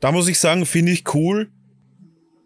Da 0.00 0.12
muss 0.12 0.28
ich 0.28 0.38
sagen, 0.38 0.66
finde 0.66 0.92
ich 0.92 1.14
cool, 1.14 1.50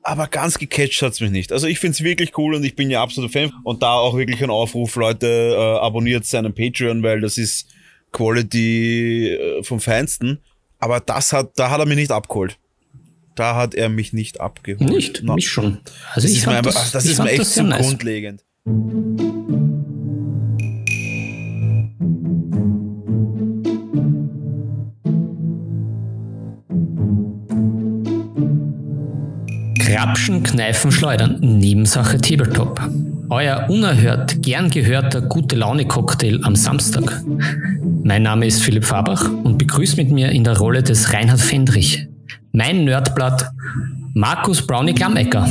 aber 0.02 0.26
ganz 0.28 0.58
gecatcht 0.58 1.02
hat's 1.02 1.20
mich 1.20 1.30
nicht. 1.30 1.52
Also 1.52 1.66
ich 1.66 1.78
find's 1.78 2.02
wirklich 2.02 2.36
cool 2.38 2.54
und 2.54 2.64
ich 2.64 2.74
bin 2.74 2.90
ja 2.90 3.02
absoluter 3.02 3.32
Fan. 3.32 3.52
Und 3.64 3.82
da 3.82 3.94
auch 3.94 4.16
wirklich 4.16 4.42
ein 4.42 4.50
Aufruf, 4.50 4.96
Leute, 4.96 5.26
äh, 5.26 5.78
abonniert 5.78 6.24
seinen 6.24 6.54
Patreon, 6.54 7.02
weil 7.02 7.20
das 7.20 7.36
ist 7.36 7.68
Quality 8.12 9.28
äh, 9.28 9.62
vom 9.62 9.80
Feinsten. 9.80 10.38
Aber 10.78 11.00
das 11.00 11.32
hat, 11.32 11.52
da 11.56 11.70
hat 11.70 11.80
er 11.80 11.86
mich 11.86 11.96
nicht 11.96 12.12
abgeholt. 12.12 12.58
Da 13.34 13.54
hat 13.54 13.74
er 13.74 13.88
mich 13.88 14.12
nicht 14.12 14.40
abgeholt. 14.40 14.90
Nicht, 14.90 15.22
no. 15.22 15.34
mich 15.34 15.48
schon. 15.48 15.80
Also 16.14 16.26
das 16.26 16.36
ist 16.36 16.46
mir, 16.46 16.56
einfach, 16.56 16.72
das, 16.72 16.92
das 16.92 17.04
ist 17.04 17.18
mir 17.22 17.30
echt 17.30 17.46
so 17.46 17.62
nice. 17.62 17.96
Grapschen, 30.00 30.42
Kneifen, 30.42 30.90
Schleudern, 30.90 31.40
Nebensache 31.40 32.18
Tabletop. 32.18 32.80
Euer 33.28 33.66
unerhört, 33.68 34.42
gern 34.42 34.70
gehörter 34.70 35.20
Gute-Laune-Cocktail 35.20 36.40
am 36.42 36.56
Samstag. 36.56 37.22
Mein 38.02 38.22
Name 38.22 38.46
ist 38.46 38.62
Philipp 38.62 38.86
Fabach 38.86 39.28
und 39.28 39.58
begrüßt 39.58 39.98
mit 39.98 40.10
mir 40.10 40.30
in 40.30 40.42
der 40.42 40.56
Rolle 40.56 40.82
des 40.82 41.12
Reinhard 41.12 41.42
Fendrich. 41.42 42.06
Mein 42.52 42.84
Nerdblatt 42.84 43.50
Markus 44.14 44.66
Brownie 44.66 44.94
Klammecker. 44.94 45.46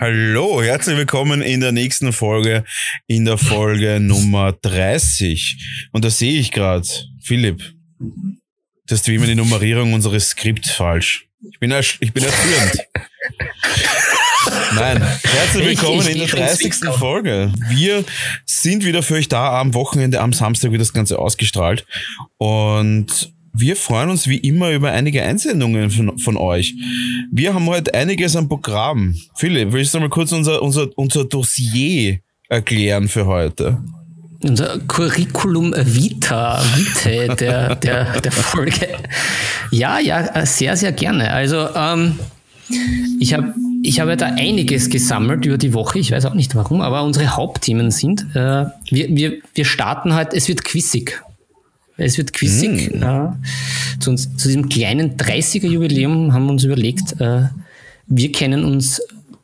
Hallo, 0.00 0.60
herzlich 0.60 0.96
willkommen 0.96 1.40
in 1.40 1.60
der 1.60 1.70
nächsten 1.70 2.12
Folge, 2.12 2.64
in 3.06 3.26
der 3.26 3.38
Folge 3.38 4.00
Nummer 4.00 4.54
30. 4.60 5.88
Und 5.92 6.04
da 6.04 6.10
sehe 6.10 6.40
ich 6.40 6.50
gerade, 6.50 6.88
Philipp, 7.22 7.62
das 8.88 9.02
ist 9.02 9.06
wie 9.08 9.14
immer 9.14 9.26
die 9.26 9.36
Nummerierung 9.36 9.92
unseres 9.92 10.30
Skripts 10.30 10.72
falsch. 10.72 11.28
Ich 11.48 11.60
bin, 11.60 11.72
ich 12.00 12.12
bin 12.12 12.24
erführend. 12.24 12.88
Nein, 14.74 15.02
herzlich 15.22 15.66
willkommen 15.66 16.00
ich, 16.00 16.08
ich, 16.08 16.12
in 16.14 16.18
der 16.18 16.46
30. 16.46 16.74
Folge. 16.98 17.52
Wir 17.68 18.04
sind 18.46 18.84
wieder 18.84 19.02
für 19.02 19.14
euch 19.14 19.28
da 19.28 19.60
am 19.60 19.74
Wochenende, 19.74 20.20
am 20.20 20.32
Samstag 20.32 20.70
wird 20.70 20.80
das 20.80 20.92
Ganze 20.92 21.18
ausgestrahlt. 21.18 21.84
Und 22.38 23.32
wir 23.52 23.76
freuen 23.76 24.10
uns 24.10 24.28
wie 24.28 24.38
immer 24.38 24.70
über 24.70 24.92
einige 24.92 25.22
Einsendungen 25.22 25.90
von, 25.90 26.18
von 26.18 26.36
euch. 26.36 26.74
Wir 27.32 27.52
haben 27.54 27.66
heute 27.66 27.94
einiges 27.94 28.36
am 28.36 28.48
Programm. 28.48 29.16
Philipp, 29.36 29.72
willst 29.72 29.94
du 29.94 30.00
mal 30.00 30.08
kurz 30.08 30.32
unser, 30.32 30.62
unser, 30.62 30.86
unser 30.96 31.24
Dossier 31.24 32.20
erklären 32.48 33.08
für 33.08 33.26
heute? 33.26 33.78
unser 34.42 34.78
Curriculum 34.78 35.74
vitae, 35.76 36.62
vitae 36.74 37.28
der, 37.36 37.76
der, 37.76 38.20
der 38.20 38.32
Folge. 38.32 38.88
Ja, 39.70 39.98
ja, 39.98 40.46
sehr, 40.46 40.76
sehr 40.76 40.92
gerne. 40.92 41.32
Also 41.32 41.68
ähm, 41.74 42.18
ich 43.18 43.34
habe 43.34 43.54
ich 43.82 44.00
habe 44.00 44.16
da 44.16 44.26
einiges 44.26 44.90
gesammelt 44.90 45.46
über 45.46 45.56
die 45.56 45.72
Woche. 45.72 45.98
Ich 45.98 46.12
weiß 46.12 46.26
auch 46.26 46.34
nicht 46.34 46.54
warum, 46.54 46.80
aber 46.82 47.02
unsere 47.02 47.36
Hauptthemen 47.36 47.90
sind, 47.90 48.26
äh, 48.34 48.66
wir, 48.90 49.16
wir, 49.16 49.38
wir 49.54 49.64
starten 49.64 50.14
halt, 50.14 50.34
es 50.34 50.48
wird 50.48 50.64
quizig. 50.64 51.22
Es 51.96 52.18
wird 52.18 52.32
quizig. 52.32 52.94
Mm. 52.94 53.02
Äh, 53.02 53.28
zu, 54.00 54.10
uns, 54.10 54.36
zu 54.36 54.48
diesem 54.48 54.68
kleinen 54.68 55.16
30er-Jubiläum 55.16 56.32
haben 56.32 56.46
wir 56.46 56.52
uns 56.52 56.64
überlegt, 56.64 57.20
äh, 57.20 57.44
wir 58.06 58.32
kennen 58.32 58.64
uns 58.64 59.00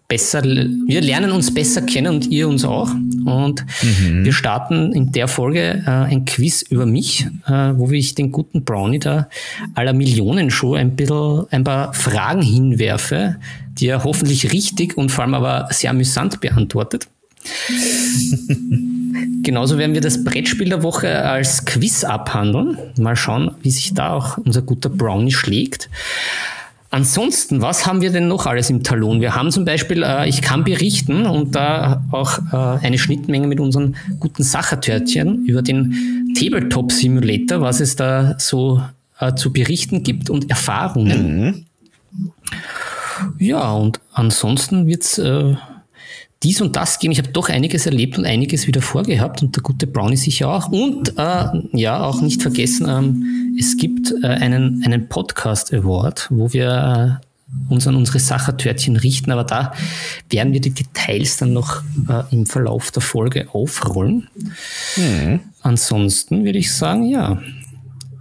besser, 0.09 0.43
wir 0.45 1.01
lernen 1.01 1.33
uns 1.33 1.53
besser 1.53 1.83
kennen 1.83 2.15
und 2.15 2.27
ihr 2.29 2.49
uns 2.49 2.65
auch. 2.65 2.91
Und 2.91 3.65
mhm. 3.83 4.25
wir 4.25 4.33
starten 4.33 4.93
in 4.93 5.13
der 5.13 5.29
Folge 5.29 5.83
äh, 5.87 5.91
ein 5.91 6.25
Quiz 6.25 6.63
über 6.63 6.87
mich, 6.87 7.27
äh, 7.47 7.73
wo 7.75 7.91
ich 7.91 8.15
den 8.15 8.31
guten 8.31 8.65
Brownie 8.65 9.01
da 9.01 9.29
aller 9.75 9.93
Millionenshow 9.93 10.75
ein 10.75 10.95
bisschen 10.95 11.47
ein 11.51 11.65
paar 11.65 11.93
Fragen 11.93 12.43
hinwerfe, 12.43 13.37
die 13.69 13.89
er 13.89 14.05
hoffentlich 14.05 14.53
richtig 14.53 14.97
und 14.97 15.11
vor 15.11 15.25
allem 15.25 15.35
aber 15.35 15.69
sehr 15.71 15.91
amüsant 15.91 16.41
beantwortet. 16.41 17.09
Genauso 19.43 19.79
werden 19.79 19.95
wir 19.95 20.01
das 20.01 20.25
Brettspiel 20.25 20.69
der 20.69 20.83
Woche 20.83 21.25
als 21.25 21.65
Quiz 21.65 22.05
abhandeln. 22.05 22.79
Mal 22.99 23.17
schauen, 23.17 23.53
wie 23.63 23.71
sich 23.71 23.95
da 23.95 24.13
auch 24.13 24.39
unser 24.39 24.63
guter 24.63 24.89
Brownie 24.89 25.33
schlägt. 25.33 25.89
Ansonsten, 26.91 27.63
was 27.63 27.87
haben 27.87 28.01
wir 28.01 28.11
denn 28.11 28.29
noch 28.29 28.47
alles 28.47 28.71
im 28.71 28.83
Talon? 28.83 29.21
Wir 29.21 29.35
haben 29.35 29.51
zum 29.51 29.65
Beispiel, 29.65 30.03
äh, 30.03 30.29
ich 30.29 30.41
kann 30.41 30.65
berichten 30.65 31.27
und 31.27 31.55
da 31.55 32.05
auch 32.13 32.39
äh, 32.53 32.87
eine 32.87 32.99
Schnittmenge 32.99 33.47
mit 33.47 33.61
unseren 33.61 33.97
guten 34.21 34.43
Sachertörtchen 34.43 35.45
über 35.47 35.63
den 35.63 36.35
Tabletop 36.39 36.93
Simulator, 36.93 37.61
was 37.61 37.81
es 37.81 37.97
da 37.97 38.37
so 38.39 38.83
äh, 39.19 39.35
zu 39.35 39.53
berichten 39.53 40.03
gibt 40.03 40.31
und 40.31 40.49
Erfahrungen. 40.49 41.41
Mhm. 41.45 41.65
Ja, 43.39 43.73
und 43.73 44.01
ansonsten 44.13 44.87
wird's 44.87 45.19
äh, 45.19 45.55
dies 46.43 46.61
und 46.61 46.77
das 46.77 46.99
geben. 46.99 47.13
Ich 47.13 47.19
habe 47.19 47.31
doch 47.31 47.49
einiges 47.49 47.87
erlebt 47.87 48.19
und 48.19 48.27
einiges 48.27 48.67
wieder 48.67 48.83
vorgehabt 48.83 49.43
und 49.43 49.57
der 49.57 49.63
gute 49.63 49.87
Brownie 49.87 50.17
sicher 50.17 50.49
auch. 50.49 50.69
Und 50.69 51.19
äh, 51.19 51.45
ja, 51.73 52.03
auch 52.03 52.21
nicht 52.21 52.43
vergessen, 52.43 52.87
ähm, 52.89 53.46
es 53.59 53.77
gibt 53.77 54.13
äh, 54.23 54.27
einen, 54.27 54.83
einen 54.85 55.09
Podcast 55.09 55.73
Award, 55.73 56.29
wo 56.31 56.53
wir 56.53 57.21
äh, 57.21 57.73
uns 57.73 57.87
an 57.87 57.97
unsere 57.97 58.19
Sachertörtchen 58.19 58.97
richten, 58.97 59.31
aber 59.31 59.45
da 59.45 59.73
werden 60.31 60.53
wir 60.53 60.61
die 60.61 60.75
Details 60.75 61.37
dann 61.37 61.53
noch 61.53 61.83
äh, 62.09 62.23
im 62.33 62.47
Verlauf 62.47 62.91
der 62.91 63.03
Folge 63.03 63.49
aufrollen. 63.53 64.29
Mhm. 64.97 65.41
Ansonsten 65.63 66.45
würde 66.45 66.59
ich 66.59 66.73
sagen, 66.73 67.05
ja, 67.05 67.41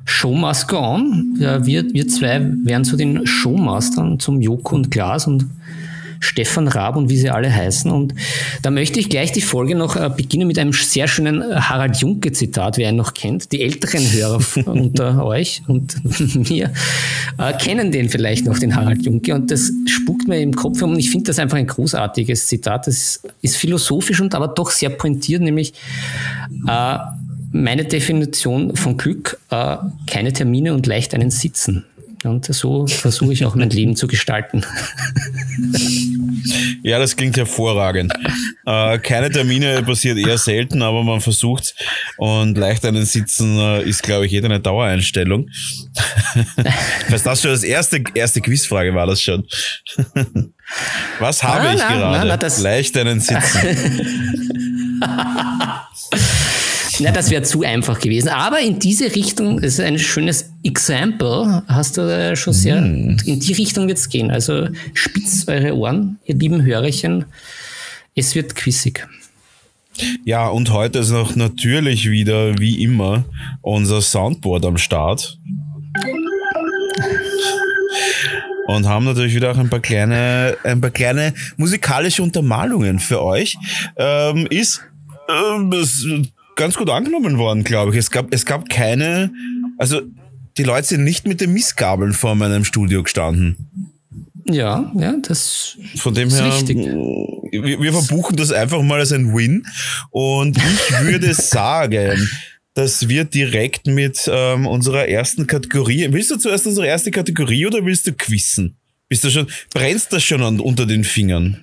Show 0.05 0.33
must 0.33 0.67
go 0.67 0.77
on. 0.77 1.35
Ja, 1.39 1.65
wir, 1.65 1.83
wir 1.93 2.07
zwei 2.07 2.39
werden 2.63 2.85
zu 2.85 2.95
den 2.95 3.25
Showmastern, 3.25 4.19
zum 4.19 4.39
Joko 4.39 4.75
und 4.75 4.91
Glas 4.91 5.25
und 5.25 5.45
Stefan 6.25 6.67
Raab 6.67 6.95
und 6.95 7.09
wie 7.09 7.17
sie 7.17 7.29
alle 7.29 7.53
heißen. 7.53 7.89
Und 7.91 8.13
da 8.61 8.71
möchte 8.71 8.99
ich 8.99 9.09
gleich 9.09 9.31
die 9.31 9.41
Folge 9.41 9.75
noch 9.75 9.95
äh, 9.95 10.09
beginnen 10.09 10.47
mit 10.47 10.59
einem 10.59 10.73
sehr 10.73 11.07
schönen 11.07 11.41
äh, 11.41 11.55
Harald 11.55 11.97
Junke-Zitat, 11.97 12.77
wer 12.77 12.89
ihn 12.89 12.95
noch 12.95 13.13
kennt. 13.13 13.51
Die 13.51 13.61
älteren 13.61 14.11
Hörer 14.11 14.39
unter 14.65 15.25
euch 15.25 15.61
und 15.67 15.95
mir 16.49 16.73
äh, 17.37 17.53
kennen 17.53 17.91
den 17.91 18.09
vielleicht 18.09 18.45
noch, 18.45 18.59
den 18.59 18.75
Harald 18.75 19.05
Junke. 19.05 19.33
Und 19.35 19.51
das 19.51 19.71
spuckt 19.87 20.27
mir 20.27 20.39
im 20.41 20.55
Kopf 20.55 20.81
um. 20.81 20.91
Und 20.91 20.99
ich 20.99 21.11
finde 21.11 21.25
das 21.27 21.39
einfach 21.39 21.57
ein 21.57 21.67
großartiges 21.67 22.47
Zitat. 22.47 22.87
Das 22.87 23.21
ist 23.41 23.57
philosophisch 23.57 24.19
und 24.21 24.35
aber 24.35 24.47
doch 24.47 24.71
sehr 24.71 24.89
pointiert, 24.89 25.41
nämlich 25.41 25.73
äh, 26.67 26.97
meine 27.51 27.85
Definition 27.85 28.75
von 28.75 28.97
Glück, 28.97 29.39
äh, 29.49 29.77
keine 30.07 30.33
Termine 30.33 30.73
und 30.73 30.87
leicht 30.87 31.13
einen 31.13 31.31
Sitzen. 31.31 31.85
Und 32.25 32.45
so 32.45 32.87
versuche 32.87 33.33
ich 33.33 33.45
auch 33.45 33.55
mein 33.55 33.69
Leben 33.69 33.95
zu 33.95 34.07
gestalten. 34.07 34.65
Ja, 36.83 36.99
das 36.99 37.15
klingt 37.15 37.35
hervorragend. 37.37 38.13
Äh, 38.67 38.99
keine 38.99 39.31
Termine 39.31 39.81
passiert 39.81 40.19
eher 40.19 40.37
selten, 40.37 40.83
aber 40.83 41.03
man 41.03 41.19
versucht 41.19 41.73
und 42.17 42.55
leicht 42.55 42.85
einen 42.85 43.05
Sitzen 43.05 43.57
äh, 43.57 43.81
ist, 43.83 44.03
glaube 44.03 44.27
ich, 44.27 44.31
jeder 44.31 44.45
eine 44.45 44.59
Dauereinstellung. 44.59 45.49
Was 47.09 47.23
das 47.23 47.41
schon 47.41 47.49
das 47.51 47.63
erste, 47.63 48.03
erste 48.13 48.41
Quizfrage 48.41 48.93
war 48.93 49.07
das 49.07 49.21
schon. 49.21 49.47
Was 51.19 51.43
habe 51.43 51.69
ah, 51.69 51.73
ich 51.73 51.79
na, 51.79 51.87
gerade? 51.87 52.27
Na, 52.27 52.37
na, 52.39 52.61
leicht 52.61 52.95
einen 52.97 53.19
Sitzen. 53.19 53.61
Na, 56.99 57.11
das 57.11 57.29
wäre 57.29 57.43
zu 57.43 57.63
einfach 57.63 57.99
gewesen. 57.99 58.29
Aber 58.29 58.59
in 58.59 58.79
diese 58.79 59.15
Richtung, 59.15 59.61
das 59.61 59.73
ist 59.73 59.79
ein 59.81 59.99
schönes 59.99 60.51
Example, 60.63 61.63
hast 61.67 61.97
du 61.97 62.35
schon 62.35 62.53
sehr, 62.53 62.79
mm. 62.81 63.17
in 63.25 63.39
die 63.39 63.53
Richtung 63.53 63.87
wird 63.87 63.97
es 63.97 64.09
gehen. 64.09 64.31
Also 64.31 64.69
spitzt 64.93 65.49
eure 65.49 65.75
Ohren, 65.75 66.19
ihr 66.25 66.35
lieben 66.35 66.63
Hörerchen. 66.63 67.25
Es 68.15 68.35
wird 68.35 68.55
quissig. 68.55 69.07
Ja, 70.23 70.47
und 70.47 70.71
heute 70.71 70.99
ist 70.99 71.11
noch 71.11 71.35
natürlich 71.35 72.09
wieder, 72.09 72.57
wie 72.59 72.83
immer, 72.83 73.25
unser 73.61 74.01
Soundboard 74.01 74.65
am 74.65 74.77
Start. 74.77 75.37
Und 78.67 78.87
haben 78.87 79.05
natürlich 79.05 79.35
wieder 79.35 79.51
auch 79.51 79.57
ein 79.57 79.69
paar 79.69 79.79
kleine, 79.79 80.57
ein 80.63 80.81
paar 80.81 80.89
kleine 80.89 81.33
musikalische 81.57 82.23
Untermalungen 82.23 82.99
für 82.99 83.21
euch. 83.21 83.57
Ähm, 83.97 84.47
ist 84.49 84.81
ähm, 85.29 85.69
ganz 86.55 86.75
gut 86.75 86.89
angenommen 86.89 87.37
worden, 87.37 87.63
glaube 87.63 87.91
ich. 87.91 87.97
Es 87.97 88.11
gab, 88.11 88.33
es 88.33 88.45
gab 88.45 88.69
keine, 88.69 89.31
also 89.77 90.01
die 90.57 90.63
Leute 90.63 90.87
sind 90.87 91.03
nicht 91.03 91.27
mit 91.27 91.41
den 91.41 91.53
Missgabeln 91.53 92.13
vor 92.13 92.35
meinem 92.35 92.63
Studio 92.63 93.03
gestanden. 93.03 93.91
Ja, 94.47 94.91
ja, 94.95 95.15
das 95.21 95.77
Von 95.97 96.13
dem 96.13 96.27
ist 96.27 96.39
her, 96.39 96.47
richtig. 96.47 96.77
Wir, 96.77 97.81
wir 97.81 97.93
verbuchen 97.93 98.35
das 98.35 98.51
einfach 98.51 98.81
mal 98.83 98.99
als 98.99 99.11
ein 99.11 99.35
Win. 99.35 99.65
Und 100.11 100.57
ich 100.57 101.01
würde 101.01 101.33
sagen, 101.33 102.29
dass 102.75 103.09
wir 103.09 103.23
direkt 103.23 103.87
mit 103.87 104.29
ähm, 104.31 104.67
unserer 104.67 105.07
ersten 105.07 105.47
Kategorie. 105.47 106.07
Willst 106.11 106.29
du 106.29 106.37
zuerst 106.37 106.67
unsere 106.67 106.87
erste 106.87 107.09
Kategorie 107.09 107.65
oder 107.65 107.83
willst 107.85 108.05
du 108.05 108.13
quissen? 108.13 108.75
Bist 109.07 109.23
du 109.23 109.29
schon, 109.29 109.47
brennst 109.73 110.13
das 110.13 110.23
schon 110.23 110.43
an, 110.43 110.59
unter 110.59 110.85
den 110.85 111.03
Fingern? 111.03 111.61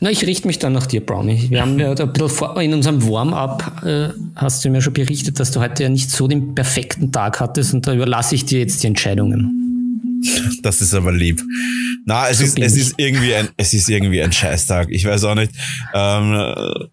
Na, 0.00 0.10
ich 0.10 0.26
richte 0.26 0.46
mich 0.46 0.58
dann 0.58 0.72
nach 0.72 0.86
dir, 0.86 1.04
Brownie. 1.04 1.50
Wir 1.50 1.62
haben 1.62 1.78
ja 1.78 1.92
ein 1.92 2.12
bisschen 2.12 2.28
vor, 2.28 2.60
in 2.60 2.74
unserem 2.74 3.06
Warm-up 3.08 3.82
äh, 3.84 4.08
hast 4.36 4.64
du 4.64 4.70
mir 4.70 4.82
schon 4.82 4.92
berichtet, 4.92 5.40
dass 5.40 5.50
du 5.50 5.60
heute 5.60 5.82
ja 5.82 5.88
nicht 5.88 6.10
so 6.10 6.28
den 6.28 6.54
perfekten 6.54 7.12
Tag 7.12 7.40
hattest 7.40 7.74
und 7.74 7.86
da 7.86 7.94
überlasse 7.94 8.34
ich 8.34 8.44
dir 8.44 8.60
jetzt 8.60 8.82
die 8.82 8.88
Entscheidungen. 8.88 9.60
Das 10.62 10.80
ist 10.80 10.94
aber 10.94 11.12
lieb. 11.12 11.42
Na, 12.06 12.28
es 12.28 12.38
so 12.38 12.44
ist, 12.44 12.58
es 12.58 12.76
ist 12.76 12.94
irgendwie 12.96 13.34
ein, 13.34 13.48
es 13.56 13.74
ist 13.74 13.88
irgendwie 13.88 14.22
ein 14.22 14.32
Scheißtag. 14.32 14.88
Ich 14.90 15.04
weiß 15.04 15.24
auch 15.24 15.34
nicht. 15.34 15.52
Ähm, 15.94 16.88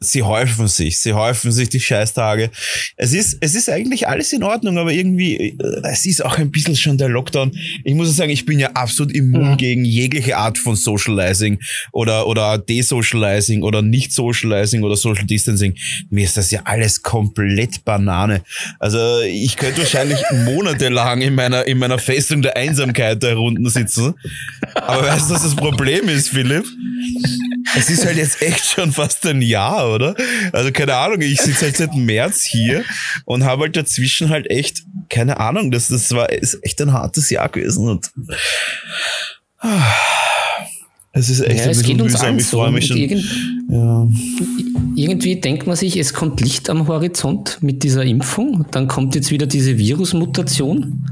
sie 0.00 0.22
häufen 0.22 0.68
sich, 0.68 1.00
sie 1.00 1.12
häufen 1.12 1.52
sich 1.52 1.68
die 1.68 1.80
Scheißtage. 1.80 2.50
Es 2.96 3.12
ist, 3.12 3.38
es 3.40 3.54
ist 3.54 3.68
eigentlich 3.68 4.08
alles 4.08 4.32
in 4.32 4.42
Ordnung, 4.42 4.78
aber 4.78 4.92
irgendwie, 4.92 5.36
äh, 5.36 5.82
es 5.84 6.04
ist 6.04 6.24
auch 6.24 6.38
ein 6.38 6.50
bisschen 6.50 6.76
schon 6.76 6.98
der 6.98 7.08
Lockdown. 7.08 7.52
Ich 7.84 7.94
muss 7.94 8.14
sagen, 8.14 8.30
ich 8.30 8.44
bin 8.44 8.58
ja 8.58 8.70
absolut 8.72 9.14
immun 9.14 9.52
mhm. 9.52 9.56
gegen 9.56 9.84
jegliche 9.84 10.36
Art 10.36 10.58
von 10.58 10.76
Socializing 10.76 11.58
oder, 11.92 12.26
oder 12.26 12.58
Desocializing 12.58 13.62
oder 13.62 13.82
Nicht-Socializing 13.82 14.82
oder 14.82 14.96
Social 14.96 15.24
Distancing. 15.24 15.74
Mir 16.10 16.24
ist 16.24 16.36
das 16.36 16.50
ja 16.50 16.60
alles 16.64 17.02
komplett 17.02 17.84
Banane. 17.84 18.42
Also, 18.78 19.20
ich 19.22 19.56
könnte 19.56 19.78
wahrscheinlich 19.78 20.18
monatelang 20.44 21.22
in 21.22 21.34
meiner, 21.34 21.66
in 21.66 21.78
meiner 21.78 21.98
Festung 21.98 22.42
der 22.42 22.56
Einsamkeit 22.56 23.22
da 23.22 23.36
unten 23.36 23.68
sitzen. 23.68 24.14
Aber 24.74 25.02
weißt 25.02 25.30
du, 25.30 25.34
was 25.34 25.42
das 25.42 25.56
Problem 25.56 26.08
ist, 26.08 26.28
Philipp? 26.28 26.64
Es 27.76 27.90
ist 27.90 28.06
halt 28.06 28.16
jetzt 28.16 28.40
echt 28.42 28.64
schon 28.64 28.92
fast 28.92 29.26
ein 29.26 29.42
Jahr, 29.42 29.92
oder? 29.92 30.14
Also 30.52 30.72
keine 30.72 30.94
Ahnung, 30.94 31.20
ich 31.20 31.40
sitze 31.40 31.66
halt 31.66 31.76
seit 31.76 31.94
März 31.94 32.42
hier 32.42 32.84
und 33.24 33.44
habe 33.44 33.64
halt 33.64 33.76
dazwischen 33.76 34.30
halt 34.30 34.50
echt, 34.50 34.84
keine 35.08 35.38
Ahnung, 35.40 35.70
das, 35.70 35.88
das 35.88 36.10
war 36.12 36.30
ist 36.30 36.58
echt 36.62 36.80
ein 36.80 36.92
hartes 36.92 37.30
Jahr 37.30 37.48
gewesen 37.48 37.88
und 37.88 38.10
es 41.12 41.30
ist 41.30 41.40
echt 41.40 41.64
ja, 41.64 41.70
es 41.70 41.82
geht 41.82 42.00
uns 42.00 42.12
mühsam. 42.12 42.38
Ich 42.38 42.46
freue 42.46 42.70
mich 42.70 42.86
schon. 42.86 42.96
Irgend, 42.98 43.24
ja. 43.70 44.06
Irgendwie 44.96 45.36
denkt 45.40 45.66
man 45.66 45.76
sich, 45.76 45.96
es 45.96 46.12
kommt 46.12 46.40
Licht 46.40 46.68
am 46.68 46.88
Horizont 46.88 47.58
mit 47.62 47.82
dieser 47.82 48.04
Impfung. 48.04 48.66
Dann 48.70 48.86
kommt 48.86 49.14
jetzt 49.14 49.30
wieder 49.30 49.46
diese 49.46 49.78
Virusmutation, 49.78 51.04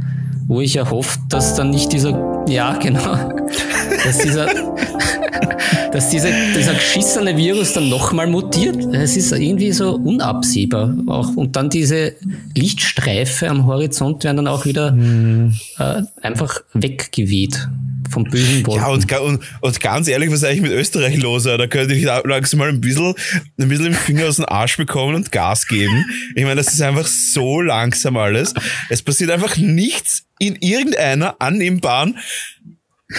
wo 0.47 0.61
ich 0.61 0.75
ja 0.75 0.91
hoffe, 0.91 1.19
dass 1.29 1.55
dann 1.55 1.71
nicht 1.71 1.93
dieser, 1.93 2.45
ja 2.49 2.77
genau, 2.77 3.31
dass 4.05 4.19
dieser 4.19 4.47
dass 5.95 6.11
dieser, 6.11 6.31
dieser 6.57 6.75
geschissene 6.75 7.37
Virus 7.37 7.73
dann 7.73 7.89
nochmal 7.89 8.27
mutiert. 8.27 8.77
Es 8.93 9.17
ist 9.17 9.31
irgendwie 9.31 9.71
so 9.71 9.95
unabsehbar. 9.95 10.93
Auch, 11.07 11.37
und 11.37 11.55
dann 11.55 11.71
diese 11.71 12.17
Lichtstreife 12.57 13.49
am 13.49 13.65
Horizont 13.67 14.25
werden 14.25 14.39
dann 14.39 14.49
auch 14.49 14.67
wieder 14.67 14.91
hm. 14.91 15.55
äh, 15.79 16.03
einfach 16.21 16.63
weggeweht 16.73 17.69
vom 18.11 18.25
bösen 18.25 18.67
Wolken. 18.67 18.83
Ja, 18.83 18.89
und, 18.89 19.11
und, 19.13 19.41
und, 19.61 19.81
ganz 19.81 20.09
ehrlich, 20.09 20.31
was 20.31 20.39
ist 20.39 20.45
eigentlich 20.45 20.63
mit 20.63 20.73
Österreich 20.73 21.17
los? 21.17 21.45
Da 21.45 21.65
könnte 21.69 21.95
ich 21.95 22.05
langsam 22.05 22.59
mal 22.59 22.69
ein 22.71 22.81
bisschen, 22.81 23.15
ein 23.59 23.69
bisschen 23.69 23.85
den 23.85 23.95
Finger 23.95 24.27
aus 24.27 24.37
dem 24.37 24.47
Arsch 24.47 24.77
bekommen 24.77 25.15
und 25.15 25.31
Gas 25.31 25.69
geben. 25.69 26.05
Ich 26.35 26.43
meine, 26.43 26.57
das 26.57 26.73
ist 26.73 26.83
einfach 26.83 27.07
so 27.07 27.61
langsam 27.61 28.17
alles. 28.17 28.53
Es 28.89 29.01
passiert 29.01 29.31
einfach 29.31 29.57
nichts 29.57 30.25
in 30.41 30.57
irgendeiner 30.57 31.37
annehmbaren 31.41 32.19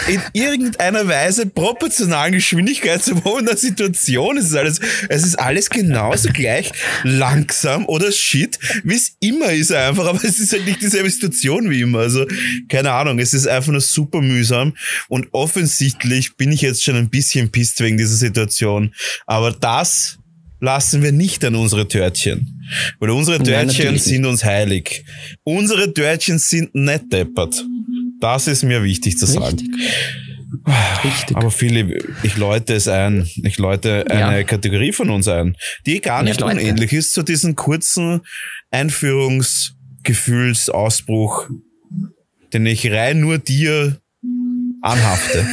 in 0.08 0.22
irgendeiner 0.34 1.08
Weise 1.08 1.46
proportionalen 1.46 2.34
Geschwindigkeit 2.34 3.04
zu 3.04 3.16
der 3.16 3.58
Situation. 3.58 4.38
Es 4.38 4.46
ist 4.46 4.56
alles, 4.56 4.80
es 5.10 5.24
ist 5.24 5.40
alles 5.40 5.70
genauso 5.70 6.30
gleich 6.30 6.72
langsam 7.04 7.86
oder 7.86 8.12
shit, 8.12 8.60
wie 8.84 8.96
es 8.96 9.16
immer 9.20 9.52
ist 9.52 9.72
einfach, 9.72 10.06
aber 10.06 10.24
es 10.24 10.40
ist 10.40 10.52
halt 10.54 10.66
nicht 10.66 10.82
dieselbe 10.82 11.10
Situation 11.10 11.70
wie 11.70 11.82
immer. 11.82 12.00
Also, 12.00 12.26
keine 12.70 12.92
Ahnung, 12.92 13.20
es 13.20 13.34
ist 13.34 13.48
einfach 13.48 13.72
nur 13.72 13.82
super 13.82 14.22
mühsam 14.22 14.76
und 15.08 15.28
offensichtlich 15.32 16.36
bin 16.36 16.52
ich 16.52 16.62
jetzt 16.62 16.84
schon 16.84 16.96
ein 16.96 17.10
bisschen 17.10 17.52
pisst 17.52 17.80
wegen 17.82 17.98
dieser 17.98 18.16
Situation. 18.16 18.94
Aber 19.26 19.52
das 19.52 20.18
lassen 20.60 21.04
wir 21.04 21.12
nicht 21.12 21.44
an 21.46 21.56
unsere 21.56 21.88
Törtchen. 21.88 22.52
Weil 23.00 23.12
unsere 23.12 23.42
Törtchen 23.42 23.86
Nein, 23.86 24.00
sind 24.00 24.26
uns 24.26 24.44
heilig. 24.44 25.06
Unsere 25.44 25.94
Törtchen 25.94 26.40
sind 26.40 26.74
nicht 26.74 27.14
deppert. 27.14 27.64
Das 28.26 28.48
ist 28.48 28.64
mir 28.64 28.84
wichtig 28.84 29.20
zu 29.20 29.28
sagen. 29.28 29.62
Richtig. 31.04 31.38
Aber 31.38 31.52
Philipp, 31.52 32.10
ich 32.24 32.38
läute 32.38 32.74
es 32.74 32.88
ein. 32.88 33.30
Ich 33.44 33.60
läute 33.60 34.10
eine 34.10 34.38
ja. 34.38 34.44
Kategorie 34.44 34.94
von 34.94 35.12
uns 35.12 35.28
ein, 35.28 35.56
die 35.86 36.02
gar 36.02 36.24
nicht 36.24 36.42
ja, 36.42 36.48
unähnlich 36.48 36.92
ist 36.92 37.14
zu 37.14 37.22
diesem 37.22 37.56
kurzen 37.56 38.22
Einführungsgefühlsausbruch, 38.72 41.52
den 42.52 42.66
ich 42.66 42.92
rein 42.92 43.20
nur 43.20 43.38
dir 43.38 44.02
anhafte. 44.82 45.46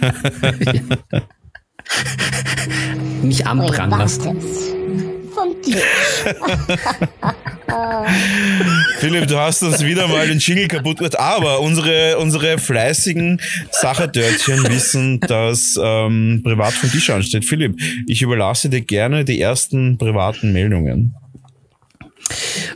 Mich 3.22 3.46
anprangern 3.46 4.08
Tisch. 5.62 5.76
Philipp, 8.98 9.26
du 9.28 9.38
hast 9.38 9.62
uns 9.62 9.84
wieder 9.84 10.08
mal 10.08 10.26
den 10.26 10.38
Jingle 10.38 10.68
kaputt 10.68 10.98
gemacht, 10.98 11.18
aber 11.18 11.60
unsere, 11.60 12.18
unsere 12.18 12.58
fleißigen 12.58 13.40
Sacherdörtchen 13.70 14.68
wissen, 14.68 15.20
dass 15.20 15.78
ähm, 15.82 16.40
privat 16.44 16.72
vom 16.72 16.90
Tisch 16.90 17.10
ansteht. 17.10 17.44
Philipp, 17.44 17.78
ich 18.06 18.22
überlasse 18.22 18.68
dir 18.68 18.80
gerne 18.80 19.24
die 19.24 19.40
ersten 19.40 19.98
privaten 19.98 20.52
Meldungen. 20.52 21.14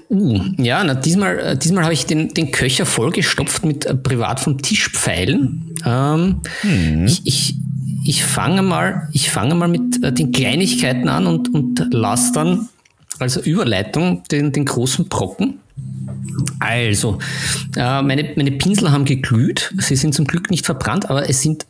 Uh, 0.08 0.40
ja, 0.58 0.84
na, 0.84 0.94
diesmal, 0.94 1.38
äh, 1.38 1.56
diesmal 1.56 1.84
habe 1.84 1.94
ich 1.94 2.06
den, 2.06 2.28
den 2.28 2.52
Köcher 2.52 2.86
vollgestopft 2.86 3.64
mit 3.64 3.86
äh, 3.86 3.94
privat 3.94 4.40
vom 4.40 4.60
Tisch 4.60 4.90
Pfeilen. 4.90 5.74
Ähm, 5.86 6.40
hm. 6.60 7.06
ich, 7.06 7.22
ich, 7.24 7.54
ich 8.04 8.24
fange 8.24 8.62
mal, 8.62 9.08
ich 9.12 9.30
fange 9.30 9.54
mal 9.54 9.68
mit 9.68 10.02
äh, 10.02 10.12
den 10.12 10.32
Kleinigkeiten 10.32 11.08
an 11.08 11.26
und, 11.26 11.52
und 11.52 11.88
lasse 11.92 12.32
dann 12.32 12.68
als 13.18 13.36
Überleitung 13.36 14.22
den, 14.30 14.52
den 14.52 14.64
großen 14.64 15.08
Brocken. 15.08 15.60
Also, 16.58 17.18
äh, 17.76 18.02
meine, 18.02 18.32
meine 18.36 18.52
Pinsel 18.52 18.90
haben 18.90 19.04
geglüht. 19.04 19.72
Sie 19.78 19.96
sind 19.96 20.14
zum 20.14 20.26
Glück 20.26 20.50
nicht 20.50 20.66
verbrannt, 20.66 21.10
aber 21.10 21.28
es 21.28 21.42
sind 21.42 21.66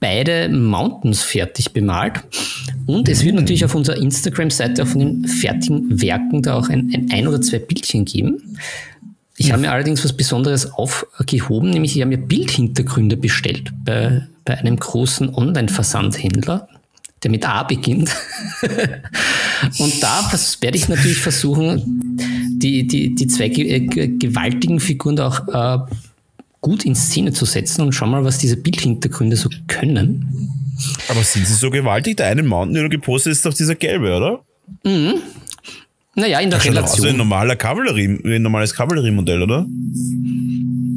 beide 0.00 0.48
Mountains 0.48 1.22
fertig 1.22 1.72
bemalt. 1.72 2.22
Und 2.86 3.08
es 3.08 3.22
wird 3.24 3.36
natürlich 3.36 3.64
auf 3.64 3.74
unserer 3.74 3.96
Instagram-Seite 3.96 4.86
von 4.86 4.98
den 4.98 5.28
fertigen 5.28 6.00
Werken 6.00 6.42
da 6.42 6.54
auch 6.54 6.68
ein, 6.68 6.90
ein, 6.92 7.08
ein 7.12 7.28
oder 7.28 7.40
zwei 7.40 7.58
Bildchen 7.58 8.04
geben. 8.04 8.56
Ich 9.36 9.52
habe 9.52 9.62
mir 9.62 9.72
allerdings 9.72 10.04
was 10.04 10.12
Besonderes 10.14 10.72
aufgehoben, 10.72 11.70
nämlich 11.70 11.96
ich 11.96 12.02
habe 12.02 12.10
mir 12.10 12.18
Bildhintergründe 12.18 13.16
bestellt 13.16 13.72
bei, 13.84 14.26
bei 14.50 14.58
einem 14.58 14.76
großen 14.76 15.32
Online-Versandhändler, 15.32 16.68
der 17.22 17.30
mit 17.30 17.48
A 17.48 17.62
beginnt. 17.62 18.10
und 19.78 20.02
da 20.02 20.28
werde 20.60 20.76
ich 20.76 20.88
natürlich 20.88 21.18
versuchen, 21.18 22.18
die, 22.58 22.84
die, 22.84 23.14
die 23.14 23.26
zwei 23.28 23.44
äh, 23.46 23.78
gewaltigen 23.78 24.80
Figuren 24.80 25.14
da 25.14 25.28
auch 25.28 25.86
äh, 25.86 25.92
gut 26.60 26.84
in 26.84 26.96
Szene 26.96 27.32
zu 27.32 27.44
setzen 27.44 27.82
und 27.82 27.92
schau 27.92 28.06
mal, 28.06 28.24
was 28.24 28.38
diese 28.38 28.56
Bildhintergründe 28.56 29.36
so 29.36 29.50
können. 29.68 30.50
Aber 31.08 31.22
sind 31.22 31.46
sie 31.46 31.54
so 31.54 31.70
gewaltig? 31.70 32.16
Der 32.16 32.26
eine 32.26 32.42
Mountain, 32.42 32.82
du 32.82 32.88
gepostet 32.88 33.30
ist 33.30 33.46
doch 33.46 33.54
dieser 33.54 33.76
gelbe, 33.76 34.16
oder? 34.16 34.40
Mhm. 34.82 35.20
Naja, 36.16 36.40
in 36.40 36.50
der 36.50 36.58
Relation. 36.64 37.06
Also 37.06 37.06
ein 37.06 37.16
normaler 37.16 37.54
Kavallerie, 37.54 38.18
ein 38.24 38.42
normales 38.42 38.74
Kavalleriemodell, 38.74 39.42
oder? 39.42 39.64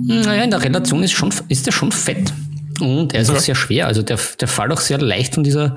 Naja, 0.08 0.44
in 0.44 0.50
der 0.50 0.64
Relation 0.64 1.04
ist, 1.04 1.12
schon, 1.12 1.32
ist 1.50 1.68
der 1.68 1.72
schon 1.72 1.92
fett. 1.92 2.34
Und 2.82 3.14
er 3.14 3.22
ist 3.22 3.30
okay. 3.30 3.38
auch 3.38 3.42
sehr 3.42 3.56
schwer. 3.56 3.88
Also 3.88 4.02
der, 4.02 4.20
der 4.40 4.48
fällt 4.48 4.72
auch 4.72 4.80
sehr 4.80 5.00
leicht 5.00 5.36
von 5.36 5.44
dieser 5.44 5.76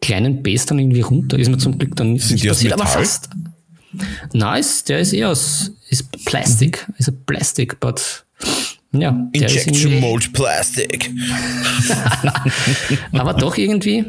kleinen 0.00 0.42
Base 0.42 0.66
dann 0.66 0.78
irgendwie 0.78 1.00
runter. 1.00 1.38
Ist 1.38 1.48
mir 1.48 1.58
zum 1.58 1.78
Glück 1.78 1.96
dann 1.96 2.12
nicht, 2.12 2.30
nicht 2.30 2.46
passiert, 2.46 2.72
aber 2.72 2.86
fast. 2.86 3.30
Nice, 4.32 4.84
der 4.84 5.00
ist 5.00 5.12
eher 5.12 5.30
aus 5.30 5.72
ist 5.88 6.10
Plastik. 6.24 6.86
Mhm. 6.88 6.94
Ist 6.98 7.08
a 7.08 7.12
Plastic, 7.26 7.80
but 7.80 8.24
ja. 8.92 9.28
Injection 9.32 10.00
Mold 10.00 10.32
Plastic. 10.32 11.10
aber 13.12 13.34
doch 13.34 13.56
irgendwie 13.56 14.04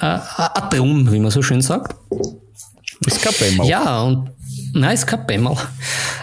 äh, 0.00 0.18
ein 0.18 0.70
Drum, 0.70 1.12
wie 1.12 1.18
man 1.18 1.30
so 1.30 1.42
schön 1.42 1.62
sagt. 1.62 1.96
Ist 3.06 3.22
kein 3.22 3.34
Bämmel. 3.38 3.66
Ja, 3.68 4.02
und 4.02 4.30
Ist 4.74 5.06
kein 5.06 5.26
Bämmel. 5.26 5.56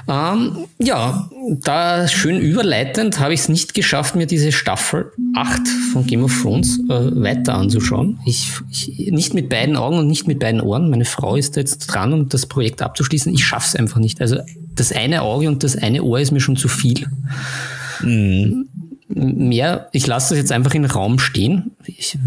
Ähm, 0.08 0.66
ja, 0.80 1.30
da 1.64 2.08
schön 2.08 2.40
überleitend 2.40 3.20
habe 3.20 3.34
ich 3.34 3.42
es 3.42 3.50
nicht 3.50 3.74
geschafft, 3.74 4.16
mir 4.16 4.28
diese 4.28 4.52
Staffel 4.52 5.12
8 5.36 5.62
von 5.94 6.06
Game 6.06 6.24
of 6.24 6.42
Thrones 6.42 6.80
äh, 6.90 7.22
weiter 7.22 7.56
anzuschauen. 7.56 8.20
Ich, 8.26 8.52
ich, 8.72 9.12
nicht 9.12 9.34
mit 9.34 9.50
beiden 9.50 9.76
Augen 9.76 9.98
und 9.98 10.08
nicht 10.08 10.28
mit 10.28 10.40
beiden 10.40 10.62
Ohren. 10.62 10.90
Meine 10.90 11.06
Frau 11.06 11.36
ist 11.36 11.56
jetzt 11.56 11.88
dran, 11.88 12.14
um 12.14 12.30
das 12.30 12.46
Projekt 12.46 12.82
abzuschließen. 12.82 13.34
Ich 13.34 13.46
schaffe 13.46 13.68
es 13.68 13.76
einfach 13.76 14.00
nicht. 14.00 14.22
Also 14.22 14.38
das 14.76 14.92
eine 14.92 15.22
Auge 15.22 15.48
und 15.48 15.64
das 15.64 15.76
eine 15.76 16.04
Ohr 16.04 16.20
ist 16.20 16.32
mir 16.32 16.42
schon 16.42 16.58
zu 16.58 16.68
viel. 16.68 17.08
Mhm 18.02 18.68
mehr, 19.08 19.90
ich 19.92 20.08
lasse 20.08 20.34
das 20.34 20.40
jetzt 20.40 20.52
einfach 20.52 20.74
in 20.74 20.84
den 20.84 20.92
Raum 20.92 21.20
stehen. 21.20 21.72
Ich, 21.86 22.18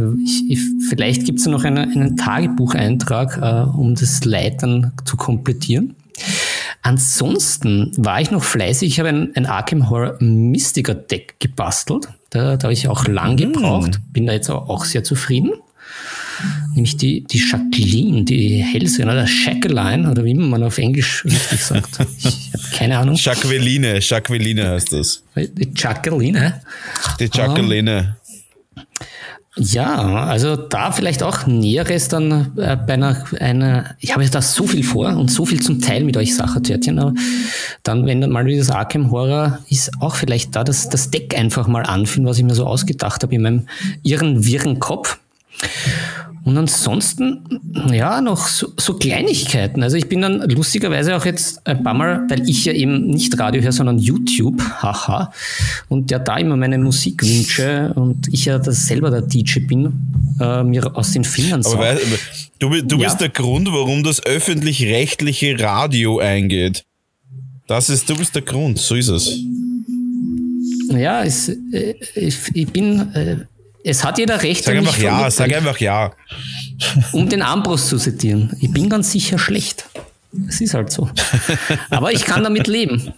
ich, 0.48 0.60
vielleicht 0.88 1.24
gibt 1.24 1.40
es 1.40 1.46
noch 1.46 1.64
eine, 1.64 1.82
einen 1.82 2.16
Tagebucheintrag, 2.16 3.38
äh, 3.42 3.76
um 3.76 3.94
das 3.94 4.24
Leitern 4.24 4.92
zu 5.04 5.16
komplettieren. 5.16 5.94
Ansonsten 6.88 7.92
war 7.98 8.18
ich 8.18 8.30
noch 8.30 8.42
fleißig. 8.42 8.88
Ich 8.88 8.98
habe 8.98 9.10
ein, 9.10 9.36
ein 9.36 9.44
Arkham 9.44 9.90
Horror 9.90 10.16
Mystiker 10.20 10.94
Deck 10.94 11.34
gebastelt. 11.38 12.08
Da, 12.30 12.56
da 12.56 12.62
habe 12.62 12.72
ich 12.72 12.88
auch 12.88 13.06
lang 13.06 13.34
mm. 13.34 13.36
gebraucht. 13.36 14.00
Bin 14.10 14.26
da 14.26 14.32
jetzt 14.32 14.48
auch, 14.48 14.70
auch 14.70 14.86
sehr 14.86 15.04
zufrieden. 15.04 15.52
nämlich 16.74 16.96
die, 16.96 17.24
die 17.24 17.42
Jacqueline, 17.46 18.24
die 18.24 18.62
Hellseherin 18.62 19.12
oder 19.12 19.26
Jacqueline 19.26 20.10
oder 20.10 20.24
wie 20.24 20.32
man 20.32 20.62
auf 20.62 20.78
Englisch 20.78 21.26
richtig 21.26 21.62
sagt. 21.62 21.98
Ich 22.16 22.52
habe 22.54 22.64
keine 22.74 22.96
Ahnung. 22.96 23.16
Jacqueline, 23.16 23.98
Jacqueline 24.00 24.70
heißt 24.70 24.94
das. 24.94 25.22
Die 25.36 25.70
Jacqueline. 25.76 26.62
Die 27.20 27.28
Jacqueline. 27.30 28.16
Ja, 29.58 30.24
also 30.24 30.56
da 30.56 30.92
vielleicht 30.92 31.22
auch 31.22 31.46
Näheres 31.46 32.08
dann 32.08 32.52
äh, 32.56 32.76
bei 32.76 32.94
einer, 32.94 33.24
einer, 33.40 33.96
ich 33.98 34.14
habe 34.14 34.28
da 34.28 34.40
so 34.40 34.66
viel 34.66 34.84
vor 34.84 35.16
und 35.16 35.30
so 35.30 35.44
viel 35.44 35.60
zum 35.60 35.80
Teil 35.80 36.04
mit 36.04 36.16
euch 36.16 36.36
Sachertörtchen, 36.36 36.98
aber 36.98 37.14
dann, 37.82 38.06
wenn 38.06 38.20
dann 38.20 38.30
mal 38.30 38.46
wieder 38.46 38.58
das 38.58 38.70
Arkham 38.70 39.10
Horror 39.10 39.58
ist, 39.68 39.90
auch 40.00 40.14
vielleicht 40.14 40.54
da 40.54 40.62
das, 40.62 40.88
das 40.88 41.10
Deck 41.10 41.36
einfach 41.36 41.66
mal 41.66 41.82
anfühlen, 41.82 42.28
was 42.28 42.38
ich 42.38 42.44
mir 42.44 42.54
so 42.54 42.66
ausgedacht 42.66 43.22
habe 43.22 43.34
in 43.34 43.42
meinem 43.42 43.68
irren, 44.02 44.44
wirren 44.44 44.78
Kopf. 44.78 45.18
Und 46.44 46.56
ansonsten, 46.56 47.60
ja, 47.92 48.20
noch 48.20 48.46
so, 48.46 48.72
so, 48.76 48.94
Kleinigkeiten. 48.94 49.82
Also 49.82 49.96
ich 49.96 50.08
bin 50.08 50.22
dann 50.22 50.40
lustigerweise 50.48 51.16
auch 51.16 51.24
jetzt 51.24 51.66
ein 51.66 51.82
paar 51.82 51.94
Mal, 51.94 52.24
weil 52.28 52.48
ich 52.48 52.64
ja 52.64 52.72
eben 52.72 53.08
nicht 53.08 53.38
Radio 53.38 53.60
höre, 53.60 53.72
sondern 53.72 53.98
YouTube, 53.98 54.60
haha, 54.82 55.32
und 55.88 56.10
der 56.10 56.20
da 56.20 56.36
immer 56.36 56.56
meine 56.56 56.78
Musik 56.78 57.22
wünsche 57.22 57.92
und 57.94 58.28
ich 58.32 58.46
ja 58.46 58.58
das 58.58 58.86
selber 58.86 59.10
der 59.10 59.22
DJ 59.22 59.60
bin, 59.60 59.92
äh, 60.40 60.62
mir 60.62 60.96
aus 60.96 61.12
den 61.12 61.24
Fingern 61.24 61.64
Aber 61.66 61.78
weißt, 61.78 62.02
du, 62.58 62.70
du 62.82 62.98
bist 62.98 63.12
ja. 63.12 63.18
der 63.18 63.28
Grund, 63.28 63.68
warum 63.70 64.02
das 64.02 64.24
öffentlich-rechtliche 64.24 65.58
Radio 65.60 66.18
eingeht. 66.18 66.84
Das 67.66 67.90
ist, 67.90 68.08
du 68.08 68.16
bist 68.16 68.34
der 68.34 68.42
Grund, 68.42 68.78
so 68.78 68.94
ist 68.94 69.08
es. 69.08 69.38
Ja, 70.90 71.22
es, 71.22 71.48
äh, 71.48 71.94
ich, 72.14 72.36
ich 72.54 72.68
bin... 72.68 73.12
Äh, 73.12 73.36
es 73.84 74.04
hat 74.04 74.18
jeder 74.18 74.42
Recht. 74.42 74.64
Sag 74.64 74.76
einfach 74.76 74.98
ja, 74.98 75.30
sag 75.30 75.52
einfach 75.52 75.78
ja. 75.78 76.12
Um 77.12 77.28
den 77.28 77.42
Armbrust 77.42 77.88
zu 77.88 77.96
zitieren. 77.96 78.56
Ich 78.60 78.72
bin 78.72 78.88
ganz 78.88 79.12
sicher 79.12 79.38
schlecht. 79.38 79.86
Es 80.48 80.60
ist 80.60 80.74
halt 80.74 80.92
so. 80.92 81.08
Aber 81.90 82.12
ich 82.12 82.24
kann 82.24 82.44
damit 82.44 82.66
leben. 82.66 83.12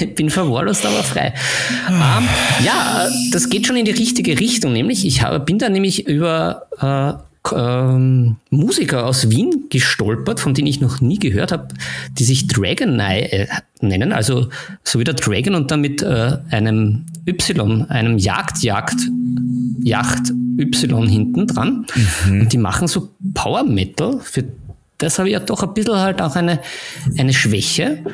ich 0.00 0.14
bin 0.14 0.30
verwahrlost, 0.30 0.84
aber 0.84 1.02
frei. 1.02 1.34
ähm, 1.88 2.28
ja, 2.64 3.08
das 3.32 3.48
geht 3.48 3.66
schon 3.66 3.76
in 3.76 3.84
die 3.84 3.92
richtige 3.92 4.38
Richtung, 4.38 4.72
nämlich 4.72 5.06
ich 5.06 5.22
habe, 5.22 5.40
bin 5.40 5.58
da 5.58 5.68
nämlich 5.70 6.06
über 6.06 6.66
äh, 6.80 7.14
ähm, 7.54 8.36
Musiker 8.50 9.06
aus 9.06 9.30
Wien 9.30 9.66
gestolpert, 9.70 10.40
von 10.40 10.54
denen 10.54 10.66
ich 10.66 10.80
noch 10.80 11.00
nie 11.00 11.18
gehört 11.18 11.52
habe, 11.52 11.68
die 12.12 12.24
sich 12.24 12.46
Dragon 12.46 12.98
äh, 13.00 13.46
nennen, 13.80 14.12
also 14.12 14.48
so 14.82 14.98
wie 14.98 15.04
der 15.04 15.14
Dragon 15.14 15.54
und 15.54 15.70
dann 15.70 15.80
mit 15.80 16.02
äh, 16.02 16.38
einem 16.50 17.06
Y, 17.26 17.86
einem 17.88 18.18
Jagdjagd, 18.18 18.96
Yacht 19.82 20.32
Y 20.58 21.08
hinten 21.08 21.46
dran. 21.46 21.86
Mhm. 22.26 22.40
Und 22.42 22.52
die 22.52 22.58
machen 22.58 22.88
so 22.88 23.10
Power 23.34 23.64
Metal. 23.64 24.20
Für 24.20 24.44
das 24.98 25.18
habe 25.18 25.28
ich 25.28 25.32
ja 25.32 25.40
doch 25.40 25.62
ein 25.62 25.74
bisschen 25.74 25.96
halt 25.96 26.22
auch 26.22 26.36
eine, 26.36 26.60
eine 27.18 27.32
Schwäche. 27.32 28.04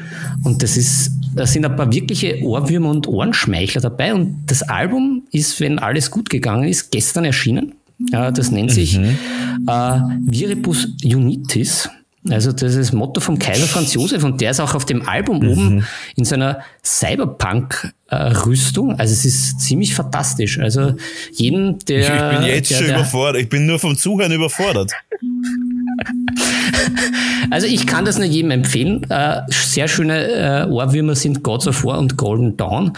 Und 0.44 0.62
das 0.62 0.76
ist, 0.76 1.12
da 1.34 1.46
sind 1.46 1.64
ein 1.64 1.76
paar 1.76 1.92
wirkliche 1.92 2.42
Ohrwürmer 2.42 2.90
und 2.90 3.06
Ohrenschmeichler 3.06 3.80
dabei. 3.80 4.14
Und 4.14 4.44
das 4.46 4.62
Album 4.62 5.22
ist, 5.30 5.60
wenn 5.60 5.78
alles 5.78 6.10
gut 6.10 6.30
gegangen 6.30 6.64
ist, 6.64 6.90
gestern 6.90 7.24
erschienen. 7.24 7.74
Das 8.10 8.50
nennt 8.50 8.70
sich 8.70 8.98
mhm. 8.98 9.18
äh, 9.68 10.00
Viribus 10.22 10.88
Unitis. 11.04 11.90
Also 12.28 12.52
das 12.52 12.74
ist 12.74 12.88
das 12.88 12.92
Motto 12.92 13.20
vom 13.20 13.38
Kaiser 13.38 13.66
Franz 13.66 13.94
Josef 13.94 14.24
und 14.24 14.40
der 14.40 14.50
ist 14.50 14.60
auch 14.60 14.74
auf 14.74 14.84
dem 14.84 15.08
Album 15.08 15.38
mhm. 15.38 15.48
oben 15.48 15.86
in 16.16 16.24
seiner 16.24 16.60
Cyberpunk-Rüstung. 18.10 18.98
Also 18.98 19.12
es 19.12 19.24
ist 19.24 19.60
ziemlich 19.60 19.94
fantastisch. 19.94 20.58
Also 20.58 20.94
jeden, 21.32 21.78
der... 21.80 22.00
Ich, 22.00 22.38
bin 22.38 22.46
jetzt 22.46 22.70
der, 22.70 22.76
schon 22.76 22.86
der, 22.86 22.96
überfordert. 22.96 23.42
Ich 23.42 23.48
bin 23.48 23.66
nur 23.66 23.78
vom 23.78 23.96
Zuhören 23.96 24.32
überfordert. 24.32 24.92
Also 27.50 27.66
ich 27.66 27.86
kann 27.86 28.04
das 28.04 28.16
nur 28.16 28.26
jedem 28.26 28.52
empfehlen. 28.52 29.04
Äh, 29.10 29.40
sehr 29.48 29.88
schöne 29.88 30.66
äh, 30.66 30.70
Ohrwürmer 30.70 31.16
sind 31.16 31.42
Gods 31.42 31.66
of 31.66 31.84
War 31.84 31.98
und 31.98 32.16
Golden 32.16 32.56
Dawn. 32.56 32.92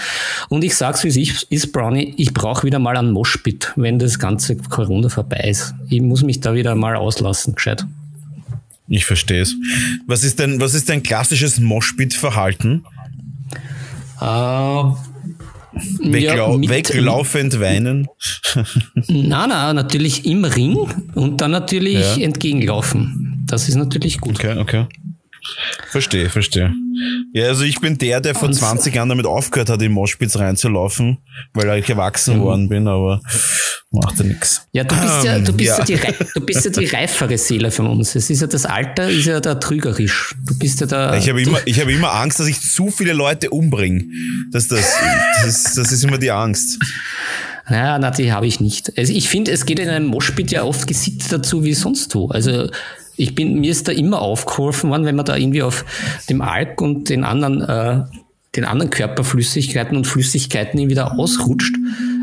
Und 0.51 0.63
ich 0.63 0.75
sag's 0.77 1.05
wie 1.05 1.09
es 1.09 1.45
ist, 1.49 1.73
Brownie, 1.73 2.13
ich 2.19 2.35
brauche 2.35 2.67
wieder 2.67 2.79
mal 2.79 2.97
einen 2.97 3.13
Moshpit, 3.13 3.73
wenn 3.77 3.99
das 3.99 4.19
ganze 4.19 4.57
Corona 4.57 5.09
vorbei 5.09 5.47
ist. 5.49 5.75
Ich 5.89 6.03
muss 6.03 6.23
mich 6.23 6.41
da 6.41 6.55
wieder 6.55 6.75
mal 6.75 6.97
auslassen, 6.97 7.55
gescheit. 7.55 7.87
Ich 8.89 9.07
verstehe 9.07 9.41
es. 9.41 9.55
Was 10.07 10.23
ist 10.23 10.39
denn, 10.39 10.61
was 10.61 10.75
ist 10.75 10.89
dein 10.91 11.03
klassisches 11.03 11.59
Moshpit-Verhalten? 11.59 12.85
Äh, 14.23 14.93
Weglau 16.01 16.59
ja, 16.59 16.69
weglaufend 16.71 17.59
weinen? 17.59 18.07
Na, 19.09 19.47
na, 19.47 19.73
natürlich 19.73 20.27
im 20.27 20.45
Ring 20.45 20.77
und 21.15 21.41
dann 21.41 21.51
natürlich 21.51 22.17
ja. 22.17 22.25
entgegenlaufen. 22.25 23.43
Das 23.47 23.69
ist 23.69 23.77
natürlich 23.77 24.21
gut. 24.21 24.37
Okay, 24.37 24.59
okay. 24.59 24.87
Verstehe, 25.91 26.31
verstehe. 26.31 26.73
Ja, 27.33 27.49
also 27.49 27.65
ich 27.65 27.81
bin 27.81 27.99
der, 27.99 28.21
der 28.21 28.35
vor 28.35 28.49
und 28.49 28.55
20 28.55 28.95
Jahren 28.95 29.09
damit 29.09 29.27
aufgehört 29.27 29.71
hat, 29.71 29.83
in 29.83 29.93
Moschpitz 29.93 30.37
reinzulaufen, 30.37 31.19
weil 31.53 31.79
ich 31.79 31.89
erwachsen 31.89 32.39
mhm. 32.39 32.43
worden 32.43 32.69
bin, 32.69 32.87
aber 32.87 33.21
macht 33.91 34.19
ja 34.19 34.25
nichts. 34.25 34.67
Ja, 34.73 34.85
du 34.85 34.95
bist 34.95 35.25
ja, 35.25 35.39
du 35.39 35.53
bist 35.53 35.79
ja. 35.79 35.85
ja. 35.85 36.13
die, 36.13 36.25
du 36.35 36.41
bist 36.41 36.65
ja 36.65 36.71
die 36.71 36.85
reifere 36.97 37.37
Seele 37.37 37.71
von 37.71 37.87
uns. 37.87 38.15
Es 38.15 38.31
ist 38.31 38.41
ja 38.41 38.47
das 38.47 38.67
Alter, 38.67 39.09
ist 39.09 39.27
ja 39.27 39.41
da 39.41 39.57
trügerisch. 39.57 40.35
Du 40.47 40.59
bist 40.59 40.81
ja 40.81 40.87
da. 40.87 41.17
Ich 41.17 41.29
habe 41.29 41.43
immer, 41.43 41.59
ich 41.65 41.81
habe 41.81 41.93
immer 41.93 42.15
Angst, 42.15 42.41
dass 42.41 42.47
ich 42.47 42.61
zu 42.61 42.91
viele 42.91 43.13
Leute 43.13 43.51
umbringe. 43.51 44.05
Das, 44.51 44.69
das, 44.69 44.95
das, 45.45 45.75
das 45.75 45.93
ist 45.93 46.05
immer 46.05 46.19
die 46.19 46.31
Angst. 46.31 46.79
Naja, 47.69 47.99
na, 47.99 48.11
die 48.11 48.33
habe 48.33 48.47
ich 48.47 48.61
nicht. 48.61 48.97
Also 48.99 49.13
ich 49.13 49.29
finde, 49.29 49.51
es 49.53 49.67
geht 49.67 49.79
in 49.79 49.89
einem 49.89 50.07
Moschpit 50.07 50.51
ja 50.51 50.65
oft 50.65 50.87
gesitzt 50.87 51.33
dazu 51.33 51.65
wie 51.65 51.75
sonst 51.75 52.15
wo. 52.15 52.29
Also 52.29 52.69
ich 53.17 53.35
bin, 53.35 53.61
mir 53.61 53.71
ist 53.71 53.89
da 53.89 53.93
immer 53.93 54.21
aufgeholfen 54.21 54.91
worden, 54.91 55.05
wenn 55.05 55.17
man 55.17 55.25
da 55.25 55.37
irgendwie 55.37 55.63
auf 55.63 55.85
dem 56.29 56.41
Alk 56.41 56.81
und 56.81 57.09
den 57.09 57.25
anderen, 57.25 57.61
äh, 57.63 58.05
den 58.57 58.65
anderen 58.65 58.91
Körperflüssigkeiten 58.91 59.97
und 59.97 60.07
Flüssigkeiten 60.07 60.79
irgendwie 60.79 60.97
da 60.97 61.09
ausrutscht. 61.09 61.75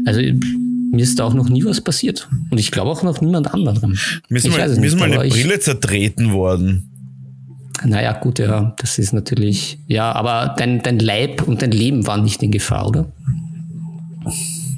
Also 0.06 0.22
mir 0.22 1.04
ist 1.04 1.20
da 1.20 1.26
auch 1.26 1.34
noch 1.34 1.50
nie 1.50 1.64
was 1.66 1.82
passiert. 1.82 2.28
Und 2.50 2.58
ich 2.60 2.72
glaube 2.72 2.92
auch 2.92 3.04
noch 3.04 3.22
niemand 3.22 3.54
anderem. 3.54 3.98
Mir 4.30 4.38
ist, 4.38 4.50
mal, 4.50 4.68
mir 4.78 4.88
ist 4.88 5.00
mal 5.00 5.12
eine 5.12 5.30
Brille 5.30 5.60
zertreten 5.60 6.34
worden. 6.34 6.86
Naja, 7.86 8.14
gut, 8.14 8.40
ja, 8.40 8.74
das 8.78 9.00
ist 9.00 9.14
natürlich, 9.14 9.80
ja, 9.88 10.12
aber 10.12 10.54
dein, 10.58 10.84
dein 10.84 11.00
Leib 11.00 11.48
und 11.48 11.62
dein 11.62 11.72
Leben 11.72 12.06
waren 12.08 12.24
nicht 12.24 12.44
in 12.44 12.52
Gefahr, 12.52 12.88
oder? 12.88 13.06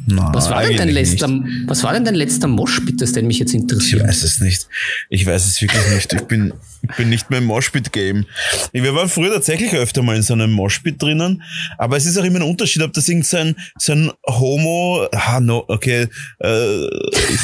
Nein, 0.08 0.30
was, 0.34 0.50
war 0.50 0.64
denn 0.64 0.78
dein 0.78 0.90
letzter, 0.90 1.30
was 1.68 1.84
war 1.84 1.94
denn 1.94 2.06
dein 2.06 2.16
letzter 2.16 2.48
Moshpit, 2.48 3.02
das 3.02 3.14
denn 3.14 3.28
mich 3.28 3.40
jetzt 3.40 3.54
interessiert? 3.54 4.02
Ich 4.02 4.08
weiß 4.08 4.24
es 4.24 4.40
nicht. 4.40 4.68
Ich 5.10 5.26
weiß 5.26 5.46
es 5.46 5.62
wirklich 5.62 5.90
nicht. 5.94 6.14
Ich 6.14 6.22
bin, 6.22 6.54
ich 6.82 6.96
bin 6.96 7.10
nicht 7.10 7.30
mehr 7.30 7.40
im 7.40 7.46
Moshpit-Game. 7.46 8.26
Wir 8.72 8.96
waren 8.96 9.10
früher 9.10 9.34
tatsächlich 9.34 9.74
öfter 9.74 10.02
mal 10.02 10.16
in 10.16 10.24
so 10.24 10.34
einem 10.34 10.52
Moshpit 10.52 11.02
drinnen, 11.02 11.44
aber 11.78 11.98
es 11.98 12.06
ist 12.06 12.18
auch 12.18 12.24
immer 12.24 12.40
ein 12.40 12.50
Unterschied, 12.50 12.82
ob 12.82 12.94
das 12.94 13.08
irgend 13.08 13.28
so 13.28 13.38
ein, 13.38 13.56
so 13.78 13.94
ein 13.94 14.12
Homo, 14.26 15.08
ah, 15.12 15.40
no, 15.40 15.64
okay, 15.68 16.08
äh, 16.40 16.88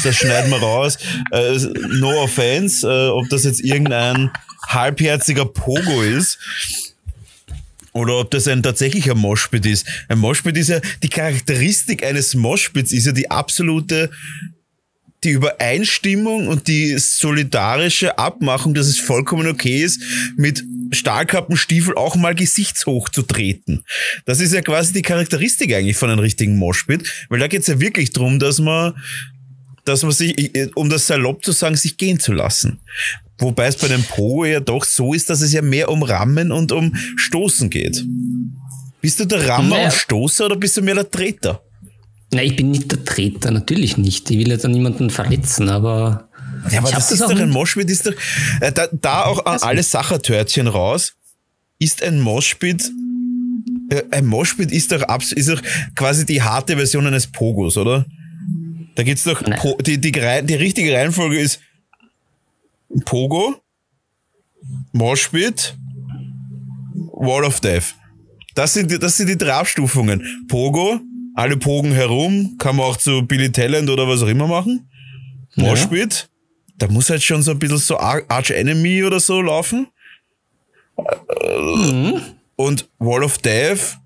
das 0.02 0.16
schneiden 0.16 0.50
wir 0.50 0.58
raus, 0.58 0.98
äh, 1.32 1.58
no 2.00 2.22
offense, 2.22 2.86
äh, 2.86 3.08
ob 3.08 3.28
das 3.28 3.44
jetzt 3.44 3.60
irgendein 3.60 4.30
halbherziger 4.66 5.46
Pogo 5.46 6.02
ist 6.02 6.38
oder 7.98 8.18
ob 8.18 8.30
das 8.30 8.48
ein 8.48 8.62
tatsächlicher 8.62 9.14
Moshpit 9.14 9.66
ist. 9.66 9.86
Ein 10.08 10.18
Moshpit 10.18 10.56
ist 10.56 10.68
ja, 10.68 10.80
die 11.02 11.08
Charakteristik 11.08 12.04
eines 12.04 12.34
Moshpits 12.34 12.92
ist 12.92 13.06
ja 13.06 13.12
die 13.12 13.30
absolute, 13.30 14.10
die 15.24 15.30
Übereinstimmung 15.30 16.46
und 16.48 16.68
die 16.68 16.96
solidarische 16.98 18.18
Abmachung, 18.18 18.74
dass 18.74 18.86
es 18.86 18.98
vollkommen 18.98 19.48
okay 19.48 19.82
ist, 19.82 20.00
mit 20.36 20.62
Stahlkappenstiefel 20.92 21.96
auch 21.96 22.16
mal 22.16 22.34
gesichtshoch 22.34 23.08
zu 23.08 23.22
treten. 23.22 23.84
Das 24.26 24.40
ist 24.40 24.54
ja 24.54 24.62
quasi 24.62 24.92
die 24.92 25.02
Charakteristik 25.02 25.74
eigentlich 25.74 25.96
von 25.96 26.10
einem 26.10 26.20
richtigen 26.20 26.56
Moshpit, 26.56 27.26
weil 27.28 27.40
da 27.40 27.48
geht's 27.48 27.66
ja 27.66 27.80
wirklich 27.80 28.12
drum, 28.12 28.38
dass 28.38 28.58
man 28.58 28.94
dass 29.84 30.02
man 30.02 30.12
sich, 30.12 30.36
um 30.74 30.90
das 30.90 31.06
salopp 31.06 31.42
zu 31.42 31.52
sagen, 31.52 31.74
sich 31.74 31.96
gehen 31.96 32.20
zu 32.20 32.34
lassen. 32.34 32.80
Wobei 33.38 33.66
es 33.66 33.76
bei 33.76 33.88
dem 33.88 34.02
Po 34.02 34.44
ja 34.44 34.60
doch 34.60 34.84
so 34.84 35.14
ist, 35.14 35.30
dass 35.30 35.40
es 35.40 35.52
ja 35.52 35.62
mehr 35.62 35.90
um 35.90 36.02
Rammen 36.02 36.50
und 36.50 36.72
um 36.72 36.94
Stoßen 37.16 37.70
geht. 37.70 38.04
Bist 39.00 39.20
du 39.20 39.26
der 39.26 39.48
Rammer 39.48 39.76
naja. 39.76 39.84
und 39.86 39.92
Stoßer 39.92 40.46
oder 40.46 40.56
bist 40.56 40.76
du 40.76 40.82
mehr 40.82 40.96
der 40.96 41.08
Treter? 41.08 41.62
Nein, 42.32 42.46
ich 42.46 42.56
bin 42.56 42.70
nicht 42.70 42.90
der 42.90 43.04
Treter, 43.04 43.50
natürlich 43.50 43.96
nicht. 43.96 44.30
Ich 44.30 44.38
will 44.38 44.48
ja 44.48 44.56
dann 44.56 44.72
niemanden 44.72 45.08
verletzen, 45.08 45.68
aber. 45.68 46.28
Ja, 46.70 46.80
aber 46.80 46.90
das, 46.90 47.08
das 47.08 47.12
ist 47.12 47.22
doch 47.22 47.38
ein 47.38 47.50
Moshpit, 47.50 47.88
ist 47.88 48.06
doch, 48.06 48.12
äh, 48.60 48.72
da, 48.72 48.88
da 48.90 49.24
auch 49.24 49.46
an 49.46 49.60
alle 49.62 49.82
Sachertörtchen 49.82 50.66
raus, 50.66 51.14
ist 51.78 52.02
ein 52.02 52.20
Moshpit, 52.20 52.90
äh, 53.90 54.02
ein 54.10 54.26
Moshpit 54.26 54.72
ist 54.72 54.90
doch, 54.90 55.04
ist 55.30 55.48
doch 55.48 55.62
quasi 55.94 56.26
die 56.26 56.42
harte 56.42 56.76
Version 56.76 57.06
eines 57.06 57.28
Pogos, 57.28 57.76
oder? 57.76 58.04
Da 58.96 59.04
geht's 59.04 59.22
doch, 59.22 59.42
po, 59.44 59.78
die, 59.80 59.98
die, 59.98 60.10
die 60.10 60.54
richtige 60.54 60.92
Reihenfolge 60.92 61.38
ist 61.38 61.60
Pogo, 63.04 63.56
Moshpit, 64.92 65.76
Wall 67.12 67.44
of 67.44 67.60
Death. 67.60 67.94
Das 68.54 68.74
sind, 68.74 68.90
die, 68.90 68.98
das 68.98 69.16
sind 69.16 69.28
die 69.28 69.36
drei 69.36 69.54
Abstufungen. 69.54 70.46
Pogo, 70.48 71.00
alle 71.34 71.56
Pogen 71.56 71.92
herum, 71.92 72.56
kann 72.58 72.76
man 72.76 72.86
auch 72.86 72.96
zu 72.96 73.22
Billy 73.22 73.52
Talent 73.52 73.88
oder 73.90 74.08
was 74.08 74.22
auch 74.22 74.28
immer 74.28 74.46
machen. 74.46 74.88
Moshpit, 75.56 76.28
ja. 76.28 76.74
da 76.78 76.92
muss 76.92 77.10
halt 77.10 77.22
schon 77.22 77.42
so 77.42 77.52
ein 77.52 77.58
bisschen 77.58 77.78
so 77.78 77.98
Arch 77.98 78.50
Enemy 78.50 79.04
oder 79.04 79.20
so 79.20 79.40
laufen. 79.40 79.88
Mhm. 80.96 82.20
Und 82.56 82.88
Wall 82.98 83.22
of 83.22 83.38
Death, 83.38 83.98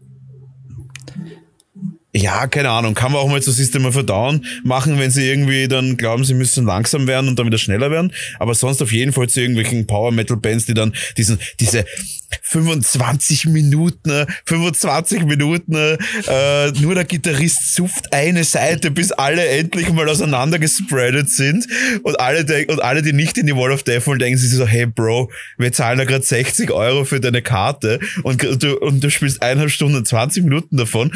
ja, 2.15 2.47
keine 2.47 2.69
Ahnung, 2.69 2.95
kann 2.95 3.13
man 3.13 3.23
auch 3.23 3.29
mal 3.29 3.41
so 3.41 3.51
System 3.51 3.87
of 3.87 3.97
Down 4.05 4.45
machen, 4.65 4.99
wenn 4.99 5.11
sie 5.11 5.27
irgendwie 5.29 5.67
dann 5.67 5.97
glauben, 5.97 6.25
sie 6.25 6.35
müssen 6.35 6.67
langsam 6.67 7.07
werden 7.07 7.29
und 7.29 7.39
dann 7.39 7.47
wieder 7.47 7.57
schneller 7.57 7.91
werden. 7.91 8.13
Aber 8.39 8.55
sonst 8.55 8.83
auf 8.83 8.93
jeden 8.93 9.13
Fall 9.13 9.31
zu 9.31 9.41
irgendwelchen 9.41 9.87
Power 9.87 10.13
Metal 10.13 10.37
Bands, 10.37 10.67
die 10.67 10.75
dann 10.75 10.93
diesen, 11.17 11.39
diese 11.59 11.87
25 12.43 13.47
Minuten, 13.47 14.27
25 14.47 15.25
Minuten, 15.25 15.75
äh, 15.75 16.71
nur 16.81 16.95
der 16.95 17.05
Gitarrist 17.05 17.75
suft 17.75 18.13
eine 18.13 18.45
Seite, 18.45 18.91
bis 18.91 19.13
alle 19.13 19.47
endlich 19.47 19.91
mal 19.93 20.09
auseinander 20.09 20.59
gespreadet 20.59 21.31
sind. 21.31 21.67
Und 22.03 22.21
alle, 22.21 22.45
und 22.69 22.83
alle, 22.83 23.03
die 23.03 23.13
nicht 23.13 23.39
in 23.39 23.47
die 23.47 23.57
Wall 23.57 23.73
of 23.73 23.83
Death 23.83 24.07
wollen, 24.07 24.19
denken 24.19 24.39
sich 24.39 24.51
so, 24.51 24.67
hey 24.67 24.87
Bro, 24.87 25.31
wir 25.59 25.73
zahlen 25.73 25.99
da 25.99 26.05
gerade 26.05 26.25
60 26.25 26.71
Euro 26.71 27.05
für 27.05 27.21
deine 27.21 27.43
Karte 27.43 28.01
und 28.23 28.43
du, 28.43 28.79
und 28.79 29.03
du 29.03 29.11
spielst 29.11 29.43
eineinhalb 29.43 29.71
Stunden, 29.71 30.05
20 30.05 30.45
Minuten 30.45 30.77
davon, 30.77 31.13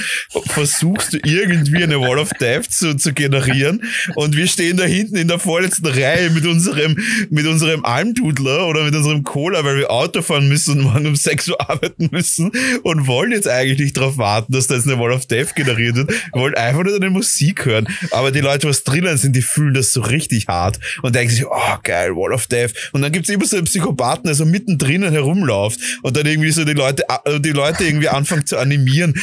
versuchst 0.87 1.15
du 1.15 1.19
irgendwie 1.25 1.83
eine 1.83 2.01
Wall 2.01 2.19
of 2.19 2.31
Death 2.41 2.71
zu, 2.71 2.97
zu 2.97 3.13
generieren 3.13 3.83
und 4.15 4.37
wir 4.37 4.47
stehen 4.47 4.77
da 4.77 4.85
hinten 4.85 5.17
in 5.17 5.29
der 5.29 5.39
vorletzten 5.39 5.87
Reihe 5.87 6.31
mit 6.31 6.47
unserem, 6.47 6.97
mit 7.31 7.47
unserem 7.47 7.85
Almdudler 7.85 8.67
oder 8.69 8.85
mit 8.85 8.95
unserem 8.95 9.25
Cola, 9.25 9.65
weil 9.65 9.79
wir 9.79 9.91
Auto 9.91 10.23
fahren 10.23 10.49
müssen 10.49 10.79
und 10.79 10.85
morgen 10.85 11.07
um 11.07 11.17
6 11.17 11.49
Uhr 11.49 11.71
arbeiten 11.71 12.09
müssen 12.13 12.53
und 12.83 13.07
wollen 13.07 13.33
jetzt 13.33 13.49
eigentlich 13.49 13.79
nicht 13.79 13.97
darauf 13.97 14.19
warten, 14.19 14.53
dass 14.53 14.67
da 14.69 14.75
jetzt 14.75 14.87
eine 14.87 14.99
Wall 14.99 15.13
of 15.13 15.27
Death 15.27 15.55
generiert 15.55 15.97
wird. 15.97 16.11
Wir 16.11 16.41
wollen 16.41 16.55
einfach 16.55 16.85
nur 16.85 16.95
eine 16.95 17.11
Musik 17.11 17.65
hören. 17.65 17.89
Aber 18.11 18.31
die 18.31 18.41
Leute, 18.41 18.69
was 18.69 18.85
drinnen 18.85 19.17
sind, 19.17 19.35
die 19.35 19.43
fühlen 19.43 19.75
das 19.75 19.93
so 19.93 20.01
richtig 20.01 20.47
hart 20.49 20.79
und 21.03 21.15
denken 21.15 21.33
sich, 21.33 21.47
oh 21.47 21.77
geil, 21.83 22.15
Wall 22.15 22.33
of 22.33 22.47
Death. 22.47 22.91
Und 22.93 23.03
dann 23.03 23.13
gibt's 23.13 23.29
immer 23.29 23.47
so 23.47 23.57
einen 23.57 23.67
Psychopathen, 23.67 24.25
der 24.25 24.35
so 24.35 24.45
mittendrin 24.45 25.03
herumläuft 25.03 25.81
und 26.03 26.17
dann 26.17 26.27
irgendwie 26.27 26.53
so 26.53 26.65
die 26.65 26.73
Leute, 26.75 27.05
äh, 27.25 27.41
die 27.41 27.51
Leute 27.51 27.85
irgendwie 27.85 28.09
anfangen 28.09 28.47
zu 28.47 28.59
animieren 28.59 29.15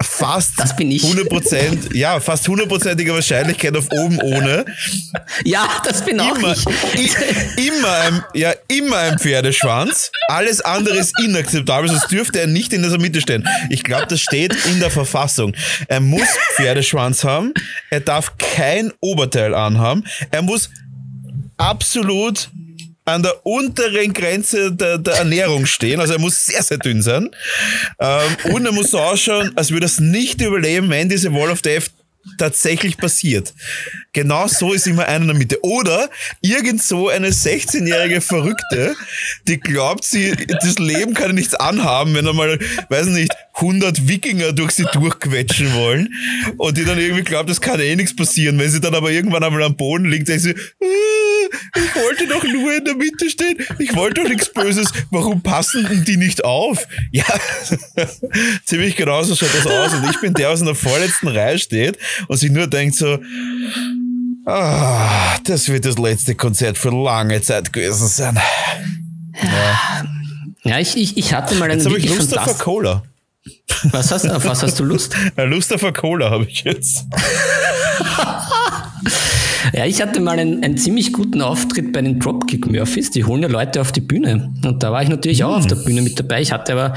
fast 0.00 0.52
das 0.58 0.76
bin 0.76 0.90
ich. 0.90 1.02
100%, 1.02 1.94
ja, 1.96 2.20
fast 2.20 2.46
hundertprozentige 2.46 3.12
Wahrscheinlichkeit 3.12 3.76
auf 3.76 3.86
oben 3.90 4.20
ohne. 4.20 4.64
Ja, 5.44 5.68
das 5.84 6.04
bin 6.04 6.20
auch 6.20 6.36
immer, 6.36 6.54
ich. 6.94 7.14
immer 7.56 7.92
ein, 7.92 8.24
ja, 8.34 8.52
immer 8.68 8.98
ein 8.98 9.18
Pferdeschwanz. 9.18 10.10
Alles 10.28 10.60
andere 10.60 10.96
ist 10.96 11.18
inakzeptabel, 11.20 11.90
sonst 11.90 12.10
dürfte 12.10 12.40
er 12.40 12.46
nicht 12.46 12.72
in 12.72 12.82
der 12.82 12.98
Mitte 12.98 13.20
stehen. 13.20 13.48
Ich 13.70 13.82
glaube, 13.82 14.06
das 14.06 14.20
steht 14.20 14.54
in 14.66 14.78
der 14.78 14.90
Verfassung. 14.90 15.54
Er 15.88 16.00
muss 16.00 16.28
Pferdeschwanz 16.54 17.24
haben. 17.24 17.52
Er 17.90 18.00
darf 18.00 18.38
kein 18.38 18.92
Oberteil 19.00 19.54
anhaben. 19.54 20.04
Er 20.30 20.42
muss 20.42 20.70
absolut 21.56 22.50
an 23.08 23.22
der 23.22 23.46
unteren 23.46 24.12
Grenze 24.12 24.72
der, 24.72 24.98
der 24.98 25.14
Ernährung 25.14 25.66
stehen. 25.66 26.00
Also 26.00 26.14
er 26.14 26.20
muss 26.20 26.46
sehr, 26.46 26.62
sehr 26.62 26.78
dünn 26.78 27.02
sein. 27.02 27.30
Ähm, 27.98 28.52
und 28.52 28.66
er 28.66 28.72
muss 28.72 28.90
so 28.90 28.98
ausschauen, 28.98 29.52
als 29.56 29.70
würde 29.70 29.86
er 29.86 29.88
es 29.88 30.00
nicht 30.00 30.40
überleben, 30.40 30.90
wenn 30.90 31.08
diese 31.08 31.32
Wall 31.32 31.50
of 31.50 31.62
Death 31.62 31.90
tatsächlich 32.38 32.96
passiert. 32.96 33.54
Genau 34.12 34.46
so 34.48 34.72
ist 34.72 34.86
immer 34.86 35.06
einer 35.06 35.22
in 35.22 35.28
der 35.28 35.36
Mitte. 35.36 35.64
Oder 35.64 36.10
irgend 36.40 36.82
so 36.82 37.08
eine 37.08 37.30
16-jährige 37.30 38.20
Verrückte, 38.20 38.96
die 39.46 39.60
glaubt, 39.60 40.04
sie, 40.04 40.32
das 40.32 40.78
Leben 40.78 41.14
kann 41.14 41.34
nichts 41.34 41.54
anhaben, 41.54 42.14
wenn 42.14 42.26
er 42.26 42.32
mal, 42.32 42.58
weiß 42.88 43.06
nicht, 43.06 43.32
100 43.54 44.08
Wikinger 44.08 44.52
durch 44.52 44.72
sie 44.72 44.84
durchquetschen 44.92 45.74
wollen 45.74 46.14
und 46.56 46.76
die 46.78 46.84
dann 46.84 46.98
irgendwie 46.98 47.24
glaubt, 47.24 47.50
das 47.50 47.60
kann 47.60 47.80
eh 47.80 47.96
nichts 47.96 48.14
passieren. 48.14 48.58
Wenn 48.58 48.70
sie 48.70 48.80
dann 48.80 48.94
aber 48.94 49.10
irgendwann 49.10 49.42
einmal 49.42 49.62
am 49.62 49.76
Boden 49.76 50.04
liegt, 50.04 50.28
denkt 50.28 50.42
sie, 50.42 50.50
äh, 50.50 50.54
ich 51.76 51.94
wollte 51.96 52.26
doch 52.28 52.44
nur 52.44 52.74
in 52.74 52.84
der 52.84 52.94
Mitte 52.94 53.28
stehen, 53.30 53.56
ich 53.78 53.94
wollte 53.94 54.22
doch 54.22 54.28
nichts 54.28 54.52
Böses, 54.52 54.92
warum 55.10 55.42
passen 55.42 56.04
die 56.06 56.16
nicht 56.16 56.44
auf? 56.44 56.86
Ja, 57.10 57.24
ziemlich 58.64 58.96
genauso 58.96 59.34
schaut 59.34 59.54
das 59.54 59.66
aus 59.66 59.94
und 59.94 60.08
ich 60.10 60.20
bin 60.20 60.34
der, 60.34 60.50
was 60.50 60.60
in 60.60 60.66
der 60.66 60.74
vorletzten 60.74 61.28
Reihe 61.28 61.58
steht 61.58 61.98
und 62.26 62.36
sich 62.36 62.50
nur 62.50 62.66
denkt 62.66 62.96
so, 62.96 63.18
ah, 64.46 65.38
das 65.44 65.68
wird 65.68 65.84
das 65.84 65.98
letzte 65.98 66.34
Konzert 66.34 66.78
für 66.78 66.90
lange 66.90 67.40
Zeit 67.40 67.72
gewesen 67.72 68.08
sein. 68.08 68.38
Ja, 69.42 70.04
ja 70.64 70.78
ich, 70.78 70.96
ich, 70.96 71.16
ich 71.16 71.34
hatte 71.34 71.54
mal 71.54 71.70
einen 71.70 71.80
Jetzt 71.80 71.86
habe 71.86 71.98
ich 71.98 72.08
Lust 72.08 72.36
auf 72.36 72.58
Cola. 72.58 73.02
Was 73.92 74.10
hast, 74.10 74.28
auf 74.28 74.44
was 74.44 74.62
hast 74.62 74.78
du 74.80 74.84
Lust? 74.84 75.14
Lust 75.36 75.72
auf 75.72 75.92
Cola 75.94 76.30
habe 76.30 76.44
ich 76.44 76.64
jetzt. 76.64 77.06
Ja, 79.72 79.86
ich 79.86 80.00
hatte 80.02 80.20
mal 80.20 80.38
einen, 80.38 80.62
einen 80.62 80.76
ziemlich 80.76 81.12
guten 81.12 81.42
Auftritt 81.42 81.92
bei 81.92 82.02
den 82.02 82.18
Dropkick 82.18 82.70
Murphys. 82.70 83.10
Die 83.10 83.24
holen 83.24 83.42
ja 83.42 83.48
Leute 83.48 83.80
auf 83.80 83.92
die 83.92 84.00
Bühne. 84.00 84.52
Und 84.64 84.82
da 84.82 84.92
war 84.92 85.02
ich 85.02 85.08
natürlich 85.08 85.44
auch 85.44 85.56
auf 85.56 85.66
der 85.66 85.76
Bühne 85.76 86.02
mit 86.02 86.18
dabei. 86.18 86.40
Ich 86.40 86.52
hatte 86.52 86.94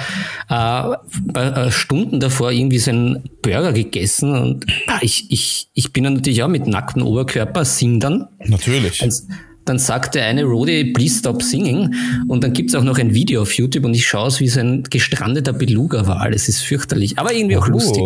aber 0.50 0.98
äh, 1.36 1.68
äh, 1.68 1.72
Stunden 1.72 2.20
davor 2.20 2.52
irgendwie 2.52 2.80
so 2.80 2.92
einen 2.92 3.30
Burger 3.42 3.74
gegessen 3.74 4.36
und 4.36 4.66
ich, 5.02 5.32
ich, 5.32 5.70
ich 5.74 5.94
bin 5.94 6.04
dann 6.04 6.14
natürlich 6.14 6.44
auch 6.44 6.48
mit 6.48 6.68
nacktem 6.68 7.04
Oberkörper, 7.04 7.66
sing 7.66 8.00
dann. 8.00 8.28
Natürlich. 8.46 9.02
Also, 9.02 9.24
dann 9.66 9.78
sagt 9.78 10.16
der 10.16 10.26
eine 10.26 10.44
Rodi, 10.44 10.92
please 10.92 11.20
stop 11.20 11.44
singing. 11.44 11.94
Und 12.28 12.44
dann 12.44 12.54
gibt's 12.54 12.74
auch 12.76 12.84
noch 12.84 12.98
ein 12.98 13.14
Video 13.14 13.44
auf 13.44 13.54
YouTube 13.54 13.86
und 13.86 13.94
ich 13.94 14.08
schaue 14.08 14.28
es, 14.28 14.40
wie 14.40 14.48
so 14.48 14.60
ein 14.60 14.84
gestrandeter 14.84 15.54
Beluga 15.54 16.08
war. 16.08 16.22
Alles 16.22 16.50
ist 16.50 16.62
fürchterlich, 16.62 17.20
aber 17.20 17.34
irgendwie 17.34 17.58
auch 17.58 17.68
oh. 17.68 17.72
lustig. 17.72 18.04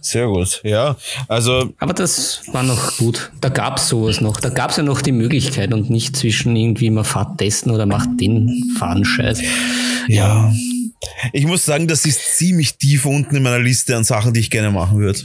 Sehr 0.00 0.26
gut, 0.26 0.60
ja. 0.64 0.96
Also. 1.28 1.72
Aber 1.78 1.94
das 1.94 2.42
war 2.52 2.62
noch 2.62 2.96
gut. 2.98 3.30
Da 3.40 3.48
gab's 3.48 3.88
sowas 3.88 4.20
noch. 4.20 4.40
Da 4.40 4.50
gab's 4.50 4.76
ja 4.76 4.82
noch 4.82 5.02
die 5.02 5.12
Möglichkeit 5.12 5.72
und 5.72 5.90
nicht 5.90 6.16
zwischen 6.16 6.54
irgendwie 6.56 6.90
man 6.90 7.04
fahrt 7.04 7.38
testen 7.38 7.72
oder 7.72 7.86
macht 7.86 8.08
den 8.20 8.74
Fahnenscheiß. 8.78 9.40
Ja. 10.08 10.52
Ich 11.32 11.46
muss 11.46 11.64
sagen, 11.64 11.88
das 11.88 12.04
ist 12.04 12.36
ziemlich 12.36 12.76
tief 12.76 13.06
unten 13.06 13.34
in 13.36 13.42
meiner 13.42 13.58
Liste 13.58 13.96
an 13.96 14.04
Sachen, 14.04 14.34
die 14.34 14.40
ich 14.40 14.50
gerne 14.50 14.70
machen 14.70 14.98
würde. 14.98 15.20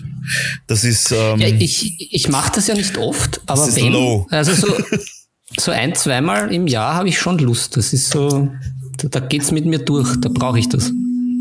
Das 0.67 0.83
ist. 0.83 1.11
Ähm, 1.11 1.39
ja, 1.39 1.47
ich 1.47 2.13
ich 2.13 2.29
mache 2.29 2.53
das 2.55 2.67
ja 2.67 2.75
nicht 2.75 2.97
oft, 2.97 3.41
aber 3.45 3.65
das 3.65 3.75
wenn, 3.75 3.91
low. 3.91 4.25
also 4.29 4.53
so, 4.53 4.73
so 5.59 5.71
ein, 5.71 5.93
zweimal 5.95 6.53
im 6.53 6.67
Jahr 6.67 6.95
habe 6.95 7.09
ich 7.09 7.19
schon 7.19 7.37
Lust. 7.39 7.75
Das 7.75 7.91
ist 7.91 8.09
so, 8.09 8.49
da, 8.97 9.07
da 9.09 9.19
geht's 9.19 9.51
mit 9.51 9.65
mir 9.65 9.79
durch. 9.79 10.15
Da 10.21 10.29
brauche 10.29 10.59
ich 10.59 10.69
das. 10.69 10.91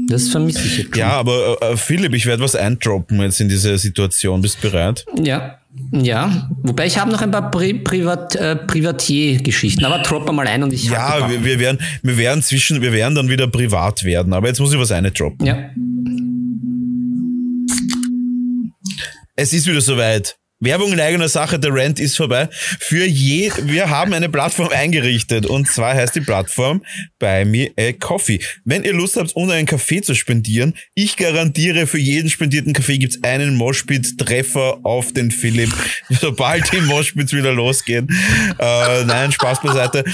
Das 0.08 0.28
vermisse 0.28 0.60
ich 0.66 0.78
jetzt. 0.78 0.90
Schon. 0.90 0.98
Ja, 0.98 1.12
aber 1.12 1.56
äh, 1.62 1.76
Philipp, 1.76 2.14
ich 2.14 2.26
werde 2.26 2.42
was 2.42 2.54
eindroppen 2.54 3.20
jetzt 3.20 3.40
in 3.40 3.48
diese 3.48 3.76
Situation. 3.78 4.42
Bist 4.42 4.62
du 4.62 4.70
bereit? 4.70 5.04
Ja. 5.22 5.58
Ja, 5.90 6.48
wobei 6.62 6.86
ich 6.86 6.98
habe 6.98 7.10
noch 7.10 7.20
ein 7.20 7.32
paar 7.32 7.50
Pri 7.50 7.74
Privat, 7.74 8.36
äh, 8.36 8.54
Privatier-Geschichten, 8.54 9.84
aber 9.84 9.98
droppen 9.98 10.36
mal 10.36 10.46
ein 10.46 10.62
und 10.62 10.72
ich 10.72 10.84
Ja, 10.84 11.28
wir, 11.28 11.44
wir, 11.44 11.58
werden, 11.58 11.80
wir 12.02 12.16
werden 12.16 12.42
zwischen, 12.44 12.80
wir 12.80 12.92
werden 12.92 13.16
dann 13.16 13.28
wieder 13.28 13.48
privat 13.48 14.04
werden, 14.04 14.32
aber 14.32 14.46
jetzt 14.46 14.60
muss 14.60 14.72
ich 14.72 14.78
was 14.78 14.92
eine 14.92 15.10
droppen. 15.10 15.44
Ja. 15.44 15.70
Es 19.34 19.52
ist 19.52 19.66
wieder 19.66 19.80
soweit. 19.80 20.36
Werbung 20.64 20.92
in 20.92 21.00
eigener 21.00 21.28
Sache, 21.28 21.58
der 21.58 21.72
Rent 21.74 22.00
ist 22.00 22.16
vorbei. 22.16 22.48
Für 22.50 23.04
je, 23.04 23.52
wir 23.62 23.90
haben 23.90 24.12
eine 24.12 24.28
Plattform 24.28 24.68
eingerichtet 24.70 25.46
und 25.46 25.68
zwar 25.68 25.94
heißt 25.94 26.14
die 26.14 26.20
Plattform 26.20 26.82
Buy 27.18 27.44
Me 27.44 27.70
a 27.78 27.92
Coffee. 27.92 28.40
Wenn 28.64 28.84
ihr 28.84 28.94
Lust 28.94 29.16
habt, 29.16 29.36
ohne 29.36 29.54
einen 29.54 29.66
Kaffee 29.66 30.00
zu 30.00 30.14
spendieren, 30.14 30.74
ich 30.94 31.16
garantiere, 31.16 31.86
für 31.86 31.98
jeden 31.98 32.30
spendierten 32.30 32.72
Kaffee 32.72 32.98
gibt's 32.98 33.22
einen 33.22 33.56
Moshpit-Treffer 33.56 34.78
auf 34.82 35.12
den 35.12 35.30
Philipp, 35.30 35.72
sobald 36.08 36.72
die 36.72 36.80
Moshpits 36.80 37.32
wieder 37.32 37.52
losgehen. 37.52 38.08
Äh, 38.58 39.04
nein, 39.04 39.32
Spaß 39.32 39.60
beiseite. 39.60 40.04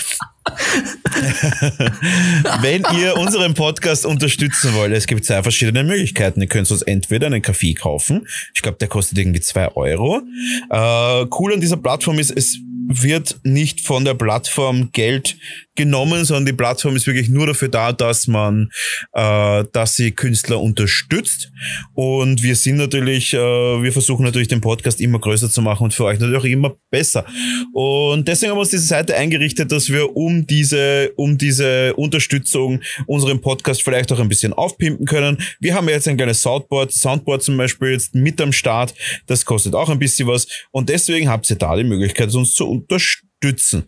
Wenn 2.60 2.84
ihr 2.98 3.16
unseren 3.16 3.54
Podcast 3.54 4.06
unterstützen 4.06 4.74
wollt, 4.74 4.92
es 4.92 5.06
gibt 5.06 5.24
zwei 5.24 5.42
verschiedene 5.42 5.84
Möglichkeiten. 5.84 6.40
Ihr 6.40 6.48
könnt 6.48 6.70
uns 6.70 6.82
entweder 6.82 7.26
einen 7.26 7.42
Kaffee 7.42 7.74
kaufen. 7.74 8.26
Ich 8.54 8.62
glaube, 8.62 8.78
der 8.78 8.88
kostet 8.88 9.18
irgendwie 9.18 9.40
zwei 9.40 9.68
Euro. 9.76 10.22
Äh, 10.70 11.26
cool 11.38 11.52
an 11.52 11.60
dieser 11.60 11.76
Plattform 11.76 12.18
ist, 12.18 12.30
es 12.30 12.58
wird 12.88 13.38
nicht 13.44 13.82
von 13.82 14.04
der 14.04 14.14
Plattform 14.14 14.90
Geld 14.92 15.36
genommen, 15.80 16.26
sondern 16.26 16.44
die 16.44 16.52
Plattform 16.52 16.94
ist 16.94 17.06
wirklich 17.06 17.30
nur 17.30 17.46
dafür 17.46 17.68
da, 17.68 17.92
dass 17.92 18.26
man, 18.26 18.68
äh, 19.14 19.64
dass 19.72 19.94
sie 19.94 20.10
Künstler 20.10 20.60
unterstützt. 20.60 21.50
Und 21.94 22.42
wir 22.42 22.54
sind 22.54 22.76
natürlich, 22.76 23.32
äh, 23.32 23.38
wir 23.38 23.92
versuchen 23.92 24.24
natürlich 24.24 24.48
den 24.48 24.60
Podcast 24.60 25.00
immer 25.00 25.18
größer 25.18 25.48
zu 25.48 25.62
machen 25.62 25.84
und 25.84 25.94
für 25.94 26.04
euch 26.04 26.18
natürlich 26.18 26.38
auch 26.38 26.44
immer 26.44 26.76
besser. 26.90 27.24
Und 27.72 28.28
deswegen 28.28 28.50
haben 28.50 28.58
wir 28.58 28.62
uns 28.62 28.70
diese 28.70 28.86
Seite 28.86 29.16
eingerichtet, 29.16 29.72
dass 29.72 29.88
wir 29.88 30.14
um 30.14 30.46
diese, 30.46 31.12
um 31.16 31.38
diese 31.38 31.94
Unterstützung 31.94 32.82
unseren 33.06 33.40
Podcast 33.40 33.82
vielleicht 33.82 34.12
auch 34.12 34.18
ein 34.18 34.28
bisschen 34.28 34.52
aufpimpen 34.52 35.06
können. 35.06 35.38
Wir 35.60 35.74
haben 35.74 35.88
jetzt 35.88 36.08
ein 36.08 36.18
kleines 36.18 36.42
Soundboard, 36.42 36.92
Soundboard 36.92 37.42
zum 37.42 37.56
Beispiel 37.56 37.92
jetzt 37.92 38.14
mit 38.14 38.38
am 38.42 38.52
Start. 38.52 38.92
Das 39.26 39.46
kostet 39.46 39.74
auch 39.74 39.88
ein 39.88 39.98
bisschen 39.98 40.28
was. 40.28 40.46
Und 40.72 40.90
deswegen 40.90 41.30
habt 41.30 41.48
ihr 41.48 41.56
da 41.56 41.74
die 41.74 41.84
Möglichkeit, 41.84 42.34
uns 42.34 42.52
zu 42.52 42.68
unterstützen 42.68 43.29
unterstützen. 43.40 43.84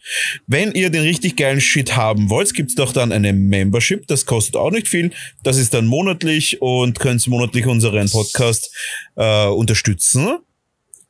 Wenn 0.47 0.73
ihr 0.73 0.91
den 0.91 1.03
richtig 1.03 1.37
geilen 1.37 1.61
Shit 1.61 1.97
haben 1.97 2.31
wollt, 2.31 2.55
gibt's 2.55 2.75
doch 2.75 2.93
dann 2.93 3.13
eine 3.13 3.33
Membership. 3.33 4.07
Das 4.07 4.27
kostet 4.27 4.57
auch 4.57 4.71
nicht 4.71 4.89
viel. 4.89 5.11
Das 5.43 5.59
ist 5.59 5.75
dann 5.75 5.87
monatlich 5.87 6.61
und 6.61 6.99
könnt 6.99 7.27
monatlich 7.29 7.67
unseren 7.67 8.11
Podcast 8.11 8.75
äh, 9.17 9.47
unterstützen. 9.47 10.39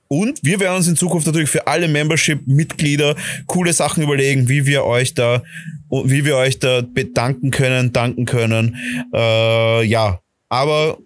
Und 0.08 0.40
wir 0.42 0.60
werden 0.60 0.76
uns 0.76 0.88
in 0.88 0.96
Zukunft 0.96 1.26
natürlich 1.26 1.48
für 1.48 1.66
alle 1.66 1.88
Membership-Mitglieder 1.88 3.16
coole 3.46 3.72
Sachen 3.72 4.02
überlegen, 4.02 4.46
wie 4.46 4.66
wir 4.66 4.84
euch 4.84 5.14
da, 5.14 5.42
wie 5.90 6.26
wir 6.26 6.36
euch 6.36 6.58
da 6.58 6.82
bedanken 6.82 7.50
können, 7.50 7.92
danken 7.92 8.26
können. 8.26 8.76
Äh, 9.14 9.84
ja, 9.84 10.20
aber 10.50 10.98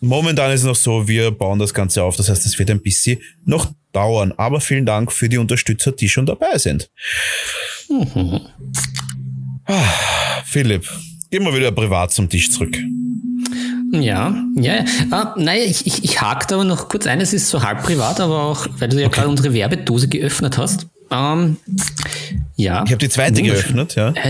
momentan 0.00 0.50
ist 0.52 0.60
es 0.60 0.66
noch 0.66 0.76
so, 0.76 1.08
wir 1.08 1.30
bauen 1.30 1.58
das 1.58 1.72
Ganze 1.72 2.02
auf. 2.02 2.16
Das 2.16 2.28
heißt, 2.28 2.44
es 2.44 2.58
wird 2.58 2.70
ein 2.70 2.82
bisschen 2.82 3.20
noch 3.46 3.72
dauern. 3.92 4.32
Aber 4.36 4.60
vielen 4.60 4.86
Dank 4.86 5.12
für 5.12 5.28
die 5.28 5.38
Unterstützer, 5.38 5.92
die 5.92 6.08
schon 6.08 6.26
dabei 6.26 6.58
sind. 6.58 6.90
Mhm. 7.88 8.40
Ah, 9.66 10.42
Philipp, 10.44 10.88
gehen 11.30 11.44
wir 11.44 11.54
wieder 11.54 11.72
privat 11.72 12.12
zum 12.12 12.28
Tisch 12.28 12.50
zurück. 12.50 12.76
Ja, 13.92 14.34
ja. 14.56 14.84
Ah, 15.10 15.34
naja, 15.36 15.64
ich, 15.64 15.86
ich, 15.86 16.02
ich 16.02 16.20
hake 16.20 16.54
aber 16.54 16.64
noch 16.64 16.88
kurz 16.88 17.06
ein, 17.06 17.20
es 17.20 17.34
ist 17.34 17.48
so 17.48 17.62
halb 17.62 17.82
privat, 17.82 18.20
aber 18.20 18.42
auch, 18.44 18.66
weil 18.78 18.88
du 18.88 18.98
ja 18.98 19.06
okay. 19.06 19.16
gerade 19.16 19.28
unsere 19.28 19.52
Werbedose 19.52 20.08
geöffnet 20.08 20.56
hast. 20.56 20.86
Ähm, 21.12 21.56
ja. 22.56 22.84
Ich 22.84 22.90
habe 22.92 22.98
die 22.98 23.08
zweite 23.08 23.42
geöffnet, 23.42 23.94
ja. 23.96 24.14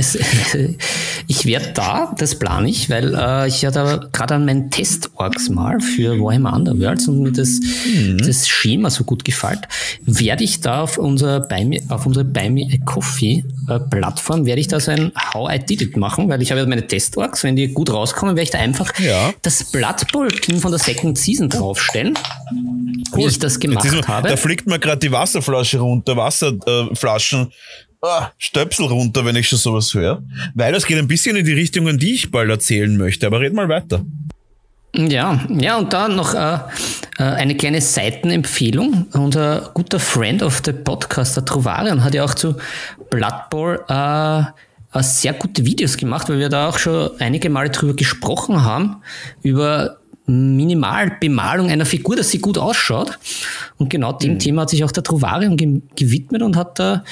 Ich 1.28 1.46
werde 1.46 1.72
da, 1.72 2.14
das 2.18 2.38
plane 2.38 2.68
ich, 2.68 2.90
weil 2.90 3.14
äh, 3.14 3.48
ich 3.48 3.62
ja 3.62 3.70
da 3.70 4.08
gerade 4.12 4.34
an 4.34 4.44
meinen 4.44 4.70
Test-Orgs 4.70 5.48
mal 5.50 5.80
für 5.80 6.18
Warhammer 6.18 6.52
Underworlds 6.52 7.08
und 7.08 7.22
mir 7.22 7.32
das, 7.32 7.60
mhm. 7.86 8.18
das 8.18 8.48
Schema 8.48 8.90
so 8.90 9.04
gut 9.04 9.24
gefällt, 9.24 9.60
werde 10.04 10.44
ich 10.44 10.60
da 10.60 10.82
auf 10.82 10.98
unserer 10.98 11.40
Buy 11.40 11.64
Me, 11.64 11.78
auf 11.88 12.06
unsere 12.06 12.24
Buy 12.24 12.50
Me 12.50 12.68
a 12.72 12.84
Coffee 12.84 13.44
äh, 13.68 13.78
Plattform, 13.78 14.46
werde 14.46 14.60
ich 14.60 14.68
da 14.68 14.80
so 14.80 14.90
ein 14.90 15.12
How 15.32 15.54
I 15.54 15.58
Did 15.58 15.82
It 15.82 15.96
machen, 15.96 16.28
weil 16.28 16.42
ich 16.42 16.50
habe 16.50 16.60
ja 16.60 16.66
meine 16.66 16.86
Test-Orgs, 16.86 17.44
wenn 17.44 17.56
die 17.56 17.68
gut 17.68 17.90
rauskommen, 17.90 18.34
werde 18.36 18.44
ich 18.44 18.50
da 18.50 18.58
einfach 18.58 18.98
ja. 18.98 19.32
das 19.42 19.64
Blood 19.64 20.10
Bowl 20.12 20.28
Team 20.28 20.58
von 20.58 20.72
der 20.72 20.80
Second 20.80 21.16
Season 21.16 21.48
draufstellen, 21.48 22.14
cool. 23.12 23.18
wie 23.18 23.26
ich 23.26 23.38
das 23.38 23.60
gemacht 23.60 23.84
mal, 23.84 24.06
habe. 24.06 24.28
Da 24.28 24.36
fliegt 24.36 24.66
mir 24.66 24.78
gerade 24.78 24.98
die 24.98 25.12
Wasserflasche 25.12 25.78
runter, 25.78 26.16
Wasserflaschen. 26.16 26.60
Äh, 26.66 26.71
ah, 28.02 28.30
Stöpsel 28.38 28.86
runter, 28.86 29.24
wenn 29.24 29.36
ich 29.36 29.48
schon 29.48 29.58
sowas 29.58 29.94
höre. 29.94 30.22
Weil 30.54 30.72
das 30.72 30.86
geht 30.86 30.98
ein 30.98 31.08
bisschen 31.08 31.36
in 31.36 31.44
die 31.44 31.52
Richtung, 31.52 31.88
in 31.88 31.98
die 31.98 32.14
ich 32.14 32.30
bald 32.30 32.50
erzählen 32.50 32.96
möchte. 32.96 33.26
Aber 33.26 33.40
red 33.40 33.54
mal 33.54 33.68
weiter. 33.68 34.04
Ja, 34.94 35.40
ja, 35.48 35.78
und 35.78 35.92
da 35.92 36.08
noch 36.08 36.34
äh, 36.34 36.58
äh 37.18 37.22
eine 37.22 37.56
kleine 37.56 37.80
Seitenempfehlung. 37.80 39.06
Unser 39.12 39.70
guter 39.72 39.98
Friend 39.98 40.42
of 40.42 40.60
the 40.64 40.72
Podcast, 40.72 41.36
der 41.36 41.46
Trovarion, 41.46 42.04
hat 42.04 42.14
ja 42.14 42.24
auch 42.24 42.34
zu 42.34 42.56
Blood 43.08 43.48
Bowl 43.48 43.82
äh, 43.88 44.40
äh, 44.40 45.02
sehr 45.02 45.32
gute 45.32 45.64
Videos 45.64 45.96
gemacht, 45.96 46.28
weil 46.28 46.38
wir 46.38 46.50
da 46.50 46.68
auch 46.68 46.78
schon 46.78 47.10
einige 47.18 47.48
Male 47.48 47.70
drüber 47.70 47.94
gesprochen 47.94 48.64
haben, 48.64 48.96
über 49.42 49.98
Minimalbemalung 50.26 51.70
einer 51.70 51.86
Figur, 51.86 52.16
dass 52.16 52.30
sie 52.30 52.38
gut 52.38 52.58
ausschaut. 52.58 53.18
Und 53.76 53.90
genau 53.90 54.12
dem 54.12 54.34
mhm. 54.34 54.38
Thema 54.38 54.62
hat 54.62 54.70
sich 54.70 54.84
auch 54.84 54.92
der 54.92 55.02
Trovarium 55.02 55.56
ge 55.56 55.80
gewidmet 55.96 56.42
und 56.42 56.54
hat 56.56 56.78
da 56.78 57.02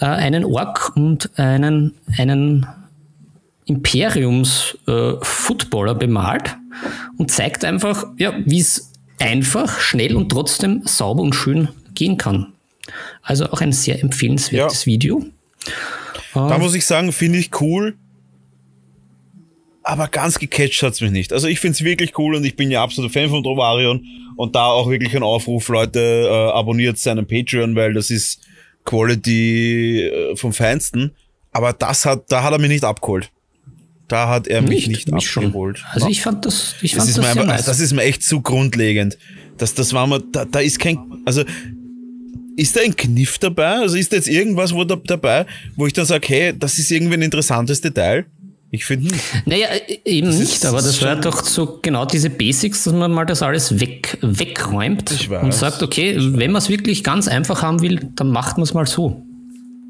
äh, 0.00 0.04
einen 0.04 0.44
Ork 0.44 0.92
und 0.96 1.36
einen, 1.38 1.94
einen 2.16 2.66
Imperiums-Footballer 3.66 5.92
äh, 5.92 5.98
bemalt 5.98 6.56
und 7.18 7.30
zeigt 7.30 7.64
einfach, 7.64 8.06
ja, 8.16 8.32
wie 8.44 8.60
es 8.60 8.92
einfach, 9.18 9.80
schnell 9.80 10.14
und 10.14 10.30
trotzdem 10.30 10.82
sauber 10.84 11.22
und 11.22 11.34
schön 11.34 11.68
gehen 11.94 12.16
kann. 12.16 12.52
Also 13.22 13.50
auch 13.50 13.60
ein 13.60 13.72
sehr 13.72 14.00
empfehlenswertes 14.00 14.84
ja. 14.84 14.92
Video. 14.92 15.24
Da 16.34 16.54
äh, 16.54 16.58
muss 16.58 16.74
ich 16.74 16.86
sagen, 16.86 17.12
finde 17.12 17.38
ich 17.38 17.50
cool, 17.60 17.96
aber 19.86 20.08
ganz 20.08 20.38
gecatcht 20.38 20.82
hat's 20.82 21.00
mich 21.00 21.12
nicht. 21.12 21.32
Also 21.32 21.46
ich 21.46 21.60
find's 21.60 21.84
wirklich 21.84 22.18
cool 22.18 22.34
und 22.34 22.44
ich 22.44 22.56
bin 22.56 22.72
ja 22.72 22.82
absoluter 22.82 23.12
Fan 23.12 23.30
von 23.30 23.42
Drovarion 23.44 24.04
und 24.36 24.56
da 24.56 24.66
auch 24.66 24.90
wirklich 24.90 25.14
ein 25.14 25.22
Aufruf, 25.22 25.68
Leute, 25.68 26.00
äh, 26.00 26.50
abonniert 26.52 26.98
seinen 26.98 27.24
Patreon, 27.26 27.76
weil 27.76 27.94
das 27.94 28.10
ist 28.10 28.40
Quality 28.84 30.02
äh, 30.02 30.36
vom 30.36 30.52
Feinsten. 30.52 31.12
Aber 31.52 31.72
das 31.72 32.04
hat, 32.04 32.24
da 32.30 32.42
hat 32.42 32.52
er 32.52 32.58
mich 32.58 32.68
nicht 32.68 32.84
abgeholt. 32.84 33.30
Da 34.08 34.28
hat 34.28 34.48
er 34.48 34.60
mich 34.60 34.88
nicht, 34.88 35.10
nicht 35.10 35.36
abgeholt. 35.36 35.78
Schon. 35.78 35.88
Also 35.92 36.08
ich 36.08 36.20
fand 36.20 36.44
das, 36.44 36.74
ich 36.82 36.92
das 36.92 36.98
fand 36.98 37.08
ist 37.08 37.18
das, 37.18 37.24
mir 37.24 37.42
einfach, 37.42 37.64
das 37.64 37.78
ist 37.78 37.92
mir 37.92 38.02
echt 38.02 38.24
zu 38.24 38.40
grundlegend. 38.40 39.16
Das, 39.56 39.74
das 39.74 39.92
war 39.92 40.08
mir, 40.08 40.20
da, 40.20 40.44
da 40.44 40.58
ist 40.58 40.80
kein, 40.80 40.98
also 41.24 41.44
ist 42.56 42.74
da 42.74 42.80
ein 42.80 42.96
Kniff 42.96 43.38
dabei? 43.38 43.76
Also 43.76 43.96
ist 43.96 44.10
da 44.10 44.16
jetzt 44.16 44.28
irgendwas 44.28 44.74
wo 44.74 44.82
da, 44.82 44.96
dabei, 44.96 45.46
wo 45.76 45.86
ich 45.86 45.92
dann 45.92 46.06
sage, 46.06 46.26
hey, 46.28 46.58
das 46.58 46.76
ist 46.78 46.90
irgendwie 46.90 47.14
ein 47.14 47.22
interessantes 47.22 47.80
Detail? 47.80 48.26
Ich 48.70 48.84
finde 48.84 49.08
nicht. 49.12 49.24
Naja, 49.46 49.68
e-, 49.86 50.00
eben 50.04 50.26
das 50.26 50.38
nicht, 50.38 50.66
aber 50.66 50.78
das 50.78 51.00
wäre 51.02 51.20
doch 51.20 51.44
so 51.44 51.78
genau 51.80 52.04
diese 52.04 52.30
Basics, 52.30 52.84
dass 52.84 52.92
man 52.92 53.12
mal 53.12 53.24
das 53.24 53.42
alles 53.42 53.80
weg, 53.80 54.18
wegräumt 54.22 55.28
und 55.30 55.54
sagt, 55.54 55.82
okay, 55.82 56.16
wenn 56.18 56.50
man 56.50 56.60
es 56.60 56.68
wirklich 56.68 57.04
ganz 57.04 57.28
einfach 57.28 57.62
haben 57.62 57.80
will, 57.80 58.10
dann 58.16 58.30
macht 58.30 58.56
man 58.56 58.64
es 58.64 58.74
mal 58.74 58.86
so. 58.86 59.22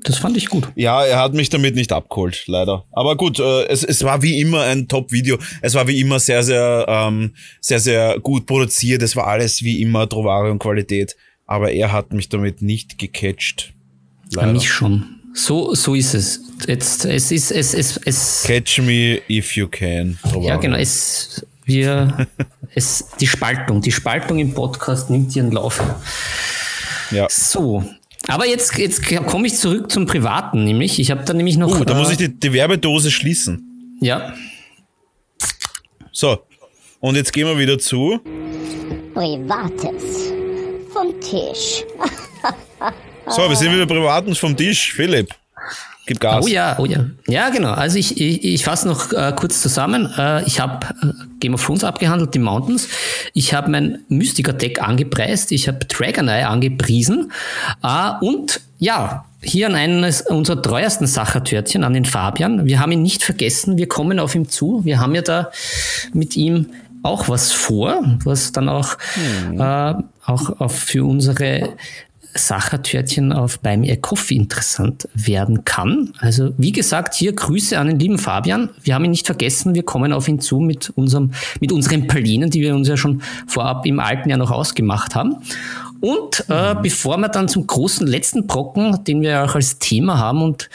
Das 0.06 0.18
fand 0.18 0.36
ich 0.36 0.48
gut. 0.48 0.68
Ja, 0.76 1.04
er 1.04 1.18
hat 1.18 1.34
mich 1.34 1.48
damit 1.48 1.74
nicht 1.74 1.90
abgeholt, 1.90 2.44
leider. 2.46 2.84
Aber 2.92 3.16
gut, 3.16 3.40
äh, 3.40 3.64
es, 3.64 3.82
es 3.82 4.04
war 4.04 4.22
wie 4.22 4.40
immer 4.40 4.62
ein 4.62 4.86
Top-Video. 4.86 5.36
Es 5.62 5.74
war 5.74 5.88
wie 5.88 6.00
immer 6.00 6.20
sehr, 6.20 6.44
sehr, 6.44 6.86
ähm, 6.88 7.32
sehr, 7.60 7.80
sehr 7.80 8.20
gut 8.20 8.46
produziert. 8.46 9.02
Es 9.02 9.16
war 9.16 9.26
alles 9.26 9.64
wie 9.64 9.82
immer 9.82 10.08
Trovarium-Qualität. 10.08 11.16
Aber 11.44 11.72
er 11.72 11.92
hat 11.92 12.12
mich 12.12 12.28
damit 12.28 12.62
nicht 12.62 12.98
gecatcht. 12.98 13.74
Leider. 14.32 14.52
Mich 14.52 14.70
schon. 14.70 15.15
So, 15.36 15.74
so 15.74 15.94
ist 15.94 16.14
es. 16.14 16.40
Jetzt, 16.66 17.04
es 17.04 17.30
ist, 17.30 17.50
es, 17.50 17.74
es, 17.74 17.98
es. 17.98 18.44
Catch 18.46 18.78
me 18.78 19.20
if 19.28 19.54
you 19.54 19.68
can. 19.68 20.18
Ja, 20.40 20.56
genau. 20.56 20.78
Es, 20.78 21.44
wir, 21.66 22.26
es, 22.74 23.04
die 23.20 23.26
Spaltung, 23.26 23.82
die 23.82 23.92
Spaltung 23.92 24.38
im 24.38 24.54
Podcast 24.54 25.10
nimmt 25.10 25.36
ihren 25.36 25.52
Lauf. 25.52 25.82
Ja. 27.10 27.26
So. 27.28 27.84
Aber 28.28 28.46
jetzt, 28.46 28.78
jetzt 28.78 29.04
komme 29.26 29.46
ich 29.46 29.56
zurück 29.56 29.92
zum 29.92 30.06
Privaten, 30.06 30.64
nämlich. 30.64 30.98
Ich 30.98 31.10
habe 31.10 31.22
da 31.24 31.34
nämlich 31.34 31.58
noch. 31.58 31.80
Uh, 31.80 31.84
da 31.84 31.94
äh, 31.94 31.98
muss 31.98 32.10
ich 32.10 32.16
die, 32.16 32.28
die 32.34 32.52
Werbedose 32.54 33.10
schließen. 33.10 33.98
Ja. 34.00 34.32
So. 36.12 36.38
Und 37.00 37.14
jetzt 37.14 37.34
gehen 37.34 37.46
wir 37.46 37.58
wieder 37.58 37.78
zu. 37.78 38.20
Privates. 39.12 40.32
Vom 40.94 41.20
Tisch. 41.20 41.84
So, 43.28 43.48
wir 43.48 43.56
sind 43.56 43.72
wieder 43.72 43.86
privatens 43.86 44.38
vom 44.38 44.56
Tisch. 44.56 44.92
Philipp, 44.92 45.34
gib 46.06 46.20
Gas. 46.20 46.44
Oh 46.44 46.48
ja, 46.48 46.76
oh 46.78 46.86
ja. 46.86 47.06
Ja, 47.26 47.48
genau. 47.50 47.72
Also 47.72 47.98
ich, 47.98 48.20
ich, 48.20 48.44
ich 48.44 48.64
fasse 48.64 48.86
noch 48.86 49.12
äh, 49.12 49.32
kurz 49.34 49.60
zusammen. 49.62 50.12
Äh, 50.16 50.44
ich 50.44 50.60
habe 50.60 50.86
äh, 51.02 51.12
Game 51.40 51.54
of 51.54 51.64
Thrones 51.64 51.82
abgehandelt, 51.82 52.34
die 52.34 52.38
Mountains. 52.38 52.88
Ich 53.34 53.52
habe 53.52 53.70
mein 53.70 53.98
Mystiker-Deck 54.08 54.80
angepreist. 54.80 55.50
Ich 55.50 55.66
habe 55.66 55.80
Dragon 55.86 56.28
Eye 56.28 56.44
angepriesen. 56.44 57.32
Äh, 57.82 58.12
und 58.20 58.60
ja, 58.78 59.24
hier 59.42 59.66
an 59.66 59.74
eines 59.74 60.22
unserer 60.22 60.62
treuesten 60.62 61.06
Sachertörtchen, 61.06 61.82
an 61.82 61.94
den 61.94 62.04
Fabian. 62.04 62.64
Wir 62.64 62.80
haben 62.80 62.92
ihn 62.92 63.02
nicht 63.02 63.24
vergessen. 63.24 63.76
Wir 63.76 63.88
kommen 63.88 64.20
auf 64.20 64.34
ihn 64.34 64.48
zu. 64.48 64.84
Wir 64.84 65.00
haben 65.00 65.14
ja 65.14 65.22
da 65.22 65.50
mit 66.12 66.36
ihm 66.36 66.66
auch 67.02 67.28
was 67.28 67.52
vor, 67.52 68.02
was 68.24 68.52
dann 68.52 68.68
auch, 68.68 68.96
hm. 69.14 69.60
äh, 69.60 69.94
auch, 70.24 70.60
auch 70.60 70.70
für 70.70 71.04
unsere 71.04 71.74
Sachertörtchen 72.36 73.32
auf 73.32 73.60
Me 73.62 73.90
a 73.90 73.96
Coffee 73.96 74.36
interessant 74.36 75.08
werden 75.14 75.64
kann. 75.64 76.12
Also 76.18 76.52
wie 76.56 76.72
gesagt, 76.72 77.14
hier 77.14 77.32
Grüße 77.32 77.78
an 77.78 77.88
den 77.88 77.98
lieben 77.98 78.18
Fabian. 78.18 78.70
Wir 78.82 78.94
haben 78.94 79.04
ihn 79.04 79.10
nicht 79.10 79.26
vergessen, 79.26 79.74
wir 79.74 79.82
kommen 79.82 80.12
auf 80.12 80.28
ihn 80.28 80.40
zu 80.40 80.60
mit, 80.60 80.90
unserem, 80.90 81.32
mit 81.60 81.72
unseren 81.72 82.06
Plänen, 82.06 82.50
die 82.50 82.60
wir 82.60 82.74
uns 82.74 82.88
ja 82.88 82.96
schon 82.96 83.22
vorab 83.46 83.86
im 83.86 84.00
alten 84.00 84.28
Jahr 84.28 84.38
noch 84.38 84.50
ausgemacht 84.50 85.14
haben. 85.14 85.36
Und 86.00 86.44
äh, 86.48 86.74
mhm. 86.74 86.82
bevor 86.82 87.16
wir 87.18 87.28
dann 87.28 87.48
zum 87.48 87.66
großen 87.66 88.06
letzten 88.06 88.46
Brocken, 88.46 89.02
den 89.04 89.22
wir 89.22 89.44
auch 89.44 89.54
als 89.54 89.78
Thema 89.78 90.18
haben 90.18 90.42
und 90.42 90.68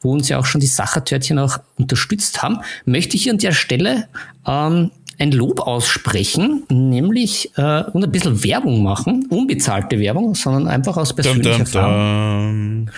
wo 0.00 0.12
uns 0.12 0.28
ja 0.28 0.38
auch 0.38 0.46
schon 0.46 0.60
die 0.60 0.66
Sachertörtchen 0.66 1.38
auch 1.38 1.58
unterstützt 1.76 2.42
haben, 2.42 2.60
möchte 2.84 3.16
ich 3.16 3.24
hier 3.24 3.32
an 3.32 3.38
der 3.38 3.52
Stelle 3.52 4.08
ähm, 4.46 4.90
ein 5.20 5.32
Lob 5.32 5.60
aussprechen, 5.60 6.64
nämlich 6.70 7.50
äh, 7.56 7.82
und 7.82 8.02
ein 8.02 8.10
bisschen 8.10 8.42
Werbung 8.42 8.82
machen, 8.82 9.26
unbezahlte 9.28 10.00
Werbung, 10.00 10.34
sondern 10.34 10.66
einfach 10.66 10.96
aus 10.96 11.14
persönlicher 11.14 11.50
dum, 11.50 11.60
Erfahrung. 11.60 12.90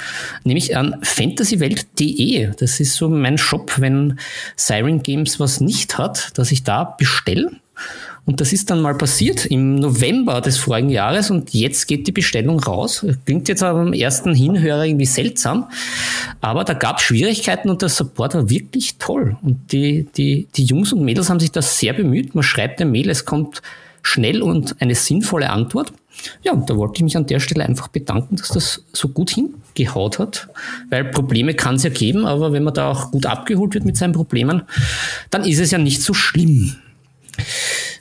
Nämlich 0.44 0.76
an 0.76 0.96
fantasywelt.de. 1.02 2.52
Das 2.58 2.78
ist 2.78 2.94
so 2.94 3.08
mein 3.08 3.38
Shop, 3.38 3.74
wenn 3.78 4.18
Siren 4.54 5.02
Games 5.02 5.40
was 5.40 5.60
nicht 5.60 5.98
hat, 5.98 6.38
dass 6.38 6.52
ich 6.52 6.62
da 6.62 6.84
bestelle 6.84 7.50
und 8.24 8.40
das 8.40 8.52
ist 8.52 8.70
dann 8.70 8.80
mal 8.80 8.96
passiert 8.96 9.46
im 9.46 9.74
November 9.74 10.40
des 10.40 10.56
vorigen 10.56 10.90
Jahres 10.90 11.30
und 11.30 11.52
jetzt 11.52 11.88
geht 11.88 12.06
die 12.06 12.12
Bestellung 12.12 12.60
raus. 12.60 13.04
Klingt 13.24 13.48
jetzt 13.48 13.64
am 13.64 13.92
ersten 13.92 14.32
Hinhörer 14.32 14.84
irgendwie 14.84 15.06
seltsam, 15.06 15.68
aber 16.40 16.62
da 16.62 16.74
gab 16.74 16.98
es 16.98 17.04
Schwierigkeiten 17.04 17.68
und 17.68 17.82
der 17.82 17.88
Support 17.88 18.34
war 18.34 18.48
wirklich 18.48 18.96
toll. 18.98 19.36
Und 19.42 19.72
die, 19.72 20.06
die, 20.16 20.46
die 20.54 20.64
Jungs 20.64 20.92
und 20.92 21.04
Mädels 21.04 21.30
haben 21.30 21.40
sich 21.40 21.50
da 21.50 21.62
sehr 21.62 21.94
bemüht. 21.94 22.34
Man 22.36 22.44
schreibt 22.44 22.80
ein 22.80 22.92
Mail, 22.92 23.10
es 23.10 23.24
kommt 23.24 23.60
schnell 24.02 24.40
und 24.40 24.80
eine 24.80 24.94
sinnvolle 24.94 25.50
Antwort. 25.50 25.92
Ja, 26.44 26.52
und 26.52 26.70
da 26.70 26.76
wollte 26.76 26.96
ich 26.96 27.02
mich 27.02 27.16
an 27.16 27.26
der 27.26 27.40
Stelle 27.40 27.64
einfach 27.64 27.88
bedanken, 27.88 28.36
dass 28.36 28.50
das 28.50 28.84
so 28.92 29.08
gut 29.08 29.30
hingehaut 29.30 30.20
hat, 30.20 30.48
weil 30.90 31.06
Probleme 31.06 31.54
kann 31.54 31.74
es 31.74 31.82
ja 31.82 31.90
geben, 31.90 32.26
aber 32.26 32.52
wenn 32.52 32.62
man 32.62 32.74
da 32.74 32.92
auch 32.92 33.10
gut 33.10 33.26
abgeholt 33.26 33.74
wird 33.74 33.84
mit 33.84 33.96
seinen 33.96 34.12
Problemen, 34.12 34.62
dann 35.30 35.44
ist 35.44 35.58
es 35.58 35.72
ja 35.72 35.78
nicht 35.78 36.02
so 36.02 36.14
schlimm. 36.14 36.76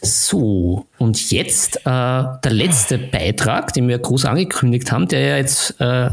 So, 0.01 0.87
und 0.97 1.29
jetzt 1.29 1.77
äh, 1.77 1.83
der 1.85 2.51
letzte 2.51 2.97
Beitrag, 2.97 3.71
den 3.73 3.87
wir 3.87 3.99
groß 3.99 4.25
angekündigt 4.25 4.91
haben, 4.91 5.07
der 5.07 5.19
ja 5.19 5.37
jetzt 5.37 5.79
äh, 5.79 6.09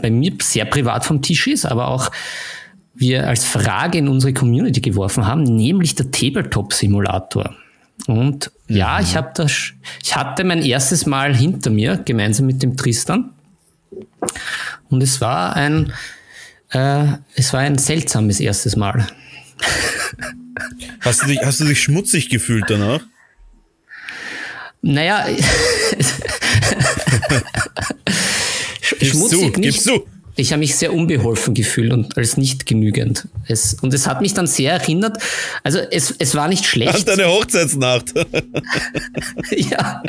bei 0.00 0.10
mir 0.10 0.32
sehr 0.42 0.66
privat 0.66 1.06
vom 1.06 1.22
Tisch 1.22 1.46
ist, 1.46 1.64
aber 1.64 1.88
auch 1.88 2.10
wir 2.94 3.26
als 3.26 3.44
Frage 3.44 3.98
in 3.98 4.08
unsere 4.08 4.34
Community 4.34 4.80
geworfen 4.80 5.26
haben, 5.26 5.42
nämlich 5.42 5.94
der 5.94 6.10
Tabletop-Simulator. 6.10 7.54
Und 8.06 8.50
ja, 8.68 8.98
mhm. 8.98 9.04
ich 9.04 9.16
habe 9.16 9.30
das, 9.34 9.72
ich 10.02 10.14
hatte 10.14 10.44
mein 10.44 10.62
erstes 10.62 11.06
Mal 11.06 11.34
hinter 11.34 11.70
mir, 11.70 11.96
gemeinsam 11.96 12.46
mit 12.46 12.62
dem 12.62 12.76
Tristan. 12.76 13.30
Und 14.90 15.02
es 15.02 15.20
war 15.20 15.56
ein, 15.56 15.92
äh, 16.72 17.06
es 17.34 17.52
war 17.52 17.60
ein 17.60 17.78
seltsames 17.78 18.40
erstes 18.40 18.76
Mal. 18.76 19.06
Hast 21.00 21.22
du 21.22 21.26
dich, 21.26 21.38
hast 21.42 21.60
du 21.60 21.64
dich 21.64 21.82
schmutzig 21.82 22.28
gefühlt 22.28 22.64
danach? 22.68 23.02
Naja, 24.82 25.26
schmutzig 29.02 29.52
du, 29.54 29.60
nicht. 29.60 29.86
du. 29.86 30.06
Ich 30.38 30.52
habe 30.52 30.60
mich 30.60 30.76
sehr 30.76 30.94
unbeholfen 30.94 31.52
gefühlt 31.52 31.92
und 31.92 32.16
als 32.16 32.36
nicht 32.36 32.64
genügend. 32.64 33.26
Es, 33.48 33.74
und 33.74 33.92
es 33.92 34.06
hat 34.06 34.20
mich 34.20 34.34
dann 34.34 34.46
sehr 34.46 34.72
erinnert. 34.72 35.18
Also 35.64 35.80
es, 35.90 36.14
es 36.16 36.36
war 36.36 36.46
nicht 36.46 36.64
schlecht. 36.64 36.92
Hast 36.92 37.08
deine 37.08 37.26
Hochzeitsnacht. 37.26 38.14
ja, 39.50 40.00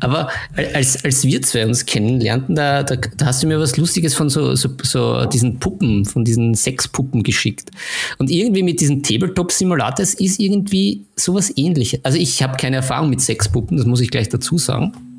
aber 0.00 0.28
als, 0.74 1.04
als 1.04 1.22
wir 1.22 1.40
zwei 1.42 1.64
uns 1.66 1.86
kennenlernten, 1.86 2.56
da, 2.56 2.82
da, 2.82 2.96
da 2.96 3.26
hast 3.26 3.44
du 3.44 3.46
mir 3.46 3.60
was 3.60 3.76
Lustiges 3.76 4.14
von 4.14 4.28
so, 4.28 4.56
so, 4.56 4.70
so 4.82 5.26
diesen 5.26 5.60
Puppen, 5.60 6.04
von 6.04 6.24
diesen 6.24 6.56
Sexpuppen 6.56 7.22
geschickt. 7.22 7.70
Und 8.18 8.28
irgendwie 8.28 8.64
mit 8.64 8.80
diesen 8.80 9.04
Tabletop-Simulators 9.04 10.14
ist 10.14 10.40
irgendwie 10.40 11.04
sowas 11.14 11.52
ähnliches. 11.54 12.00
Also 12.02 12.18
ich 12.18 12.42
habe 12.42 12.56
keine 12.56 12.74
Erfahrung 12.74 13.08
mit 13.08 13.20
Sexpuppen, 13.20 13.76
das 13.76 13.86
muss 13.86 14.00
ich 14.00 14.10
gleich 14.10 14.28
dazu 14.28 14.58
sagen. 14.58 15.09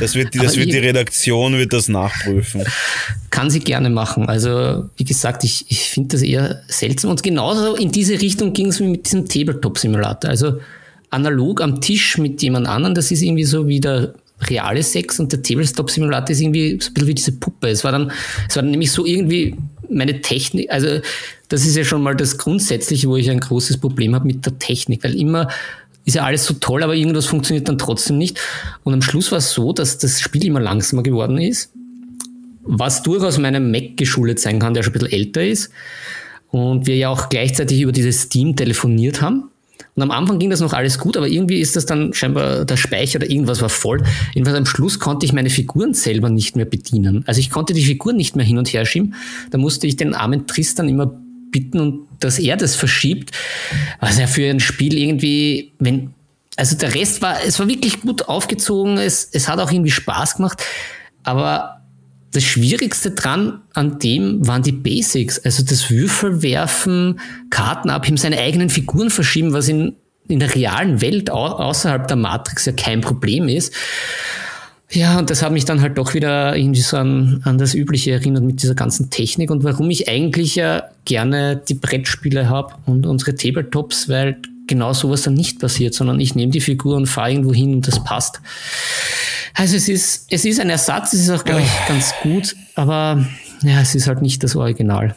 Das 0.00 0.14
wird, 0.14 0.34
das 0.34 0.56
wird 0.56 0.72
die 0.72 0.78
Redaktion 0.78 1.54
wird 1.54 1.72
das 1.72 1.88
nachprüfen. 1.88 2.64
Kann 3.30 3.50
sie 3.50 3.60
gerne 3.60 3.90
machen. 3.90 4.28
Also, 4.28 4.88
wie 4.96 5.04
gesagt, 5.04 5.44
ich, 5.44 5.66
ich 5.68 5.90
finde 5.90 6.16
das 6.16 6.22
eher 6.22 6.62
seltsam. 6.68 7.10
Und 7.10 7.22
genauso 7.22 7.74
in 7.76 7.90
diese 7.90 8.20
Richtung 8.20 8.52
ging 8.52 8.68
es 8.68 8.80
mit 8.80 9.06
diesem 9.06 9.28
Tabletop-Simulator. 9.28 10.30
Also 10.30 10.58
analog 11.10 11.60
am 11.60 11.80
Tisch 11.80 12.18
mit 12.18 12.42
jemand 12.42 12.66
anderem, 12.66 12.94
das 12.94 13.10
ist 13.10 13.22
irgendwie 13.22 13.44
so 13.44 13.68
wie 13.68 13.80
der 13.80 14.14
reale 14.42 14.82
Sex 14.82 15.18
und 15.18 15.32
der 15.32 15.42
Tabletop-Simulator 15.42 16.30
ist 16.30 16.40
irgendwie 16.40 16.78
so 16.80 16.90
ein 16.90 16.94
bisschen 16.94 17.08
wie 17.08 17.14
diese 17.14 17.32
Puppe. 17.32 17.68
Es 17.68 17.84
war 17.84 17.92
dann, 17.92 18.12
es 18.48 18.56
war 18.56 18.62
dann 18.62 18.70
nämlich 18.70 18.92
so 18.92 19.06
irgendwie 19.06 19.56
meine 19.88 20.20
Technik, 20.20 20.70
also 20.70 21.00
das 21.48 21.64
ist 21.64 21.76
ja 21.76 21.84
schon 21.84 22.02
mal 22.02 22.16
das 22.16 22.38
Grundsätzliche, 22.38 23.08
wo 23.08 23.16
ich 23.16 23.30
ein 23.30 23.40
großes 23.40 23.78
Problem 23.78 24.14
habe 24.14 24.26
mit 24.26 24.44
der 24.44 24.58
Technik, 24.58 25.04
weil 25.04 25.14
immer 25.14 25.48
ist 26.06 26.14
ja 26.14 26.22
alles 26.22 26.44
so 26.46 26.54
toll, 26.54 26.82
aber 26.82 26.94
irgendwas 26.94 27.26
funktioniert 27.26 27.68
dann 27.68 27.78
trotzdem 27.78 28.16
nicht. 28.16 28.38
Und 28.84 28.94
am 28.94 29.02
Schluss 29.02 29.32
war 29.32 29.38
es 29.38 29.50
so, 29.50 29.72
dass 29.72 29.98
das 29.98 30.20
Spiel 30.20 30.46
immer 30.46 30.60
langsamer 30.60 31.02
geworden 31.02 31.36
ist, 31.36 31.72
was 32.62 33.02
durchaus 33.02 33.38
meinem 33.38 33.70
Mac 33.70 33.96
geschuldet 33.96 34.38
sein 34.38 34.60
kann, 34.60 34.72
der 34.72 34.84
schon 34.84 34.92
ein 34.92 35.00
bisschen 35.00 35.12
älter 35.12 35.44
ist. 35.44 35.70
Und 36.50 36.86
wir 36.86 36.96
ja 36.96 37.08
auch 37.08 37.28
gleichzeitig 37.28 37.80
über 37.80 37.92
dieses 37.92 38.22
Steam 38.22 38.54
telefoniert 38.54 39.20
haben. 39.20 39.50
Und 39.96 40.02
am 40.02 40.10
Anfang 40.12 40.38
ging 40.38 40.50
das 40.50 40.60
noch 40.60 40.74
alles 40.74 40.98
gut, 40.98 41.16
aber 41.16 41.26
irgendwie 41.26 41.58
ist 41.58 41.74
das 41.74 41.86
dann 41.86 42.12
scheinbar 42.14 42.64
der 42.64 42.76
Speicher 42.76 43.18
oder 43.18 43.30
irgendwas 43.30 43.60
war 43.60 43.68
voll. 43.68 44.02
Jedenfalls 44.32 44.58
am 44.58 44.66
Schluss 44.66 45.00
konnte 45.00 45.26
ich 45.26 45.32
meine 45.32 45.50
Figuren 45.50 45.92
selber 45.92 46.30
nicht 46.30 46.54
mehr 46.54 46.66
bedienen. 46.66 47.24
Also 47.26 47.40
ich 47.40 47.50
konnte 47.50 47.72
die 47.74 47.84
Figuren 47.84 48.16
nicht 48.16 48.36
mehr 48.36 48.44
hin 48.44 48.58
und 48.58 48.72
her 48.72 48.86
schieben. 48.86 49.14
Da 49.50 49.58
musste 49.58 49.86
ich 49.86 49.96
den 49.96 50.14
armen 50.14 50.46
Tristan 50.46 50.88
immer 50.88 51.18
bitten 51.50 51.80
und 51.80 52.08
dass 52.20 52.38
er 52.38 52.56
das 52.56 52.76
verschiebt, 52.76 53.30
was 54.00 54.18
ja 54.18 54.26
für 54.26 54.48
ein 54.48 54.60
Spiel 54.60 54.96
irgendwie, 54.96 55.72
wenn, 55.78 56.14
also 56.56 56.76
der 56.76 56.94
Rest 56.94 57.22
war, 57.22 57.42
es 57.44 57.58
war 57.58 57.68
wirklich 57.68 58.00
gut 58.00 58.28
aufgezogen, 58.28 58.98
es, 58.98 59.28
es 59.32 59.48
hat 59.48 59.58
auch 59.58 59.70
irgendwie 59.70 59.90
Spaß 59.90 60.36
gemacht, 60.36 60.62
aber 61.22 61.76
das 62.32 62.44
Schwierigste 62.44 63.12
dran 63.12 63.62
an 63.72 63.98
dem 63.98 64.46
waren 64.46 64.62
die 64.62 64.72
Basics, 64.72 65.38
also 65.38 65.62
das 65.62 65.90
Würfelwerfen, 65.90 67.18
Karten 67.50 67.88
abheben, 67.88 68.18
seine 68.18 68.38
eigenen 68.38 68.68
Figuren 68.68 69.08
verschieben, 69.08 69.54
was 69.54 69.68
in, 69.68 69.96
in 70.28 70.40
der 70.40 70.54
realen 70.54 71.00
Welt 71.00 71.30
au 71.30 71.46
außerhalb 71.46 72.06
der 72.06 72.18
Matrix 72.18 72.66
ja 72.66 72.72
kein 72.72 73.00
Problem 73.00 73.48
ist. 73.48 73.72
Ja, 74.90 75.18
und 75.18 75.30
das 75.30 75.42
hat 75.42 75.52
mich 75.52 75.64
dann 75.64 75.80
halt 75.80 75.98
doch 75.98 76.14
wieder 76.14 76.56
irgendwie 76.56 76.80
so 76.80 76.96
an, 76.96 77.40
an 77.44 77.58
das 77.58 77.74
Übliche 77.74 78.12
erinnert 78.12 78.44
mit 78.44 78.62
dieser 78.62 78.76
ganzen 78.76 79.10
Technik 79.10 79.50
und 79.50 79.64
warum 79.64 79.90
ich 79.90 80.08
eigentlich 80.08 80.54
ja 80.54 80.84
gerne 81.04 81.56
die 81.56 81.74
Brettspiele 81.74 82.48
habe 82.48 82.74
und 82.86 83.04
unsere 83.04 83.34
Tabletops, 83.34 84.08
weil 84.08 84.36
genau 84.68 84.92
sowas 84.92 85.22
dann 85.22 85.34
nicht 85.34 85.58
passiert, 85.58 85.94
sondern 85.94 86.20
ich 86.20 86.34
nehme 86.34 86.52
die 86.52 86.60
Figur 86.60 86.96
und 86.96 87.06
fahre 87.06 87.30
irgendwo 87.32 87.52
hin 87.52 87.74
und 87.74 87.88
das 87.88 88.02
passt. 88.04 88.40
Also 89.54 89.76
es 89.76 89.88
ist, 89.88 90.26
es 90.30 90.44
ist 90.44 90.60
ein 90.60 90.70
Ersatz, 90.70 91.12
es 91.12 91.22
ist 91.22 91.30
auch, 91.30 91.44
glaube 91.44 91.62
ich, 91.62 91.88
ganz 91.88 92.12
gut, 92.22 92.54
aber 92.74 93.26
ja, 93.62 93.80
es 93.80 93.94
ist 93.94 94.06
halt 94.06 94.22
nicht 94.22 94.44
das 94.44 94.54
Original. 94.54 95.16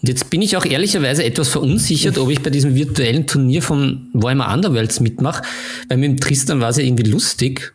Und 0.00 0.08
jetzt 0.08 0.30
bin 0.30 0.42
ich 0.42 0.56
auch 0.56 0.64
ehrlicherweise 0.64 1.24
etwas 1.24 1.48
verunsichert, 1.48 2.18
ob 2.18 2.30
ich 2.30 2.42
bei 2.42 2.50
diesem 2.50 2.74
virtuellen 2.74 3.26
Turnier 3.26 3.62
von 3.62 4.08
Warhammer 4.12 4.52
Underworlds 4.52 5.00
mitmache, 5.00 5.42
weil 5.88 5.98
mit 5.98 6.10
dem 6.10 6.20
Tristan 6.20 6.60
war 6.60 6.70
es 6.70 6.76
ja 6.76 6.84
irgendwie 6.84 7.10
lustig, 7.10 7.72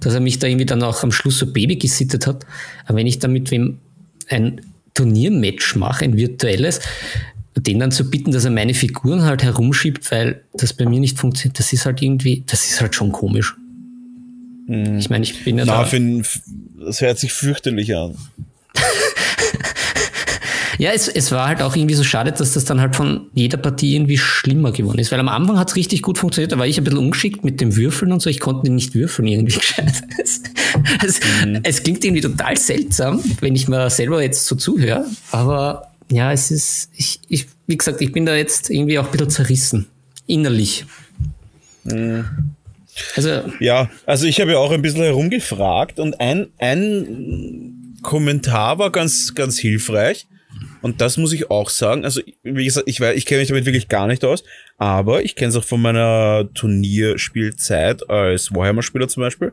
dass 0.00 0.14
er 0.14 0.20
mich 0.20 0.38
da 0.38 0.46
irgendwie 0.46 0.66
dann 0.66 0.82
auch 0.82 1.02
am 1.02 1.12
Schluss 1.12 1.38
so 1.38 1.46
Baby 1.52 1.76
gesittet 1.76 2.26
hat. 2.26 2.46
Aber 2.86 2.98
wenn 2.98 3.06
ich 3.06 3.18
dann 3.18 3.32
mit 3.32 3.50
wem 3.50 3.78
ein 4.28 4.60
Turniermatch 4.94 5.76
mache, 5.76 6.04
ein 6.04 6.16
virtuelles, 6.16 6.80
den 7.56 7.78
dann 7.78 7.92
zu 7.92 8.08
bitten, 8.10 8.32
dass 8.32 8.44
er 8.44 8.50
meine 8.50 8.74
Figuren 8.74 9.22
halt 9.22 9.42
herumschiebt, 9.42 10.10
weil 10.10 10.42
das 10.54 10.72
bei 10.72 10.86
mir 10.86 11.00
nicht 11.00 11.18
funktioniert, 11.18 11.58
das 11.58 11.72
ist 11.72 11.84
halt 11.84 12.00
irgendwie, 12.00 12.44
das 12.46 12.70
ist 12.70 12.80
halt 12.80 12.94
schon 12.94 13.12
komisch. 13.12 13.56
Hm. 14.66 14.98
Ich 14.98 15.10
meine, 15.10 15.24
ich 15.24 15.44
bin 15.44 15.58
ja 15.58 15.64
Na, 15.64 15.78
da. 15.78 15.84
Find, 15.84 16.26
das 16.78 17.00
hört 17.00 17.18
sich 17.18 17.32
fürchterlich 17.32 17.94
an. 17.94 18.16
Ja, 20.80 20.92
es, 20.92 21.08
es 21.08 21.30
war 21.30 21.46
halt 21.46 21.60
auch 21.60 21.76
irgendwie 21.76 21.94
so 21.94 22.04
schade, 22.04 22.32
dass 22.32 22.54
das 22.54 22.64
dann 22.64 22.80
halt 22.80 22.96
von 22.96 23.26
jeder 23.34 23.58
Partie 23.58 23.94
irgendwie 23.94 24.16
schlimmer 24.16 24.72
geworden 24.72 24.98
ist. 24.98 25.12
Weil 25.12 25.20
am 25.20 25.28
Anfang 25.28 25.58
hat 25.58 25.68
es 25.68 25.76
richtig 25.76 26.00
gut 26.00 26.16
funktioniert, 26.16 26.52
da 26.52 26.58
war 26.58 26.66
ich 26.66 26.78
ein 26.78 26.84
bisschen 26.84 26.98
ungeschickt 26.98 27.44
mit 27.44 27.60
dem 27.60 27.76
Würfeln 27.76 28.12
und 28.12 28.20
so. 28.22 28.30
Ich 28.30 28.40
konnte 28.40 28.72
nicht 28.72 28.94
würfeln 28.94 29.28
irgendwie 29.28 29.52
gescheit. 29.58 29.92
Es, 31.04 31.20
mhm. 31.44 31.60
es 31.64 31.82
klingt 31.82 32.02
irgendwie 32.02 32.22
total 32.22 32.56
seltsam, 32.56 33.22
wenn 33.42 33.54
ich 33.54 33.68
mir 33.68 33.90
selber 33.90 34.22
jetzt 34.22 34.46
so 34.46 34.56
zuhöre. 34.56 35.04
Aber 35.32 35.92
ja, 36.10 36.32
es 36.32 36.50
ist, 36.50 36.88
ich, 36.96 37.20
ich, 37.28 37.46
wie 37.66 37.76
gesagt, 37.76 38.00
ich 38.00 38.12
bin 38.12 38.24
da 38.24 38.34
jetzt 38.34 38.70
irgendwie 38.70 38.98
auch 38.98 39.04
ein 39.04 39.12
bisschen 39.12 39.28
zerrissen. 39.28 39.86
Innerlich. 40.26 40.86
Mhm. 41.84 42.24
Also, 43.16 43.42
ja, 43.60 43.90
also 44.06 44.24
ich 44.24 44.40
habe 44.40 44.52
ja 44.52 44.56
auch 44.56 44.70
ein 44.70 44.80
bisschen 44.80 45.02
herumgefragt 45.02 46.00
und 46.00 46.20
ein, 46.20 46.46
ein 46.56 47.98
Kommentar 48.00 48.78
war 48.78 48.90
ganz, 48.90 49.34
ganz 49.34 49.58
hilfreich. 49.58 50.26
Und 50.82 51.00
das 51.00 51.16
muss 51.16 51.32
ich 51.32 51.50
auch 51.50 51.70
sagen. 51.70 52.04
Also, 52.04 52.20
wie 52.42 52.64
gesagt, 52.64 52.88
ich, 52.88 53.00
weiß, 53.00 53.16
ich 53.16 53.26
kenne 53.26 53.40
mich 53.40 53.48
damit 53.48 53.66
wirklich 53.66 53.88
gar 53.88 54.06
nicht 54.06 54.24
aus, 54.24 54.44
aber 54.78 55.22
ich 55.22 55.36
kenne 55.36 55.50
es 55.50 55.56
auch 55.56 55.64
von 55.64 55.82
meiner 55.82 56.48
Turnierspielzeit 56.54 58.08
als 58.08 58.54
Warhammer-Spieler 58.54 59.08
zum 59.08 59.22
Beispiel. 59.22 59.52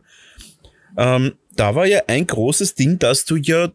Ähm, 0.97 1.33
da 1.55 1.75
war 1.75 1.85
ja 1.85 2.01
ein 2.07 2.25
großes 2.25 2.75
Ding, 2.75 2.99
dass 2.99 3.25
du 3.25 3.35
ja 3.35 3.71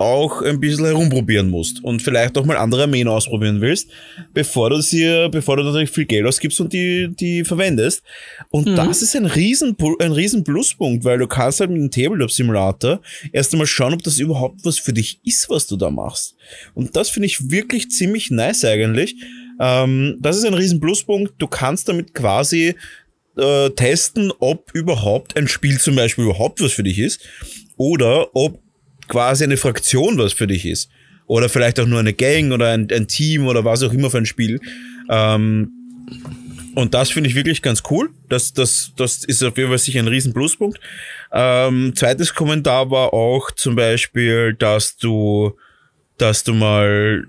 auch 0.00 0.40
ein 0.40 0.58
bisschen 0.60 0.86
herumprobieren 0.86 1.50
musst 1.50 1.84
und 1.84 2.00
vielleicht 2.00 2.38
auch 2.38 2.46
mal 2.46 2.56
andere 2.56 2.82
Armeen 2.82 3.06
ausprobieren 3.06 3.60
willst, 3.60 3.90
bevor 4.32 4.70
du 4.70 4.80
sie, 4.80 5.28
bevor 5.30 5.58
du 5.58 5.62
natürlich 5.62 5.90
viel 5.90 6.06
Geld 6.06 6.26
ausgibst 6.26 6.58
und 6.58 6.72
die, 6.72 7.10
die 7.14 7.44
verwendest. 7.44 8.02
Und 8.48 8.66
mhm. 8.66 8.76
das 8.76 9.02
ist 9.02 9.14
ein 9.14 9.26
riesen, 9.26 9.76
ein 10.00 10.12
riesen 10.12 10.42
Pluspunkt, 10.42 11.04
weil 11.04 11.18
du 11.18 11.26
kannst 11.26 11.60
halt 11.60 11.70
mit 11.70 11.80
dem 11.80 11.90
Tabletop 11.90 12.30
Simulator 12.30 13.02
erst 13.30 13.52
einmal 13.52 13.66
schauen, 13.66 13.92
ob 13.92 14.02
das 14.02 14.18
überhaupt 14.18 14.64
was 14.64 14.78
für 14.78 14.94
dich 14.94 15.20
ist, 15.22 15.50
was 15.50 15.66
du 15.66 15.76
da 15.76 15.90
machst. 15.90 16.34
Und 16.72 16.96
das 16.96 17.10
finde 17.10 17.26
ich 17.26 17.50
wirklich 17.50 17.90
ziemlich 17.90 18.30
nice 18.30 18.64
eigentlich. 18.64 19.16
Ähm, 19.60 20.16
das 20.18 20.38
ist 20.38 20.46
ein 20.46 20.54
riesen 20.54 20.80
Pluspunkt. 20.80 21.34
Du 21.36 21.46
kannst 21.46 21.90
damit 21.90 22.14
quasi 22.14 22.74
äh, 23.36 23.68
testen, 23.70 24.32
ob 24.38 24.70
überhaupt 24.72 25.36
ein 25.36 25.46
Spiel 25.46 25.78
zum 25.78 25.94
Beispiel 25.94 26.24
überhaupt 26.24 26.62
was 26.62 26.72
für 26.72 26.84
dich 26.84 26.98
ist 26.98 27.20
oder 27.76 28.34
ob 28.34 28.62
quasi 29.10 29.44
eine 29.44 29.58
Fraktion 29.58 30.16
was 30.16 30.32
für 30.32 30.46
dich 30.46 30.64
ist. 30.64 30.88
Oder 31.26 31.48
vielleicht 31.48 31.78
auch 31.78 31.86
nur 31.86 32.00
eine 32.00 32.14
Gang 32.14 32.52
oder 32.52 32.70
ein, 32.70 32.88
ein 32.90 33.06
Team 33.06 33.46
oder 33.46 33.64
was 33.64 33.82
auch 33.82 33.92
immer 33.92 34.10
für 34.10 34.18
ein 34.18 34.26
Spiel. 34.26 34.58
Ähm, 35.10 35.70
und 36.74 36.94
das 36.94 37.10
finde 37.10 37.28
ich 37.28 37.36
wirklich 37.36 37.62
ganz 37.62 37.82
cool. 37.90 38.10
Das, 38.28 38.52
das, 38.52 38.92
das 38.96 39.24
ist 39.24 39.42
auf 39.42 39.56
jeden 39.56 39.68
Fall 39.68 39.78
sicher 39.78 40.00
ein 40.00 40.08
riesen 40.08 40.32
Pluspunkt. 40.32 40.80
Ähm, 41.32 41.92
zweites 41.94 42.34
Kommentar 42.34 42.90
war 42.90 43.12
auch 43.12 43.50
zum 43.52 43.76
Beispiel, 43.76 44.54
dass 44.54 44.96
du, 44.96 45.56
dass 46.16 46.42
du 46.42 46.54
mal 46.54 47.26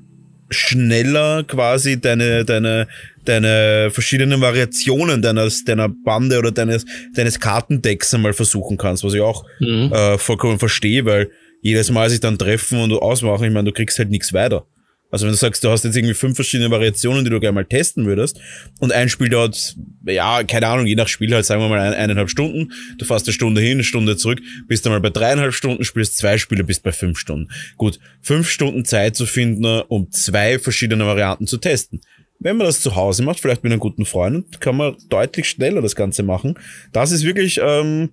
schneller 0.50 1.44
quasi 1.44 2.00
deine, 2.00 2.44
deine, 2.44 2.88
deine 3.26 3.90
verschiedenen 3.92 4.42
Variationen 4.42 5.22
deines, 5.22 5.64
deiner 5.64 5.90
Bande 5.90 6.38
oder 6.40 6.52
deines, 6.52 6.86
deines 7.16 7.40
Kartendecks 7.40 8.14
einmal 8.14 8.34
versuchen 8.34 8.78
kannst, 8.78 9.04
was 9.04 9.14
ich 9.14 9.22
auch 9.22 9.46
mhm. 9.60 9.92
äh, 9.94 10.18
vollkommen 10.18 10.60
verstehe, 10.60 11.06
weil 11.06 11.32
jedes 11.62 11.92
Mal 11.92 12.10
sich 12.10 12.20
dann 12.20 12.38
treffen 12.38 12.80
und 12.80 12.92
ausmachen, 12.94 13.46
ich 13.46 13.54
meine, 13.54 13.70
du 13.70 13.74
kriegst 13.74 13.98
halt 14.00 14.10
nichts 14.10 14.34
weiter. 14.34 14.66
Also 15.12 15.26
wenn 15.26 15.34
du 15.34 15.38
sagst, 15.38 15.64
du 15.64 15.70
hast 15.70 15.84
jetzt 15.84 15.96
irgendwie 15.96 16.14
fünf 16.14 16.36
verschiedene 16.36 16.72
Variationen, 16.72 17.26
die 17.26 17.30
du 17.30 17.40
gerne 17.42 17.56
mal 17.56 17.66
testen 17.66 18.06
würdest 18.06 18.40
und 18.80 18.94
ein 18.94 19.10
Spiel 19.10 19.28
dauert, 19.28 19.76
ja, 20.06 20.42
keine 20.44 20.68
Ahnung, 20.68 20.88
je 20.88 20.96
nach 20.96 21.10
Spiel 21.10 21.34
halt, 21.34 21.46
sagen 21.46 21.62
wir 21.62 21.68
mal 21.68 21.80
ein, 21.80 21.94
eineinhalb 21.94 22.30
Stunden, 22.30 22.72
du 22.98 23.04
fährst 23.04 23.28
eine 23.28 23.34
Stunde 23.34 23.60
hin, 23.60 23.74
eine 23.74 23.84
Stunde 23.84 24.16
zurück, 24.16 24.40
bist 24.68 24.86
dann 24.86 24.94
mal 24.94 25.02
bei 25.02 25.10
dreieinhalb 25.10 25.54
Stunden, 25.54 25.84
spielst 25.84 26.18
zwei 26.18 26.38
Spiele, 26.38 26.64
bist 26.64 26.84
bei 26.84 26.94
fünf 26.94 27.20
Stunden. 27.20 27.50
Gut, 27.76 28.00
fünf 28.22 28.50
Stunden 28.50 28.86
Zeit 28.86 29.18
zu 29.18 29.26
finden, 29.26 29.66
um 29.66 30.10
zwei 30.12 30.60
verschiedene 30.60 31.06
Varianten 31.06 31.46
zu 31.46 31.58
testen. 31.58 32.02
Wenn 32.40 32.58
man 32.58 32.66
das 32.66 32.82
zu 32.82 32.96
Hause 32.96 33.22
macht, 33.22 33.40
vielleicht 33.40 33.64
mit 33.64 33.72
einem 33.72 33.82
guten 33.82 34.06
Freund, 34.06 34.62
kann 34.62 34.78
man 34.78 34.96
deutlich 35.10 35.48
schneller 35.48 35.82
das 35.82 35.96
Ganze 35.96 36.24
machen. 36.24 36.58
Das 36.92 37.12
ist 37.12 37.24
wirklich, 37.24 37.60
ähm, 37.62 38.12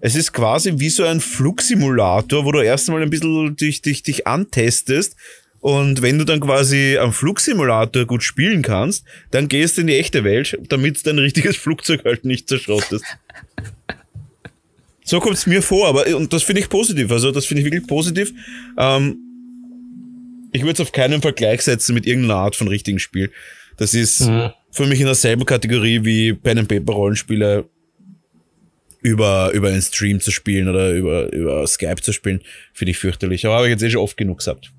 es 0.00 0.14
ist 0.16 0.32
quasi 0.32 0.74
wie 0.76 0.88
so 0.88 1.04
ein 1.04 1.20
Flugsimulator, 1.20 2.44
wo 2.44 2.52
du 2.52 2.60
erst 2.60 2.88
einmal 2.88 3.02
ein 3.02 3.10
bisschen 3.10 3.56
dich, 3.56 3.82
dich, 3.82 4.02
dich 4.02 4.26
antestest, 4.26 5.16
und 5.60 6.00
wenn 6.00 6.18
du 6.18 6.24
dann 6.24 6.40
quasi 6.40 6.96
am 6.98 7.12
Flugsimulator 7.12 8.06
gut 8.06 8.22
spielen 8.22 8.62
kannst, 8.62 9.04
dann 9.30 9.48
gehst 9.48 9.76
du 9.76 9.82
in 9.82 9.88
die 9.88 9.98
echte 9.98 10.24
Welt, 10.24 10.58
damit 10.68 11.06
dein 11.06 11.18
richtiges 11.18 11.56
Flugzeug 11.58 12.04
halt 12.04 12.24
nicht 12.24 12.48
zerschrottest. 12.48 13.04
so 15.04 15.20
kommt 15.20 15.36
es 15.36 15.46
mir 15.46 15.62
vor, 15.62 15.86
aber 15.88 16.06
und 16.16 16.32
das 16.32 16.42
finde 16.42 16.62
ich 16.62 16.68
positiv. 16.70 17.10
Also 17.10 17.30
das 17.30 17.44
finde 17.44 17.60
ich 17.60 17.66
wirklich 17.66 17.86
positiv. 17.86 18.32
Ähm, 18.78 19.18
ich 20.52 20.62
würde 20.62 20.72
es 20.72 20.80
auf 20.80 20.92
keinen 20.92 21.20
Vergleich 21.20 21.60
setzen 21.62 21.94
mit 21.94 22.06
irgendeiner 22.06 22.40
Art 22.40 22.56
von 22.56 22.66
richtigen 22.66 22.98
Spiel. 22.98 23.30
Das 23.76 23.92
ist 23.92 24.20
mhm. 24.20 24.50
für 24.70 24.86
mich 24.86 25.00
in 25.00 25.06
derselben 25.06 25.44
Kategorie 25.44 26.04
wie 26.04 26.32
Pen 26.32 26.58
and 26.58 26.68
Paper 26.68 26.94
Rollenspiele 26.94 27.68
über, 29.02 29.50
über 29.52 29.68
einen 29.68 29.82
Stream 29.82 30.20
zu 30.20 30.30
spielen 30.30 30.68
oder 30.68 30.92
über, 30.92 31.32
über 31.32 31.66
Skype 31.66 32.02
zu 32.02 32.12
spielen, 32.12 32.40
finde 32.72 32.90
ich 32.90 32.98
fürchterlich. 32.98 33.46
Aber 33.46 33.56
habe 33.56 33.66
ich 33.66 33.72
jetzt 33.72 33.82
eh 33.82 33.90
schon 33.90 34.02
oft 34.02 34.16
genug 34.16 34.38
gesagt. 34.38 34.70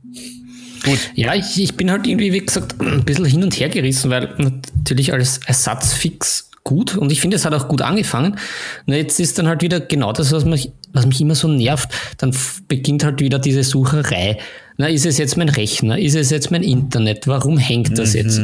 Gut. 0.83 0.99
Ja, 1.15 1.35
ich, 1.35 1.61
ich 1.61 1.75
bin 1.75 1.91
halt 1.91 2.07
irgendwie, 2.07 2.33
wie 2.33 2.39
gesagt, 2.39 2.79
ein 2.79 3.03
bisschen 3.05 3.25
hin 3.25 3.43
und 3.43 3.59
her 3.59 3.69
gerissen, 3.69 4.09
weil 4.09 4.33
natürlich 4.37 5.13
als 5.13 5.39
Ersatzfix 5.45 6.49
gut 6.63 6.95
und 6.95 7.11
ich 7.11 7.21
finde, 7.21 7.37
es 7.37 7.45
hat 7.45 7.53
auch 7.53 7.67
gut 7.67 7.81
angefangen. 7.81 8.37
Nur 8.85 8.97
jetzt 8.97 9.19
ist 9.19 9.37
dann 9.37 9.47
halt 9.47 9.61
wieder 9.61 9.79
genau 9.79 10.13
das, 10.13 10.31
was 10.31 10.45
mich, 10.45 10.71
was 10.93 11.05
mich 11.05 11.21
immer 11.21 11.35
so 11.35 11.47
nervt. 11.47 11.89
Dann 12.17 12.35
beginnt 12.67 13.03
halt 13.03 13.19
wieder 13.19 13.39
diese 13.39 13.63
Sucherei. 13.63 14.37
Na, 14.77 14.87
ist 14.87 15.05
es 15.05 15.17
jetzt 15.17 15.37
mein 15.37 15.49
Rechner? 15.49 15.97
Ist 15.97 16.15
es 16.15 16.29
jetzt 16.29 16.51
mein 16.51 16.63
Internet? 16.63 17.27
Warum 17.27 17.57
hängt 17.57 17.97
das 17.97 18.13
mhm. 18.13 18.19
jetzt? 18.19 18.41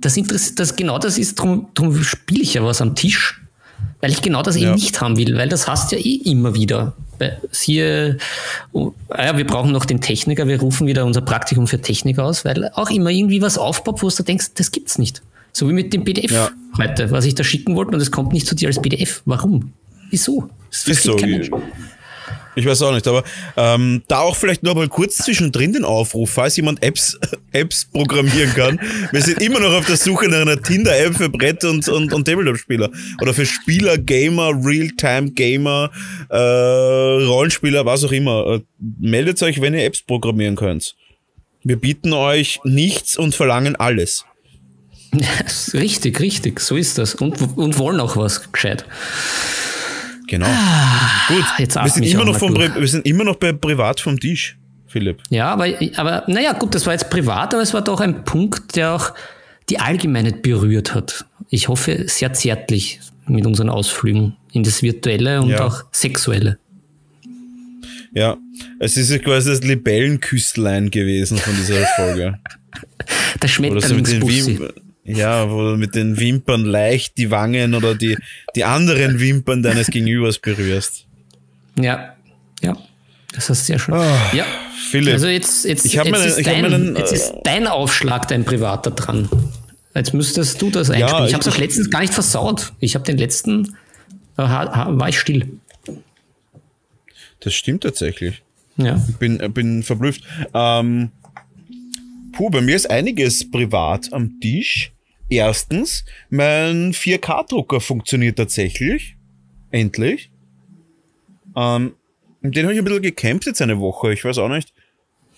Das 0.00 0.16
interessiert, 0.16 0.58
das, 0.58 0.76
genau 0.76 0.98
das 0.98 1.18
ist, 1.18 1.38
darum, 1.38 1.68
darum 1.74 2.02
spiele 2.02 2.42
ich 2.42 2.54
ja 2.54 2.64
was 2.64 2.80
am 2.80 2.94
Tisch, 2.94 3.40
weil 4.00 4.10
ich 4.10 4.22
genau 4.22 4.42
das 4.42 4.56
ja. 4.56 4.68
eben 4.68 4.74
nicht 4.74 5.00
haben 5.00 5.16
will, 5.16 5.36
weil 5.36 5.48
das 5.48 5.68
hast 5.68 5.92
ja 5.92 5.98
eh 5.98 6.14
immer 6.24 6.54
wieder 6.54 6.94
siehe, 7.50 8.16
oh, 8.72 8.92
ah 9.10 9.26
ja, 9.26 9.36
wir 9.36 9.46
brauchen 9.46 9.72
noch 9.72 9.84
den 9.84 10.00
Techniker, 10.00 10.48
wir 10.48 10.60
rufen 10.60 10.86
wieder 10.86 11.04
unser 11.04 11.20
Praktikum 11.20 11.66
für 11.66 11.80
Techniker 11.80 12.24
aus, 12.24 12.44
weil 12.44 12.70
auch 12.74 12.90
immer 12.90 13.10
irgendwie 13.10 13.42
was 13.42 13.58
aufpoppt, 13.58 14.02
wo 14.02 14.08
du 14.08 14.22
denkst, 14.22 14.52
das 14.54 14.72
gibt's 14.72 14.98
nicht. 14.98 15.22
So 15.52 15.68
wie 15.68 15.72
mit 15.72 15.92
dem 15.92 16.04
PDF 16.04 16.30
ja. 16.30 16.50
heute, 16.78 17.10
was 17.10 17.24
ich 17.24 17.34
da 17.34 17.44
schicken 17.44 17.74
wollte 17.74 17.92
und 17.92 18.00
es 18.00 18.10
kommt 18.10 18.32
nicht 18.32 18.46
zu 18.46 18.54
dir 18.54 18.68
als 18.68 18.80
PDF. 18.80 19.22
Warum? 19.24 19.72
Wieso? 20.10 20.48
Das 20.70 20.86
ist 20.86 21.02
so. 21.02 21.18
Ich 22.56 22.66
weiß 22.66 22.82
auch 22.82 22.92
nicht, 22.92 23.06
aber 23.06 23.22
ähm, 23.56 24.02
da 24.08 24.20
auch 24.20 24.34
vielleicht 24.34 24.62
noch 24.62 24.74
mal 24.74 24.88
kurz 24.88 25.18
zwischendrin 25.18 25.72
den 25.72 25.84
Aufruf, 25.84 26.30
falls 26.30 26.56
jemand 26.56 26.82
Apps, 26.82 27.18
Apps 27.52 27.84
programmieren 27.84 28.52
kann. 28.54 28.80
Wir 29.12 29.22
sind 29.22 29.40
immer 29.40 29.60
noch 29.60 29.72
auf 29.72 29.86
der 29.86 29.96
Suche 29.96 30.28
nach 30.28 30.40
einer 30.40 30.60
Tinder-App 30.60 31.16
für 31.16 31.28
Brett- 31.28 31.64
und, 31.64 31.88
und, 31.88 32.12
und 32.12 32.24
Tabletop-Spieler. 32.24 32.90
Oder 33.20 33.34
für 33.34 33.46
Spieler, 33.46 33.98
Gamer, 33.98 34.50
Real-Time-Gamer, 34.64 35.90
äh, 36.28 36.36
Rollenspieler, 36.36 37.86
was 37.86 38.04
auch 38.04 38.12
immer. 38.12 38.46
Äh, 38.46 38.60
meldet 38.98 39.40
euch, 39.42 39.60
wenn 39.60 39.74
ihr 39.74 39.84
Apps 39.84 40.02
programmieren 40.02 40.56
könnt. 40.56 40.96
Wir 41.62 41.76
bieten 41.76 42.12
euch 42.12 42.58
nichts 42.64 43.16
und 43.16 43.34
verlangen 43.34 43.76
alles. 43.76 44.24
richtig, 45.72 46.20
richtig, 46.20 46.60
so 46.60 46.76
ist 46.76 46.98
das. 46.98 47.14
Und, 47.14 47.40
und 47.56 47.78
wollen 47.78 48.00
auch 48.00 48.16
was 48.16 48.50
gescheit. 48.50 48.84
Genau. 50.30 50.46
Ah, 50.46 51.26
Gut, 51.26 51.44
jetzt 51.58 51.74
wir 51.74 51.88
sind, 51.88 52.06
immer 52.06 52.24
noch 52.24 52.38
vom 52.38 52.54
wir 52.54 52.86
sind 52.86 53.04
immer 53.04 53.24
noch 53.24 53.34
bei 53.34 53.52
Privat 53.52 53.98
vom 53.98 54.18
Tisch, 54.18 54.56
Philipp. 54.86 55.20
Ja, 55.28 55.48
aber, 55.48 55.66
aber 55.96 56.22
naja, 56.28 56.52
gut, 56.52 56.72
das 56.72 56.86
war 56.86 56.92
jetzt 56.92 57.10
privat, 57.10 57.52
aber 57.52 57.64
es 57.64 57.74
war 57.74 57.82
doch 57.82 57.98
ein 58.00 58.24
Punkt, 58.24 58.76
der 58.76 58.92
auch 58.92 59.12
die 59.70 59.80
Allgemeinheit 59.80 60.42
berührt 60.42 60.94
hat. 60.94 61.26
Ich 61.48 61.66
hoffe, 61.66 62.04
sehr 62.06 62.32
zärtlich 62.32 63.00
mit 63.26 63.44
unseren 63.44 63.70
Ausflügen 63.70 64.36
in 64.52 64.62
das 64.62 64.84
Virtuelle 64.84 65.42
und 65.42 65.50
ja. 65.50 65.66
auch 65.66 65.82
Sexuelle. 65.90 66.58
Ja, 68.12 68.36
es 68.78 68.96
ist 68.96 69.10
quasi 69.24 69.50
das 69.50 69.62
Libellenküstlein 69.62 70.92
gewesen 70.92 71.38
von 71.38 71.56
dieser 71.56 71.84
Folge. 71.96 72.38
Der 73.42 73.48
Schmetterlingsbussi. 73.48 74.60
Ja, 75.16 75.50
wo 75.50 75.62
du 75.62 75.76
mit 75.76 75.94
den 75.94 76.18
Wimpern 76.18 76.64
leicht 76.64 77.16
die 77.18 77.30
Wangen 77.30 77.74
oder 77.74 77.94
die, 77.94 78.16
die 78.54 78.64
anderen 78.64 79.20
Wimpern 79.20 79.62
deines 79.62 79.88
Gegenübers 79.88 80.38
berührst. 80.38 81.06
Ja, 81.78 82.14
ja. 82.62 82.76
Das 83.32 83.48
ist 83.48 83.66
sehr 83.66 83.78
schön. 83.78 83.94
Oh, 83.94 84.36
ja. 84.36 84.44
Philipp. 84.90 85.14
Also 85.14 85.28
jetzt, 85.28 85.64
jetzt, 85.64 85.86
ich 85.86 85.92
jetzt, 85.92 86.10
meinen, 86.10 86.24
ist, 86.24 86.44
dein, 86.44 86.62
meinen, 86.62 86.96
jetzt 86.96 87.12
ist 87.12 87.32
dein 87.44 87.66
Aufschlag 87.66 88.26
dein 88.26 88.44
privater 88.44 88.90
dran. 88.90 89.28
Jetzt 89.94 90.14
müsstest 90.14 90.60
du 90.60 90.70
das 90.70 90.90
einspielen. 90.90 91.22
Ja, 91.22 91.26
ich 91.26 91.34
habe 91.34 91.42
es 91.42 91.48
auch 91.48 91.58
letztens 91.58 91.90
gar 91.90 92.00
nicht 92.00 92.12
versaut. 92.12 92.72
Ich 92.80 92.94
habe 92.94 93.04
den 93.04 93.18
letzten, 93.18 93.76
äh, 94.36 94.42
war 94.42 95.08
ich 95.08 95.18
still. 95.18 95.48
Das 97.40 97.54
stimmt 97.54 97.84
tatsächlich. 97.84 98.42
Ja. 98.76 99.02
Ich 99.08 99.16
bin, 99.16 99.38
bin 99.52 99.82
verblüfft. 99.82 100.22
Ähm, 100.54 101.10
puh, 102.32 102.50
bei 102.50 102.60
mir 102.60 102.76
ist 102.76 102.90
einiges 102.90 103.50
privat 103.50 104.12
am 104.12 104.40
Tisch. 104.40 104.92
Erstens, 105.30 106.04
mein 106.28 106.92
4K-Drucker 106.92 107.80
funktioniert 107.80 108.36
tatsächlich. 108.36 109.16
Endlich. 109.70 110.30
Ähm, 111.56 111.94
den 112.42 112.64
habe 112.64 112.72
ich 112.74 112.78
ein 112.80 112.84
bisschen 112.84 113.02
gekämpft 113.02 113.46
jetzt 113.46 113.62
eine 113.62 113.78
Woche. 113.78 114.12
Ich 114.12 114.24
weiß 114.24 114.38
auch 114.38 114.48
nicht. 114.48 114.72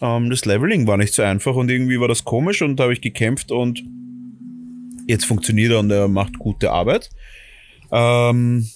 Ähm, 0.00 0.30
das 0.30 0.46
Leveling 0.46 0.86
war 0.86 0.96
nicht 0.96 1.12
so 1.12 1.22
einfach 1.22 1.54
und 1.54 1.70
irgendwie 1.70 2.00
war 2.00 2.08
das 2.08 2.24
komisch 2.24 2.62
und 2.62 2.76
da 2.76 2.84
habe 2.84 2.94
ich 2.94 3.02
gekämpft 3.02 3.52
und 3.52 3.84
jetzt 5.06 5.26
funktioniert 5.26 5.72
er 5.72 5.80
und 5.80 5.90
er 5.90 6.08
macht 6.08 6.38
gute 6.38 6.70
Arbeit. 6.70 7.10
Ähm, 7.90 8.68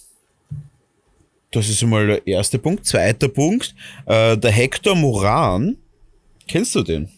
das 1.50 1.70
ist 1.70 1.83
einmal 1.83 2.07
der 2.07 2.26
erste 2.26 2.59
Punkt. 2.59 2.85
Zweiter 2.85 3.29
Punkt, 3.29 3.74
äh, 4.05 4.37
der 4.37 4.50
Hector 4.50 4.94
Moran. 4.94 5.79
Kennst 6.46 6.74
du 6.74 6.83
den? 6.83 7.09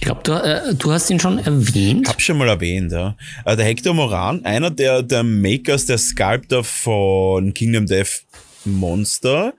Ich 0.00 0.06
glaube, 0.06 0.22
du, 0.22 0.32
äh, 0.32 0.74
du 0.74 0.92
hast 0.92 1.10
ihn 1.10 1.20
schon 1.20 1.38
erwähnt. 1.38 2.08
Hab 2.08 2.22
schon 2.22 2.38
mal 2.38 2.48
erwähnt, 2.48 2.90
ja. 2.90 3.18
Äh, 3.44 3.54
der 3.54 3.66
Hector 3.66 3.92
Moran, 3.92 4.42
einer 4.46 4.70
der, 4.70 5.02
der 5.02 5.22
Makers, 5.22 5.84
der 5.84 5.98
Sculptor 5.98 6.64
von 6.64 7.52
Kingdom 7.52 7.84
Death 7.84 8.24
Monster, 8.64 9.52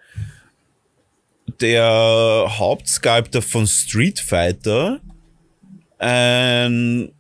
der 1.59 2.47
Hauptsculptor 2.57 3.43
von 3.43 3.67
Street 3.67 4.19
Fighter, 4.19 4.99
ein 5.99 7.11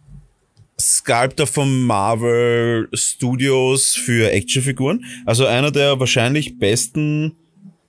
Sculptor 0.79 1.45
von 1.45 1.83
Marvel 1.83 2.89
Studios 2.91 3.93
für 3.93 4.31
Actionfiguren, 4.31 5.05
also 5.27 5.45
einer 5.45 5.69
der 5.69 5.99
wahrscheinlich 5.99 6.57
besten 6.57 7.35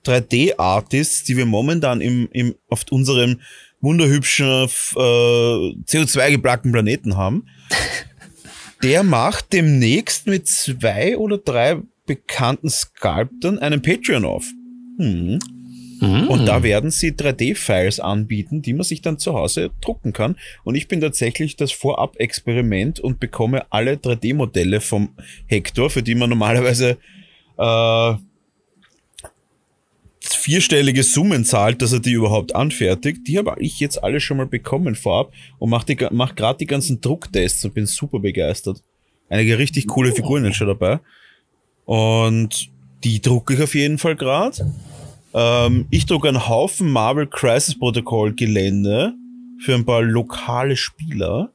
3D-Artists, 0.05 1.23
die 1.23 1.37
wir 1.37 1.47
momentan 1.47 2.01
im, 2.01 2.29
im, 2.33 2.53
auf 2.69 2.83
unserem 2.91 3.39
wunderhübschen 3.83 4.47
äh, 4.47 4.67
CO2-geplagten 5.85 6.71
Planeten 6.71 7.17
haben. 7.17 7.45
Der 8.81 9.03
macht 9.03 9.53
demnächst 9.53 10.25
mit 10.27 10.47
zwei 10.47 11.17
oder 11.17 11.37
drei 11.37 11.77
bekannten 12.05 12.69
Sculptern 12.69 13.59
einen 13.59 13.81
Patreon 13.81 14.25
auf. 14.25 14.45
Hm. 14.97 15.39
Mm. 15.99 16.27
Und 16.27 16.45
da 16.45 16.63
werden 16.63 16.91
sie 16.91 17.11
3D-Files 17.11 17.99
anbieten, 18.01 18.61
die 18.61 18.73
man 18.73 18.83
sich 18.83 19.01
dann 19.01 19.19
zu 19.19 19.33
Hause 19.33 19.71
drucken 19.79 20.11
kann. 20.11 20.35
Und 20.63 20.75
ich 20.75 20.87
bin 20.89 20.99
tatsächlich 20.99 21.55
das 21.55 21.71
Vorab-Experiment 21.71 22.99
und 22.99 23.19
bekomme 23.19 23.71
alle 23.71 23.93
3D-Modelle 23.93 24.81
vom 24.81 25.15
Hector, 25.45 25.89
für 25.89 26.03
die 26.03 26.15
man 26.15 26.29
normalerweise 26.29 26.97
äh, 27.57 28.13
vierstellige 30.25 31.03
Summen 31.03 31.45
zahlt, 31.45 31.81
dass 31.81 31.93
er 31.93 31.99
die 31.99 32.13
überhaupt 32.13 32.55
anfertigt. 32.55 33.27
Die 33.27 33.37
habe 33.37 33.55
ich 33.59 33.79
jetzt 33.79 34.03
alle 34.03 34.19
schon 34.19 34.37
mal 34.37 34.45
bekommen 34.45 34.95
vorab 34.95 35.33
und 35.59 35.69
mache 35.69 36.09
mach 36.11 36.35
gerade 36.35 36.59
die 36.59 36.65
ganzen 36.65 37.01
Drucktests 37.01 37.65
und 37.65 37.73
bin 37.73 37.85
super 37.85 38.19
begeistert. 38.19 38.81
Einige 39.29 39.57
richtig 39.57 39.87
coole 39.87 40.13
Figuren 40.13 40.45
jetzt 40.45 40.57
schon 40.57 40.67
dabei. 40.67 40.99
Und 41.85 42.69
die 43.03 43.21
drucke 43.21 43.55
ich 43.55 43.61
auf 43.61 43.75
jeden 43.75 43.97
Fall 43.97 44.15
gerade. 44.15 44.71
Ähm, 45.33 45.87
ich 45.89 46.05
drucke 46.05 46.29
einen 46.29 46.47
Haufen 46.47 46.89
Marvel 46.89 47.27
Crisis 47.27 47.77
Protocol 47.77 48.33
Gelände 48.33 49.13
für 49.59 49.75
ein 49.75 49.85
paar 49.85 50.01
lokale 50.01 50.77
Spieler. 50.77 51.51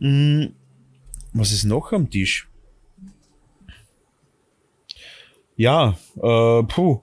Hm, 0.00 0.54
was 1.32 1.52
ist 1.52 1.64
noch 1.64 1.92
am 1.92 2.08
Tisch? 2.08 2.48
Ja, 5.56 5.98
äh, 6.16 6.62
puh. 6.62 7.02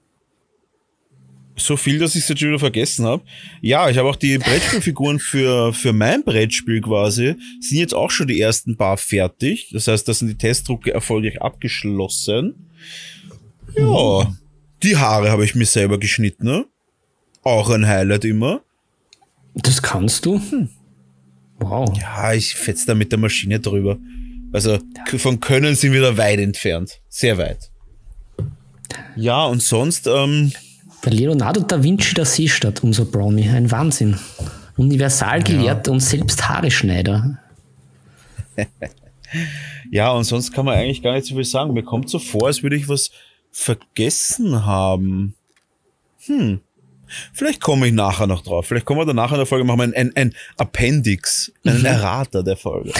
So 1.55 1.77
viel, 1.77 1.99
dass 1.99 2.15
ich 2.15 2.23
es 2.23 2.29
jetzt 2.29 2.39
schon 2.39 2.49
wieder 2.49 2.59
vergessen 2.59 3.05
habe. 3.05 3.23
Ja, 3.61 3.89
ich 3.89 3.97
habe 3.97 4.09
auch 4.09 4.15
die 4.15 4.37
Brettspielfiguren 4.37 5.19
für, 5.19 5.73
für 5.73 5.93
mein 5.93 6.23
Brettspiel 6.23 6.81
quasi, 6.81 7.35
sind 7.61 7.77
jetzt 7.77 7.93
auch 7.93 8.11
schon 8.11 8.27
die 8.27 8.39
ersten 8.39 8.77
paar 8.77 8.97
fertig. 8.97 9.69
Das 9.71 9.87
heißt, 9.87 10.07
da 10.07 10.13
sind 10.13 10.27
die 10.27 10.37
Testdrucke 10.37 10.93
erfolgreich 10.93 11.41
abgeschlossen. 11.41 12.55
Ja, 13.77 14.35
die 14.83 14.97
Haare 14.97 15.31
habe 15.31 15.45
ich 15.45 15.55
mir 15.55 15.65
selber 15.65 15.97
geschnitten. 15.97 16.45
Ne? 16.45 16.65
Auch 17.43 17.69
ein 17.69 17.87
Highlight 17.87 18.25
immer. 18.25 18.61
Das 19.53 19.81
kannst 19.81 20.25
du? 20.25 20.39
Hm. 20.49 20.69
Wow. 21.59 21.97
Ja, 21.97 22.33
ich 22.33 22.55
fetze 22.55 22.87
da 22.87 22.95
mit 22.95 23.11
der 23.11 23.19
Maschine 23.19 23.59
drüber. 23.59 23.97
Also 24.51 24.79
von 25.17 25.39
Können 25.39 25.75
sind 25.75 25.93
wir 25.93 26.01
da 26.01 26.17
weit 26.17 26.39
entfernt. 26.39 27.01
Sehr 27.07 27.37
weit. 27.37 27.71
Ja, 29.15 29.45
und 29.45 29.61
sonst, 29.61 30.07
ähm, 30.07 30.51
der 31.05 31.13
Leonardo 31.13 31.61
da 31.61 31.83
Vinci 31.83 32.13
der 32.15 32.25
Seestadt, 32.25 32.83
unser 32.83 33.05
Brownie. 33.05 33.47
Ein 33.49 33.71
Wahnsinn. 33.71 34.17
Universalgelehrter 34.77 35.91
ja. 35.91 35.93
und 35.93 35.99
selbst 36.01 36.49
Haareschneider. 36.49 37.39
ja, 39.91 40.11
und 40.11 40.23
sonst 40.25 40.51
kann 40.51 40.65
man 40.65 40.75
eigentlich 40.75 41.01
gar 41.01 41.13
nicht 41.13 41.27
so 41.27 41.35
viel 41.35 41.45
sagen. 41.45 41.73
Mir 41.73 41.83
kommt 41.83 42.09
so 42.09 42.19
vor, 42.19 42.47
als 42.47 42.63
würde 42.63 42.75
ich 42.75 42.89
was 42.89 43.11
vergessen 43.51 44.65
haben. 44.65 45.35
Hm. 46.25 46.59
Vielleicht 47.33 47.61
komme 47.61 47.87
ich 47.87 47.93
nachher 47.93 48.27
noch 48.27 48.41
drauf. 48.41 48.65
Vielleicht 48.65 48.85
kommen 48.85 48.99
wir 48.99 49.05
dann 49.05 49.15
nachher 49.15 49.35
in 49.35 49.39
der 49.39 49.45
Folge, 49.45 49.63
machen 49.63 49.79
wir 49.79 49.83
ein, 49.83 49.93
ein, 49.93 50.11
ein 50.15 50.35
Appendix, 50.57 51.51
einen 51.63 51.79
mhm. 51.79 51.85
Errater 51.85 52.43
der 52.43 52.57
Folge. 52.57 52.91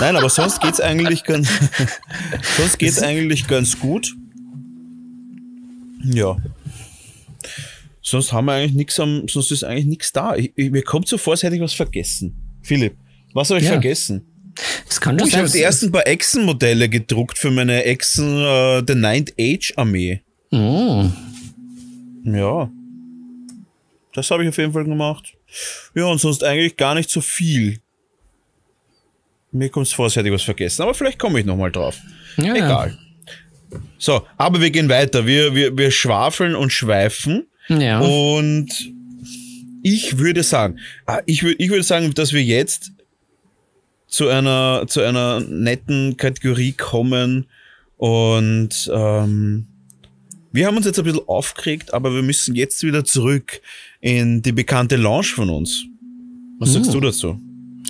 Nein, 0.00 0.16
aber 0.16 0.28
sonst 0.28 0.60
geht's 0.60 0.80
eigentlich 0.80 1.22
ganz, 1.22 1.48
sonst 2.56 2.78
geht's 2.78 3.00
eigentlich 3.00 3.46
ganz 3.46 3.78
gut. 3.78 4.14
Ja. 6.02 6.36
Sonst 8.06 8.32
haben 8.32 8.44
wir 8.44 8.52
eigentlich 8.52 8.74
nichts 8.74 9.00
am, 9.00 9.26
sonst 9.26 9.50
ist 9.50 9.64
eigentlich 9.64 9.86
nichts 9.86 10.12
da. 10.12 10.36
Ich, 10.36 10.52
ich, 10.54 10.70
mir 10.70 10.82
kommt 10.82 11.08
so 11.08 11.18
vor, 11.18 11.32
als 11.32 11.42
hätte 11.42 11.56
ich 11.56 11.60
was 11.60 11.72
vergessen. 11.72 12.36
Philipp, 12.62 12.96
was 13.34 13.50
habe 13.50 13.58
ich 13.58 13.66
ja. 13.66 13.72
vergessen? 13.72 14.52
Das 14.86 15.00
kann 15.00 15.18
doch 15.18 15.26
ich 15.26 15.34
habe 15.34 15.50
die 15.50 15.60
ersten 15.60 15.90
paar 15.90 16.06
Echsen-Modelle 16.06 16.88
gedruckt 16.88 17.36
für 17.36 17.50
meine 17.50 17.82
Echsen 17.82 18.44
uh, 18.44 18.80
The 18.86 18.94
Ninth 18.94 19.34
Age 19.40 19.72
Armee. 19.74 20.22
Oh. 20.52 21.10
Ja. 22.22 22.70
Das 24.14 24.30
habe 24.30 24.44
ich 24.44 24.50
auf 24.50 24.56
jeden 24.56 24.72
Fall 24.72 24.84
gemacht. 24.84 25.34
Ja, 25.96 26.04
und 26.04 26.20
sonst 26.20 26.44
eigentlich 26.44 26.76
gar 26.76 26.94
nicht 26.94 27.10
so 27.10 27.20
viel. 27.20 27.80
Mir 29.50 29.68
kommt 29.68 29.88
es 29.88 29.92
vor, 29.92 30.04
als 30.04 30.14
hätte 30.14 30.28
ich 30.28 30.34
was 30.34 30.42
vergessen. 30.42 30.82
Aber 30.82 30.94
vielleicht 30.94 31.18
komme 31.18 31.40
ich 31.40 31.44
nochmal 31.44 31.72
drauf. 31.72 31.98
Ja, 32.36 32.54
Egal. 32.54 32.96
So, 33.98 34.24
aber 34.36 34.60
wir 34.60 34.70
gehen 34.70 34.88
weiter. 34.88 35.26
Wir, 35.26 35.56
wir, 35.56 35.76
wir 35.76 35.90
schwafeln 35.90 36.54
und 36.54 36.72
schweifen. 36.72 37.48
Ja. 37.68 38.00
Und 38.00 38.68
ich 39.82 40.18
würde 40.18 40.42
sagen, 40.42 40.78
ah, 41.06 41.20
ich 41.26 41.42
würde, 41.42 41.56
ich 41.58 41.70
würde 41.70 41.82
sagen, 41.82 42.12
dass 42.14 42.32
wir 42.32 42.42
jetzt 42.42 42.92
zu 44.08 44.28
einer, 44.28 44.84
zu 44.86 45.00
einer 45.00 45.40
netten 45.40 46.16
Kategorie 46.16 46.72
kommen 46.72 47.46
und 47.96 48.90
ähm, 48.92 49.66
wir 50.52 50.66
haben 50.66 50.76
uns 50.76 50.86
jetzt 50.86 50.98
ein 50.98 51.04
bisschen 51.04 51.28
aufgeregt, 51.28 51.92
aber 51.92 52.14
wir 52.14 52.22
müssen 52.22 52.54
jetzt 52.54 52.82
wieder 52.82 53.04
zurück 53.04 53.60
in 54.00 54.42
die 54.42 54.52
bekannte 54.52 54.96
Lounge 54.96 55.26
von 55.34 55.50
uns. 55.50 55.84
Was 56.58 56.72
sagst 56.72 56.90
du 56.90 56.94
hm. 56.94 57.02
dazu? 57.02 57.40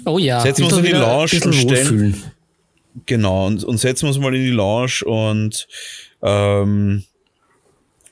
Oh 0.04 0.18
ja, 0.18 0.40
setzen 0.40 0.62
wir 0.62 0.66
uns 0.66 0.78
in 0.78 0.84
die 0.84 0.90
Lounge 0.90 1.40
und 1.44 1.54
stellen. 1.54 2.22
Genau, 3.04 3.46
und, 3.46 3.62
und 3.62 3.78
setzen 3.78 4.02
wir 4.02 4.08
uns 4.08 4.18
mal 4.18 4.34
in 4.34 4.44
die 4.44 4.50
Lounge 4.50 5.04
und 5.04 5.68
ähm, 6.22 7.04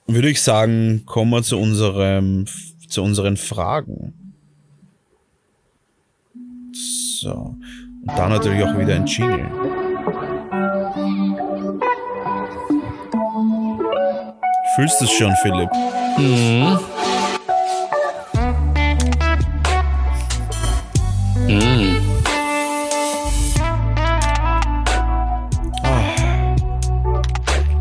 würde 0.06 0.30
ich 0.30 0.42
sagen, 0.42 1.02
kommen 1.06 1.30
wir 1.30 1.42
zu 1.42 1.58
unserem, 1.58 2.46
zu 2.88 3.02
unseren 3.02 3.36
Fragen. 3.36 4.34
So. 6.72 7.56
Und 8.06 8.18
dann 8.18 8.30
natürlich 8.30 8.62
auch 8.62 8.78
wieder 8.78 8.94
ein 8.96 9.06
Jingle. 9.06 9.50
Fühlst 14.76 15.00
du 15.00 15.04
es 15.04 15.12
schon, 15.12 15.32
Philipp? 15.42 15.70
Mhm. 16.18 16.78
Mhm. 21.48 21.96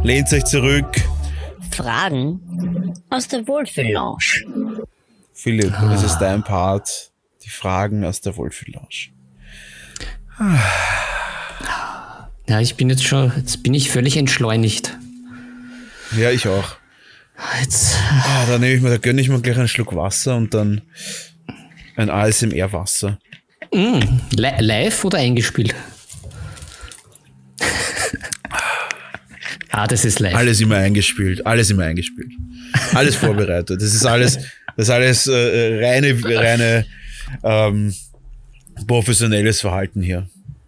Lehnt 0.04 0.32
euch 0.34 0.44
zurück, 0.46 1.02
Fragen 1.74 2.94
aus 3.10 3.28
der 3.28 3.48
Wohlfühllounge. 3.48 4.78
Philipp, 5.34 5.74
ah. 5.74 5.94
es 5.94 6.04
ist 6.04 6.20
dein 6.20 6.44
Part. 6.44 7.12
Die 7.44 7.50
Fragen 7.50 8.06
aus 8.06 8.22
der 8.22 8.38
Wohlfühllounge. 8.38 9.12
Ja, 12.48 12.60
ich 12.60 12.76
bin 12.76 12.90
jetzt 12.90 13.04
schon, 13.04 13.32
jetzt 13.36 13.64
bin 13.64 13.74
ich 13.74 13.90
völlig 13.90 14.18
entschleunigt. 14.18 14.98
Ja, 16.18 16.32
ich 16.32 16.48
auch. 16.48 16.78
Jetzt. 17.60 17.98
Ah, 18.26 18.46
da 18.48 18.58
nehme 18.58 18.76
ich 18.76 18.82
mir, 18.82 18.90
da 18.90 18.98
gönne 18.98 19.22
ich 19.22 19.30
mir 19.30 19.42
gleich 19.42 19.58
einen 19.58 19.68
Schluck 19.68 19.96
Wasser 19.96 20.36
und 20.36 20.54
dann 20.54 20.82
ein 21.96 22.10
ASMR-Wasser. 22.10 23.20
Mm, 23.74 24.00
li 24.32 24.50
live 24.60 25.06
oder 25.06 25.18
eingespielt? 25.18 25.74
Ah, 29.76 29.88
das 29.88 30.06
ist 30.06 30.20
live. 30.20 30.36
Alles 30.36 30.62
immer 30.62 30.76
eingespielt, 30.76 31.44
alles 31.48 31.72
immer 31.72 31.84
eingespielt. 31.86 32.32
Alles 32.94 33.16
vorbereitet. 33.26 33.82
Das 33.82 33.96
ist 33.96 34.06
alles, 34.06 34.38
das 34.78 34.86
ist 34.86 34.90
alles 34.92 35.28
äh, 35.28 35.84
reine, 35.84 36.16
reine 36.24 36.86
ähm, 37.44 37.92
professionelles 38.86 39.62
Verhalten 39.62 40.04
hier. 40.04 40.28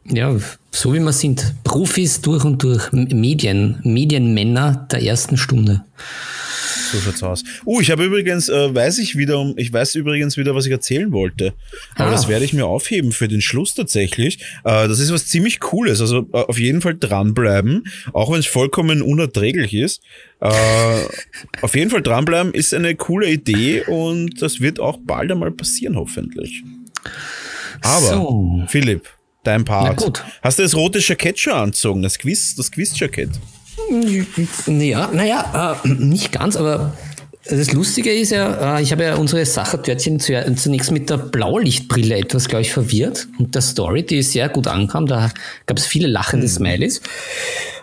Ja, 0.09 0.35
so 0.71 0.91
wie 0.91 0.99
wir 0.99 1.13
sind. 1.13 1.53
Profis 1.63 2.19
durch 2.21 2.43
und 2.45 2.63
durch. 2.63 2.91
Medien, 2.93 3.79
Medienmänner 3.83 4.87
der 4.91 5.03
ersten 5.03 5.37
Stunde. 5.37 5.83
So 6.95 7.01
schaut's 7.01 7.23
aus. 7.23 7.43
Oh, 7.65 7.81
ich 7.81 7.91
habe 7.91 8.05
übrigens, 8.05 8.47
äh, 8.47 8.73
weiß 8.73 8.99
ich 8.99 9.17
wieder, 9.17 9.53
ich 9.57 9.71
weiß 9.73 9.95
übrigens 9.95 10.37
wieder, 10.37 10.55
was 10.55 10.65
ich 10.65 10.71
erzählen 10.71 11.11
wollte. 11.11 11.53
Aber 11.95 12.07
ah. 12.07 12.11
das 12.11 12.29
werde 12.29 12.45
ich 12.45 12.53
mir 12.53 12.65
aufheben 12.65 13.11
für 13.11 13.27
den 13.27 13.41
Schluss 13.41 13.73
tatsächlich. 13.73 14.39
Äh, 14.63 14.87
das 14.87 14.99
ist 14.99 15.11
was 15.11 15.27
ziemlich 15.27 15.59
Cooles. 15.59 15.99
Also 15.99 16.27
äh, 16.31 16.37
auf 16.37 16.57
jeden 16.57 16.79
Fall 16.79 16.95
dranbleiben, 16.95 17.87
auch 18.13 18.31
wenn 18.31 18.39
es 18.39 18.45
vollkommen 18.45 19.01
unerträglich 19.01 19.73
ist. 19.73 20.01
Äh, 20.39 20.51
auf 21.61 21.75
jeden 21.75 21.91
Fall 21.91 22.01
dranbleiben 22.01 22.53
ist 22.53 22.73
eine 22.73 22.95
coole 22.95 23.29
Idee 23.29 23.81
und 23.81 24.41
das 24.41 24.61
wird 24.61 24.79
auch 24.79 24.97
bald 25.03 25.31
einmal 25.31 25.51
passieren, 25.51 25.97
hoffentlich. 25.97 26.63
Aber, 27.81 28.07
so. 28.07 28.63
Philipp, 28.67 29.09
dein 29.43 29.65
Part. 29.65 30.23
Hast 30.41 30.59
du 30.59 30.63
das 30.63 30.75
rote 30.75 30.99
Jackett 30.99 31.39
schon 31.39 31.53
anzogen? 31.53 32.01
Das 32.01 32.17
Quiz, 32.17 32.55
das 32.55 32.71
Quiz-Jackett? 32.71 33.31
Ja, 34.67 35.09
naja, 35.11 35.82
äh, 35.84 35.88
nicht 35.88 36.32
ganz, 36.32 36.55
aber 36.55 36.93
das 37.47 37.73
Lustige 37.73 38.11
ist 38.11 38.32
ja, 38.32 38.78
äh, 38.78 38.82
ich 38.82 38.91
habe 38.91 39.03
ja 39.03 39.15
unsere 39.15 39.45
Sachertörtchen 39.45 40.19
zunächst 40.19 40.91
mit 40.91 41.09
der 41.09 41.17
Blaulichtbrille 41.17 42.17
etwas, 42.17 42.47
glaube 42.47 42.63
ich, 42.63 42.71
verwirrt. 42.71 43.28
Und 43.38 43.53
der 43.53 43.61
Story, 43.61 44.03
die 44.03 44.23
sehr 44.23 44.49
gut 44.49 44.67
ankam, 44.67 45.05
da 45.05 45.32
gab 45.67 45.78
es 45.78 45.86
viele 45.86 46.07
lachende 46.07 46.47
mhm. 46.47 46.51
Smileys. 46.51 47.01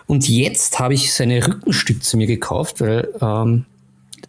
Und 0.05 0.27
jetzt 0.27 0.79
habe 0.79 0.93
ich 0.93 1.13
seine 1.13 1.45
Rückenstütze 1.45 2.17
mir 2.17 2.27
gekauft, 2.27 2.81
weil 2.81 3.07
ähm, 3.21 3.65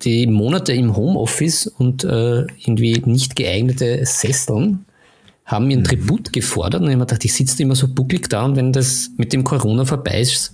die 0.03 0.27
Monate 0.29 0.73
im 0.73 0.95
Homeoffice 0.95 1.67
und 1.67 2.05
äh, 2.05 2.43
irgendwie 2.65 3.03
nicht 3.05 3.35
geeignete 3.35 4.07
Sesseln 4.07 4.85
haben 5.45 5.67
mir 5.67 5.77
ein 5.77 5.81
mhm. 5.81 5.85
Tribut 5.85 6.33
gefordert 6.33 6.81
und 6.81 6.89
ich 6.89 6.93
habe 6.93 7.01
mir 7.01 7.07
gedacht, 7.07 7.25
ich 7.25 7.35
sitze 7.35 7.63
immer 7.63 7.75
so 7.75 7.89
bucklig 7.89 8.29
da 8.29 8.45
und 8.45 8.57
wenn 8.57 8.73
das 8.73 9.11
mit 9.17 9.33
dem 9.33 9.45
Corona 9.45 9.85
vorbei 9.85 10.21
ist, 10.21 10.53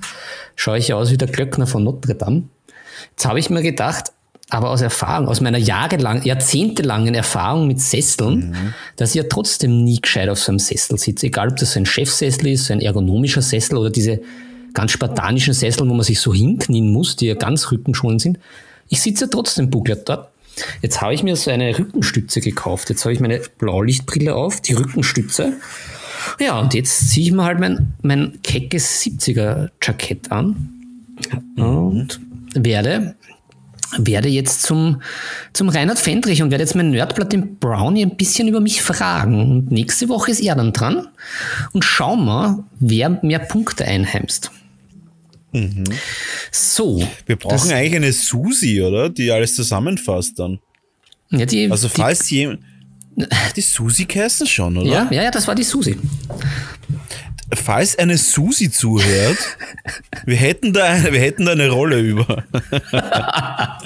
schaue 0.56 0.78
ich 0.78 0.92
aus 0.92 1.10
wie 1.10 1.16
der 1.16 1.28
Glöckner 1.28 1.66
von 1.66 1.84
Notre 1.84 2.14
Dame. 2.14 2.44
Jetzt 3.10 3.24
habe 3.24 3.38
ich 3.38 3.50
mir 3.50 3.62
gedacht, 3.62 4.12
aber 4.50 4.70
aus 4.70 4.80
Erfahrung, 4.80 5.28
aus 5.28 5.40
meiner 5.40 5.58
jahrelang, 5.58 6.24
jahrzehntelangen 6.24 7.14
Erfahrung 7.14 7.68
mit 7.68 7.80
Sesseln, 7.80 8.50
mhm. 8.50 8.74
dass 8.96 9.10
ich 9.10 9.16
ja 9.16 9.24
trotzdem 9.28 9.84
nie 9.84 10.00
gescheit 10.00 10.28
auf 10.28 10.40
so 10.40 10.50
einem 10.50 10.58
Sessel 10.58 10.98
sitze. 10.98 11.26
Egal, 11.26 11.50
ob 11.50 11.56
das 11.56 11.72
so 11.72 11.78
ein 11.78 11.86
Chefsessel 11.86 12.48
ist, 12.48 12.66
so 12.66 12.72
ein 12.72 12.80
ergonomischer 12.80 13.42
Sessel 13.42 13.78
oder 13.78 13.90
diese 13.90 14.20
ganz 14.74 14.90
spartanischen 14.90 15.54
Sessel, 15.54 15.88
wo 15.88 15.94
man 15.94 16.02
sich 16.02 16.20
so 16.20 16.34
hinknien 16.34 16.92
muss, 16.92 17.14
die 17.14 17.26
ja 17.26 17.34
ganz 17.34 17.70
rückenschonend 17.70 18.20
sind. 18.20 18.38
Ich 18.88 19.00
sitze 19.00 19.26
ja 19.26 19.30
trotzdem 19.30 19.70
bucklig 19.70 20.04
dort. 20.04 20.30
Jetzt 20.82 21.00
habe 21.00 21.14
ich 21.14 21.22
mir 21.22 21.36
so 21.36 21.50
eine 21.50 21.78
Rückenstütze 21.78 22.40
gekauft. 22.40 22.90
Jetzt 22.90 23.04
habe 23.04 23.12
ich 23.12 23.20
meine 23.20 23.40
Blaulichtbrille 23.58 24.34
auf, 24.34 24.60
die 24.60 24.74
Rückenstütze 24.74 25.54
ja, 26.38 26.58
und 26.58 26.74
jetzt 26.74 27.10
ziehe 27.10 27.26
ich 27.26 27.32
mir 27.32 27.44
halt 27.44 27.60
mein, 27.60 27.94
mein 28.02 28.40
keckes 28.42 29.02
70er-Jackett 29.02 30.30
an 30.30 30.70
und 31.56 32.20
werde, 32.54 33.14
werde 33.98 34.28
jetzt 34.28 34.62
zum, 34.62 35.02
zum 35.52 35.68
Reinhard 35.68 35.98
Fendrich 35.98 36.42
und 36.42 36.50
werde 36.50 36.64
jetzt 36.64 36.74
mein 36.74 36.90
Nerdblatt 36.90 37.34
im 37.34 37.56
Brownie 37.56 38.04
ein 38.04 38.16
bisschen 38.16 38.48
über 38.48 38.60
mich 38.60 38.82
fragen. 38.82 39.50
Und 39.50 39.70
nächste 39.70 40.08
Woche 40.08 40.30
ist 40.30 40.40
er 40.40 40.54
dann 40.54 40.72
dran 40.72 41.08
und 41.72 41.84
schauen 41.84 42.24
wir, 42.24 42.64
wer 42.78 43.20
mehr 43.22 43.40
Punkte 43.40 43.84
einheimst. 43.84 44.50
Mhm. 45.52 45.84
So. 46.50 47.06
Wir 47.26 47.36
brauchen 47.36 47.72
eigentlich 47.72 47.96
eine 47.96 48.12
Susi, 48.12 48.80
oder? 48.82 49.08
Die 49.10 49.30
alles 49.30 49.54
zusammenfasst 49.54 50.38
dann. 50.38 50.60
Ja, 51.30 51.46
die, 51.46 51.70
Also 51.70 51.88
die, 51.88 51.94
falls 51.94 52.30
jemand... 52.30 52.60
Die 53.56 53.60
Susi 53.60 54.04
geheißen 54.04 54.46
schon, 54.46 54.78
oder? 54.78 54.88
ja, 54.88 55.08
ja, 55.10 55.22
ja, 55.24 55.30
das 55.30 55.46
war 55.46 55.54
die 55.54 55.64
Susi. 55.64 55.98
Falls 57.52 57.98
eine 57.98 58.16
Susi 58.16 58.70
zuhört, 58.70 59.36
wir 60.24 60.36
hätten 60.36 60.72
da 60.72 60.84
eine, 60.84 61.12
wir 61.12 61.20
hätten 61.20 61.44
da 61.44 61.52
eine 61.52 61.68
Rolle 61.68 61.98
über. 61.98 62.44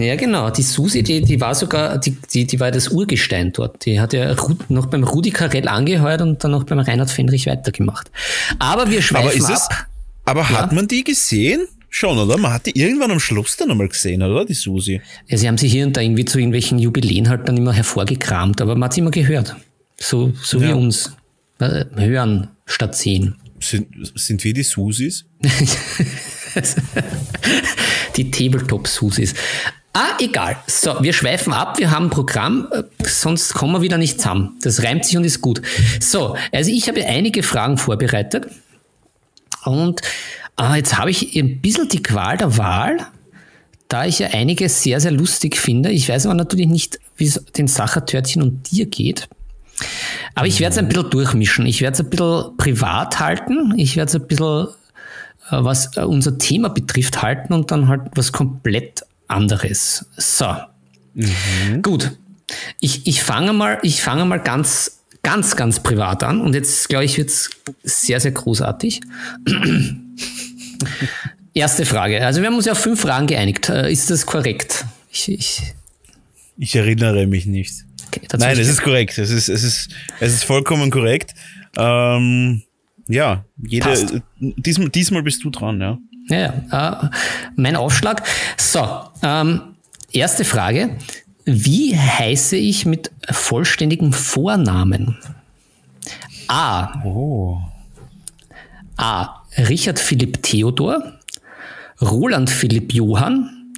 Ja, 0.00 0.16
genau. 0.16 0.50
Die 0.50 0.62
Susi, 0.62 1.02
die, 1.02 1.22
die 1.22 1.40
war 1.40 1.54
sogar, 1.54 1.98
die, 1.98 2.16
die, 2.32 2.46
die 2.46 2.60
war 2.60 2.70
das 2.70 2.88
Urgestein 2.88 3.52
dort. 3.52 3.84
Die 3.86 4.00
hat 4.00 4.12
ja 4.12 4.34
noch 4.68 4.86
beim 4.86 5.04
Rudi 5.04 5.30
Carell 5.30 5.68
angeheuert 5.68 6.20
und 6.22 6.42
dann 6.42 6.50
noch 6.52 6.64
beim 6.64 6.78
Reinhard 6.78 7.10
Fendrich 7.10 7.46
weitergemacht. 7.46 8.10
Aber 8.58 8.90
wir 8.90 9.02
schweifen 9.02 9.26
Aber 9.28 9.34
ist 9.36 9.50
es, 9.50 9.62
ab. 9.70 9.86
aber 10.24 10.48
hat 10.48 10.72
man 10.72 10.86
die 10.88 11.04
gesehen? 11.04 11.66
Schon, 11.90 12.18
oder? 12.18 12.36
Man 12.36 12.52
hat 12.52 12.66
die 12.66 12.78
irgendwann 12.78 13.10
am 13.10 13.18
Schluss 13.20 13.56
dann 13.56 13.70
einmal 13.70 13.88
gesehen, 13.88 14.22
oder? 14.22 14.44
Die 14.44 14.52
Susi. 14.54 15.00
Ja, 15.26 15.38
sie 15.38 15.48
haben 15.48 15.56
sie 15.56 15.68
hier 15.68 15.86
und 15.86 15.96
da 15.96 16.02
irgendwie 16.02 16.26
zu 16.26 16.38
irgendwelchen 16.38 16.78
Jubiläen 16.78 17.28
halt 17.30 17.48
dann 17.48 17.56
immer 17.56 17.72
hervorgekramt, 17.72 18.60
aber 18.60 18.74
man 18.74 18.84
hat 18.88 18.92
sie 18.94 19.00
immer 19.00 19.10
gehört. 19.10 19.56
So, 19.98 20.32
so 20.42 20.60
wie 20.60 20.66
Ja. 20.66 20.74
uns. 20.74 21.12
Äh, 21.60 21.86
Hören 21.96 22.48
statt 22.66 22.94
sehen. 22.94 23.36
Sind, 23.58 23.88
sind 24.14 24.44
wir 24.44 24.52
die 24.54 24.62
Susis? 24.62 25.24
Die 28.16 28.30
Tabletop-Susis. 28.30 29.34
Ah, 30.00 30.14
egal. 30.20 30.56
So, 30.68 31.02
wir 31.02 31.12
schweifen 31.12 31.52
ab, 31.52 31.80
wir 31.80 31.90
haben 31.90 32.04
ein 32.04 32.10
Programm, 32.10 32.68
äh, 32.70 32.84
sonst 33.04 33.52
kommen 33.52 33.72
wir 33.72 33.82
wieder 33.82 33.98
nicht 33.98 34.20
zusammen. 34.20 34.56
Das 34.62 34.84
reimt 34.84 35.04
sich 35.04 35.16
und 35.16 35.24
ist 35.24 35.40
gut. 35.40 35.60
So, 35.98 36.36
also 36.52 36.70
ich 36.70 36.86
habe 36.88 37.04
einige 37.04 37.42
Fragen 37.42 37.78
vorbereitet. 37.78 38.46
Und 39.64 40.00
äh, 40.56 40.76
jetzt 40.76 40.96
habe 40.98 41.10
ich 41.10 41.34
ein 41.34 41.60
bisschen 41.60 41.88
die 41.88 42.00
Qual 42.00 42.36
der 42.36 42.56
Wahl, 42.56 43.08
da 43.88 44.04
ich 44.04 44.20
ja 44.20 44.28
einige 44.28 44.68
sehr, 44.68 45.00
sehr 45.00 45.10
lustig 45.10 45.56
finde. 45.56 45.90
Ich 45.90 46.08
weiß 46.08 46.26
aber 46.26 46.36
natürlich 46.36 46.68
nicht, 46.68 47.00
wie 47.16 47.26
es 47.26 47.44
den 47.56 47.66
Sachertörtchen 47.66 48.40
und 48.40 48.70
dir 48.70 48.86
geht. 48.86 49.28
Aber 50.36 50.46
ich 50.46 50.60
werde 50.60 50.74
es 50.74 50.78
ein 50.78 50.86
bisschen 50.86 51.10
durchmischen. 51.10 51.66
Ich 51.66 51.80
werde 51.80 51.94
es 51.94 52.00
ein 52.00 52.10
bisschen 52.10 52.56
privat 52.56 53.18
halten. 53.18 53.74
Ich 53.76 53.96
werde 53.96 54.10
es 54.10 54.14
ein 54.14 54.28
bisschen, 54.28 54.68
äh, 55.50 55.56
was 55.58 55.96
äh, 55.96 56.02
unser 56.02 56.38
Thema 56.38 56.68
betrifft, 56.68 57.20
halten 57.20 57.52
und 57.52 57.72
dann 57.72 57.88
halt 57.88 58.02
was 58.14 58.30
komplett 58.30 59.02
anderes. 59.28 60.06
So. 60.16 60.54
Gut. 61.82 62.12
Ich, 62.80 63.06
ich 63.06 63.22
fange 63.22 63.52
mal, 63.52 63.78
ich 63.82 64.02
fange 64.02 64.24
mal 64.24 64.38
ganz, 64.38 65.02
ganz, 65.22 65.54
ganz 65.56 65.80
privat 65.82 66.22
an. 66.22 66.40
Und 66.40 66.54
jetzt, 66.54 66.88
glaube 66.88 67.04
ich, 67.04 67.16
wird 67.18 67.28
es 67.30 67.50
sehr, 67.82 68.20
sehr 68.20 68.32
großartig. 68.32 69.00
Erste 71.54 71.84
Frage. 71.84 72.24
Also 72.24 72.40
wir 72.40 72.48
haben 72.48 72.56
uns 72.56 72.66
ja 72.66 72.72
auf 72.72 72.78
fünf 72.78 73.00
Fragen 73.00 73.26
geeinigt. 73.26 73.68
Äh, 73.68 73.90
Ist 73.90 74.10
das 74.10 74.26
korrekt? 74.26 74.84
Ich, 75.10 75.28
ich, 75.28 75.62
Ich 76.56 76.76
erinnere 76.76 77.26
mich 77.26 77.46
nicht. 77.46 77.72
okay, 78.06 78.20
Nein, 78.38 78.58
es 78.58 78.68
ist 78.68 78.82
korrekt. 78.82 79.18
Es 79.18 79.30
ist, 79.30 79.48
es 79.48 79.62
ist, 79.64 79.88
es 80.20 80.34
ist 80.34 80.44
vollkommen 80.44 80.90
korrekt. 80.90 81.34
Ähm, 81.76 82.62
ja, 83.08 83.44
jede, 83.66 84.22
diesmal, 84.38 84.88
diesmal 84.90 85.22
bist 85.22 85.42
du 85.42 85.50
dran, 85.50 85.80
ja. 85.80 85.98
Ja, 86.28 86.54
ja. 86.70 87.02
Äh, 87.02 87.16
mein 87.56 87.76
Aufschlag. 87.76 88.22
So, 88.56 88.86
ähm, 89.22 89.60
erste 90.12 90.44
Frage. 90.44 90.96
Wie 91.44 91.96
heiße 91.96 92.56
ich 92.56 92.84
mit 92.84 93.10
vollständigem 93.30 94.12
Vornamen? 94.12 95.16
A. 96.48 97.02
Oh. 97.04 97.60
A. 98.96 99.42
Richard 99.56 99.98
Philipp 99.98 100.42
Theodor, 100.42 101.18
Roland 102.00 102.50
Philipp 102.50 102.92
Johann, 102.92 103.72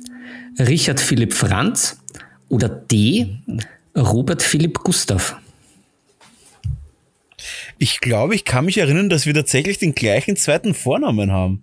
Richard 0.58 1.00
Philipp 1.00 1.32
Franz 1.32 1.98
oder 2.48 2.68
D. 2.68 3.38
Robert 3.96 4.42
Philipp 4.42 4.78
Gustav. 4.80 5.36
Ich 7.78 8.00
glaube, 8.00 8.34
ich 8.34 8.44
kann 8.44 8.66
mich 8.66 8.78
erinnern, 8.78 9.08
dass 9.08 9.26
wir 9.26 9.34
tatsächlich 9.34 9.78
den 9.78 9.94
gleichen 9.94 10.36
zweiten 10.36 10.74
Vornamen 10.74 11.32
haben. 11.32 11.62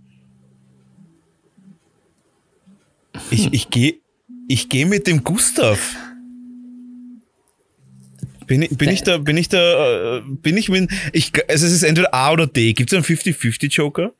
Ich, 3.31 3.51
ich 3.53 3.69
gehe 3.69 3.95
ich 4.47 4.69
geh 4.69 4.85
mit 4.85 5.07
dem 5.07 5.23
Gustav. 5.23 5.79
Bin 8.45 8.61
ich, 8.61 8.69
bin 8.77 8.89
ich 8.89 9.03
da, 9.03 9.17
bin 9.17 9.35
ich 9.35 9.49
da, 9.49 10.17
äh, 10.17 10.21
bin 10.25 10.55
ich 10.55 10.69
mit, 10.69 10.89
ich, 11.11 11.33
also 11.49 11.65
es 11.65 11.73
ist 11.73 11.83
entweder 11.83 12.13
A 12.13 12.31
oder 12.31 12.47
D. 12.47 12.71
Gibt 12.73 12.93
es 12.93 12.95
einen 12.95 13.03
50-50 13.05 13.67
Joker? 13.73 14.13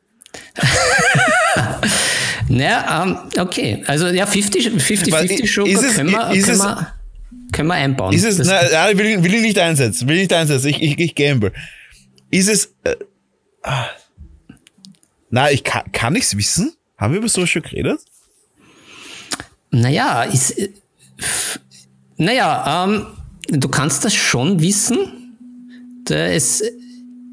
Naja, 2.50 3.04
ähm, 3.04 3.18
okay. 3.42 3.84
Also 3.88 4.08
ja, 4.08 4.26
50-50 4.26 5.12
Weil, 5.12 5.26
Joker 5.32 5.70
ist 5.70 5.84
es- 5.84 5.96
können, 5.96 6.12
wir, 6.12 6.32
ist 6.32 6.46
können, 6.46 6.58
es- 6.58 6.64
wir, 6.64 6.94
können 7.52 7.68
wir 7.68 7.74
einbauen. 7.76 8.14
Ist 8.14 8.24
es, 8.24 8.38
Das- 8.38 8.48
na, 8.48 8.98
will, 8.98 9.06
ich- 9.06 9.24
will 9.24 9.34
ich 9.34 9.42
nicht 9.42 9.60
einsetzen, 9.60 10.08
will 10.08 10.16
ich 10.16 10.22
nicht 10.24 10.34
einsetzen, 10.34 10.68
ich, 10.70 10.82
ich, 10.82 10.98
ich 11.00 11.16
gamble. 11.16 11.52
Ist 12.32 12.48
es, 12.48 12.74
äh, 12.86 12.96
ah. 13.64 13.88
na, 15.30 15.52
ich 15.52 15.64
kann, 15.66 15.92
kann 15.92 16.16
ich's 16.16 16.38
wissen? 16.38 16.74
Haben 16.98 17.14
wir 17.14 17.20
über 17.20 17.28
sowas 17.30 17.50
schon 17.50 17.64
geredet? 17.64 18.00
Naja, 19.78 20.24
ist, 20.24 20.58
äh, 20.58 20.70
naja, 22.18 22.86
ähm, 22.86 23.06
du 23.50 23.70
kannst 23.70 24.04
das 24.06 24.14
schon 24.14 24.60
wissen. 24.60 25.36
Es, 26.10 26.64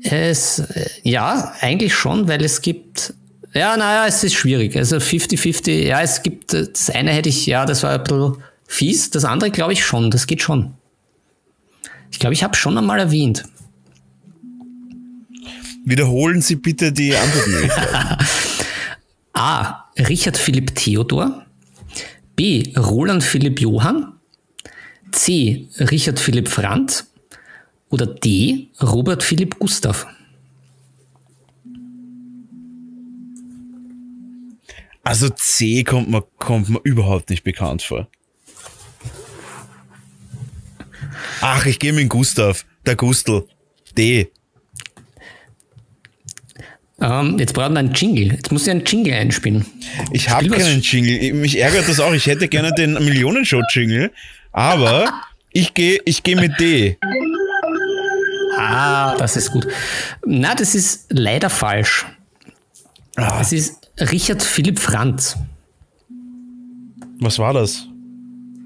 es, 0.02 0.58
äh, 0.58 0.90
ja, 1.04 1.54
eigentlich 1.60 1.94
schon, 1.94 2.28
weil 2.28 2.44
es 2.44 2.60
gibt, 2.60 3.14
ja, 3.54 3.76
naja, 3.76 4.06
es 4.06 4.22
ist 4.24 4.34
schwierig. 4.34 4.76
Also 4.76 4.96
50-50, 4.96 5.84
ja, 5.84 6.02
es 6.02 6.22
gibt, 6.22 6.52
äh, 6.52 6.68
das 6.70 6.90
eine 6.90 7.12
hätte 7.12 7.30
ich, 7.30 7.46
ja, 7.46 7.64
das 7.64 7.82
war 7.82 7.92
ein 7.92 8.02
bisschen 8.02 8.36
fies, 8.66 9.10
das 9.10 9.24
andere 9.24 9.50
glaube 9.50 9.72
ich 9.72 9.84
schon, 9.84 10.10
das 10.10 10.26
geht 10.26 10.42
schon. 10.42 10.74
Ich 12.10 12.18
glaube, 12.18 12.34
ich 12.34 12.44
habe 12.44 12.54
schon 12.56 12.76
einmal 12.76 12.98
erwähnt. 12.98 13.44
Wiederholen 15.86 16.42
Sie 16.42 16.56
bitte 16.56 16.92
die 16.92 17.16
Antwortmöglichkeit. 17.16 18.18
A. 19.32 19.84
Richard 19.98 20.36
Philipp 20.36 20.74
Theodor. 20.74 21.43
B. 22.36 22.72
Roland 22.76 23.22
Philipp 23.22 23.60
Johann. 23.60 24.12
C. 25.12 25.68
Richard 25.78 26.18
Philipp 26.18 26.48
Franz. 26.48 27.10
Oder 27.90 28.06
D. 28.06 28.70
Robert 28.82 29.22
Philipp 29.22 29.58
Gustav. 29.58 30.06
Also 35.04 35.28
C 35.28 35.84
kommt 35.84 36.08
mir, 36.08 36.24
kommt 36.38 36.68
überhaupt 36.82 37.28
nicht 37.30 37.44
bekannt 37.44 37.82
vor. 37.82 38.08
Ach, 41.40 41.66
ich 41.66 41.78
gehe 41.78 41.92
mit 41.92 42.08
Gustav. 42.08 42.64
Der 42.86 42.96
Gustl. 42.96 43.46
D. 43.96 44.30
Ähm, 47.00 47.38
jetzt 47.38 47.54
brauchen 47.54 47.72
wir 47.74 47.80
einen 47.80 47.92
Jingle. 47.92 48.32
Jetzt 48.34 48.52
musst 48.52 48.66
du 48.66 48.70
einen 48.70 48.84
Jingle 48.84 49.12
einspielen. 49.14 49.66
Ich 50.12 50.30
habe 50.30 50.48
keinen 50.48 50.80
Jingle. 50.80 51.34
Mich 51.34 51.58
ärgert 51.60 51.88
das 51.88 51.98
auch. 52.00 52.12
Ich 52.12 52.26
hätte 52.26 52.48
gerne 52.48 52.72
den 52.72 52.92
Millionenshow-Jingle. 52.94 54.12
Aber 54.52 55.12
ich 55.52 55.74
gehe 55.74 56.00
ich 56.04 56.22
geh 56.22 56.36
mit 56.36 56.58
D. 56.60 56.96
Ah, 58.56 59.16
das 59.16 59.36
ist 59.36 59.50
gut. 59.50 59.66
Na, 60.24 60.54
das 60.54 60.74
ist 60.76 61.06
leider 61.10 61.50
falsch. 61.50 62.06
Ah, 63.16 63.38
Es 63.40 63.52
ist 63.52 63.90
Richard 63.98 64.42
Philipp 64.42 64.78
Franz. 64.78 65.36
was 67.20 67.38
war 67.38 67.52
das? 67.52 67.86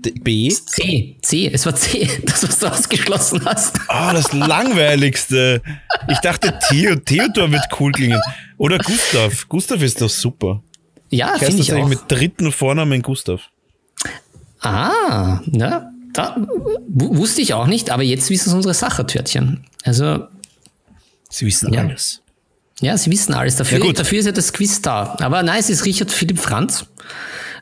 D 0.04 0.10
B? 0.12 0.48
C. 0.50 1.16
C. 1.22 1.50
Es 1.52 1.66
war 1.66 1.74
C, 1.74 2.08
das, 2.24 2.42
was 2.46 2.58
du 2.58 2.66
ausgeschlossen 2.70 3.44
hast. 3.44 3.78
Ah, 3.88 4.12
das 4.12 4.32
langweiligste. 4.32 5.62
Ich 6.08 6.18
dachte, 6.18 6.58
Theo, 6.68 6.94
Theodor 6.96 7.50
wird 7.50 7.62
cool 7.80 7.92
klingen. 7.92 8.20
Oder 8.58 8.78
Gustav. 8.78 9.48
Gustav 9.48 9.82
ist 9.82 10.00
doch 10.00 10.08
super. 10.10 10.62
Ja, 11.10 11.36
finde 11.38 11.62
ich 11.62 11.72
auch. 11.72 11.88
mit 11.88 12.00
dritten 12.08 12.52
Vornamen 12.52 13.02
Gustav. 13.02 13.42
Ah, 14.60 15.40
na, 15.46 15.90
da 16.12 16.36
wusste 16.88 17.40
ich 17.42 17.54
auch 17.54 17.66
nicht, 17.66 17.90
aber 17.90 18.02
jetzt 18.02 18.28
wissen 18.30 18.48
es 18.50 18.54
unsere 18.54 18.74
Sachertörtchen. 18.74 19.64
Also, 19.84 20.24
Sie 21.30 21.46
wissen 21.46 21.72
Ja. 21.72 21.80
alles. 21.82 22.22
ja, 22.80 22.96
sie 22.96 23.10
wissen 23.10 23.34
alles. 23.34 23.56
Dafür, 23.56 23.78
Ja, 23.78 23.84
gut. 23.84 23.98
dafür 23.98 24.18
ist 24.18 24.26
ja 24.26 24.32
das 24.32 24.52
Quiz 24.52 24.80
da. 24.82 25.16
Aber 25.20 25.42
nein, 25.42 25.60
es 25.60 25.68
ist 25.70 25.84
Richard 25.84 26.10
Philipp 26.10 26.38
Franz. 26.38 26.86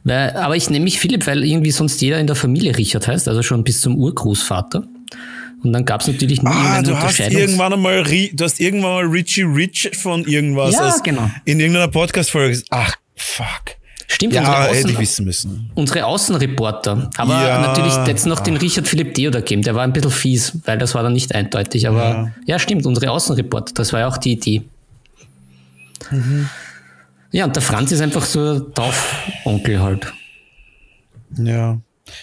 Weil, 0.07 0.30
aber 0.36 0.54
ich 0.54 0.70
nenne 0.70 0.84
mich 0.84 1.00
Philipp, 1.00 1.26
weil 1.26 1.42
irgendwie 1.44 1.72
sonst 1.72 2.00
jeder 2.00 2.20
in 2.20 2.28
der 2.28 2.36
Familie 2.36 2.76
Richard 2.78 3.09
heißt, 3.09 3.26
also 3.26 3.42
schon 3.42 3.64
bis 3.64 3.80
zum 3.80 3.96
Urgroßvater. 3.96 4.84
Und 5.64 5.72
dann 5.72 5.84
gab 5.84 6.02
es 6.02 6.07
natürlich 6.07 6.42
nie 6.42 6.48
Ah, 6.48 6.80
du 6.80 6.96
hast 6.96 7.18
irgendwann 7.18 7.72
einmal, 7.72 8.04
du 8.04 8.44
hast 8.44 8.61
irgendwann 8.61 8.92
mal 8.92 9.04
Richie 9.07 9.42
Rich 9.42 9.90
von 10.00 10.24
irgendwas 10.24 10.74
Ja, 10.74 10.96
genau. 11.02 11.28
in 11.44 11.59
irgendeiner 11.59 11.88
Podcast-Folge 11.88 12.50
gesagt. 12.50 12.68
Ach, 12.70 12.94
fuck. 13.16 13.48
Stimmt, 14.07 14.34
Ja, 14.34 14.42
unsere, 14.42 14.62
hätte 14.68 14.78
ich 14.78 14.84
Außen, 14.94 15.00
wissen 15.00 15.24
müssen. 15.24 15.70
unsere 15.74 16.07
Außenreporter. 16.07 17.11
Aber 17.16 17.44
Ja. 17.44 17.61
natürlich 17.61 17.92
jetzt 18.07 18.26
noch 18.26 18.38
den 18.38 18.57
Richard 18.57 18.86
Philipp 18.86 19.14
Theodor 19.14 19.40
geben. 19.42 19.62
Der 19.62 19.74
war 19.74 19.82
ein 19.82 19.92
bisschen 19.92 20.12
fies, 20.12 20.52
weil 20.66 20.78
das 20.78 20.94
war 20.94 21.02
dann 21.02 21.14
nicht 21.14 21.34
eindeutig. 21.34 21.88
Aber 21.88 22.30
ja, 22.46 22.61
stimmt, 22.61 22.86
unsere 22.86 23.11
Außenreporter. 23.11 23.74
Das 23.74 23.92
war 23.92 23.98
ja 24.00 24.07
auch 24.07 24.18
die 24.18 24.32
Idee. 24.32 24.62
Mhm. 26.12 26.48
Ja, 27.33 27.45
und 27.45 27.55
der 27.55 27.62
Franz 27.62 27.93
ist 27.93 28.01
einfach 28.01 28.24
so 28.24 28.61
Taufonkel 28.61 29.81
halt. 29.81 30.12
Ja. 31.39 31.79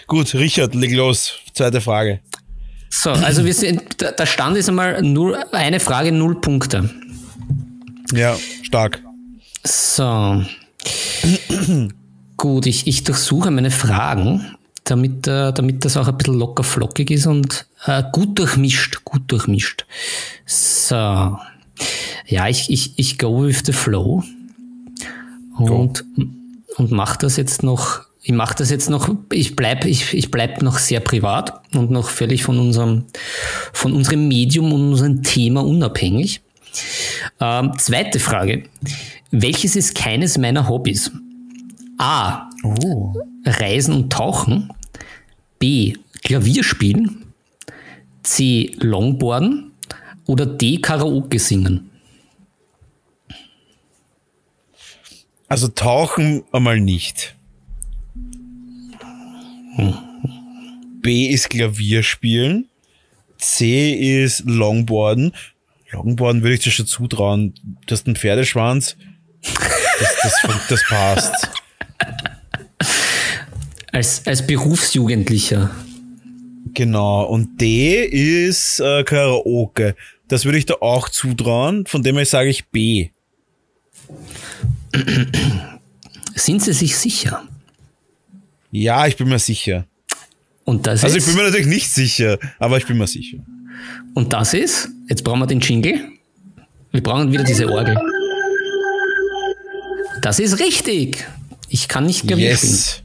Gut, 0.08 0.34
Richard, 0.34 0.76
leg 0.76 0.94
los. 0.94 1.34
Zweite 1.54 1.82
Frage. 1.82 2.22
So, 2.90 3.12
also 3.12 3.44
wir 3.44 3.54
sind, 3.54 4.02
der 4.02 4.26
Stand 4.26 4.56
ist 4.56 4.70
einmal 4.70 5.02
null, 5.02 5.36
eine 5.52 5.80
Frage, 5.80 6.12
null 6.12 6.40
Punkte. 6.40 6.90
Ja, 8.14 8.38
stark. 8.62 9.02
So. 9.64 10.44
Gut, 12.38 12.66
ich, 12.66 12.88
ich 12.88 13.04
durchsuche 13.04 13.50
meine 13.52 13.72
Fragen, 13.72 14.56
damit, 14.84 15.28
äh, 15.28 15.52
damit 15.54 15.86
das 15.86 15.98
auch 15.98 16.08
ein 16.08 16.18
bisschen 16.18 16.38
locker 16.38 16.64
flockig 16.64 17.10
ist 17.10 17.26
und 17.26 17.68
äh, 17.86 18.04
gut 18.12 18.38
durchmischt, 18.38 19.04
gut 19.04 19.24
durchmischt. 19.32 19.86
So. 20.46 21.38
Ja, 22.28 22.48
ich, 22.48 22.70
ich, 22.70 22.94
ich 22.98 23.18
go 23.18 23.44
with 23.44 23.64
the 23.66 23.74
flow 23.74 24.24
und, 25.58 26.06
und 26.78 26.92
mache 26.92 27.20
das 27.20 27.38
jetzt 27.38 27.64
noch 27.64 28.06
ich 28.26 28.32
mache 28.32 28.56
das 28.56 28.70
jetzt 28.70 28.90
noch, 28.90 29.14
ich 29.34 29.58
bleib, 29.58 29.84
ich, 29.84 30.14
ich 30.14 30.32
bleib 30.32 30.62
noch 30.62 30.78
sehr 30.78 31.02
privat 31.02 31.62
und 31.76 31.92
noch 31.92 32.08
völlig 32.08 32.44
von 32.46 32.58
unserem, 32.58 33.04
von 33.74 33.92
unserem 33.92 34.30
Medium 34.30 34.72
und 34.72 34.92
unserem 34.92 35.24
Thema 35.24 35.60
unabhängig. 35.66 36.42
Ähm, 37.42 37.74
zweite 37.78 38.20
Frage. 38.20 38.64
Welches 39.32 39.76
ist 39.76 39.94
keines 39.96 40.38
meiner 40.38 40.70
Hobbys? 40.70 41.12
A. 41.98 42.50
Oh. 42.64 43.14
Reisen 43.46 43.94
und 43.94 44.14
Tauchen. 44.14 44.70
B. 45.60 45.96
Klavier 46.24 46.64
spielen. 46.64 47.26
C. 48.24 48.72
Longboarden. 48.80 49.74
Oder 50.28 50.46
D. 50.46 50.78
Karaoke 50.78 51.40
singen. 51.40 51.90
Also 55.54 55.68
tauchen 55.68 56.44
einmal 56.52 56.80
nicht. 56.80 57.36
B 61.04 61.28
ist 61.28 61.52
Klavier 61.52 62.02
spielen. 62.02 62.70
C 63.38 64.24
ist 64.24 64.46
Longboarden. 64.48 65.36
Longboarden 65.92 66.42
würde 66.42 66.56
ich 66.56 66.62
dir 66.62 66.72
schon 66.72 66.88
zutrauen. 66.88 67.54
Du 67.86 67.92
hast 67.94 68.08
einen 68.08 68.16
Pferdeschwanz. 68.16 68.98
Das, 69.44 70.16
das, 70.24 70.68
das 70.70 70.84
passt. 70.90 71.50
Als, 73.92 74.26
als 74.26 74.48
Berufsjugendlicher. 74.48 75.70
Genau. 76.74 77.26
Und 77.26 77.62
D 77.62 78.04
ist 78.04 78.80
äh, 78.80 79.04
Karaoke. 79.04 79.96
Das 80.28 80.46
würde 80.46 80.58
ich 80.58 80.66
da 80.66 80.78
auch 80.82 81.10
zutrauen. 81.10 81.86
Von 81.86 82.02
dem 82.02 82.16
her 82.16 82.26
sage 82.26 82.50
ich 82.50 82.66
B. 82.70 83.12
Sind 86.36 86.64
Sie 86.64 86.74
sich 86.74 86.96
sicher? 86.96 87.44
Ja, 88.72 89.06
ich 89.08 89.18
bin 89.18 89.30
mir 89.30 89.40
sicher. 89.40 89.86
Und 90.66 90.88
das 90.88 91.04
also 91.04 91.18
ist, 91.18 91.24
ich 91.24 91.30
bin 91.30 91.36
mir 91.36 91.50
natürlich 91.50 91.68
nicht 91.68 91.92
sicher, 91.92 92.38
aber 92.60 92.78
ich 92.78 92.86
bin 92.86 92.98
mir 92.98 93.08
sicher. 93.08 93.38
Und 94.14 94.34
das 94.34 94.54
ist, 94.54 94.90
jetzt 95.10 95.24
brauchen 95.24 95.40
wir 95.40 95.48
den 95.48 95.60
Jingle. 95.60 96.00
Wir 96.92 97.04
brauchen 97.04 97.32
wieder 97.32 97.44
diese 97.44 97.70
Orgel. 97.70 97.98
Das 100.22 100.40
ist 100.40 100.60
richtig. 100.60 101.28
Ich 101.70 101.88
kann 101.88 102.06
nicht 102.06 102.28
Klavier 102.28 102.52
yes. 102.52 103.02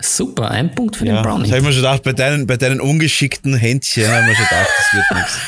Super, 0.00 0.50
ein 0.50 0.74
Punkt 0.74 0.96
für 0.96 1.06
ja, 1.06 1.14
den 1.14 1.22
Brownie. 1.22 1.42
Das 1.44 1.52
habe 1.52 1.60
ich 1.60 1.66
mir 1.66 1.72
schon 1.72 1.82
gedacht, 1.82 2.02
bei 2.02 2.12
deinen, 2.12 2.46
bei 2.46 2.56
deinen 2.56 2.80
ungeschickten 2.80 3.54
Händchen 3.56 4.06
haben 4.08 4.26
wir 4.26 4.34
schon 4.34 4.44
gedacht, 4.44 4.68
das 4.76 4.92
wird 4.92 5.06
nichts. 5.16 5.38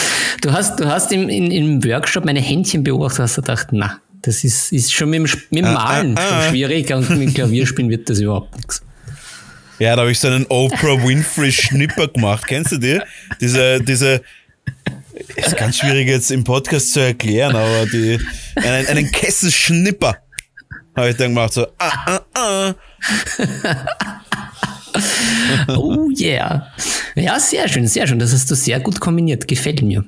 du 0.44 0.52
hast, 0.52 0.78
du 0.78 0.86
hast 0.86 1.10
im, 1.12 1.28
in, 1.28 1.50
im 1.50 1.84
Workshop 1.84 2.24
meine 2.24 2.40
Händchen 2.40 2.84
beobachtet, 2.84 3.20
hast 3.20 3.38
du 3.38 3.42
gedacht, 3.42 3.68
na, 3.72 3.98
das 4.22 4.44
ist, 4.44 4.72
ist 4.72 4.92
schon 4.92 5.10
mit 5.10 5.20
dem, 5.20 5.40
mit 5.50 5.64
dem 5.64 5.66
ah, 5.66 5.72
Malen 5.72 6.18
ah, 6.18 6.20
ah, 6.20 6.42
schon 6.42 6.50
schwierig 6.50 6.92
und 6.92 7.08
mit 7.10 7.28
dem 7.28 7.34
Klavierspielen 7.34 7.90
wird 7.90 8.08
das 8.08 8.20
überhaupt 8.20 8.54
nichts. 8.56 8.82
Ja, 9.78 9.96
da 9.96 10.02
habe 10.02 10.12
ich 10.12 10.20
so 10.20 10.28
einen 10.28 10.46
Oprah 10.46 11.02
Winfrey 11.02 11.50
Schnipper 11.50 12.08
gemacht. 12.08 12.46
Kennst 12.46 12.72
du 12.72 12.78
die? 12.78 13.00
Diese, 13.40 13.80
diese, 13.80 14.22
ist 15.34 15.56
ganz 15.56 15.78
schwierig 15.78 16.08
jetzt 16.08 16.30
im 16.30 16.44
Podcast 16.44 16.92
zu 16.92 17.00
erklären, 17.00 17.56
aber 17.56 17.86
die, 17.86 18.20
einen, 18.56 18.86
einen 18.86 19.10
Kesselschnipper 19.10 20.16
habe 20.94 21.10
ich 21.10 21.16
dann 21.16 21.34
gemacht, 21.34 21.54
so, 21.54 21.66
ah, 21.78 21.92
ah, 22.06 22.20
ah. 22.34 22.74
oh 25.76 26.08
yeah. 26.16 26.70
Ja, 27.16 27.40
sehr 27.40 27.68
schön, 27.68 27.86
sehr 27.88 28.06
schön. 28.06 28.18
Das 28.18 28.32
hast 28.32 28.50
du 28.50 28.54
sehr 28.54 28.78
gut 28.80 29.00
kombiniert. 29.00 29.48
Gefällt 29.48 29.82
mir. 29.82 30.04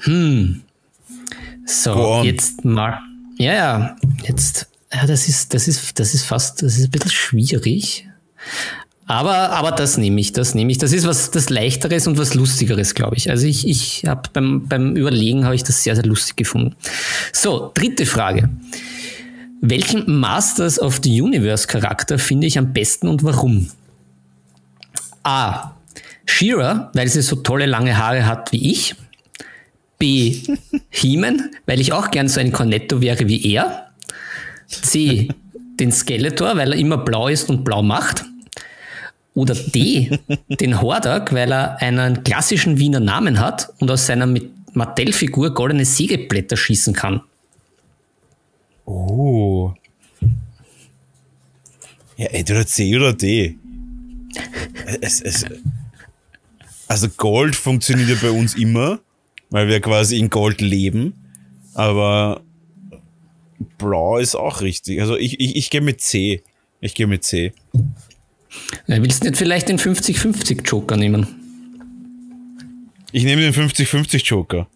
Hm. 0.00 0.62
So, 1.66 2.22
jetzt 2.22 2.64
mal. 2.64 2.98
Ja, 3.38 3.52
ja, 3.52 3.96
jetzt. 4.26 4.68
Ja, 4.92 5.06
das 5.06 5.28
ist, 5.28 5.54
das 5.54 5.66
ist, 5.66 5.98
das 5.98 6.14
ist 6.14 6.24
fast, 6.24 6.62
das 6.62 6.78
ist 6.78 6.84
ein 6.84 6.90
bisschen 6.90 7.10
schwierig. 7.10 8.08
Aber, 9.06 9.50
aber 9.50 9.72
das 9.72 9.98
nehme 9.98 10.20
ich, 10.20 10.32
das 10.32 10.54
nehme 10.54 10.70
ich. 10.70 10.78
Das 10.78 10.92
ist 10.92 11.06
was 11.06 11.30
das 11.30 11.50
Leichteres 11.50 12.06
und 12.06 12.16
was 12.16 12.34
Lustigeres, 12.34 12.94
glaube 12.94 13.16
ich. 13.16 13.28
Also 13.28 13.46
ich, 13.46 13.68
ich 13.68 14.04
habe 14.06 14.30
beim, 14.32 14.66
beim 14.66 14.96
Überlegen 14.96 15.44
habe 15.44 15.54
ich 15.54 15.62
das 15.62 15.82
sehr, 15.82 15.94
sehr 15.94 16.06
lustig 16.06 16.36
gefunden. 16.36 16.74
So, 17.32 17.70
dritte 17.74 18.06
Frage. 18.06 18.48
Welchen 19.60 20.20
Masters 20.20 20.78
of 20.78 21.00
the 21.02 21.20
Universe 21.20 21.66
Charakter 21.66 22.18
finde 22.18 22.46
ich 22.46 22.58
am 22.58 22.72
besten 22.72 23.08
und 23.08 23.24
warum? 23.24 23.68
A. 25.22 25.72
Shira, 26.26 26.90
weil 26.94 27.08
sie 27.08 27.22
so 27.22 27.36
tolle 27.36 27.66
lange 27.66 27.98
Haare 27.98 28.26
hat 28.26 28.52
wie 28.52 28.70
ich. 28.70 28.94
B. 30.04 30.42
He-Man, 30.90 31.50
weil 31.64 31.80
ich 31.80 31.94
auch 31.94 32.10
gern 32.10 32.28
so 32.28 32.38
ein 32.38 32.52
Cornetto 32.52 33.00
wäre 33.00 33.26
wie 33.26 33.54
er. 33.54 33.90
C. 34.68 35.28
Den 35.80 35.90
Skeletor, 35.92 36.58
weil 36.58 36.72
er 36.74 36.78
immer 36.78 36.98
blau 36.98 37.28
ist 37.28 37.48
und 37.48 37.64
blau 37.64 37.82
macht. 37.82 38.26
Oder 39.32 39.54
D. 39.54 40.18
Den 40.48 40.82
Hordak, 40.82 41.32
weil 41.32 41.50
er 41.50 41.80
einen 41.80 42.22
klassischen 42.22 42.78
Wiener 42.78 43.00
Namen 43.00 43.40
hat 43.40 43.72
und 43.80 43.90
aus 43.90 44.04
seiner 44.04 44.28
Mattel-Figur 44.74 45.54
goldene 45.54 45.86
Sägeblätter 45.86 46.58
schießen 46.58 46.92
kann. 46.92 47.22
Oh. 48.84 49.72
Ja, 52.18 52.26
entweder 52.26 52.66
C 52.66 52.94
oder 52.94 53.14
D. 53.14 53.56
Es, 55.00 55.22
es, 55.22 55.46
also 56.88 57.08
Gold 57.08 57.56
funktioniert 57.56 58.10
ja 58.10 58.16
bei 58.20 58.30
uns 58.30 58.54
immer 58.54 59.00
weil 59.54 59.68
wir 59.68 59.80
quasi 59.80 60.18
in 60.18 60.30
Gold 60.30 60.60
leben. 60.60 61.14
Aber 61.74 62.42
Blau 63.78 64.18
ist 64.18 64.34
auch 64.34 64.62
richtig. 64.62 65.00
Also 65.00 65.16
ich, 65.16 65.38
ich, 65.38 65.54
ich 65.54 65.70
gehe 65.70 65.80
mit 65.80 66.00
C. 66.00 66.42
Ich 66.80 66.96
gehe 66.96 67.06
mit 67.06 67.22
C. 67.22 67.52
Ja, 68.88 69.00
willst 69.00 69.22
du 69.22 69.28
nicht 69.28 69.38
vielleicht 69.38 69.68
den 69.68 69.78
50-50 69.78 70.68
Joker 70.68 70.96
nehmen? 70.96 71.28
Ich 73.12 73.22
nehme 73.22 73.42
den 73.42 73.54
50-50 73.54 74.24
Joker. 74.24 74.66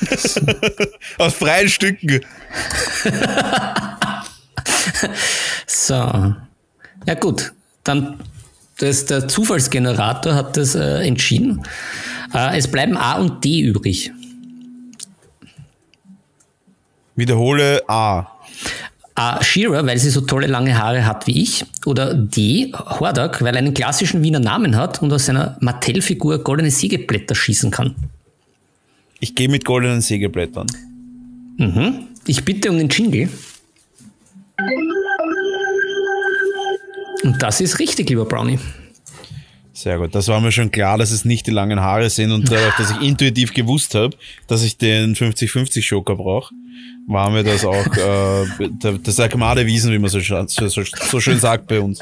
Aus 1.18 1.34
freien 1.34 1.68
Stücken. 1.68 2.20
so. 5.66 5.94
Ja 5.94 7.14
gut, 7.18 7.52
dann 7.82 8.20
das, 8.76 9.04
der 9.06 9.26
Zufallsgenerator 9.26 10.36
hat 10.36 10.56
das 10.56 10.76
äh, 10.76 11.04
entschieden. 11.04 11.64
Äh, 12.32 12.56
es 12.56 12.68
bleiben 12.68 12.96
A 12.96 13.14
und 13.14 13.44
D 13.44 13.62
übrig. 13.62 14.12
Wiederhole 17.18 17.82
A. 17.88 18.26
A. 19.16 19.42
Shearer, 19.42 19.84
weil 19.84 19.98
sie 19.98 20.10
so 20.10 20.20
tolle 20.20 20.46
lange 20.46 20.78
Haare 20.78 21.04
hat 21.04 21.26
wie 21.26 21.42
ich. 21.42 21.64
Oder 21.84 22.14
D. 22.14 22.72
Hordak, 22.72 23.42
weil 23.42 23.54
er 23.56 23.58
einen 23.58 23.74
klassischen 23.74 24.22
Wiener 24.22 24.38
Namen 24.38 24.76
hat 24.76 25.02
und 25.02 25.12
aus 25.12 25.26
seiner 25.26 25.56
Mattel-Figur 25.60 26.38
goldene 26.44 26.70
Sägeblätter 26.70 27.34
schießen 27.34 27.72
kann. 27.72 27.96
Ich 29.18 29.34
gehe 29.34 29.48
mit 29.48 29.64
goldenen 29.64 30.00
Sägeblättern. 30.00 30.68
Mhm. 31.56 32.06
Ich 32.28 32.44
bitte 32.44 32.70
um 32.70 32.78
den 32.78 32.88
Jingle. 32.88 33.28
Und 37.24 37.42
das 37.42 37.60
ist 37.60 37.80
richtig, 37.80 38.08
lieber 38.10 38.26
Brownie. 38.26 38.60
Sehr 39.72 39.98
gut. 39.98 40.14
Das 40.14 40.28
war 40.28 40.40
mir 40.40 40.52
schon 40.52 40.70
klar, 40.70 40.98
dass 40.98 41.10
es 41.10 41.24
nicht 41.24 41.48
die 41.48 41.50
langen 41.50 41.80
Haare 41.80 42.10
sind 42.10 42.30
und 42.30 42.48
dadurch, 42.48 42.76
dass 42.76 42.92
ich 42.92 43.00
intuitiv 43.08 43.54
gewusst 43.54 43.96
habe, 43.96 44.16
dass 44.46 44.62
ich 44.62 44.76
den 44.76 45.16
50-50 45.16 45.80
Joker 45.88 46.14
brauche, 46.14 46.54
war 47.08 47.30
mir 47.30 47.42
das 47.42 47.64
auch 47.64 47.86
äh, 47.96 48.68
das 49.02 49.18
Wiesen, 49.18 49.92
wie 49.92 49.98
man 49.98 50.10
so, 50.10 50.20
so, 50.20 50.68
so, 50.68 51.20
schön 51.20 51.40
sagt 51.40 51.66
bei 51.66 51.80
uns. 51.80 52.00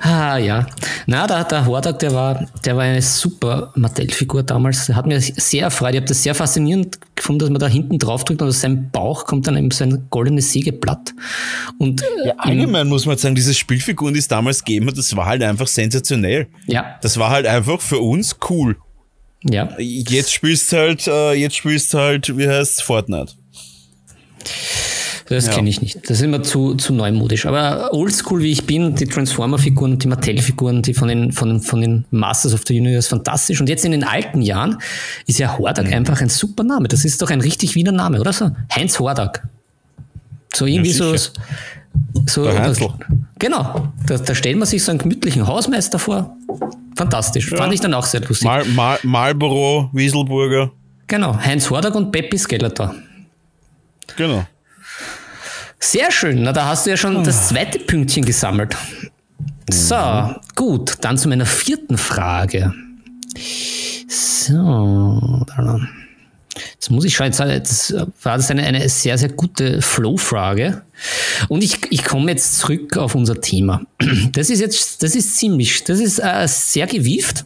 Ah 0.00 0.38
ja. 0.38 0.66
Na, 1.06 1.26
der, 1.28 1.44
der 1.44 1.66
Hordak, 1.66 2.00
der 2.00 2.12
war, 2.12 2.48
der 2.64 2.76
war 2.76 2.82
eine 2.82 3.00
super 3.00 3.72
Mattel-Figur 3.76 4.42
damals. 4.42 4.88
Hat 4.88 5.06
mir 5.06 5.20
sehr 5.20 5.64
erfreut. 5.64 5.90
Ich 5.92 5.96
habe 5.98 6.06
das 6.06 6.20
sehr 6.20 6.34
faszinierend 6.34 6.98
gefunden, 7.14 7.38
dass 7.38 7.50
man 7.50 7.60
da 7.60 7.68
hinten 7.68 8.00
drauf 8.00 8.24
drückt 8.24 8.42
und 8.42 8.48
aus 8.48 8.60
seinem 8.60 8.90
Bauch 8.90 9.24
kommt 9.24 9.46
dann 9.46 9.56
eben 9.56 9.70
so 9.70 9.84
ein 9.84 10.08
goldenes 10.10 10.52
Sägeblatt. 10.52 11.14
Und 11.78 12.02
ja, 12.24 12.34
allgemein 12.38 12.88
muss 12.88 13.06
man 13.06 13.16
sagen, 13.16 13.36
diese 13.36 13.54
Spielfiguren, 13.54 14.14
die 14.14 14.20
es 14.20 14.26
damals 14.26 14.64
gegeben 14.64 14.88
hat, 14.88 14.98
das 14.98 15.14
war 15.14 15.26
halt 15.26 15.44
einfach 15.44 15.68
sensationell. 15.68 16.48
Ja. 16.66 16.96
Das 17.02 17.18
war 17.18 17.30
halt 17.30 17.46
einfach 17.46 17.80
für 17.80 18.00
uns 18.00 18.36
cool. 18.50 18.76
Ja. 19.44 19.68
Jetzt 19.78 20.32
spielst 20.32 20.72
halt, 20.72 21.06
äh, 21.06 21.34
jetzt 21.34 21.54
spielst 21.54 21.94
halt, 21.94 22.36
wie 22.36 22.48
heißt 22.48 22.82
Fortnite. 22.82 23.34
Das 25.28 25.46
Ja. 25.46 25.52
kenne 25.54 25.68
ich 25.68 25.80
nicht. 25.82 25.96
Das 26.08 26.18
ist 26.18 26.22
immer 26.22 26.42
zu, 26.44 26.74
zu 26.76 26.92
neumodisch. 26.94 27.46
Aber 27.46 27.92
oldschool 27.92 28.42
wie 28.42 28.52
ich 28.52 28.64
bin, 28.64 28.94
die 28.94 29.06
Transformer-Figuren 29.06 29.98
die 29.98 30.06
Mattel-Figuren, 30.06 30.82
die 30.82 30.94
von 30.94 31.08
den, 31.08 31.32
von, 31.32 31.48
den- 31.48 31.60
von 31.60 31.80
den 31.80 32.04
Masters 32.12 32.54
of 32.54 32.62
the 32.68 32.78
Universe 32.78 33.08
fantastisch. 33.08 33.60
Und 33.60 33.68
jetzt 33.68 33.84
in 33.84 33.90
den 33.90 34.04
alten 34.04 34.40
Jahren 34.40 34.78
ist 35.26 35.38
ja 35.40 35.52
Mhm. 35.52 35.58
Hordak 35.58 35.92
einfach 35.92 36.20
ein 36.20 36.28
super 36.28 36.62
Name. 36.62 36.86
Das 36.86 37.04
ist 37.04 37.20
doch 37.20 37.30
ein 37.30 37.40
richtig 37.40 37.74
Wiener 37.74 37.90
Name, 37.92 38.20
oder 38.20 38.32
so? 38.32 38.50
Heinz 38.72 39.00
Hordak. 39.00 39.48
So 40.54 40.64
irgendwie 40.66 40.92
so. 40.92 41.10
sicher. 41.16 41.32
so 42.26 42.44
Der 42.44 42.62
Heinzl. 42.62 42.88
genau. 43.38 43.88
Da, 44.06 44.18
da 44.18 44.34
stellt 44.34 44.56
man 44.58 44.66
sich 44.68 44.84
so 44.84 44.90
einen 44.92 44.98
gemütlichen 44.98 45.46
Hausmeister 45.46 45.98
vor. 45.98 46.36
Fantastisch. 46.94 47.48
Fand 47.50 47.74
ich 47.74 47.80
dann 47.80 47.94
auch 47.94 48.06
sehr 48.06 48.20
lustig. 48.20 48.44
Mal, 48.46 48.64
Mal, 48.66 48.98
Marlboro, 49.02 49.90
Wieselburger. 49.92 50.70
Genau. 51.08 51.36
Heinz 51.38 51.68
Hordak 51.68 51.94
und 51.94 52.12
Peppi 52.12 52.38
Skeletor. 52.38 52.94
Genau. 54.16 54.46
Sehr 55.78 56.10
schön. 56.10 56.42
Na, 56.42 56.52
da 56.52 56.66
hast 56.66 56.86
du 56.86 56.90
ja 56.90 56.96
schon 56.96 57.22
das 57.24 57.48
zweite 57.48 57.78
Pünktchen 57.78 58.24
gesammelt. 58.24 58.76
So, 59.70 60.34
gut. 60.54 60.94
Dann 61.00 61.18
zu 61.18 61.28
meiner 61.28 61.46
vierten 61.46 61.98
Frage. 61.98 62.72
So. 64.08 65.44
Jetzt 66.72 66.90
muss 66.90 67.04
ich 67.04 67.14
schauen, 67.14 67.26
jetzt, 67.26 67.40
jetzt 67.40 67.94
war 68.22 68.36
das 68.36 68.50
eine, 68.50 68.62
eine 68.62 68.88
sehr, 68.88 69.18
sehr 69.18 69.28
gute 69.28 69.82
Flow-Frage. 69.82 70.82
Und 71.48 71.62
ich, 71.62 71.78
ich 71.90 72.04
komme 72.04 72.30
jetzt 72.30 72.58
zurück 72.58 72.96
auf 72.96 73.14
unser 73.14 73.40
Thema. 73.40 73.82
Das 74.32 74.50
ist 74.50 74.60
jetzt, 74.60 75.02
das 75.02 75.14
ist 75.14 75.36
ziemlich, 75.36 75.84
das 75.84 76.00
ist 76.00 76.18
äh, 76.18 76.46
sehr 76.46 76.86
gewieft, 76.86 77.44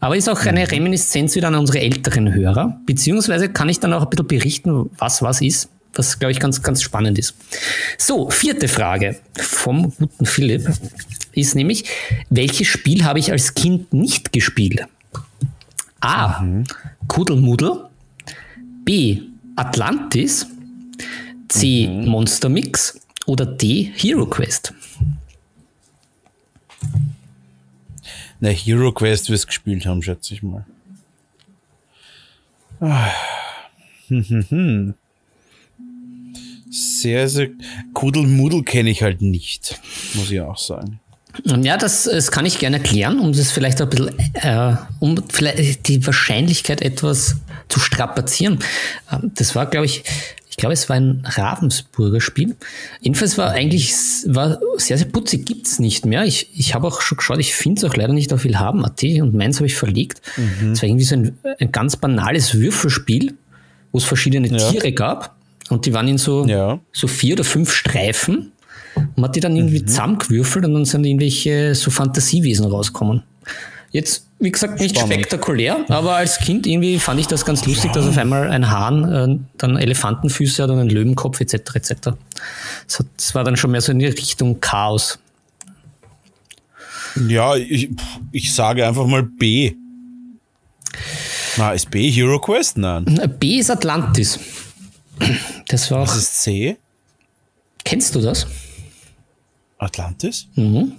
aber 0.00 0.16
ist 0.16 0.28
auch 0.28 0.40
eine 0.46 0.70
Reminiszenz 0.70 1.34
wieder 1.34 1.48
an 1.48 1.56
unsere 1.56 1.80
älteren 1.80 2.32
Hörer. 2.32 2.80
Beziehungsweise 2.86 3.48
kann 3.48 3.68
ich 3.68 3.80
dann 3.80 3.92
auch 3.92 4.02
ein 4.02 4.10
bisschen 4.10 4.28
berichten, 4.28 4.90
was 4.98 5.22
was 5.22 5.40
ist, 5.40 5.68
was, 5.98 6.18
glaube 6.18 6.32
ich, 6.32 6.40
ganz, 6.40 6.62
ganz 6.62 6.82
spannend 6.82 7.18
ist. 7.18 7.34
So, 7.98 8.30
vierte 8.30 8.68
Frage 8.68 9.20
vom 9.36 9.92
guten 9.96 10.26
Philipp 10.26 10.70
ist 11.32 11.54
nämlich, 11.54 11.84
welches 12.30 12.68
Spiel 12.68 13.04
habe 13.04 13.18
ich 13.18 13.32
als 13.32 13.54
Kind 13.54 13.92
nicht 13.92 14.32
gespielt? 14.32 14.86
A. 16.00 16.44
Kuddelmuddel. 17.08 17.86
B. 18.84 19.22
Atlantis. 19.56 20.46
C. 21.48 21.88
Monster 21.88 22.48
Mix. 22.48 23.00
Oder 23.26 23.44
D. 23.44 23.92
Hero 23.96 24.26
Quest. 24.26 24.72
Na, 28.40 28.50
Hero 28.50 28.92
Quest 28.92 29.30
wir's 29.30 29.46
gespielt 29.46 29.84
haben, 29.84 30.02
schätze 30.02 30.34
ich 30.34 30.42
mal. 30.42 30.64
Ah. 32.80 33.10
Hm, 34.06 34.24
hm, 34.28 34.44
hm. 34.48 34.94
Sehr, 36.70 37.28
sehr. 37.28 37.48
Kuddelmuddel 37.94 38.62
kenne 38.62 38.90
ich 38.90 39.02
halt 39.02 39.22
nicht, 39.22 39.80
muss 40.14 40.30
ich 40.30 40.40
auch 40.40 40.58
sagen. 40.58 41.00
Ja, 41.44 41.76
das, 41.76 42.04
das 42.04 42.30
kann 42.32 42.46
ich 42.46 42.58
gerne 42.58 42.78
erklären, 42.78 43.20
um 43.20 43.32
das 43.32 43.52
vielleicht 43.52 43.80
ein 43.80 43.88
bisschen, 43.88 44.10
äh, 44.34 44.74
um 44.98 45.22
vielleicht 45.28 45.86
die 45.88 46.04
Wahrscheinlichkeit 46.04 46.82
etwas 46.82 47.36
zu 47.68 47.78
strapazieren. 47.80 48.58
Ähm, 49.12 49.30
Das 49.34 49.54
war, 49.54 49.66
glaube 49.66 49.86
ich, 49.86 50.02
ich 50.50 50.56
glaube, 50.56 50.72
es 50.72 50.88
war 50.88 50.96
ein 50.96 51.22
Ravensburger 51.24 52.20
Spiel. 52.20 52.56
Jedenfalls 53.00 53.38
war 53.38 53.50
eigentlich 53.52 53.92
war 54.26 54.58
sehr, 54.78 54.98
sehr 54.98 55.06
putzig, 55.06 55.46
gibt's 55.46 55.78
nicht 55.78 56.04
mehr. 56.04 56.24
Ich, 56.24 56.48
ich 56.56 56.74
habe 56.74 56.88
auch 56.88 57.00
schon 57.00 57.18
geschaut, 57.18 57.38
ich 57.38 57.54
finde 57.54 57.78
es 57.78 57.84
auch 57.84 57.94
leider 57.94 58.12
nicht 58.12 58.32
auf 58.32 58.40
viel 58.40 58.58
haben, 58.58 58.84
AT, 58.84 59.04
und 59.20 59.34
meins 59.34 59.58
habe 59.58 59.66
ich 59.66 59.76
verlegt. 59.76 60.20
Es 60.72 60.82
war 60.82 60.88
irgendwie 60.88 61.04
so 61.04 61.14
ein, 61.14 61.38
ein 61.60 61.70
ganz 61.70 61.94
banales 61.96 62.54
Würfelspiel, 62.54 63.34
wo 63.92 63.98
es 63.98 64.04
verschiedene 64.04 64.48
Ja. 64.48 64.70
Tiere 64.72 64.90
gab. 64.92 65.36
Und 65.70 65.84
die 65.86 65.92
waren 65.92 66.08
in 66.08 66.18
so, 66.18 66.46
Ja. 66.46 66.78
so 66.92 67.06
vier 67.06 67.34
oder 67.34 67.44
fünf 67.44 67.72
Streifen. 67.72 68.52
Und 68.94 69.16
man 69.18 69.28
hat 69.28 69.36
die 69.36 69.40
dann 69.40 69.54
irgendwie 69.56 69.84
zusammengewürfelt 69.84 70.64
und 70.64 70.74
dann 70.74 70.84
sind 70.84 71.04
irgendwelche 71.04 71.74
so 71.74 71.90
Fantasiewesen 71.90 72.66
rausgekommen. 72.66 73.22
Jetzt, 73.90 74.26
wie 74.38 74.50
gesagt, 74.50 74.80
nicht 74.80 74.96
Spannend. 74.96 75.14
spektakulär, 75.14 75.78
aber 75.88 76.16
als 76.16 76.38
Kind 76.38 76.66
irgendwie 76.66 76.98
fand 76.98 77.20
ich 77.20 77.26
das 77.26 77.44
ganz 77.46 77.64
lustig, 77.64 77.92
dass 77.92 78.06
auf 78.06 78.18
einmal 78.18 78.50
ein 78.50 78.70
Hahn 78.70 79.12
äh, 79.12 79.38
dann 79.56 79.76
Elefantenfüße 79.78 80.62
hat 80.62 80.70
und 80.70 80.78
einen 80.78 80.90
Löwenkopf 80.90 81.40
etc. 81.40 81.54
etc. 81.74 81.90
Das, 82.86 82.98
hat, 82.98 83.06
das 83.16 83.34
war 83.34 83.44
dann 83.44 83.56
schon 83.56 83.70
mehr 83.70 83.80
so 83.80 83.92
in 83.92 83.98
die 83.98 84.06
Richtung 84.06 84.60
Chaos. 84.60 85.18
Ja, 87.28 87.56
ich, 87.56 87.88
ich 88.32 88.52
sage 88.52 88.86
einfach 88.86 89.06
mal 89.06 89.22
B. 89.22 89.72
Na, 91.56 91.72
ist 91.72 91.90
B 91.90 92.10
Hero 92.10 92.38
Quest? 92.38 92.76
Nein. 92.78 93.04
B 93.40 93.58
ist 93.58 93.70
Atlantis. 93.70 94.38
Das 95.68 95.90
war. 95.90 96.02
Was 96.02 96.16
ist 96.16 96.42
C? 96.42 96.76
Kennst 97.84 98.14
du 98.14 98.20
das? 98.20 98.46
Atlantis? 99.78 100.48
Mhm. 100.54 100.92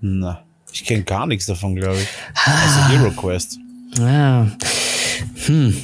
Na, 0.00 0.44
ich 0.72 0.84
kenne 0.84 1.02
gar 1.02 1.26
nichts 1.26 1.46
davon, 1.46 1.74
glaube 1.74 1.98
ich. 2.00 2.08
Also 2.44 2.88
Hero 2.88 3.10
Quest. 3.10 3.58
Ja. 3.98 4.50
Hm. 5.46 5.76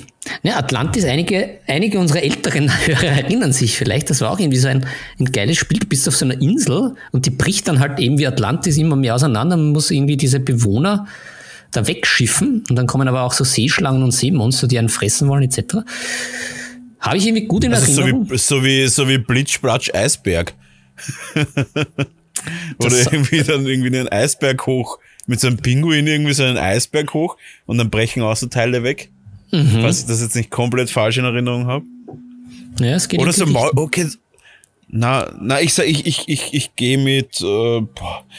Ja, 0.43 0.57
Atlantis, 0.57 1.05
einige, 1.05 1.59
einige 1.66 1.99
unserer 1.99 2.22
älteren 2.22 2.70
Hörer 2.87 3.05
erinnern 3.05 3.53
sich 3.53 3.76
vielleicht, 3.76 4.11
das 4.11 4.20
war 4.20 4.31
auch 4.31 4.39
irgendwie 4.39 4.59
so 4.59 4.68
ein, 4.68 4.87
ein 5.18 5.26
geiles 5.26 5.57
Spiel. 5.57 5.78
Du 5.78 5.87
bist 5.87 6.07
auf 6.09 6.16
so 6.16 6.24
einer 6.24 6.41
Insel 6.41 6.95
und 7.12 7.26
die 7.26 7.31
bricht 7.31 7.68
dann 7.68 7.81
halt 7.81 7.99
eben 7.99 8.18
wie 8.18 8.26
Atlantis 8.26 8.76
immer 8.76 8.97
mehr 8.97 9.14
auseinander. 9.14 9.57
Man 9.57 9.72
muss 9.72 9.91
irgendwie 9.91 10.16
diese 10.16 10.41
Bewohner 10.41 11.07
da 11.72 11.87
wegschiffen 11.87 12.64
und 12.68 12.76
dann 12.76 12.87
kommen 12.87 13.09
aber 13.09 13.22
auch 13.22 13.33
so 13.33 13.45
Seeschlangen 13.45 14.03
und 14.03 14.12
Seemonster, 14.12 14.66
die 14.66 14.78
einen 14.78 14.89
fressen 14.89 15.28
wollen, 15.28 15.45
etc. 15.45 15.78
Habe 17.01 17.17
ich 17.17 17.27
irgendwie 17.27 17.47
gut 17.47 17.65
in 17.65 17.73
Also 17.73 17.91
so 17.93 18.01
Erinnerung. 18.03 18.31
wie, 18.31 18.39
so 18.39 18.63
wie, 18.65 18.87
so 18.87 19.09
wie 19.09 19.19
Blitz, 19.19 19.59
Platsch, 19.59 19.91
Eisberg. 19.95 20.55
Oder 21.35 22.91
Das- 22.91 23.07
irgendwie 23.13 23.43
dann 23.43 23.67
irgendwie 23.67 23.99
einen 23.99 24.09
Eisberg 24.09 24.67
hoch, 24.67 24.99
mit 25.27 25.41
so 25.41 25.47
einem 25.47 25.59
Pinguin 25.59 26.07
irgendwie 26.07 26.33
so 26.33 26.45
einen 26.45 26.57
Eisberg 26.59 27.13
hoch 27.15 27.37
und 27.67 27.79
dann 27.79 27.91
brechen 27.91 28.23
Außenteile 28.23 28.83
weg. 28.83 29.11
Mhm. 29.51 29.81
Falls 29.83 30.01
ich 30.01 30.07
das 30.07 30.21
jetzt 30.23 30.37
nicht 30.37 30.51
komplett 30.51 30.91
falsch 30.91 31.19
in 31.19 31.25
Erinnerung 31.25 31.67
habe. 31.67 31.85
ja, 32.81 32.95
es 32.95 33.09
geht 33.09 33.21
Oder 33.21 33.33
so 33.33 33.47
Maul, 33.47 33.71
okay. 33.77 34.07
Na, 34.93 35.31
na, 35.41 35.61
ich 35.61 35.73
sag, 35.75 35.87
ich, 35.87 36.05
ich, 36.07 36.29
ich, 36.29 36.53
ich 36.53 36.75
gehe 36.77 36.99
mit, 36.99 37.41
äh, 37.41 37.81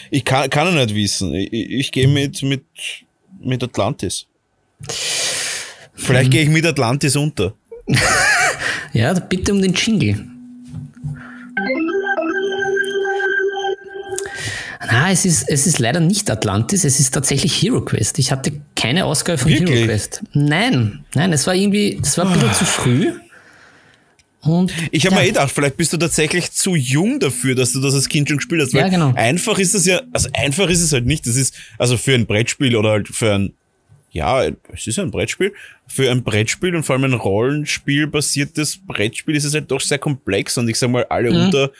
ich 0.10 0.26
kann, 0.26 0.50
kann 0.50 0.68
ich 0.68 0.74
nicht 0.76 0.96
wissen. 0.96 1.34
Ich, 1.34 1.52
ich, 1.54 1.92
gehe 1.92 2.08
mit, 2.10 2.42
mit, 2.44 2.64
mit 3.42 3.64
Atlantis. 3.64 4.26
Vielleicht 5.96 6.28
Mhm. 6.28 6.32
gehe 6.32 6.44
ich 6.44 6.50
mit 6.50 6.66
Atlantis 6.66 7.16
unter. 7.16 7.54
Ja, 8.94 9.14
bitte 9.14 9.54
um 9.54 9.62
den 9.62 9.74
Jingle. 9.74 10.26
Na, 14.92 15.12
es 15.12 15.26
ist, 15.26 15.48
es 15.48 15.68
ist 15.68 15.80
leider 15.80 16.00
nicht 16.00 16.30
Atlantis, 16.30 16.84
es 16.84 17.00
ist 17.00 17.14
tatsächlich 17.14 17.62
Hero 17.62 17.82
Quest. 17.82 18.20
Ich 18.20 18.32
hatte 18.32 18.52
keine 18.76 19.06
Ausgabe 19.06 19.38
von 19.38 19.52
Hero 19.52 19.62
Wirklich? 19.62 19.86
Quest. 19.86 20.24
Nein, 20.34 21.06
nein, 21.14 21.32
es 21.32 21.46
war 21.48 21.56
irgendwie, 21.56 22.00
es 22.02 22.18
war 22.18 22.26
ein 22.26 22.34
bisschen 22.34 22.54
zu 22.54 22.66
früh. 22.66 23.14
Und 24.42 24.74
Ich 24.90 25.06
habe 25.06 25.16
ja, 25.16 25.22
mir 25.22 25.28
eh 25.28 25.30
gedacht, 25.30 25.52
vielleicht 25.54 25.78
bist 25.78 25.94
du 25.94 25.98
tatsächlich 25.98 26.52
zu 26.52 26.76
jung 26.76 27.20
dafür, 27.20 27.54
dass 27.54 27.74
du 27.74 27.80
das 27.80 27.94
als 27.94 28.10
Kind 28.10 28.28
schon 28.28 28.38
gespielt 28.38 28.62
hast. 28.64 28.74
Ja, 28.74 28.88
genau. 28.90 29.14
Einfach 29.16 29.60
ist 29.60 29.76
es 29.76 29.86
ja, 29.86 30.02
also 30.12 30.30
einfach 30.34 30.68
ist 30.68 30.82
es 30.82 30.92
halt 30.92 31.06
nicht. 31.06 31.28
Das 31.28 31.36
ist, 31.36 31.54
also 31.78 31.96
für 31.96 32.16
ein 32.16 32.26
Brettspiel 32.26 32.76
oder 32.76 32.90
halt 32.90 33.08
für 33.08 33.36
ein, 33.36 33.54
ja, 34.12 34.44
es 34.74 34.88
ist 34.88 35.00
ein 35.00 35.10
Brettspiel. 35.12 35.54
Für 35.88 36.10
ein 36.12 36.24
Brettspiel 36.24 36.76
und 36.76 36.84
vor 36.84 36.96
allem 36.96 37.06
ein 37.06 37.14
Rollenspiel 37.14 38.08
basiertes 38.08 38.78
Brettspiel 38.78 39.36
ist 39.36 39.46
es 39.46 39.54
halt 39.54 39.72
doch 39.72 39.82
sehr 39.82 39.98
komplex 40.00 40.58
und 40.58 40.68
ich 40.70 40.78
sag 40.78 40.90
mal, 40.90 41.06
alle 41.10 41.32
Mhm. 41.32 41.46
unter 41.46 41.72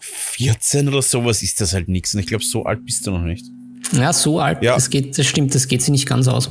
14 0.00 0.88
oder 0.88 1.02
sowas 1.02 1.42
ist 1.42 1.60
das 1.60 1.74
halt 1.74 1.88
nichts. 1.88 2.14
Und 2.14 2.20
ich 2.20 2.26
glaube, 2.26 2.44
so 2.44 2.64
alt 2.64 2.84
bist 2.84 3.06
du 3.06 3.10
noch 3.10 3.20
nicht. 3.22 3.44
Ja, 3.92 4.12
so 4.12 4.38
alt, 4.38 4.62
Ja. 4.62 4.74
das 4.74 4.88
geht, 4.90 5.18
das 5.18 5.26
stimmt, 5.26 5.54
das 5.54 5.66
geht 5.66 5.82
sich 5.82 5.90
nicht 5.90 6.06
ganz 6.08 6.28
aus. 6.28 6.48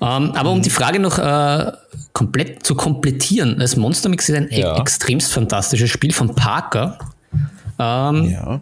Ähm, 0.00 0.32
aber 0.32 0.50
um 0.50 0.60
die 0.60 0.70
Frage 0.70 0.98
noch 0.98 1.18
äh, 1.18 1.72
komplett 2.12 2.64
zu 2.66 2.74
komplettieren, 2.74 3.58
das 3.58 3.76
Monster 3.76 4.08
Mix 4.08 4.28
ist 4.28 4.34
ein 4.36 4.48
Ja. 4.50 4.76
extremst 4.80 5.32
fantastisches 5.32 5.90
Spiel 5.90 6.12
von 6.12 6.34
Parker. 6.34 6.98
Ähm, 7.78 8.24
Ja. 8.30 8.60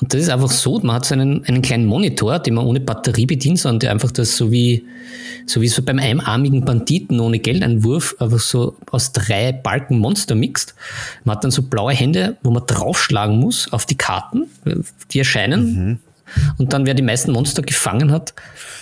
Und 0.00 0.12
das 0.14 0.22
ist 0.22 0.28
einfach 0.30 0.50
so, 0.50 0.78
man 0.80 0.96
hat 0.96 1.04
so 1.06 1.14
einen, 1.14 1.44
einen 1.46 1.62
kleinen 1.62 1.86
Monitor, 1.86 2.38
den 2.38 2.54
man 2.54 2.64
ohne 2.66 2.80
Batterie 2.80 3.26
bedient, 3.26 3.58
sondern 3.58 3.80
der 3.80 3.90
einfach 3.92 4.10
das 4.10 4.36
so 4.36 4.50
wie, 4.50 4.84
so 5.46 5.60
wie 5.60 5.68
so 5.68 5.82
beim 5.82 5.98
einarmigen 5.98 6.64
Banditen 6.64 7.20
ohne 7.20 7.38
Geldeinwurf, 7.38 8.16
einfach 8.18 8.38
so 8.40 8.76
aus 8.90 9.12
drei 9.12 9.52
Balken 9.52 9.98
Monster 9.98 10.34
mixt. 10.34 10.74
Man 11.24 11.36
hat 11.36 11.44
dann 11.44 11.50
so 11.50 11.62
blaue 11.62 11.92
Hände, 11.92 12.36
wo 12.42 12.50
man 12.50 12.62
draufschlagen 12.66 13.36
muss 13.38 13.72
auf 13.72 13.86
die 13.86 13.96
Karten, 13.96 14.46
die 15.12 15.18
erscheinen. 15.18 16.00
Und 16.58 16.72
dann, 16.72 16.86
wer 16.86 16.94
die 16.94 17.02
meisten 17.02 17.32
Monster 17.32 17.62
gefangen 17.62 18.12
hat, 18.12 18.34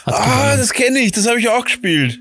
hat 0.05 0.15
Ah, 0.15 0.25
gewonnen. 0.25 0.59
das 0.59 0.73
kenne 0.73 0.99
ich, 0.99 1.13
das 1.13 1.27
habe 1.27 1.41
ich 1.41 1.49
auch 1.49 1.65
gespielt. 1.65 2.19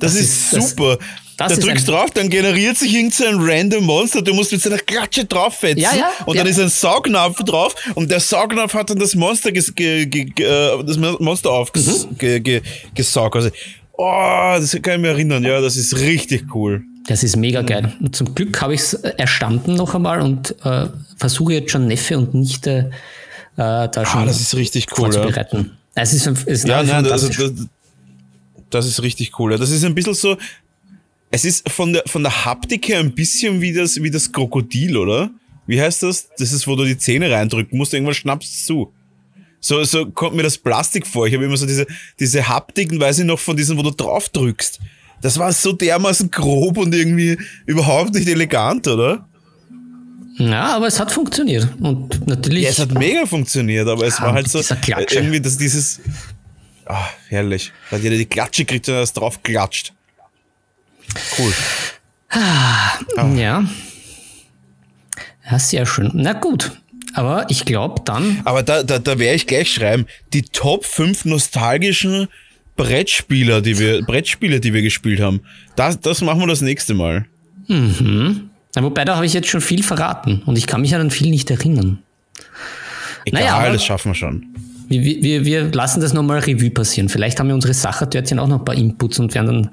Das, 0.00 0.14
ist, 0.14 0.20
ist- 0.20 0.52
das- 0.52 0.70
super. 0.70 0.96
das 0.98 1.06
da 1.36 1.46
ist 1.46 1.62
drückst 1.62 1.88
drauf, 1.88 2.10
dann 2.12 2.28
generiert 2.28 2.76
sich 2.76 2.94
irgend 2.94 3.14
so 3.14 3.24
ein 3.24 3.36
random 3.38 3.84
Monster, 3.84 4.22
du 4.22 4.34
musst 4.34 4.52
mit 4.52 4.62
seiner 4.62 4.78
Klatsche 4.78 5.24
drauffetzen 5.24 5.82
Ja, 5.82 5.94
ja, 5.94 6.10
und 6.26 6.36
ja. 6.36 6.42
dann 6.42 6.50
ist 6.50 6.60
ein 6.60 6.68
Saugnapf 6.68 7.42
drauf 7.44 7.74
und 7.94 8.10
der 8.10 8.20
Saugnapf 8.20 8.74
hat 8.74 8.90
dann 8.90 8.98
das 8.98 9.14
Monster, 9.14 9.52
ges 9.52 9.74
ge 9.74 10.06
ge 10.06 10.26
äh, 10.44 10.84
das 10.84 10.96
Monster 10.96 11.50
Mhm. 11.50 11.56
aufgesaugt. 11.56 12.18
Ge 12.18 12.40
ge. 12.40 12.62
Also, 12.96 13.50
oh, 13.92 14.56
das 14.58 14.72
kann 14.82 14.94
ich 14.94 15.00
mir 15.00 15.08
erinnern, 15.08 15.44
ja, 15.44 15.60
das 15.60 15.76
ist 15.76 15.96
richtig 15.98 16.54
cool. 16.54 16.82
Das 17.06 17.22
ist 17.22 17.36
mega 17.36 17.62
geil. 17.62 17.92
Und 18.00 18.16
zum 18.16 18.34
Glück 18.34 18.60
habe 18.62 18.74
ich 18.74 18.80
es 18.80 18.94
erstanden 18.94 19.74
noch 19.74 19.94
einmal 19.94 20.22
und 20.22 20.54
äh, 20.64 20.86
versuche 21.18 21.54
jetzt 21.54 21.70
schon 21.70 21.86
Neffe 21.86 22.16
und 22.16 22.34
Nichte 22.34 22.90
äh, 23.56 23.88
da 23.88 24.06
schon 24.06 24.22
ah, 24.22 24.26
das 24.26 24.40
ist 24.40 24.54
richtig 24.54 24.86
cool, 24.92 25.12
vorzubereiten. 25.12 25.72
Ja. 25.96 26.02
Es 26.02 26.12
ist, 26.12 26.26
ist 26.26 26.66
ja, 26.66 26.82
nein, 26.82 27.06
also, 27.06 27.28
das, 27.28 27.52
das 28.70 28.86
ist 28.86 29.02
richtig 29.02 29.38
cool. 29.38 29.56
Das 29.56 29.70
ist 29.70 29.84
ein 29.84 29.94
bisschen 29.94 30.14
so, 30.14 30.36
es 31.34 31.44
ist 31.44 31.68
von 31.68 31.92
der, 31.92 32.04
von 32.06 32.22
der 32.22 32.44
Haptik 32.44 32.86
her 32.86 33.00
ein 33.00 33.12
bisschen 33.12 33.60
wie 33.60 33.72
das, 33.72 34.00
wie 34.00 34.10
das 34.10 34.30
Krokodil, 34.30 34.96
oder? 34.96 35.30
Wie 35.66 35.80
heißt 35.80 36.04
das? 36.04 36.28
Das 36.38 36.52
ist, 36.52 36.68
wo 36.68 36.76
du 36.76 36.84
die 36.84 36.96
Zähne 36.96 37.28
reindrücken 37.28 37.76
musst, 37.76 37.92
irgendwann 37.92 38.14
schnappst 38.14 38.64
zu. 38.66 38.92
So, 39.58 39.82
so 39.82 40.06
kommt 40.06 40.36
mir 40.36 40.44
das 40.44 40.58
Plastik 40.58 41.06
vor. 41.06 41.26
Ich 41.26 41.34
habe 41.34 41.44
immer 41.44 41.56
so 41.56 41.66
diese, 41.66 41.86
diese 42.20 42.46
Haptiken, 42.46 43.00
weiß 43.00 43.18
ich 43.18 43.24
noch, 43.24 43.40
von 43.40 43.56
diesen, 43.56 43.76
wo 43.76 43.82
du 43.82 43.90
drauf 43.90 44.28
drückst. 44.28 44.78
Das 45.22 45.36
war 45.38 45.52
so 45.52 45.72
dermaßen 45.72 46.30
grob 46.30 46.76
und 46.76 46.94
irgendwie 46.94 47.36
überhaupt 47.66 48.14
nicht 48.14 48.28
elegant, 48.28 48.86
oder? 48.86 49.26
Ja, 50.36 50.76
aber 50.76 50.86
es 50.86 51.00
hat 51.00 51.10
funktioniert. 51.10 51.66
Und 51.80 52.28
natürlich. 52.28 52.62
Ja, 52.62 52.70
es 52.70 52.78
hat 52.78 52.92
mega 52.92 53.26
funktioniert, 53.26 53.88
aber 53.88 54.06
es 54.06 54.18
ja, 54.18 54.26
war 54.26 54.34
halt 54.34 54.48
so 54.48 54.60
irgendwie, 54.60 55.40
dass 55.40 55.56
dieses. 55.56 56.00
Ah, 56.86 57.06
herrlich. 57.28 57.72
Da 57.90 57.96
hat 57.96 58.04
jeder 58.04 58.16
die 58.18 58.26
Klatsche 58.26 58.64
kriegt 58.64 58.88
und 58.88 58.94
das 58.94 59.12
drauf 59.12 59.42
klatscht. 59.42 59.94
Cool. 61.38 61.52
Ah, 62.30 62.98
ah. 63.16 63.28
Ja. 63.34 63.64
Ja, 65.50 65.58
sehr 65.58 65.86
schön. 65.86 66.10
Na 66.14 66.32
gut. 66.32 66.72
Aber 67.14 67.46
ich 67.48 67.64
glaube 67.64 68.02
dann. 68.04 68.40
Aber 68.44 68.62
da, 68.62 68.82
da, 68.82 68.98
da 68.98 69.18
werde 69.18 69.36
ich 69.36 69.46
gleich 69.46 69.72
schreiben, 69.72 70.06
die 70.32 70.42
Top 70.42 70.84
5 70.84 71.26
nostalgischen 71.26 72.28
Brettspieler, 72.76 73.60
die 73.60 73.78
wir, 73.78 74.02
Brettspiele, 74.02 74.58
die 74.58 74.74
wir 74.74 74.82
gespielt 74.82 75.20
haben. 75.20 75.42
Das, 75.76 76.00
das 76.00 76.22
machen 76.22 76.40
wir 76.40 76.46
das 76.48 76.60
nächste 76.60 76.94
Mal. 76.94 77.26
Mhm. 77.68 78.50
Ja, 78.74 78.82
wobei, 78.82 79.04
da 79.04 79.14
habe 79.16 79.26
ich 79.26 79.32
jetzt 79.32 79.48
schon 79.48 79.60
viel 79.60 79.84
verraten 79.84 80.42
und 80.46 80.58
ich 80.58 80.66
kann 80.66 80.80
mich 80.80 80.94
an 80.94 81.10
viel 81.10 81.30
nicht 81.30 81.50
erinnern. 81.50 81.98
Egal, 83.24 83.42
naja, 83.42 83.72
das 83.72 83.84
schaffen 83.84 84.10
wir 84.10 84.16
schon. 84.16 84.46
Wir, 84.88 85.22
wir, 85.22 85.44
wir 85.44 85.72
lassen 85.72 86.00
das 86.00 86.12
nochmal 86.12 86.40
Revue 86.40 86.70
passieren. 86.70 87.08
Vielleicht 87.08 87.40
haben 87.40 87.48
wir 87.48 87.54
unsere 87.54 87.74
Sachertörtchen 87.74 88.38
auch 88.38 88.46
noch 88.46 88.58
ein 88.58 88.64
paar 88.64 88.74
Inputs 88.74 89.18
und 89.18 89.34
werden 89.34 89.46
dann 89.46 89.70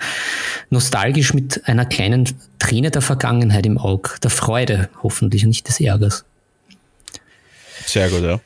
nostalgisch 0.70 1.34
mit 1.34 1.68
einer 1.68 1.86
kleinen 1.86 2.30
Träne 2.60 2.92
der 2.92 3.02
Vergangenheit 3.02 3.66
im 3.66 3.78
Auge, 3.78 4.12
der 4.24 4.30
Freude 4.30 4.90
hoffentlich 5.04 5.44
und 5.44 5.50
nicht 5.50 5.68
des 5.68 5.80
Ärgers. 5.80 6.24
Sehr 7.86 8.10
gut, 8.10 8.24
ja. 8.24 8.40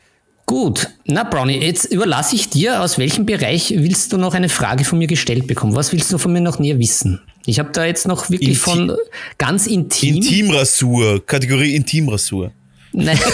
Gut, 0.48 0.90
na 1.06 1.24
Brownie, 1.24 1.58
jetzt 1.58 1.86
überlasse 1.86 2.36
ich 2.36 2.50
dir, 2.50 2.82
aus 2.82 3.00
welchem 3.00 3.26
Bereich 3.26 3.74
willst 3.76 4.14
du 4.14 4.18
noch 4.18 4.36
eine 4.36 4.50
Frage 4.50 4.86
von 4.86 5.00
mir 5.00 5.08
gestellt 5.08 5.48
bekommen? 5.48 5.76
Was 5.76 5.92
willst 5.92 6.14
du 6.14 6.20
von 6.20 6.32
mir 6.34 6.42
noch 6.42 6.60
näher 6.60 6.78
wissen? 6.78 7.22
Ich 7.48 7.58
habe 7.58 7.72
da 7.72 7.84
jetzt 7.86 8.08
noch 8.08 8.30
wirklich 8.30 8.50
Inti 8.50 8.60
von 8.60 8.96
ganz 9.40 9.66
intim. 9.66 10.16
Intimrasur, 10.16 11.26
Kategorie 11.26 11.76
Intimrasur. 11.76 12.52
Nein. 12.92 13.20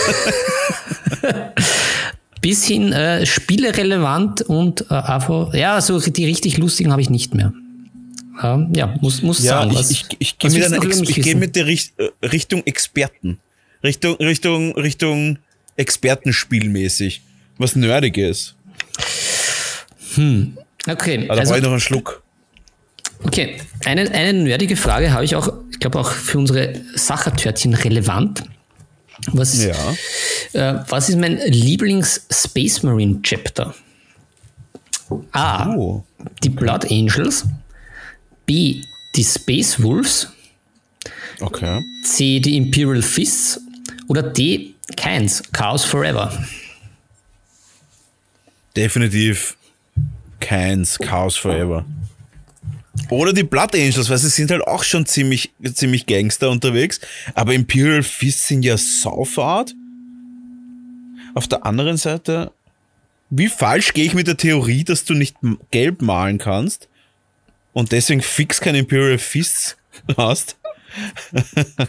Bis 2.41 2.65
hin 2.65 2.91
äh, 2.91 3.25
spielerelevant 3.25 4.41
und 4.41 4.85
äh, 4.89 4.95
einfach, 4.95 5.53
ja, 5.53 5.79
so 5.79 5.99
die 5.99 6.25
richtig 6.25 6.57
lustigen 6.57 6.91
habe 6.91 7.01
ich 7.01 7.09
nicht 7.09 7.35
mehr. 7.35 7.53
Äh, 8.41 8.65
ja, 8.75 8.95
muss, 9.01 9.21
muss 9.21 9.43
ja, 9.43 9.61
sagen. 9.61 9.75
Was, 9.75 9.91
ich, 9.91 10.05
ich, 10.17 10.17
ich 10.19 10.37
gehe 10.39 10.69
mit, 10.69 11.15
geh 11.15 11.35
mit 11.35 11.55
der 11.55 11.67
Richt 11.67 11.93
äh, 11.99 12.09
Richtung 12.25 12.65
Experten. 12.65 13.39
Richtung, 13.83 14.15
Richtung, 14.15 14.73
Richtung 14.73 15.37
Expertenspielmäßig. 15.75 17.21
Was 17.57 17.75
Nerdiges. 17.75 18.55
Hm. 20.15 20.57
Okay. 20.87 21.29
Also, 21.29 21.41
also 21.41 21.49
brauche 21.49 21.57
ich 21.57 21.63
noch 21.63 21.71
einen 21.71 21.79
Schluck. 21.79 22.23
Okay, 23.23 23.57
eine, 23.85 24.09
eine 24.11 24.33
nerdige 24.33 24.75
Frage 24.75 25.13
habe 25.13 25.23
ich 25.23 25.35
auch, 25.35 25.53
ich 25.71 25.79
glaube 25.79 25.99
auch 25.99 26.11
für 26.11 26.39
unsere 26.39 26.73
Sachertörtchen 26.95 27.75
relevant. 27.75 28.43
Was, 29.27 29.63
ja. 29.63 29.75
äh, 30.53 30.83
was 30.87 31.09
ist 31.09 31.17
mein 31.17 31.37
Lieblings-Space 31.37 32.83
Marine 32.83 33.21
Chapter? 33.21 33.73
A. 35.31 35.75
Oh. 35.75 36.03
Die 36.43 36.49
Blood 36.49 36.89
Angels. 36.91 37.45
B. 38.45 38.81
Die 39.15 39.23
Space 39.23 39.81
Wolves. 39.81 40.27
Okay. 41.39 41.81
C. 42.03 42.39
Die 42.39 42.57
Imperial 42.57 43.01
Fists. 43.01 43.59
Oder 44.07 44.23
D. 44.23 44.73
Keins, 44.97 45.43
Chaos 45.51 45.83
Forever. 45.83 46.31
Definitiv 48.75 49.57
keins, 50.39 50.97
Chaos 50.97 51.37
Forever. 51.37 51.85
Oder 53.09 53.33
die 53.33 53.43
Blood 53.43 53.75
Angels, 53.75 54.09
weil 54.09 54.17
sie 54.17 54.29
sind 54.29 54.51
halt 54.51 54.65
auch 54.67 54.83
schon 54.83 55.05
ziemlich, 55.05 55.51
ziemlich 55.73 56.05
Gangster 56.05 56.49
unterwegs. 56.49 56.99
Aber 57.33 57.53
Imperial 57.53 58.03
Fist 58.03 58.47
sind 58.47 58.63
ja 58.63 58.77
saufart. 58.77 59.73
Auf 61.33 61.47
der 61.47 61.65
anderen 61.65 61.97
Seite, 61.97 62.51
wie 63.29 63.47
falsch 63.47 63.93
gehe 63.93 64.05
ich 64.05 64.13
mit 64.13 64.27
der 64.27 64.37
Theorie, 64.37 64.83
dass 64.83 65.05
du 65.05 65.13
nicht 65.13 65.37
gelb 65.71 66.01
malen 66.01 66.37
kannst 66.37 66.89
und 67.73 67.91
deswegen 67.93 68.21
fix 68.21 68.59
kein 68.59 68.75
Imperial 68.75 69.17
Fists 69.17 69.77
hast? 70.17 70.57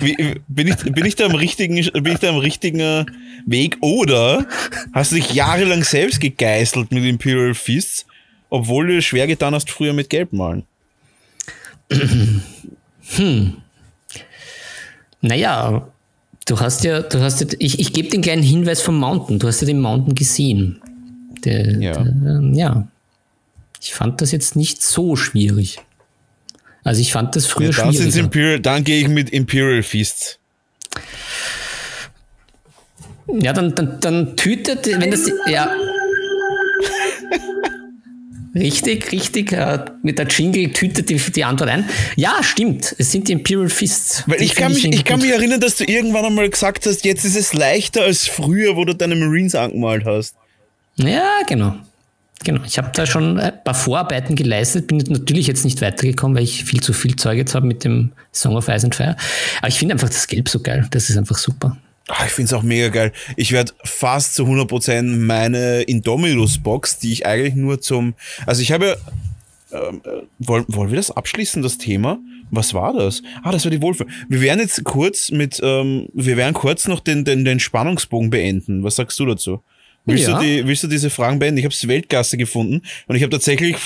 Wie, 0.00 0.14
bin, 0.46 0.68
ich, 0.68 0.76
bin, 0.76 1.04
ich 1.06 1.16
da 1.16 1.26
am 1.26 1.34
richtigen, 1.34 1.74
bin 1.74 2.12
ich 2.12 2.20
da 2.20 2.28
am 2.28 2.36
richtigen 2.36 2.80
äh, 2.80 3.04
Weg? 3.46 3.78
Oder 3.80 4.46
hast 4.92 5.12
du 5.12 5.16
dich 5.16 5.32
jahrelang 5.32 5.82
selbst 5.82 6.20
gegeißelt 6.20 6.92
mit 6.92 7.04
Imperial 7.04 7.54
Fists, 7.54 8.06
obwohl 8.50 8.88
du 8.88 8.98
es 8.98 9.04
schwer 9.04 9.26
getan 9.26 9.54
hast, 9.54 9.70
früher 9.70 9.92
mit 9.92 10.10
Gelb 10.10 10.32
malen? 10.32 10.64
Hm. 13.16 13.56
Naja, 15.20 15.88
du 16.46 16.60
hast 16.60 16.84
ja, 16.84 17.00
du 17.00 17.20
hast 17.20 17.40
ja, 17.40 17.46
ich, 17.58 17.78
ich 17.78 17.92
gebe 17.92 18.08
den 18.08 18.22
kleinen 18.22 18.42
Hinweis 18.42 18.80
vom 18.80 18.98
Mountain. 18.98 19.38
Du 19.38 19.48
hast 19.48 19.60
ja 19.60 19.66
den 19.66 19.80
Mountain 19.80 20.14
gesehen. 20.14 20.80
Der, 21.44 21.80
ja. 21.80 22.02
Der, 22.02 22.40
ja. 22.52 22.88
Ich 23.80 23.94
fand 23.94 24.20
das 24.20 24.32
jetzt 24.32 24.56
nicht 24.56 24.82
so 24.82 25.16
schwierig. 25.16 25.78
Also 26.84 27.00
ich 27.00 27.12
fand 27.12 27.36
das 27.36 27.46
früher 27.46 27.70
ja, 27.70 27.76
dann 27.76 27.92
schwieriger. 27.92 28.18
Imperial, 28.20 28.60
dann 28.60 28.84
gehe 28.84 29.00
ich 29.00 29.08
mit 29.08 29.30
Imperial 29.30 29.82
Feasts. 29.82 30.38
Ja, 33.26 33.52
dann, 33.52 33.74
dann, 33.74 34.00
dann 34.00 34.36
tütet, 34.36 34.86
wenn 34.86 35.10
das, 35.10 35.30
ja. 35.48 35.70
Richtig, 38.54 39.12
richtig. 39.12 39.52
Äh, 39.52 39.84
mit 40.02 40.18
der 40.18 40.26
Jingle 40.26 40.72
tütet 40.72 41.08
die, 41.10 41.16
die 41.16 41.44
Antwort 41.44 41.70
ein. 41.70 41.88
Ja, 42.16 42.42
stimmt. 42.42 42.94
Es 42.98 43.12
sind 43.12 43.28
die 43.28 43.32
Imperial 43.32 43.68
Fists. 43.68 44.24
Weil 44.26 44.42
ich 44.42 44.54
kann, 44.54 44.72
mich, 44.72 44.84
ich 44.84 45.04
kann 45.04 45.20
mich 45.20 45.30
erinnern, 45.30 45.60
dass 45.60 45.76
du 45.76 45.84
irgendwann 45.84 46.24
einmal 46.24 46.48
gesagt 46.48 46.86
hast, 46.86 47.04
jetzt 47.04 47.24
ist 47.24 47.36
es 47.36 47.52
leichter 47.52 48.02
als 48.02 48.26
früher, 48.26 48.76
wo 48.76 48.84
du 48.84 48.94
deine 48.94 49.16
Marines 49.16 49.54
angemalt 49.54 50.04
hast. 50.04 50.36
Ja, 50.96 51.40
genau. 51.46 51.74
Genau, 52.44 52.60
ich 52.64 52.78
habe 52.78 52.90
da 52.94 53.04
schon 53.04 53.38
ein 53.38 53.64
paar 53.64 53.74
Vorarbeiten 53.74 54.36
geleistet, 54.36 54.86
bin 54.86 54.98
natürlich 54.98 55.48
jetzt 55.48 55.64
nicht 55.64 55.80
weitergekommen, 55.80 56.36
weil 56.36 56.44
ich 56.44 56.64
viel 56.64 56.80
zu 56.80 56.92
viel 56.92 57.16
Zeug 57.16 57.36
jetzt 57.36 57.54
habe 57.54 57.66
mit 57.66 57.82
dem 57.82 58.12
Song 58.32 58.56
of 58.56 58.68
Ice 58.68 58.84
and 58.84 58.94
Fire. 58.94 59.16
Aber 59.58 59.68
ich 59.68 59.74
finde 59.74 59.94
einfach 59.94 60.08
das 60.08 60.28
Gelb 60.28 60.48
so 60.48 60.60
geil, 60.60 60.86
das 60.92 61.10
ist 61.10 61.16
einfach 61.16 61.36
super. 61.36 61.76
Ach, 62.08 62.26
ich 62.26 62.32
finde 62.32 62.46
es 62.46 62.52
auch 62.54 62.62
mega 62.62 62.88
geil. 62.88 63.12
Ich 63.36 63.52
werde 63.52 63.72
fast 63.84 64.34
zu 64.34 64.44
100% 64.44 65.02
meine 65.02 65.82
Indominus-Box, 65.82 66.98
die 66.98 67.12
ich 67.12 67.26
eigentlich 67.26 67.54
nur 67.54 67.80
zum... 67.80 68.14
Also 68.46 68.62
ich 68.62 68.72
habe 68.72 68.86
ja... 68.86 68.96
Ähm, 69.70 70.00
äh, 70.04 70.22
wollen, 70.38 70.64
wollen 70.68 70.90
wir 70.90 70.96
das 70.96 71.10
abschließen, 71.10 71.62
das 71.62 71.76
Thema? 71.76 72.18
Was 72.50 72.72
war 72.72 72.94
das? 72.94 73.22
Ah, 73.42 73.52
das 73.52 73.64
war 73.64 73.70
die 73.70 73.82
Wolfe. 73.82 74.06
Wir 74.28 74.40
werden 74.40 74.60
jetzt 74.60 74.82
kurz 74.84 75.30
mit... 75.30 75.60
Ähm, 75.62 76.08
wir 76.14 76.38
werden 76.38 76.54
kurz 76.54 76.88
noch 76.88 77.00
den, 77.00 77.26
den, 77.26 77.44
den 77.44 77.60
Spannungsbogen 77.60 78.30
beenden. 78.30 78.82
Was 78.82 78.96
sagst 78.96 79.18
du 79.18 79.26
dazu? 79.26 79.62
Willst, 80.06 80.26
ja. 80.26 80.38
du, 80.38 80.44
die, 80.44 80.66
willst 80.66 80.82
du 80.82 80.88
diese 80.88 81.10
Fragen 81.10 81.38
beenden? 81.38 81.58
Ich 81.58 81.64
habe 81.64 81.74
es 81.74 81.86
Weltklasse 81.86 82.38
gefunden 82.38 82.80
und 83.06 83.16
ich 83.16 83.22
habe 83.22 83.30
tatsächlich, 83.30 83.76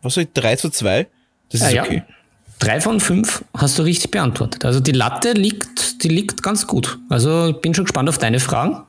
was 0.00 0.14
soll 0.14 0.24
ich, 0.24 0.32
3 0.32 0.56
zu 0.56 0.70
2? 0.70 1.06
Das 1.50 1.60
ist 1.60 1.72
ja, 1.72 1.82
okay. 1.82 1.96
Ja. 2.08 2.14
Drei 2.58 2.80
von 2.80 3.00
fünf 3.00 3.44
hast 3.56 3.78
du 3.78 3.82
richtig 3.82 4.10
beantwortet. 4.10 4.64
Also 4.64 4.80
die 4.80 4.92
Latte 4.92 5.32
liegt, 5.32 6.02
die 6.04 6.08
liegt 6.08 6.42
ganz 6.42 6.66
gut. 6.66 6.98
Also 7.08 7.48
ich 7.48 7.56
bin 7.56 7.74
schon 7.74 7.84
gespannt 7.84 8.08
auf 8.08 8.18
deine 8.18 8.40
Fragen. 8.40 8.82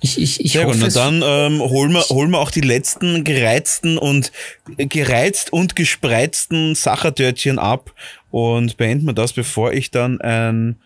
Ich, 0.00 0.20
ich, 0.20 0.44
ich 0.44 0.52
Sehr 0.52 0.66
hoffe, 0.66 0.78
gut, 0.78 0.94
dann 0.94 1.22
ähm, 1.24 1.60
holen, 1.60 1.92
wir, 1.92 2.02
holen 2.02 2.30
wir 2.30 2.38
auch 2.38 2.52
die 2.52 2.60
letzten 2.60 3.24
gereizten 3.24 3.98
und 3.98 4.30
gereizt 4.76 5.52
und 5.52 5.74
gespreizten 5.74 6.76
Sachertörtchen 6.76 7.58
ab 7.58 7.92
und 8.30 8.76
beenden 8.76 9.06
wir 9.06 9.12
das, 9.12 9.32
bevor 9.32 9.72
ich 9.72 9.90
dann 9.90 10.20
ein 10.20 10.76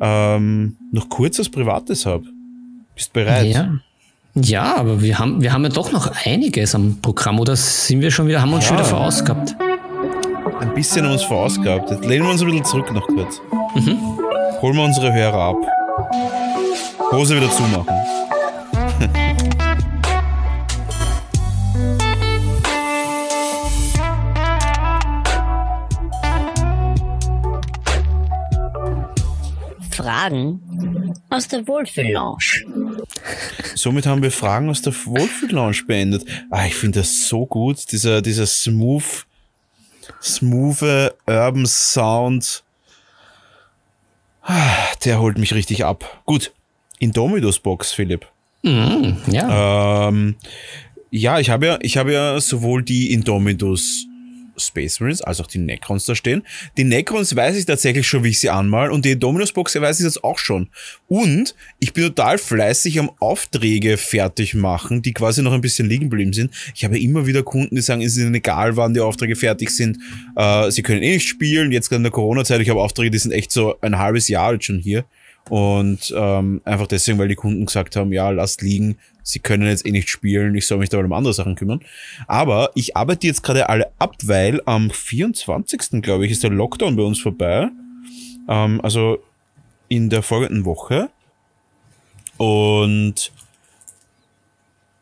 ähm, 0.00 0.76
noch 0.90 1.10
kurzes 1.10 1.50
Privates 1.50 2.06
habe. 2.06 2.24
Bist 2.94 3.12
bereit? 3.12 3.46
Ja. 3.46 3.78
Ja, 4.34 4.76
aber 4.76 5.02
wir 5.02 5.18
haben, 5.18 5.42
wir 5.42 5.52
haben 5.52 5.62
ja 5.64 5.68
doch 5.68 5.92
noch 5.92 6.10
einiges 6.24 6.74
am 6.74 7.02
Programm, 7.02 7.38
oder 7.38 7.54
sind 7.54 8.00
wir 8.00 8.10
schon 8.10 8.26
wieder, 8.28 8.40
haben 8.40 8.48
wir 8.48 8.56
uns 8.56 8.64
ja. 8.64 8.68
schon 8.68 8.78
wieder 8.78 8.88
vorausgehabt? 8.88 9.54
ein 10.60 10.74
bisschen 10.74 11.06
uns 11.06 11.22
verausgabt. 11.22 11.90
Jetzt 11.90 12.04
lehnen 12.04 12.24
wir 12.24 12.30
uns 12.30 12.40
ein 12.42 12.48
bisschen 12.48 12.64
zurück 12.64 12.92
noch 12.92 13.06
kurz. 13.06 13.40
Mhm. 13.74 13.98
Holen 14.60 14.76
wir 14.76 14.84
unsere 14.84 15.12
Hörer 15.12 15.38
ab. 15.38 15.56
Hose 17.12 17.36
wieder 17.36 17.50
zumachen. 17.50 17.94
Fragen 29.90 31.14
aus 31.30 31.48
der 31.48 31.66
Wohlfühl-Lounge. 31.66 32.64
Somit 33.74 34.06
haben 34.06 34.22
wir 34.22 34.30
Fragen 34.30 34.70
aus 34.70 34.82
der 34.82 34.92
Wohlfühl-Lounge 34.92 35.84
beendet. 35.86 36.24
Ah, 36.50 36.66
ich 36.66 36.74
finde 36.74 37.00
das 37.00 37.28
so 37.28 37.46
gut, 37.46 37.90
dieser, 37.92 38.22
dieser 38.22 38.46
smooth 38.46 39.26
smooth 40.20 40.82
Urban 41.26 41.66
Sound. 41.66 42.62
Der 45.04 45.20
holt 45.20 45.38
mich 45.38 45.54
richtig 45.54 45.84
ab. 45.84 46.22
Gut, 46.26 46.52
Indomitus 46.98 47.58
Box, 47.58 47.92
Philipp. 47.92 48.26
Mm, 48.62 49.12
ja. 49.26 50.08
Ähm, 50.08 50.36
ja, 51.10 51.38
ich 51.38 51.50
habe 51.50 51.66
ja, 51.66 51.78
ich 51.80 51.96
habe 51.96 52.12
ja 52.12 52.40
sowohl 52.40 52.82
die 52.82 53.12
Indomitus 53.12 54.06
Space 54.56 55.00
Marines 55.00 55.22
als 55.22 55.40
auch 55.40 55.46
die 55.46 55.58
Necrons 55.58 56.04
da 56.04 56.14
stehen. 56.14 56.42
Die 56.76 56.84
Necrons 56.84 57.34
weiß 57.34 57.56
ich 57.56 57.66
tatsächlich 57.66 58.06
schon, 58.06 58.24
wie 58.24 58.30
ich 58.30 58.40
sie 58.40 58.50
anmal 58.50 58.90
und 58.90 59.04
die 59.04 59.12
Indominus 59.12 59.52
Box 59.52 59.74
weiß 59.74 60.00
ich 60.00 60.04
jetzt 60.04 60.24
auch 60.24 60.38
schon. 60.38 60.68
Und 61.08 61.54
ich 61.78 61.92
bin 61.92 62.04
total 62.04 62.38
fleißig 62.38 62.98
am 62.98 63.10
Aufträge 63.20 63.96
fertig 63.96 64.54
machen, 64.54 65.02
die 65.02 65.12
quasi 65.12 65.42
noch 65.42 65.52
ein 65.52 65.60
bisschen 65.60 65.88
liegen 65.88 66.10
geblieben 66.10 66.32
sind. 66.32 66.52
Ich 66.74 66.84
habe 66.84 66.98
immer 66.98 67.26
wieder 67.26 67.42
Kunden, 67.42 67.74
die 67.74 67.82
sagen, 67.82 68.02
es 68.02 68.12
ist 68.12 68.18
ihnen 68.18 68.34
egal, 68.34 68.76
wann 68.76 68.94
die 68.94 69.00
Aufträge 69.00 69.36
fertig 69.36 69.70
sind. 69.70 69.98
Äh, 70.36 70.70
sie 70.70 70.82
können 70.82 71.02
eh 71.02 71.14
nicht 71.14 71.28
spielen. 71.28 71.72
Jetzt 71.72 71.88
gerade 71.88 71.98
in 71.98 72.04
der 72.04 72.12
Corona-Zeit, 72.12 72.60
ich 72.60 72.70
habe 72.70 72.82
Aufträge, 72.82 73.10
die 73.10 73.18
sind 73.18 73.32
echt 73.32 73.52
so 73.52 73.76
ein 73.80 73.98
halbes 73.98 74.28
Jahr 74.28 74.52
jetzt 74.54 74.66
schon 74.66 74.78
hier. 74.78 75.04
Und 75.50 76.14
ähm, 76.16 76.60
einfach 76.64 76.86
deswegen, 76.86 77.18
weil 77.18 77.28
die 77.28 77.34
Kunden 77.34 77.66
gesagt 77.66 77.96
haben, 77.96 78.12
ja, 78.12 78.30
lasst 78.30 78.62
liegen, 78.62 78.96
sie 79.22 79.38
können 79.38 79.66
jetzt 79.66 79.86
eh 79.86 79.90
nicht 79.90 80.08
spielen, 80.08 80.54
ich 80.54 80.66
soll 80.66 80.78
mich 80.78 80.88
da 80.88 80.98
um 80.98 81.12
andere 81.12 81.34
Sachen 81.34 81.54
kümmern. 81.54 81.80
Aber 82.26 82.70
ich 82.74 82.96
arbeite 82.96 83.26
jetzt 83.26 83.42
gerade 83.42 83.68
alle 83.68 83.90
ab, 83.98 84.16
weil 84.24 84.60
am 84.66 84.90
24. 84.90 86.02
glaube 86.02 86.26
ich, 86.26 86.32
ist 86.32 86.42
der 86.42 86.50
Lockdown 86.50 86.96
bei 86.96 87.02
uns 87.02 87.20
vorbei. 87.20 87.68
Ähm, 88.48 88.80
also 88.82 89.22
in 89.88 90.08
der 90.08 90.22
folgenden 90.22 90.64
Woche. 90.64 91.10
Und 92.38 93.30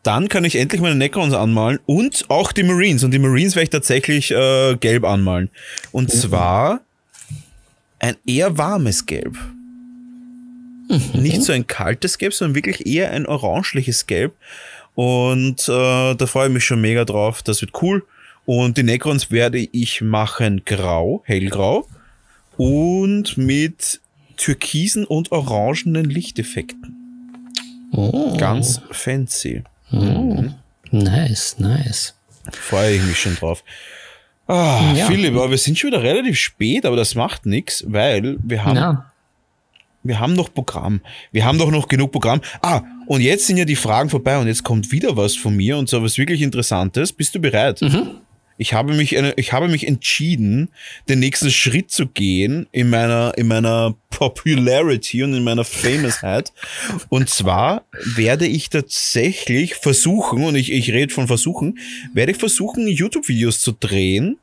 dann 0.03 0.29
kann 0.29 0.45
ich 0.45 0.57
endlich 0.57 0.81
meine 0.81 0.97
Necrons 0.97 1.35
anmalen 1.35 1.79
und 1.87 2.25
auch 2.29 2.53
die 2.53 2.63
Marines. 2.63 3.05
Und 3.05 3.13
die 3.13 3.19
Marines 3.19 3.55
werde 3.55 3.65
ich 3.65 3.71
tatsächlich 3.71 4.31
äh, 4.31 4.77
gelb 4.77 5.05
anmalen. 5.05 5.51
Und 5.93 6.13
mhm. 6.13 6.19
zwar 6.19 6.81
ein 7.99 8.17
eher 8.27 8.57
warmes 8.59 9.07
Gelb. 9.07 9.37
Mhm. 10.91 11.23
Nicht 11.23 11.43
so 11.43 11.53
ein 11.53 11.67
kaltes 11.67 12.19
Gelb, 12.19 12.35
sondern 12.35 12.57
wirklich 12.57 12.87
eher 12.87 13.13
ein 13.13 13.27
orangeliches 13.27 14.07
Gelb. 14.07 14.35
Und 14.95 15.69
äh, 15.69 16.15
da 16.15 16.27
freue 16.27 16.49
ich 16.49 16.53
mich 16.55 16.65
schon 16.65 16.81
mega 16.81 17.05
drauf. 17.05 17.43
Das 17.43 17.61
wird 17.61 17.81
cool. 17.81 18.05
Und 18.45 18.77
die 18.77 18.83
Necrons 18.83 19.31
werde 19.31 19.59
ich 19.59 20.01
machen 20.01 20.63
grau, 20.65 21.23
hellgrau. 21.25 21.87
Und 22.57 23.39
mit 23.39 24.01
türkisen 24.37 25.05
und 25.05 25.33
orangenen 25.33 26.11
Lichteffekten. 26.11 26.97
Oh. 27.93 28.37
Ganz 28.37 28.81
fancy. 28.91 29.63
Oh. 29.93 29.97
Mhm. 29.97 30.55
Nice, 30.91 31.57
nice. 31.59 32.15
Freue 32.53 32.97
ich 32.97 33.03
mich 33.03 33.19
schon 33.19 33.37
drauf. 33.37 33.63
Ah, 34.49 34.93
ja. 34.97 35.07
Philipp, 35.07 35.37
aber 35.37 35.51
wir 35.51 35.59
sind 35.59 35.79
schon 35.79 35.93
wieder 35.93 36.03
relativ 36.03 36.37
spät, 36.37 36.85
aber 36.85 36.97
das 36.97 37.15
macht 37.15 37.47
nichts, 37.47 37.85
weil 37.87 38.37
wir 38.43 38.65
haben 38.65 38.77
ja. 38.77 39.10
Wir 40.03 40.19
haben 40.19 40.35
noch 40.35 40.53
Programm. 40.53 41.01
Wir 41.33 41.45
haben 41.45 41.59
doch 41.59 41.71
noch 41.71 41.89
genug 41.89 42.13
Programm. 42.13 42.41
Ah, 42.63 42.83
und 43.07 43.21
jetzt 43.21 43.47
sind 43.47 43.57
ja 43.57 43.65
die 43.65 43.77
Fragen 43.77 44.09
vorbei 44.09 44.39
und 44.39 44.47
jetzt 44.47 44.65
kommt 44.65 44.91
wieder 44.93 45.17
was 45.17 45.37
von 45.37 45.55
mir 45.57 45.77
und 45.77 45.89
so 45.89 46.03
was 46.03 46.17
wirklich 46.17 46.43
Interessantes. 46.43 47.13
Bist 47.13 47.35
du 47.35 47.41
bereit? 47.41 47.83
Mhm. 47.83 48.21
Ich 48.61 48.75
habe 48.75 48.93
mich, 48.93 49.15
ich 49.15 49.53
habe 49.55 49.69
mich 49.69 49.89
entschieden, 49.89 50.69
den 51.09 51.21
nächsten 51.21 51.51
Schritt 51.51 51.91
zu 51.91 52.07
gehen 52.07 52.67
in 52.73 52.91
meiner, 52.91 53.33
in 53.39 53.49
meiner 53.49 53.95
Popularity 54.11 55.23
und 55.23 55.33
in 55.33 55.45
meiner 55.45 55.65
Famousheit. 55.65 56.53
Und 57.09 57.31
zwar 57.31 57.85
werde 58.05 58.47
ich 58.47 58.69
tatsächlich 58.69 59.77
versuchen, 59.77 60.45
und 60.45 60.57
ich, 60.57 60.71
ich 60.73 60.93
rede 60.93 61.13
von 61.13 61.27
versuchen, 61.27 61.79
werde 62.13 62.33
ich 62.33 62.39
versuchen, 62.39 62.87
YouTube-Videos 62.87 63.61
zu 63.61 63.73
drehen, 63.73 64.37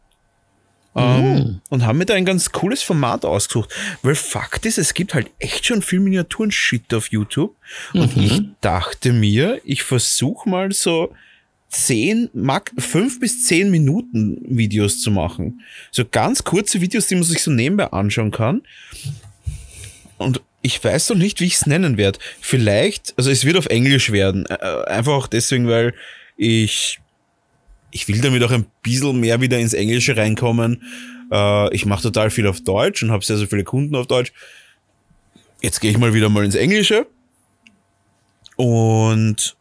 ähm, 0.98 1.34
mhm. 1.34 1.62
und 1.70 1.86
haben 1.86 2.00
mir 2.00 2.06
da 2.06 2.16
ein 2.16 2.26
ganz 2.26 2.52
cooles 2.52 2.82
Format 2.82 3.24
ausgesucht. 3.24 3.74
Weil 4.02 4.16
Fakt 4.16 4.66
ist, 4.66 4.78
es 4.78 4.94
gibt 4.94 5.14
halt 5.14 5.30
echt 5.40 5.66
schon 5.66 5.82
viel 5.82 6.00
Miniaturen-Shit 6.00 6.94
auf 6.94 7.12
YouTube. 7.12 7.56
Und 7.94 8.18
mhm. 8.18 8.24
ich 8.24 8.42
dachte 8.62 9.14
mir, 9.14 9.62
ich 9.64 9.84
versuche 9.84 10.50
mal 10.50 10.72
so 10.72 11.14
zehn, 11.70 12.30
fünf 12.78 13.20
bis 13.20 13.46
zehn 13.46 13.70
Minuten 13.70 14.40
Videos 14.48 15.02
zu 15.02 15.12
machen. 15.12 15.62
So 15.92 16.04
ganz 16.10 16.44
kurze 16.44 16.82
Videos, 16.82 17.08
die 17.08 17.16
man 17.16 17.24
sich 17.24 17.44
so 17.44 17.52
nebenbei 17.52 17.92
anschauen 17.92 18.32
kann. 18.32 18.64
Und 20.18 20.42
ich 20.64 20.84
weiß 20.84 21.10
noch 21.10 21.18
nicht, 21.18 21.40
wie 21.40 21.46
ich 21.46 21.56
es 21.56 21.66
nennen 21.68 21.98
werde. 21.98 22.20
Vielleicht, 22.42 23.14
also 23.18 23.30
es 23.30 23.46
wird 23.46 23.58
auf 23.58 23.68
Englisch 23.68 24.12
werden. 24.12 24.46
Äh, 24.48 24.56
einfach 24.88 25.14
auch 25.14 25.28
deswegen, 25.28 25.68
weil 25.68 25.94
ich 26.38 27.00
ich 27.92 28.08
will 28.08 28.22
damit 28.22 28.44
auch 28.44 28.52
ein 28.52 28.66
bisschen 28.84 29.20
mehr 29.20 29.42
wieder 29.42 29.60
ins 29.60 29.74
Englische 29.74 30.18
reinkommen. 30.18 30.84
Äh, 31.32 31.74
ich 31.74 31.86
mache 31.86 32.04
total 32.04 32.30
viel 32.30 32.48
auf 32.48 32.62
Deutsch 32.62 33.04
und 33.04 33.12
habe 33.12 33.24
sehr, 33.24 33.38
sehr 33.38 33.48
viele 33.48 33.64
Kunden 33.64 33.96
auf 33.96 34.08
Deutsch. 34.08 34.34
Jetzt 35.62 35.80
gehe 35.80 35.92
ich 35.92 35.98
mal 35.98 36.14
wieder 36.14 36.30
mal 36.30 36.46
ins 36.46 36.56
Englische. 36.56 37.08
Und 38.56 39.56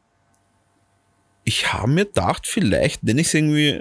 ich 1.45 1.73
habe 1.73 1.91
mir 1.91 2.05
gedacht, 2.07 2.47
vielleicht 2.47 3.05
nenne 3.05 3.21
ich 3.21 3.29
es 3.29 3.35
irgendwie 3.35 3.81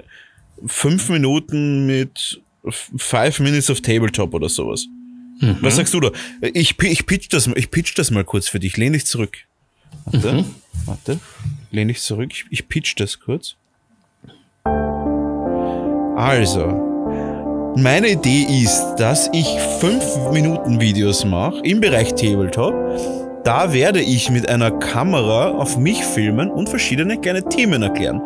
fünf 0.66 1.08
Minuten 1.08 1.86
mit 1.86 2.40
Five 2.68 3.40
Minutes 3.40 3.70
of 3.70 3.80
Tabletop 3.80 4.34
oder 4.34 4.48
sowas. 4.48 4.86
Mhm. 5.40 5.58
Was 5.60 5.76
sagst 5.76 5.92
du 5.94 6.00
da? 6.00 6.10
Ich, 6.40 6.80
ich, 6.80 7.06
pitch 7.06 7.28
das, 7.30 7.46
ich 7.46 7.70
pitch 7.70 7.96
das 7.98 8.10
mal 8.10 8.24
kurz 8.24 8.48
für 8.48 8.60
dich. 8.60 8.76
Lehn 8.76 8.92
dich 8.92 9.06
zurück. 9.06 9.38
Warte, 10.06 10.32
mhm. 10.32 10.54
warte. 10.84 11.20
Lehn 11.70 11.88
dich 11.88 12.00
zurück. 12.00 12.30
Ich, 12.32 12.44
ich 12.50 12.68
pitch 12.68 12.94
das 12.98 13.20
kurz. 13.20 13.56
Also, 16.16 17.74
meine 17.76 18.08
Idee 18.08 18.46
ist, 18.48 18.94
dass 18.96 19.28
ich 19.34 19.46
5 19.80 20.30
Minuten 20.32 20.80
Videos 20.80 21.26
mache 21.26 21.60
im 21.62 21.82
Bereich 21.82 22.14
Tabletop. 22.14 22.74
Da 23.44 23.74
werde 23.74 24.00
ich 24.00 24.30
mit 24.30 24.48
einer 24.48 24.70
Kamera 24.70 25.50
auf 25.50 25.76
mich 25.76 26.02
filmen 26.02 26.50
und 26.50 26.70
verschiedene 26.70 27.18
kleine 27.18 27.42
Themen 27.42 27.82
erklären. 27.82 28.22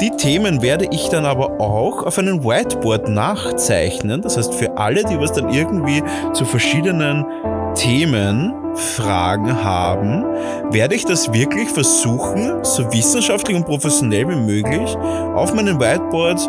Die 0.00 0.10
Themen 0.10 0.62
werde 0.62 0.86
ich 0.92 1.08
dann 1.08 1.26
aber 1.26 1.60
auch 1.60 2.06
auf 2.06 2.18
einem 2.18 2.44
Whiteboard 2.44 3.08
nachzeichnen. 3.08 4.22
Das 4.22 4.36
heißt, 4.36 4.54
für 4.54 4.78
alle, 4.78 5.02
die 5.02 5.18
was 5.18 5.32
dann 5.32 5.52
irgendwie 5.52 6.04
zu 6.34 6.44
verschiedenen 6.44 7.26
Themen 7.74 8.54
Fragen 8.76 9.64
haben, 9.64 10.24
werde 10.70 10.94
ich 10.94 11.04
das 11.04 11.32
wirklich 11.32 11.68
versuchen, 11.68 12.62
so 12.62 12.92
wissenschaftlich 12.92 13.56
und 13.56 13.66
professionell 13.66 14.28
wie 14.28 14.36
möglich 14.36 14.96
auf 15.34 15.52
meinem 15.52 15.80
Whiteboard 15.80 16.48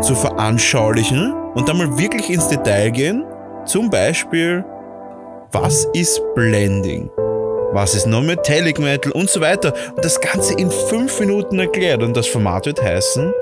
zu 0.00 0.14
veranschaulichen 0.14 1.32
und 1.54 1.68
dann 1.68 1.78
mal 1.78 1.98
wirklich 1.98 2.30
ins 2.30 2.48
Detail 2.48 2.90
gehen. 2.90 3.24
Zum 3.66 3.90
Beispiel, 3.90 4.64
was 5.52 5.86
ist 5.92 6.20
Blending? 6.34 7.10
Was 7.72 7.94
ist 7.94 8.06
Non-Metallic 8.06 8.78
Metal 8.78 9.12
und 9.12 9.28
so 9.28 9.40
weiter. 9.40 9.74
Und 9.94 10.04
das 10.04 10.20
Ganze 10.20 10.54
in 10.54 10.70
fünf 10.70 11.20
Minuten 11.20 11.58
erklärt. 11.58 12.02
Und 12.02 12.16
das 12.16 12.26
Format 12.26 12.66
wird 12.66 12.82
heißen 12.82 13.32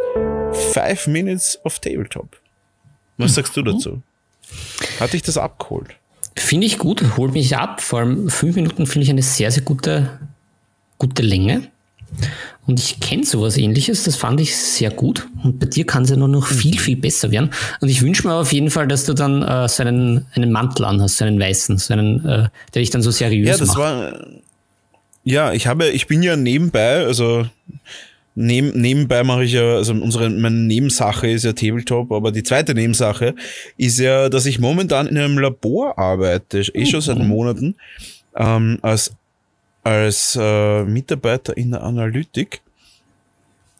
Five 0.72 1.06
Minutes 1.06 1.60
of 1.64 1.78
Tabletop. 1.78 2.40
Was 3.18 3.34
sagst 3.34 3.56
du 3.56 3.60
mhm. 3.60 3.64
dazu? 3.66 4.02
Hat 5.00 5.12
dich 5.12 5.22
das 5.22 5.38
abgeholt? 5.38 5.96
Finde 6.34 6.66
ich 6.66 6.78
gut, 6.78 7.16
holt 7.16 7.32
mich 7.32 7.56
ab. 7.56 7.80
Vor 7.80 8.00
allem 8.00 8.28
fünf 8.28 8.56
Minuten 8.56 8.86
finde 8.86 9.04
ich 9.04 9.10
eine 9.10 9.22
sehr, 9.22 9.50
sehr 9.50 9.62
gute, 9.62 10.18
gute 10.98 11.22
Länge. 11.22 11.68
Und 12.66 12.80
ich 12.80 12.98
kenne 12.98 13.24
sowas 13.24 13.56
ähnliches, 13.56 14.02
das 14.04 14.16
fand 14.16 14.40
ich 14.40 14.56
sehr 14.56 14.90
gut. 14.90 15.28
Und 15.44 15.60
bei 15.60 15.66
dir 15.66 15.86
kann 15.86 16.02
es 16.02 16.10
ja 16.10 16.16
nur 16.16 16.28
noch 16.28 16.46
viel, 16.46 16.78
viel 16.78 16.96
besser 16.96 17.30
werden. 17.30 17.50
Und 17.80 17.88
ich 17.88 18.02
wünsche 18.02 18.26
mir 18.26 18.34
auf 18.34 18.52
jeden 18.52 18.70
Fall, 18.70 18.88
dass 18.88 19.04
du 19.04 19.14
dann 19.14 19.42
äh, 19.42 19.68
so 19.68 19.84
einen, 19.84 20.26
einen 20.34 20.50
Mantel 20.50 20.84
anhast, 20.84 21.18
so 21.18 21.24
einen 21.24 21.38
weißen, 21.38 21.78
so 21.78 21.92
einen, 21.92 22.24
äh, 22.24 22.48
der 22.74 22.82
dich 22.82 22.90
dann 22.90 23.02
so 23.02 23.12
seriös 23.12 23.48
Ja, 23.48 23.56
das 23.56 23.68
macht. 23.68 23.78
war. 23.78 24.26
Ja, 25.22 25.52
ich 25.52 25.66
habe, 25.66 25.88
ich 25.88 26.06
bin 26.06 26.22
ja 26.22 26.36
nebenbei, 26.36 27.04
also 27.04 27.46
neben, 28.36 28.80
nebenbei 28.80 29.24
mache 29.24 29.44
ich 29.44 29.52
ja, 29.52 29.76
also 29.76 29.92
unsere, 29.92 30.30
meine 30.30 30.56
Nebensache 30.56 31.28
ist 31.28 31.44
ja 31.44 31.52
Tabletop, 31.52 32.12
aber 32.12 32.30
die 32.30 32.42
zweite 32.42 32.74
Nebensache 32.74 33.34
ist 33.76 33.98
ja, 33.98 34.28
dass 34.28 34.46
ich 34.46 34.60
momentan 34.60 35.06
in 35.08 35.18
einem 35.18 35.38
Labor 35.38 35.98
arbeite, 35.98 36.60
eh 36.60 36.86
schon 36.86 37.00
seit 37.00 37.18
mhm. 37.18 37.28
Monaten, 37.28 37.74
ähm, 38.36 38.78
als 38.82 39.12
als 39.86 40.36
äh, 40.40 40.82
Mitarbeiter 40.82 41.56
in 41.56 41.70
der 41.70 41.84
Analytik. 41.84 42.60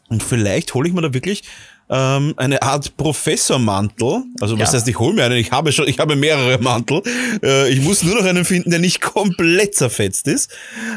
Und 0.09 0.23
vielleicht 0.23 0.73
hole 0.73 0.89
ich 0.89 0.95
mir 0.95 1.03
da 1.03 1.13
wirklich 1.13 1.43
ähm, 1.91 2.35
eine 2.37 2.63
Art 2.63 2.97
Professormantel. 2.97 4.23
Also 4.41 4.57
was 4.57 4.71
ja. 4.71 4.79
heißt, 4.79 4.87
ich 4.87 5.01
hole 5.01 5.15
mir 5.15 5.25
einen, 5.25 5.37
ich 5.37 5.51
habe 5.51 5.73
schon, 5.73 5.89
ich 5.89 5.99
habe 5.99 6.15
mehrere 6.15 6.63
Mantel. 6.63 7.03
Äh, 7.43 7.73
ich 7.73 7.81
muss 7.81 8.05
nur 8.05 8.15
noch 8.15 8.25
einen 8.25 8.45
finden, 8.45 8.71
der 8.71 8.79
nicht 8.79 9.01
komplett 9.01 9.75
zerfetzt 9.75 10.29
ist. 10.29 10.53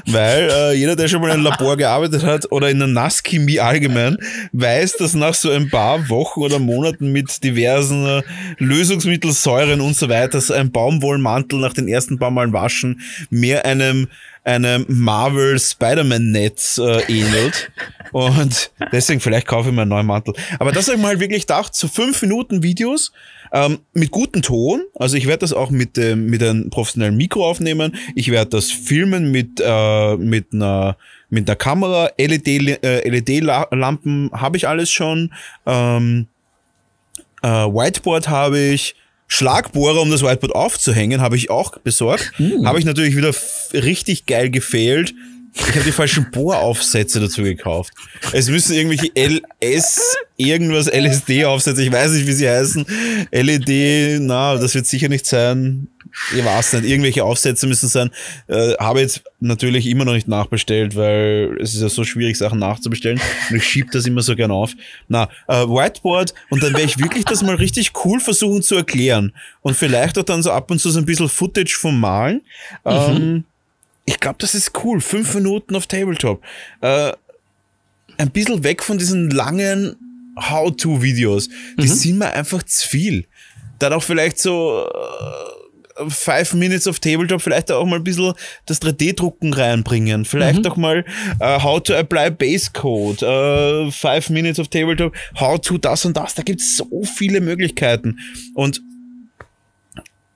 Weil 0.05 0.47
äh, 0.51 0.73
jeder, 0.73 0.95
der 0.95 1.07
schon 1.07 1.21
mal 1.21 1.29
in 1.29 1.33
einem 1.33 1.43
Labor 1.43 1.75
gearbeitet 1.75 2.23
hat 2.23 2.51
oder 2.51 2.69
in 2.69 2.77
der 2.77 2.87
Nasschemie 2.87 3.59
allgemein, 3.59 4.17
weiß, 4.51 4.97
dass 4.97 5.15
nach 5.15 5.33
so 5.33 5.49
ein 5.49 5.71
paar 5.71 6.07
Wochen 6.09 6.41
oder 6.41 6.59
Monaten 6.59 7.11
mit 7.11 7.43
diversen 7.43 8.05
äh, 8.05 8.21
Lösungsmittelsäuren 8.59 9.81
und 9.81 9.95
so 9.95 10.07
weiter 10.07 10.39
so 10.39 10.53
ein 10.53 10.71
Baumwollmantel 10.71 11.59
nach 11.59 11.73
den 11.73 11.87
ersten 11.87 12.19
paar 12.19 12.29
Mal 12.29 12.53
waschen 12.53 13.01
mehr 13.31 13.65
einem 13.65 14.07
einem 14.43 14.85
Marvel 14.87 15.59
Spider-Man-Netz 15.59 16.77
äh, 16.77 17.01
ähnelt. 17.07 17.71
Und 18.11 18.71
deswegen 18.91 19.19
vielleicht 19.19 19.47
kaufe 19.47 19.69
ich 19.69 19.75
mir 19.75 19.83
einen 19.83 19.89
neuen 19.89 20.07
Mantel. 20.07 20.33
Aber 20.59 20.71
das 20.71 20.87
habe 20.87 20.97
ich 20.97 21.03
mal 21.03 21.19
wirklich 21.19 21.41
gedacht, 21.41 21.75
so 21.75 21.87
fünf 21.87 22.21
Minuten 22.21 22.63
Videos 22.63 23.11
ähm, 23.51 23.79
mit 23.93 24.11
gutem 24.11 24.41
Ton. 24.41 24.83
Also 24.95 25.17
ich 25.17 25.27
werde 25.27 25.39
das 25.39 25.53
auch 25.53 25.69
mit, 25.69 25.97
ähm, 25.97 26.25
mit 26.27 26.41
einem 26.41 26.69
professionellen 26.69 27.17
Mikro 27.17 27.47
aufnehmen. 27.47 27.95
Ich 28.15 28.31
werde 28.31 28.51
das 28.51 28.71
filmen 28.71 29.31
mit, 29.31 29.61
äh, 29.63 30.15
mit 30.17 30.53
einer 30.53 30.97
mit 31.29 31.47
der 31.47 31.55
Kamera, 31.55 32.09
LED, 32.17 32.47
äh, 32.83 33.07
LED-Lampen 33.07 34.31
habe 34.33 34.57
ich 34.57 34.67
alles 34.67 34.89
schon. 34.89 35.31
Ähm, 35.65 36.27
äh, 37.41 37.47
Whiteboard 37.47 38.29
habe 38.29 38.59
ich, 38.59 38.95
Schlagbohrer, 39.29 40.01
um 40.01 40.11
das 40.11 40.23
Whiteboard 40.23 40.53
aufzuhängen, 40.53 41.21
habe 41.21 41.37
ich 41.37 41.49
auch 41.49 41.77
besorgt. 41.77 42.31
Mhm. 42.39 42.67
Habe 42.67 42.79
ich 42.79 42.85
natürlich 42.85 43.15
wieder 43.15 43.33
richtig 43.73 44.25
geil 44.25 44.49
gefehlt. 44.49 45.13
Ich 45.55 45.75
habe 45.75 45.83
die 45.85 45.91
falschen 45.91 46.29
Bohraufsätze 46.31 47.19
dazu 47.19 47.43
gekauft. 47.43 47.93
Es 48.33 48.49
müssen 48.49 48.75
irgendwelche 48.75 49.11
LS, 49.15 50.17
irgendwas 50.37 50.87
LSD-Aufsätze, 50.87 51.83
ich 51.83 51.91
weiß 51.91 52.11
nicht, 52.11 52.27
wie 52.27 52.33
sie 52.33 52.49
heißen. 52.49 52.85
LED, 53.31 54.21
na, 54.21 54.55
das 54.55 54.75
wird 54.75 54.85
sicher 54.85 55.09
nicht 55.09 55.25
sein 55.25 55.87
ich 56.35 56.43
weiß 56.43 56.73
nicht, 56.73 56.85
irgendwelche 56.85 57.23
Aufsätze 57.23 57.67
müssen 57.67 57.87
sein. 57.87 58.11
Äh, 58.47 58.73
habe 58.75 59.01
jetzt 59.01 59.23
natürlich 59.39 59.87
immer 59.87 60.05
noch 60.05 60.13
nicht 60.13 60.27
nachbestellt, 60.27 60.95
weil 60.95 61.57
es 61.61 61.73
ist 61.73 61.81
ja 61.81 61.89
so 61.89 62.03
schwierig, 62.03 62.37
Sachen 62.37 62.59
nachzubestellen. 62.59 63.19
Und 63.49 63.55
ich 63.55 63.63
schieb 63.63 63.91
das 63.91 64.05
immer 64.05 64.21
so 64.21 64.35
gern 64.35 64.51
auf. 64.51 64.73
Na, 65.07 65.29
äh, 65.47 65.65
Whiteboard 65.65 66.33
und 66.49 66.63
dann 66.63 66.73
werde 66.73 66.85
ich 66.85 66.99
wirklich 66.99 67.25
das 67.25 67.43
mal 67.43 67.55
richtig 67.55 67.91
cool 68.05 68.19
versuchen 68.19 68.61
zu 68.61 68.75
erklären. 68.75 69.33
Und 69.61 69.75
vielleicht 69.75 70.17
auch 70.17 70.23
dann 70.23 70.43
so 70.43 70.51
ab 70.51 70.71
und 70.71 70.79
zu 70.79 70.89
so 70.89 70.99
ein 70.99 71.05
bisschen 71.05 71.29
Footage 71.29 71.77
vom 71.79 71.99
Malen. 71.99 72.41
Mhm. 72.83 72.91
Ähm, 72.91 73.43
ich 74.05 74.19
glaube, 74.19 74.37
das 74.39 74.55
ist 74.55 74.71
cool. 74.83 75.01
Fünf 75.01 75.33
Minuten 75.35 75.75
auf 75.75 75.87
Tabletop. 75.87 76.41
Äh, 76.81 77.13
ein 78.17 78.31
bisschen 78.31 78.63
weg 78.63 78.83
von 78.83 78.97
diesen 78.97 79.29
langen 79.29 79.95
How-To-Videos. 80.37 81.49
Die 81.77 81.87
mhm. 81.87 81.93
sind 81.93 82.17
mir 82.17 82.33
einfach 82.33 82.63
zu 82.63 82.87
viel. 82.87 83.25
Dann 83.79 83.93
auch 83.93 84.03
vielleicht 84.03 84.39
so 84.39 84.87
äh, 84.87 85.58
Five 86.07 86.53
Minutes 86.53 86.87
of 86.87 86.99
Tabletop 86.99 87.41
vielleicht 87.41 87.71
auch 87.71 87.85
mal 87.85 87.97
ein 87.97 88.03
bisschen 88.03 88.33
das 88.65 88.81
3D-Drucken 88.81 89.53
reinbringen. 89.53 90.25
Vielleicht 90.25 90.63
mhm. 90.63 90.71
auch 90.71 90.77
mal 90.77 91.05
uh, 91.41 91.63
How 91.63 91.81
to 91.81 91.93
Apply 91.93 92.31
Base 92.31 92.69
Code, 92.73 93.25
uh, 93.25 93.91
Five 93.91 94.29
Minutes 94.29 94.59
of 94.59 94.67
Tabletop, 94.69 95.13
How 95.39 95.59
to 95.59 95.77
das 95.77 96.05
und 96.05 96.15
das. 96.15 96.35
Da 96.35 96.43
gibt 96.43 96.61
es 96.61 96.77
so 96.77 97.03
viele 97.03 97.41
Möglichkeiten. 97.41 98.19
Und 98.53 98.81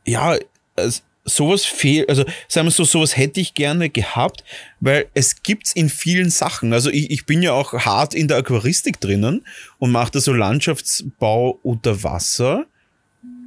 ja, 0.05 0.38
also, 0.76 1.01
sowas 1.26 1.64
fehlt, 1.64 2.09
also 2.09 2.26
sagen 2.47 2.68
wir 2.68 2.72
so, 2.72 2.84
sowas 2.84 3.16
hätte 3.16 3.39
ich 3.39 3.53
gerne 3.53 3.89
gehabt, 3.89 4.43
weil 4.80 5.07
es 5.14 5.41
gibt's 5.41 5.74
in 5.74 5.89
vielen 5.89 6.30
Sachen. 6.30 6.74
Also 6.74 6.89
ich, 6.89 7.11
ich 7.11 7.26
bin 7.26 7.41
ja 7.41 7.53
auch 7.53 7.74
hart 7.74 8.14
in 8.14 8.28
der 8.28 8.38
Aquaristik 8.38 8.99
drinnen 8.99 9.45
und 9.80 9.91
mache 9.91 10.11
da 10.11 10.20
so 10.20 10.34
Landschaftsbau 10.34 11.59
unter 11.64 12.03
Wasser. 12.03 12.66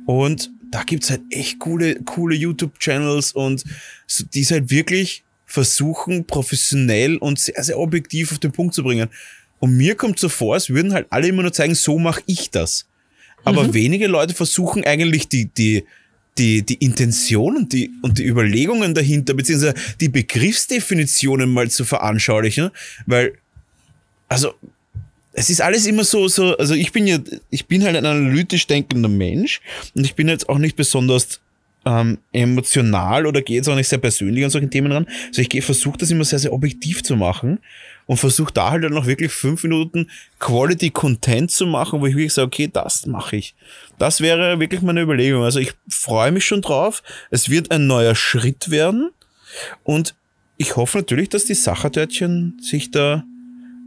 Und 0.06 0.50
da 0.70 0.82
gibt's 0.82 1.10
halt 1.10 1.22
echt 1.30 1.58
coole, 1.58 1.96
coole 2.04 2.34
YouTube-Channels 2.34 3.32
und 3.32 3.64
so, 4.06 4.24
die 4.24 4.40
es 4.40 4.50
halt 4.50 4.70
wirklich 4.70 5.24
versuchen, 5.44 6.26
professionell 6.26 7.16
und 7.16 7.38
sehr, 7.38 7.62
sehr 7.62 7.78
objektiv 7.78 8.32
auf 8.32 8.38
den 8.38 8.52
Punkt 8.52 8.74
zu 8.74 8.82
bringen. 8.82 9.08
Und 9.58 9.76
mir 9.76 9.94
kommt 9.94 10.18
so 10.18 10.28
vor, 10.28 10.56
es 10.56 10.68
würden 10.68 10.92
halt 10.92 11.06
alle 11.10 11.28
immer 11.28 11.42
nur 11.42 11.52
zeigen, 11.52 11.74
so 11.74 11.98
mache 11.98 12.22
ich 12.26 12.50
das. 12.50 12.86
Aber 13.44 13.64
mhm. 13.64 13.74
wenige 13.74 14.06
Leute 14.08 14.34
versuchen 14.34 14.84
eigentlich 14.84 15.28
die, 15.28 15.46
die, 15.46 15.84
die, 16.36 16.62
die 16.62 16.74
Intention 16.74 17.56
und 17.56 17.72
die, 17.72 17.90
und 18.02 18.18
die 18.18 18.26
Überlegungen 18.26 18.92
dahinter, 18.92 19.34
beziehungsweise 19.34 19.74
die 20.00 20.08
Begriffsdefinitionen 20.08 21.50
mal 21.50 21.70
zu 21.70 21.84
veranschaulichen, 21.84 22.70
weil, 23.06 23.38
also, 24.28 24.54
es 25.38 25.50
ist 25.50 25.60
alles 25.60 25.86
immer 25.86 26.02
so, 26.02 26.28
so, 26.28 26.56
also 26.56 26.74
ich 26.74 26.92
bin 26.92 27.06
ja, 27.06 27.18
ich 27.50 27.66
bin 27.66 27.84
halt 27.84 27.94
ein 27.94 28.06
analytisch 28.06 28.66
denkender 28.66 29.10
Mensch 29.10 29.60
und 29.94 30.04
ich 30.04 30.14
bin 30.14 30.28
jetzt 30.28 30.48
auch 30.48 30.56
nicht 30.56 30.76
besonders 30.76 31.40
ähm, 31.84 32.18
emotional 32.32 33.26
oder 33.26 33.42
gehe 33.42 33.56
jetzt 33.56 33.68
auch 33.68 33.74
nicht 33.74 33.88
sehr 33.88 33.98
persönlich 33.98 34.44
an 34.44 34.50
solchen 34.50 34.70
Themen 34.70 34.90
ran. 34.90 35.06
Also 35.28 35.42
ich 35.42 35.64
versuche 35.64 35.98
das 35.98 36.10
immer 36.10 36.24
sehr, 36.24 36.38
sehr 36.38 36.54
objektiv 36.54 37.02
zu 37.02 37.16
machen 37.16 37.58
und 38.06 38.16
versuche 38.16 38.52
da 38.52 38.70
halt 38.70 38.84
dann 38.84 38.94
noch 38.94 39.06
wirklich 39.06 39.30
fünf 39.30 39.62
Minuten 39.62 40.08
Quality 40.38 40.88
Content 40.88 41.50
zu 41.50 41.66
machen, 41.66 42.00
wo 42.00 42.06
ich 42.06 42.16
wirklich 42.16 42.32
sage, 42.32 42.46
okay, 42.46 42.70
das 42.72 43.04
mache 43.04 43.36
ich. 43.36 43.54
Das 43.98 44.22
wäre 44.22 44.58
wirklich 44.58 44.80
meine 44.80 45.02
Überlegung. 45.02 45.44
Also 45.44 45.60
ich 45.60 45.74
freue 45.86 46.32
mich 46.32 46.46
schon 46.46 46.62
drauf. 46.62 47.02
Es 47.30 47.50
wird 47.50 47.70
ein 47.70 47.86
neuer 47.86 48.14
Schritt 48.14 48.70
werden 48.70 49.10
und 49.84 50.14
ich 50.56 50.76
hoffe 50.76 50.96
natürlich, 50.96 51.28
dass 51.28 51.44
die 51.44 51.54
Sachertörtchen 51.54 52.58
sich 52.62 52.90
da 52.90 53.22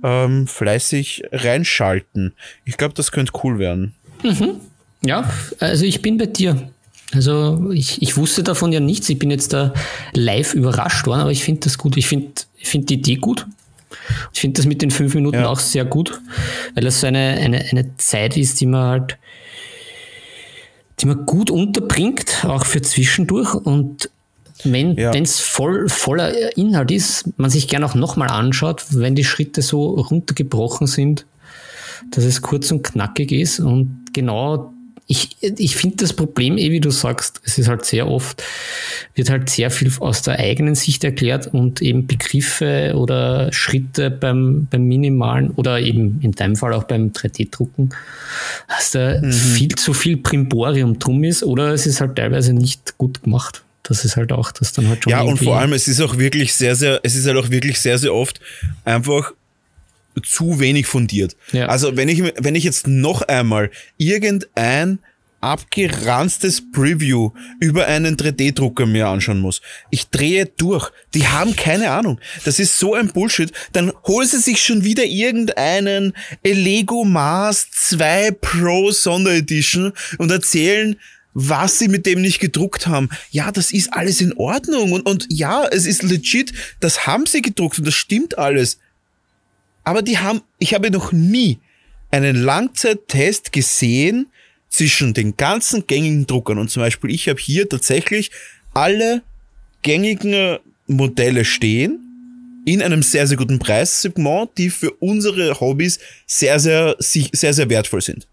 ähm, 0.03 0.47
fleißig 0.47 1.23
reinschalten. 1.31 2.33
Ich 2.65 2.77
glaube, 2.77 2.93
das 2.93 3.11
könnte 3.11 3.33
cool 3.43 3.59
werden. 3.59 3.93
Mhm. 4.23 4.59
Ja, 5.05 5.29
also 5.59 5.85
ich 5.85 6.01
bin 6.01 6.17
bei 6.17 6.25
dir. 6.25 6.69
Also 7.13 7.71
ich, 7.71 8.01
ich 8.01 8.17
wusste 8.17 8.43
davon 8.43 8.71
ja 8.71 8.79
nichts. 8.79 9.09
Ich 9.09 9.17
bin 9.17 9.31
jetzt 9.31 9.53
da 9.53 9.73
live 10.13 10.53
überrascht 10.53 11.07
worden, 11.07 11.21
aber 11.21 11.31
ich 11.31 11.43
finde 11.43 11.61
das 11.61 11.77
gut. 11.77 11.97
Ich 11.97 12.07
finde 12.07 12.31
find 12.55 12.89
die 12.89 12.95
Idee 12.95 13.15
gut. 13.15 13.47
Ich 14.33 14.41
finde 14.41 14.59
das 14.59 14.67
mit 14.67 14.81
den 14.81 14.91
fünf 14.91 15.15
Minuten 15.15 15.39
ja. 15.39 15.47
auch 15.47 15.59
sehr 15.59 15.85
gut, 15.85 16.21
weil 16.75 16.83
das 16.83 17.01
so 17.01 17.07
eine, 17.07 17.37
eine, 17.39 17.65
eine 17.71 17.97
Zeit 17.97 18.37
ist, 18.37 18.61
die 18.61 18.67
man 18.67 18.83
halt, 18.83 19.17
die 20.99 21.07
man 21.07 21.25
gut 21.25 21.49
unterbringt, 21.49 22.45
auch 22.45 22.65
für 22.65 22.81
zwischendurch. 22.81 23.55
Und 23.55 24.11
wenn 24.63 24.95
ja. 24.95 25.11
es 25.11 25.39
voll, 25.39 25.87
voller 25.89 26.57
Inhalt 26.57 26.91
ist, 26.91 27.37
man 27.37 27.49
sich 27.49 27.67
gerne 27.67 27.85
auch 27.85 27.95
nochmal 27.95 28.29
anschaut, 28.29 28.85
wenn 28.91 29.15
die 29.15 29.23
Schritte 29.23 29.61
so 29.61 29.95
runtergebrochen 29.95 30.87
sind, 30.87 31.25
dass 32.11 32.23
es 32.23 32.41
kurz 32.41 32.71
und 32.71 32.83
knackig 32.83 33.31
ist 33.31 33.59
und 33.59 34.05
genau 34.13 34.73
ich, 35.11 35.37
ich 35.41 35.75
finde 35.75 35.97
das 35.97 36.13
Problem, 36.13 36.59
eh 36.59 36.69
wie 36.69 36.79
du 36.79 36.91
sagst, 36.91 37.41
es 37.43 37.57
ist 37.57 37.67
halt 37.67 37.83
sehr 37.83 38.07
oft, 38.07 38.43
wird 39.15 39.31
halt 39.31 39.49
sehr 39.49 39.71
viel 39.71 39.91
aus 40.01 40.21
der 40.21 40.37
eigenen 40.37 40.75
Sicht 40.75 41.03
erklärt 41.03 41.47
und 41.47 41.81
eben 41.81 42.05
Begriffe 42.05 42.93
oder 42.95 43.51
Schritte 43.51 44.11
beim, 44.11 44.67
beim 44.69 44.83
Minimalen 44.83 45.49
oder 45.49 45.79
eben 45.79 46.19
in 46.21 46.33
deinem 46.33 46.55
Fall 46.55 46.73
auch 46.73 46.83
beim 46.83 47.07
3D-Drucken, 47.07 47.89
dass 48.67 48.91
da 48.91 49.19
mhm. 49.19 49.31
viel 49.31 49.73
zu 49.73 49.95
viel 49.95 50.17
Primborium 50.17 50.99
drum 50.99 51.23
ist 51.23 51.43
oder 51.43 51.73
es 51.73 51.87
ist 51.87 52.01
halt 52.01 52.15
teilweise 52.15 52.53
nicht 52.53 52.95
gut 52.99 53.23
gemacht 53.23 53.63
das 53.89 54.05
ist 54.05 54.15
halt 54.15 54.31
auch 54.31 54.51
das 54.51 54.71
dann 54.71 54.87
halt 54.87 55.03
schon. 55.03 55.11
Ja, 55.11 55.21
und 55.21 55.37
vor 55.37 55.59
allem, 55.59 55.73
es 55.73 55.87
ist 55.87 55.99
auch 55.99 56.17
wirklich 56.17 56.53
sehr, 56.53 56.75
sehr, 56.75 56.99
es 57.03 57.15
ist 57.15 57.25
halt 57.25 57.37
auch 57.37 57.49
wirklich 57.49 57.81
sehr, 57.81 57.97
sehr 57.97 58.13
oft 58.13 58.39
einfach 58.85 59.33
zu 60.23 60.59
wenig 60.59 60.85
fundiert. 60.87 61.35
Ja. 61.51 61.67
Also 61.67 61.97
wenn 61.97 62.07
ich, 62.07 62.23
wenn 62.37 62.55
ich 62.55 62.63
jetzt 62.63 62.87
noch 62.87 63.23
einmal 63.23 63.71
irgendein 63.97 64.99
abgeranztes 65.41 66.61
Preview 66.71 67.31
über 67.59 67.87
einen 67.87 68.17
3D-Drucker 68.17 68.85
mir 68.85 69.07
anschauen 69.07 69.39
muss. 69.39 69.61
Ich 69.89 70.09
drehe 70.09 70.45
durch. 70.45 70.91
Die 71.13 71.27
haben 71.27 71.55
keine 71.55 71.91
Ahnung. 71.91 72.19
Das 72.43 72.59
ist 72.59 72.77
so 72.77 72.93
ein 72.93 73.07
Bullshit. 73.07 73.51
Dann 73.71 73.93
holen 74.05 74.27
sie 74.27 74.39
sich 74.39 74.61
schon 74.61 74.83
wieder 74.83 75.05
irgendeinen 75.05 76.13
Lego 76.43 77.05
Mars 77.05 77.69
2 77.71 78.31
Pro 78.31 78.91
Sonderedition 78.91 79.93
und 80.17 80.29
erzählen, 80.29 80.97
was 81.33 81.79
sie 81.79 81.87
mit 81.87 82.05
dem 82.05 82.21
nicht 82.21 82.39
gedruckt 82.39 82.87
haben. 82.87 83.09
Ja, 83.31 83.51
das 83.51 83.71
ist 83.71 83.93
alles 83.93 84.21
in 84.21 84.33
Ordnung 84.33 84.91
und, 84.91 85.01
und 85.03 85.27
ja, 85.29 85.65
es 85.65 85.85
ist 85.85 86.03
legit, 86.03 86.53
das 86.79 87.05
haben 87.05 87.25
sie 87.25 87.41
gedruckt 87.41 87.79
und 87.79 87.85
das 87.87 87.95
stimmt 87.95 88.37
alles. 88.37 88.79
Aber 89.83 90.01
die 90.01 90.17
haben, 90.17 90.41
ich 90.57 90.73
habe 90.73 90.91
noch 90.91 91.11
nie 91.11 91.59
einen 92.11 92.35
Langzeittest 92.35 93.51
gesehen 93.51 94.27
zwischen 94.69 95.13
den 95.13 95.37
ganzen 95.37 95.87
gängigen 95.87 96.27
Druckern 96.27 96.57
und 96.57 96.69
zum 96.69 96.81
Beispiel 96.81 97.11
ich 97.11 97.27
habe 97.27 97.39
hier 97.39 97.67
tatsächlich 97.67 98.31
alle 98.73 99.23
gängigen 99.81 100.59
Modelle 100.87 101.45
stehen 101.45 101.99
in 102.65 102.81
einem 102.81 103.01
sehr, 103.01 103.25
sehr 103.25 103.37
guten 103.37 103.57
Preissegment, 103.57 104.51
die 104.57 104.69
für 104.69 104.91
unsere 104.99 105.59
Hobbys 105.59 105.99
sehr, 106.27 106.59
sehr, 106.59 106.95
sehr, 106.99 107.53
sehr 107.53 107.69
wertvoll 107.69 108.01
sind. 108.01 108.27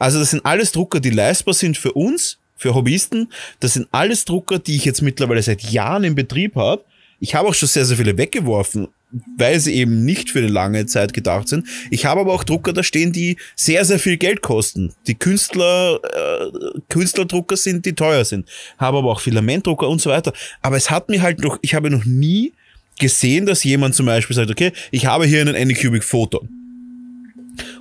Also 0.00 0.18
das 0.18 0.30
sind 0.30 0.44
alles 0.44 0.72
Drucker, 0.72 0.98
die 0.98 1.10
leistbar 1.10 1.54
sind 1.54 1.76
für 1.76 1.92
uns, 1.92 2.38
für 2.56 2.74
Hobbyisten. 2.74 3.30
Das 3.60 3.74
sind 3.74 3.86
alles 3.92 4.24
Drucker, 4.24 4.58
die 4.58 4.74
ich 4.74 4.86
jetzt 4.86 5.02
mittlerweile 5.02 5.42
seit 5.42 5.62
Jahren 5.62 6.04
im 6.04 6.14
Betrieb 6.14 6.56
habe. 6.56 6.82
Ich 7.20 7.34
habe 7.34 7.48
auch 7.48 7.54
schon 7.54 7.68
sehr, 7.68 7.84
sehr 7.84 7.98
viele 7.98 8.16
weggeworfen, 8.16 8.88
weil 9.36 9.60
sie 9.60 9.74
eben 9.74 10.06
nicht 10.06 10.30
für 10.30 10.38
eine 10.38 10.48
lange 10.48 10.86
Zeit 10.86 11.12
gedacht 11.12 11.48
sind. 11.48 11.66
Ich 11.90 12.06
habe 12.06 12.22
aber 12.22 12.32
auch 12.32 12.44
Drucker 12.44 12.72
da 12.72 12.82
stehen, 12.82 13.12
die 13.12 13.36
sehr, 13.54 13.84
sehr 13.84 13.98
viel 13.98 14.16
Geld 14.16 14.40
kosten. 14.40 14.94
Die 15.06 15.16
Künstler, 15.16 16.00
äh, 16.02 16.80
Künstlerdrucker 16.88 17.58
sind, 17.58 17.84
die 17.84 17.92
teuer 17.92 18.24
sind. 18.24 18.48
Habe 18.78 18.98
aber 18.98 19.12
auch 19.12 19.20
Filamentdrucker 19.20 19.86
und 19.86 20.00
so 20.00 20.08
weiter. 20.08 20.32
Aber 20.62 20.78
es 20.78 20.90
hat 20.90 21.10
mir 21.10 21.20
halt 21.20 21.40
noch, 21.40 21.58
ich 21.60 21.74
habe 21.74 21.90
noch 21.90 22.06
nie 22.06 22.54
gesehen, 22.98 23.44
dass 23.44 23.64
jemand 23.64 23.94
zum 23.94 24.06
Beispiel 24.06 24.34
sagt, 24.34 24.50
okay, 24.50 24.72
ich 24.90 25.04
habe 25.04 25.26
hier 25.26 25.42
einen 25.42 25.56
Anycubic 25.56 26.04
Photon 26.04 26.48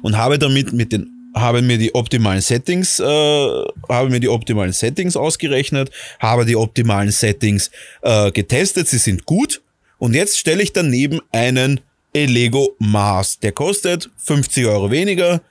und 0.01 0.17
habe 0.17 0.37
damit 0.37 0.73
mit 0.73 0.91
den 0.91 1.18
habe 1.35 1.61
mir 1.61 1.77
die 1.77 1.93
optimalen 1.93 2.41
Settings, 2.41 2.99
äh, 2.99 3.03
habe 3.03 4.09
mir 4.09 4.19
die 4.19 4.29
optimalen 4.29 4.73
Settings 4.73 5.15
ausgerechnet, 5.15 5.91
habe 6.19 6.45
die 6.45 6.55
optimalen 6.55 7.11
Settings 7.11 7.71
äh, 8.01 8.31
getestet, 8.31 8.87
sie 8.87 8.97
sind 8.97 9.25
gut. 9.25 9.61
Und 9.97 10.13
jetzt 10.13 10.39
stelle 10.39 10.63
ich 10.63 10.73
daneben 10.73 11.19
einen 11.31 11.81
Elego 12.13 12.75
Mars. 12.79 13.39
Der 13.39 13.51
kostet 13.51 14.09
50 14.17 14.65
Euro 14.65 14.91
weniger. 14.91 15.41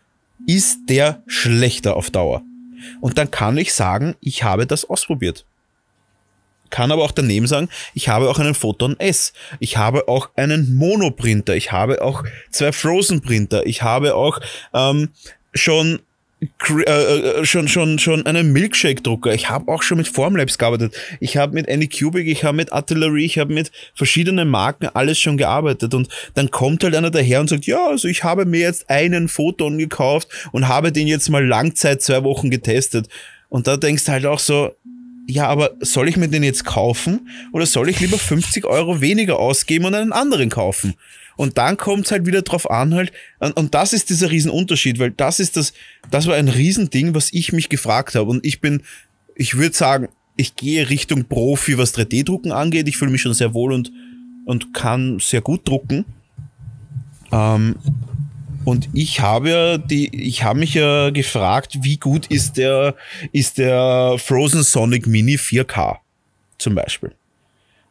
Ist 0.47 0.79
der 0.89 1.23
schlechter 1.27 1.97
auf 1.97 2.11
Dauer? 2.11 2.43
Und 3.01 3.19
dann 3.19 3.31
kann 3.31 3.57
ich 3.59 3.75
sagen, 3.75 4.15
ich 4.21 4.43
habe 4.43 4.67
das 4.67 4.85
ausprobiert. 4.85 5.45
Kann 6.71 6.93
aber 6.93 7.03
auch 7.03 7.13
daneben 7.13 7.47
sagen, 7.47 7.69
ich 7.95 8.09
habe 8.09 8.29
auch 8.29 8.39
einen 8.39 8.55
Photon 8.55 8.99
S. 8.99 9.33
Ich 9.59 9.77
habe 9.77 10.07
auch 10.07 10.31
einen 10.37 10.75
Monoprinter. 10.77 11.57
Ich 11.57 11.73
habe 11.73 12.03
auch 12.03 12.25
zwei 12.51 12.73
Frozen 12.73 13.23
Printer. 13.23 13.67
Ich 13.67 13.83
habe 13.83 14.15
auch 14.15 14.41
ähm, 14.75 15.11
schon 15.55 16.01
äh, 16.41 16.83
äh, 16.83 17.45
schon 17.45 17.67
schon 17.67 17.99
schon 17.99 18.25
einen 18.25 18.53
Milkshake 18.53 19.03
Drucker. 19.03 19.35
Ich 19.35 19.51
habe 19.51 19.73
auch 19.73 19.83
schon 19.83 19.99
mit 19.99 20.07
Formlabs 20.07 20.57
gearbeitet. 20.57 20.95
Ich 21.19 21.37
habe 21.37 21.53
mit 21.53 21.69
Anycubic, 21.69 22.29
ich 22.29 22.45
habe 22.45 22.57
mit 22.57 22.73
Artillery, 22.73 23.25
ich 23.25 23.39
habe 23.39 23.53
mit 23.53 23.73
verschiedenen 23.93 24.49
Marken 24.49 24.87
alles 24.87 25.19
schon 25.19 25.37
gearbeitet 25.37 25.95
und 25.95 26.09
dann 26.35 26.53
kommt 26.53 26.85
halt 26.85 26.95
einer 26.95 27.11
daher 27.11 27.41
und 27.41 27.49
sagt, 27.49 27.67
ja, 27.67 27.89
also 27.89 28.07
ich 28.07 28.23
habe 28.23 28.45
mir 28.45 28.61
jetzt 28.61 28.89
einen 28.89 29.27
Photon 29.27 29.79
gekauft 29.79 30.29
und 30.53 30.69
habe 30.69 30.93
den 30.93 31.09
jetzt 31.09 31.29
mal 31.29 31.45
Langzeit 31.45 32.03
zwei 32.03 32.23
Wochen 32.23 32.51
getestet. 32.51 33.09
Und 33.49 33.67
da 33.67 33.77
denkst 33.77 34.05
du 34.05 34.13
halt 34.13 34.27
auch 34.27 34.39
so, 34.39 34.71
ja, 35.27 35.49
aber 35.49 35.73
soll 35.81 36.09
ich 36.09 36.17
mir 36.17 36.29
den 36.29 36.45
jetzt 36.45 36.65
kaufen 36.65 37.29
oder 37.53 37.67
soll 37.67 37.89
ich 37.89 37.99
lieber 37.99 38.19
50 38.19 38.65
Euro 38.65 39.01
weniger 39.01 39.41
ausgeben 39.41 39.87
und 39.87 39.95
einen 39.95 40.13
anderen 40.13 40.51
kaufen? 40.51 40.95
Und 41.39 41.57
dann 41.57 41.77
kommt 41.77 42.07
es 42.07 42.11
halt 42.11 42.27
wieder 42.27 42.43
drauf 42.43 42.69
an, 42.69 42.95
halt, 42.95 43.13
und, 43.39 43.57
und 43.57 43.73
das 43.73 43.93
ist 43.93 44.11
dieser 44.11 44.29
Riesenunterschied, 44.29 44.99
weil 44.99 45.13
das 45.13 45.39
ist 45.39 45.57
das, 45.57 45.73
das 46.11 46.27
war 46.27 46.35
ein 46.35 46.49
Riesending, 46.49 47.15
was 47.15 47.33
ich 47.33 47.53
mich 47.53 47.69
gefragt 47.69 48.17
habe. 48.17 48.29
Und 48.29 48.45
ich 48.45 48.61
bin, 48.61 48.83
ich 49.37 49.57
würde 49.57 49.77
sagen, 49.77 50.09
ich 50.37 50.57
gehe 50.57 50.91
Richtung 50.91 51.27
Profi, 51.27 51.79
was 51.79 51.95
3D-Drucken 51.95 52.51
angeht. 52.51 52.89
Ich 52.89 52.97
fühle 52.97 53.13
mich 53.13 53.23
schon 53.23 53.35
sehr 53.35 53.55
wohl 53.55 53.73
und, 53.73 53.93
und 54.47 54.75
kann 54.75 55.21
sehr 55.21 55.41
gut 55.41 55.67
drucken. 55.69 56.07
Ähm, 57.31 57.77
und 58.65 58.89
ich 58.93 59.21
habe 59.21 59.51
ja 59.51 59.79
die, 59.79 60.09
ich 60.13 60.43
habe 60.43 60.59
mich 60.59 60.75
ja 60.75 61.11
gefragt, 61.11 61.79
wie 61.83 61.99
gut 61.99 62.27
ist 62.27 62.57
der, 62.57 62.97
ist 63.31 63.59
der 63.59 64.17
Frozen 64.19 64.65
Sonic 64.65 65.07
Mini 65.07 65.37
4K 65.37 65.99
zum 66.59 66.75
Beispiel. 66.75 67.15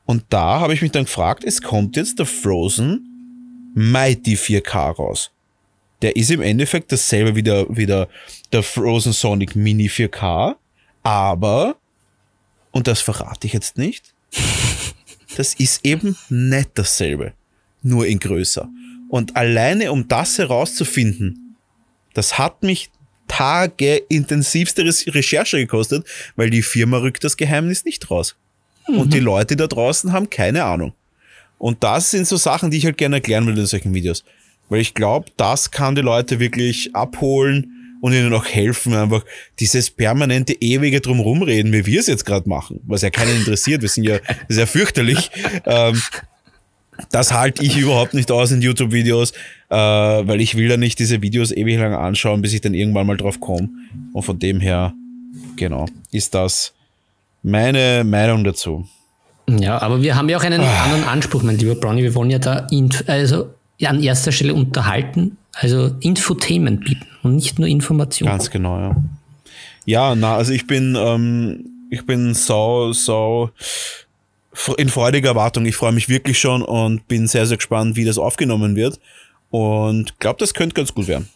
Und 0.06 0.26
da 0.28 0.60
habe 0.60 0.74
ich 0.74 0.82
mich 0.82 0.92
dann 0.92 1.06
gefragt, 1.06 1.46
es 1.46 1.62
kommt 1.62 1.96
jetzt 1.96 2.20
der 2.20 2.26
Frozen 2.26 3.17
Mighty 3.78 4.34
4K 4.34 4.96
raus. 4.96 5.32
Der 6.02 6.16
ist 6.16 6.32
im 6.32 6.42
Endeffekt 6.42 6.92
dasselbe 6.92 7.36
wie 7.36 7.44
der, 7.44 7.68
wie 7.70 7.86
der, 7.86 8.10
der 8.52 8.64
Frozen 8.64 9.14
Sonic 9.14 9.56
Mini 9.56 9.88
4K, 9.88 10.56
aber, 11.04 11.78
und 12.72 12.88
das 12.88 13.02
verrate 13.02 13.46
ich 13.46 13.54
jetzt 13.54 13.78
nicht, 13.78 14.16
das 15.38 15.54
ist 15.54 15.86
eben 15.86 16.18
nicht 16.30 16.72
dasselbe, 16.74 17.34
nur 17.84 18.08
in 18.08 18.18
größer. 18.18 18.68
Und 19.10 19.36
alleine 19.36 19.92
um 19.92 20.08
das 20.08 20.40
herauszufinden, 20.40 21.56
das 22.16 22.40
hat 22.40 22.64
mich 22.64 22.90
Tage 23.28 23.98
intensivste 24.10 24.86
Recherche 24.86 25.58
gekostet, 25.58 26.04
weil 26.36 26.50
die 26.50 26.64
Firma 26.64 26.98
rückt 26.98 27.24
das 27.24 27.38
Geheimnis 27.38 27.86
nicht 27.86 28.10
raus. 28.10 28.36
Mhm. 28.88 28.98
Und 28.98 29.14
die 29.14 29.20
Leute 29.20 29.56
da 29.56 29.68
draußen 29.68 30.14
haben 30.14 30.32
keine 30.32 30.64
Ahnung. 30.64 30.94
Und 31.58 31.84
das 31.84 32.12
sind 32.12 32.28
so 32.28 32.38
Sachen, 32.38 32.72
die 32.72 32.78
ich 32.78 32.86
halt 32.86 32.98
gerne 32.98 33.18
erklären 33.18 33.48
will 33.48 33.58
in 33.58 33.66
solchen 33.66 33.94
Videos. 33.94 34.24
Weil 34.70 34.82
ich 34.82 34.94
glaube, 34.94 35.32
das 35.38 35.72
kann 35.72 35.96
die 35.96 36.02
Leute 36.02 36.40
wirklich 36.40 36.96
abholen 36.96 37.74
und 38.02 38.14
ihnen 38.14 38.34
auch 38.34 38.46
helfen, 38.46 38.94
einfach 38.94 39.24
dieses 39.60 39.90
permanente 39.90 40.54
ewige 40.54 41.02
drumrumreden, 41.02 41.74
wie 41.74 41.86
wir 41.86 42.00
es 42.00 42.08
jetzt 42.08 42.26
gerade 42.26 42.48
machen, 42.48 42.82
was 42.86 43.02
ja 43.02 43.10
keinen 43.10 43.38
interessiert. 43.38 43.82
Wir 43.82 43.90
sind 43.90 44.04
ja 44.04 44.20
sehr 44.50 44.68
fürchterlich. 44.68 45.32
Ähm, 45.66 46.00
das 47.12 47.34
halte 47.34 47.64
ich 47.64 47.78
überhaupt 47.78 48.14
nicht 48.14 48.32
aus 48.32 48.52
in 48.52 48.62
YouTube-Videos, 48.62 49.32
äh, 49.70 49.76
weil 49.76 50.42
ich 50.42 50.56
will 50.56 50.70
ja 50.70 50.78
nicht 50.78 51.00
diese 51.00 51.22
Videos 51.22 51.52
ewig 51.52 51.78
lang 51.78 51.94
anschauen, 51.94 52.42
bis 52.42 52.54
ich 52.54 52.62
dann 52.62 52.74
irgendwann 52.74 53.08
mal 53.08 53.18
drauf 53.18 53.40
komme. 53.40 53.70
Und 54.14 54.24
von 54.24 54.40
dem 54.40 54.60
her, 54.60 54.94
genau, 55.56 55.86
ist 56.12 56.34
das 56.34 56.74
meine 57.44 58.04
Meinung 58.04 58.44
dazu. 58.44 58.88
Ja, 59.50 59.82
aber 59.82 60.02
wir 60.02 60.16
haben 60.16 60.28
ja 60.30 60.38
auch 60.38 60.44
einen 60.44 60.62
ah. 60.62 60.84
anderen 60.84 61.04
Anspruch, 61.06 61.44
mein 61.44 61.58
lieber 61.58 61.76
Brownie. 61.76 62.04
Wir 62.04 62.16
wollen 62.16 62.30
ja 62.30 62.40
da 62.40 62.68
also 63.08 63.50
ja, 63.78 63.90
an 63.90 64.02
erster 64.02 64.32
Stelle 64.32 64.54
unterhalten, 64.54 65.38
also 65.54 65.92
Infotainment 66.00 66.84
bieten 66.84 67.06
und 67.24 67.36
nicht 67.36 67.60
nur 67.60 67.68
Informationen. 67.68 68.32
Ganz 68.32 68.50
genau, 68.50 68.80
ja. 68.80 68.96
Ja, 69.86 70.16
na, 70.16 70.36
also 70.36 70.52
ich 70.52 70.68
bin, 70.68 70.98
ähm, 71.00 71.66
ich 71.90 72.06
bin 72.06 72.34
sau, 72.34 72.92
sau 72.92 73.52
in 74.78 74.90
freudiger 74.90 75.30
Erwartung. 75.30 75.66
Ich 75.66 75.76
freue 75.76 75.94
mich 75.94 76.10
wirklich 76.10 76.40
schon 76.40 76.62
und 76.62 77.08
bin 77.08 77.28
sehr, 77.28 77.46
sehr 77.46 77.58
gespannt, 77.58 77.96
wie 77.96 78.04
das 78.04 78.18
aufgenommen 78.18 78.76
wird. 78.76 79.00
Und 79.50 80.20
glaube, 80.20 80.40
das 80.40 80.54
könnte 80.54 80.74
ganz 80.74 80.94
gut 80.94 81.08
werden. 81.08 81.30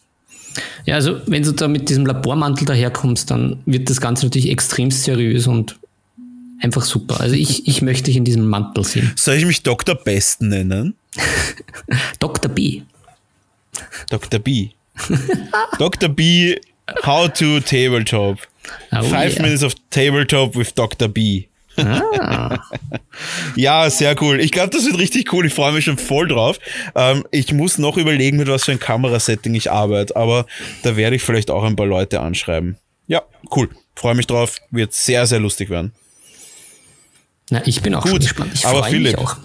Ja, 0.84 0.96
also 0.96 1.20
wenn 1.26 1.42
du 1.42 1.52
da 1.52 1.66
mit 1.68 1.88
diesem 1.88 2.04
Labormantel 2.04 2.66
daherkommst, 2.66 3.30
dann 3.30 3.60
wird 3.64 3.88
das 3.88 4.00
Ganze 4.00 4.26
natürlich 4.26 4.50
extrem 4.50 4.90
seriös 4.90 5.46
und 5.46 5.78
einfach 6.62 6.82
super. 6.82 7.20
Also 7.20 7.34
ich, 7.34 7.66
ich 7.66 7.82
möchte 7.82 8.04
dich 8.04 8.16
in 8.16 8.24
diesem 8.24 8.48
Mantel 8.48 8.84
sehen. 8.84 9.12
Soll 9.16 9.34
ich 9.34 9.44
mich 9.44 9.62
Dr. 9.62 9.94
Best 9.94 10.42
nennen? 10.42 10.94
Dr. 12.18 12.50
B. 12.50 12.82
Dr. 14.08 14.40
B. 14.40 14.70
Dr. 15.78 16.08
B, 16.08 16.56
how 17.04 17.28
to 17.32 17.60
tabletop. 17.60 18.38
Oh, 18.92 19.02
Five 19.02 19.34
yeah. 19.34 19.42
minutes 19.42 19.62
of 19.62 19.74
tabletop 19.90 20.54
with 20.54 20.74
Dr. 20.74 21.08
B. 21.08 21.46
Ah. 21.76 22.58
ja, 23.56 23.88
sehr 23.88 24.20
cool. 24.22 24.40
Ich 24.40 24.52
glaube, 24.52 24.70
das 24.70 24.84
wird 24.84 24.98
richtig 24.98 25.32
cool. 25.32 25.46
Ich 25.46 25.54
freue 25.54 25.72
mich 25.72 25.86
schon 25.86 25.96
voll 25.96 26.28
drauf. 26.28 26.58
Ähm, 26.94 27.24
ich 27.30 27.52
muss 27.52 27.78
noch 27.78 27.96
überlegen, 27.96 28.36
mit 28.36 28.48
was 28.48 28.64
für 28.64 28.72
ein 28.72 28.78
Kamerasetting 28.78 29.54
ich 29.54 29.70
arbeite, 29.70 30.14
aber 30.14 30.46
da 30.82 30.96
werde 30.96 31.16
ich 31.16 31.22
vielleicht 31.22 31.50
auch 31.50 31.64
ein 31.64 31.74
paar 31.74 31.86
Leute 31.86 32.20
anschreiben. 32.20 32.76
Ja, 33.06 33.22
cool. 33.56 33.70
Freue 33.96 34.14
mich 34.14 34.26
drauf. 34.26 34.56
Wird 34.70 34.92
sehr, 34.92 35.26
sehr 35.26 35.40
lustig 35.40 35.70
werden. 35.70 35.92
Na, 37.52 37.60
ich 37.66 37.82
bin 37.82 37.94
auch 37.94 38.02
Gut, 38.02 38.22
gespannt. 38.22 38.52
Ich 38.54 38.64
aber 38.64 38.82
Philipp, 38.84 39.18
auch. 39.18 39.36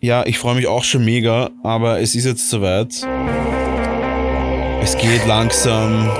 Ja, 0.00 0.26
ich 0.26 0.38
freue 0.38 0.56
mich 0.56 0.66
auch 0.66 0.82
schon 0.82 1.04
mega, 1.04 1.50
aber 1.62 2.00
es 2.00 2.16
ist 2.16 2.24
jetzt 2.24 2.50
soweit. 2.50 2.94
Es 4.82 4.98
geht 4.98 5.24
langsam 5.24 6.10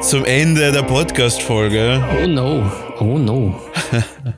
zum 0.00 0.24
Ende 0.24 0.72
der 0.72 0.82
Podcast-Folge. 0.82 2.04
Oh 2.20 2.26
no, 2.26 2.72
oh 2.98 3.16
no. 3.16 3.60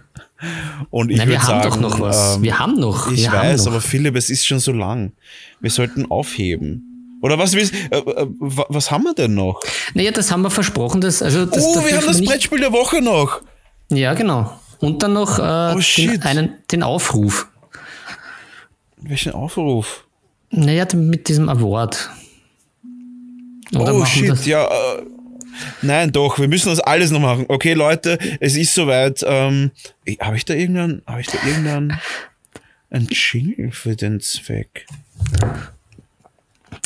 Und 0.91 1.11
ich 1.11 1.25
würde 1.25 1.43
sagen, 1.43 1.71
doch 1.71 1.81
noch 1.81 1.99
was. 1.99 2.37
Ähm, 2.37 2.43
wir 2.43 2.59
haben 2.59 2.79
noch. 2.79 3.11
Ich 3.11 3.23
wir 3.23 3.33
weiß, 3.33 3.65
noch. 3.65 3.73
aber 3.73 3.81
Philipp, 3.81 4.15
es 4.17 4.29
ist 4.29 4.47
schon 4.47 4.59
so 4.59 4.73
lang. 4.73 5.13
Wir 5.61 5.71
sollten 5.71 6.11
aufheben. 6.11 7.17
Oder 7.23 7.39
was 7.39 7.55
willst 7.55 7.73
äh, 7.73 7.97
äh, 7.97 8.27
was 8.29 8.91
haben 8.91 9.05
wir 9.05 9.15
denn 9.15 9.33
noch? 9.33 9.63
Naja, 9.95 10.11
das 10.11 10.31
haben 10.31 10.43
wir 10.43 10.51
versprochen. 10.51 11.01
Dass, 11.01 11.23
also 11.23 11.47
das, 11.47 11.65
oh, 11.65 11.83
wir 11.87 11.97
haben 11.97 12.07
das 12.07 12.23
Brettspiel 12.23 12.61
der 12.61 12.73
Woche 12.73 13.01
noch. 13.01 13.41
Ja, 13.89 14.13
genau. 14.13 14.59
Und 14.83 15.01
dann 15.05 15.13
noch 15.13 15.39
äh, 15.39 15.77
oh, 15.77 15.81
den, 15.97 16.23
einen, 16.23 16.55
den 16.73 16.83
Aufruf. 16.83 17.47
Welchen 18.97 19.31
Aufruf? 19.31 20.05
Naja, 20.51 20.87
mit 20.95 21.29
diesem 21.29 21.49
Award. 21.49 22.11
Oder 23.77 23.95
oh 23.95 24.05
shit, 24.05 24.45
ja. 24.45 24.65
Äh, 24.65 25.03
nein, 25.83 26.11
doch, 26.11 26.41
wir 26.41 26.49
müssen 26.49 26.71
das 26.71 26.81
alles 26.81 27.13
noch 27.13 27.21
machen. 27.21 27.45
Okay, 27.47 27.75
Leute, 27.75 28.19
es 28.41 28.57
ist 28.57 28.75
soweit. 28.75 29.25
Ähm, 29.25 29.71
habe 30.19 30.37
ich 30.37 30.45
da 30.47 30.55
irgendeinen, 30.55 31.03
habe 31.07 31.21
ich 31.21 31.29
da 31.29 31.39
irgendeinen 31.47 32.01
Jingle 33.09 33.71
für 33.71 33.95
den 33.95 34.19
Zweck? 34.19 34.89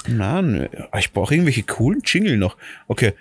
Nein, 0.07 0.69
ich 0.99 1.13
brauche 1.15 1.33
irgendwelche 1.33 1.63
coolen 1.63 2.03
Jingle 2.05 2.37
noch. 2.37 2.59
Okay, 2.89 3.15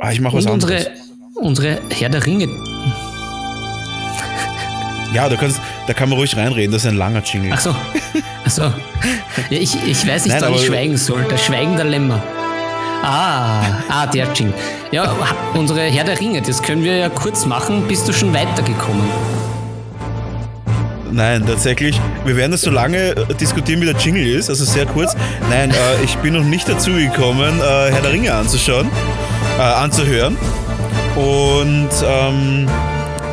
ah, 0.00 0.10
ich 0.10 0.20
mache 0.20 0.36
was 0.36 0.46
unsere, 0.46 0.78
anderes. 0.78 1.00
Unsere 1.36 1.80
Herr 1.90 2.08
der 2.08 2.26
Ringe 2.26 2.48
ja, 5.16 5.30
du 5.30 5.36
kannst, 5.38 5.62
da 5.86 5.94
kann 5.94 6.10
man 6.10 6.18
ruhig 6.18 6.36
reinreden, 6.36 6.72
das 6.72 6.84
ist 6.84 6.90
ein 6.90 6.96
langer 6.96 7.22
Jingle. 7.22 7.52
Ach 7.54 7.60
so. 7.60 7.74
Ach 8.44 8.50
so. 8.50 8.62
Ja, 8.62 8.72
ich, 9.58 9.74
ich 9.86 10.06
weiß 10.06 10.26
nicht, 10.26 10.40
wann 10.40 10.54
ich 10.54 10.66
schweigen 10.66 10.98
soll. 10.98 11.24
Der 11.24 11.38
Schweigen 11.38 11.74
der 11.74 11.86
Lämmer. 11.86 12.22
Ah, 13.02 13.62
ah, 13.88 14.06
der 14.06 14.26
Jingle. 14.34 14.54
Ja, 14.90 15.16
unsere 15.54 15.80
Herr 15.80 16.04
der 16.04 16.20
Ringe, 16.20 16.42
das 16.42 16.62
können 16.62 16.84
wir 16.84 16.96
ja 16.96 17.08
kurz 17.08 17.46
machen. 17.46 17.88
Bist 17.88 18.06
du 18.06 18.12
schon 18.12 18.34
weitergekommen? 18.34 19.08
Nein, 21.12 21.46
tatsächlich. 21.46 21.98
Wir 22.26 22.36
werden 22.36 22.52
das 22.52 22.60
so 22.60 22.70
lange 22.70 23.12
äh, 23.12 23.34
diskutieren, 23.40 23.80
wie 23.80 23.86
der 23.86 23.96
Jingle 23.96 24.26
ist, 24.26 24.50
also 24.50 24.66
sehr 24.66 24.84
kurz. 24.84 25.16
Nein, 25.48 25.70
äh, 25.70 26.04
ich 26.04 26.14
bin 26.16 26.34
noch 26.34 26.44
nicht 26.44 26.68
dazu 26.68 26.90
gekommen, 26.90 27.58
äh, 27.58 27.90
Herr 27.90 28.02
der 28.02 28.12
Ringe 28.12 28.34
anzuschauen, 28.34 28.90
äh, 29.58 29.62
anzuhören. 29.62 30.36
Und 31.16 31.88
ähm, 32.04 32.68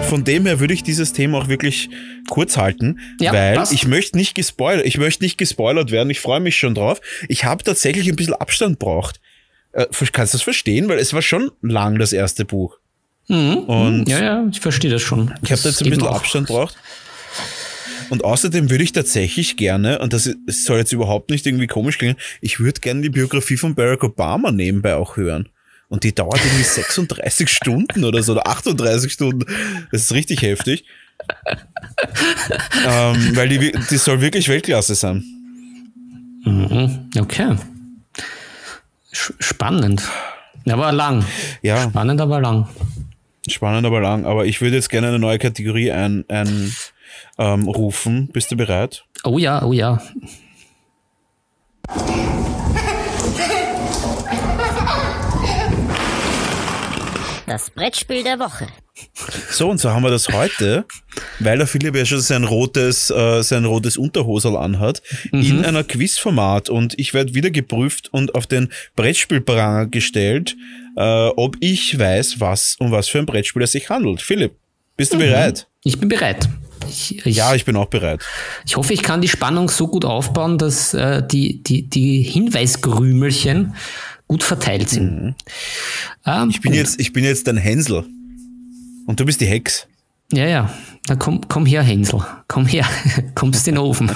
von 0.03 0.23
dem 0.23 0.45
her 0.45 0.59
würde 0.59 0.73
ich 0.73 0.83
dieses 0.83 1.13
Thema 1.13 1.39
auch 1.39 1.47
wirklich 1.47 1.89
kurz 2.29 2.57
halten, 2.57 2.99
ja, 3.19 3.33
weil 3.33 3.55
passt. 3.55 3.73
ich 3.73 3.87
möchte 3.87 4.17
nicht 4.17 4.35
gespoilert, 4.35 4.85
ich 4.85 4.97
möchte 4.97 5.23
nicht 5.23 5.37
gespoilert 5.37 5.91
werden. 5.91 6.09
Ich 6.09 6.19
freue 6.19 6.39
mich 6.39 6.57
schon 6.57 6.75
drauf. 6.75 7.01
Ich 7.27 7.45
habe 7.45 7.63
tatsächlich 7.63 8.07
ein 8.09 8.15
bisschen 8.15 8.35
Abstand 8.35 8.79
braucht. 8.79 9.19
Äh, 9.71 9.85
kannst 10.11 10.33
du 10.33 10.37
das 10.37 10.43
verstehen? 10.43 10.89
Weil 10.89 10.99
es 10.99 11.13
war 11.13 11.21
schon 11.21 11.51
lang 11.61 11.97
das 11.97 12.13
erste 12.13 12.45
Buch. 12.45 12.77
Mhm. 13.27 13.57
Und 13.57 14.09
ja, 14.09 14.23
ja, 14.23 14.47
ich 14.51 14.59
verstehe 14.59 14.91
das 14.91 15.01
schon. 15.01 15.33
Ich 15.41 15.51
habe 15.51 15.61
da 15.61 15.69
jetzt 15.69 15.81
ein 15.81 15.89
bisschen 15.89 16.07
Abstand 16.07 16.47
braucht. 16.47 16.77
Und 18.09 18.23
außerdem 18.23 18.69
würde 18.69 18.83
ich 18.83 18.91
tatsächlich 18.91 19.57
gerne, 19.57 19.99
und 19.99 20.13
das 20.13 20.29
soll 20.47 20.77
jetzt 20.77 20.91
überhaupt 20.91 21.29
nicht 21.31 21.45
irgendwie 21.47 21.67
komisch 21.67 21.97
klingen, 21.97 22.17
ich 22.41 22.59
würde 22.59 22.81
gerne 22.81 23.01
die 23.01 23.09
Biografie 23.09 23.57
von 23.57 23.75
Barack 23.75 24.03
Obama 24.03 24.51
nebenbei 24.51 24.95
auch 24.95 25.17
hören. 25.17 25.49
Und 25.93 26.03
die 26.03 26.15
dauert 26.15 26.43
irgendwie 26.43 26.63
36 26.63 27.47
Stunden 27.51 28.03
oder 28.03 28.23
so, 28.23 28.31
oder 28.31 28.47
38 28.47 29.13
Stunden. 29.13 29.45
Das 29.91 30.01
ist 30.01 30.11
richtig 30.11 30.41
heftig. 30.41 30.85
ähm, 32.87 33.35
weil 33.35 33.47
die, 33.47 33.71
die 33.91 33.97
soll 33.97 34.19
wirklich 34.19 34.49
Weltklasse 34.49 34.95
sein. 34.95 35.23
Mhm. 36.45 37.11
Okay. 37.15 37.55
Spannend. 39.11 40.01
Aber 40.67 40.91
lang. 40.91 41.23
Ja. 41.61 41.83
Spannend, 41.83 42.19
aber 42.21 42.41
lang. 42.41 42.67
Spannend, 43.47 43.85
aber 43.85 44.01
lang. 44.01 44.25
Aber 44.25 44.47
ich 44.47 44.61
würde 44.61 44.77
jetzt 44.77 44.89
gerne 44.89 45.09
eine 45.09 45.19
neue 45.19 45.37
Kategorie 45.37 45.91
ein, 45.91 46.25
ein 46.27 46.75
ähm, 47.37 47.67
rufen. 47.67 48.29
Bist 48.33 48.51
du 48.51 48.57
bereit? 48.57 49.05
Oh 49.23 49.37
ja, 49.37 49.63
oh 49.63 49.73
ja. 49.73 50.01
Das 57.45 57.69
Brettspiel 57.69 58.23
der 58.23 58.39
Woche. 58.39 58.67
So, 59.49 59.69
und 59.69 59.79
so 59.79 59.89
haben 59.89 60.03
wir 60.03 60.11
das 60.11 60.29
heute, 60.29 60.85
weil 61.39 61.57
der 61.57 61.67
Philipp 61.67 61.95
ja 61.95 62.05
schon 62.05 62.21
sein 62.21 62.43
rotes, 62.43 63.09
äh, 63.09 63.41
sein 63.41 63.65
rotes 63.65 63.97
Unterhosel 63.97 64.55
anhat, 64.55 65.01
mhm. 65.31 65.41
in 65.41 65.65
einer 65.65 65.83
Quizformat. 65.83 66.69
Und 66.69 66.97
ich 66.99 67.13
werde 67.13 67.33
wieder 67.33 67.49
geprüft 67.49 68.09
und 68.13 68.35
auf 68.35 68.45
den 68.45 68.71
Brettspielpranger 68.95 69.87
gestellt, 69.87 70.55
äh, 70.95 71.01
ob 71.01 71.57
ich 71.59 71.97
weiß, 71.97 72.39
was 72.39 72.75
um 72.79 72.91
was 72.91 73.09
für 73.09 73.19
ein 73.19 73.25
Brettspiel 73.25 73.63
es 73.63 73.71
sich 73.71 73.89
handelt. 73.89 74.21
Philipp, 74.21 74.55
bist 74.95 75.11
du 75.11 75.17
mhm. 75.17 75.21
bereit? 75.21 75.67
Ich 75.83 75.99
bin 75.99 76.07
bereit. 76.07 76.47
Ich, 76.87 77.25
ich, 77.25 77.35
ja, 77.35 77.55
ich 77.55 77.65
bin 77.65 77.75
auch 77.75 77.87
bereit. 77.87 78.21
Ich 78.65 78.77
hoffe, 78.77 78.93
ich 78.93 79.01
kann 79.01 79.21
die 79.21 79.27
Spannung 79.27 79.69
so 79.69 79.87
gut 79.87 80.05
aufbauen, 80.05 80.57
dass 80.57 80.93
äh, 80.93 81.25
die, 81.25 81.63
die, 81.63 81.89
die 81.89 82.21
Hinweisgrümelchen 82.21 83.75
gut 84.33 84.41
verteilt 84.41 84.89
sind. 84.89 85.21
Mhm. 85.21 85.35
Ähm, 86.25 86.49
ich, 86.49 86.59
bin 86.59 86.73
jetzt, 86.73 86.99
ich 86.99 87.13
bin 87.13 87.23
jetzt 87.23 87.47
ein 87.47 87.57
Hänsel. 87.57 88.03
Und 89.05 89.19
du 89.19 89.25
bist 89.25 89.41
die 89.41 89.45
Hex. 89.45 89.85
Ja, 90.31 90.47
ja. 90.47 90.73
Dann 91.05 91.19
komm, 91.19 91.41
komm 91.47 91.67
her, 91.67 91.83
Hänsel. 91.83 92.25
Komm 92.47 92.65
her. 92.65 92.87
Kommst 93.35 93.67
in 93.67 93.75
den 93.75 93.83
Ofen. 93.83 94.09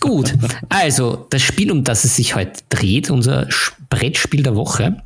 Gut. 0.00 0.34
Also, 0.68 1.28
das 1.30 1.42
Spiel, 1.42 1.70
um 1.70 1.84
das 1.84 2.04
es 2.04 2.16
sich 2.16 2.34
heute 2.34 2.60
dreht, 2.70 3.08
unser 3.08 3.46
Brettspiel 3.88 4.42
der 4.42 4.56
Woche, 4.56 5.00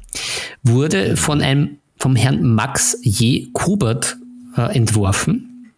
wurde 0.62 1.18
von 1.18 1.42
einem, 1.42 1.76
vom 1.98 2.16
Herrn 2.16 2.42
Max 2.42 2.96
J. 3.02 3.52
Kubert 3.52 4.16
äh, 4.56 4.74
entworfen. 4.74 5.70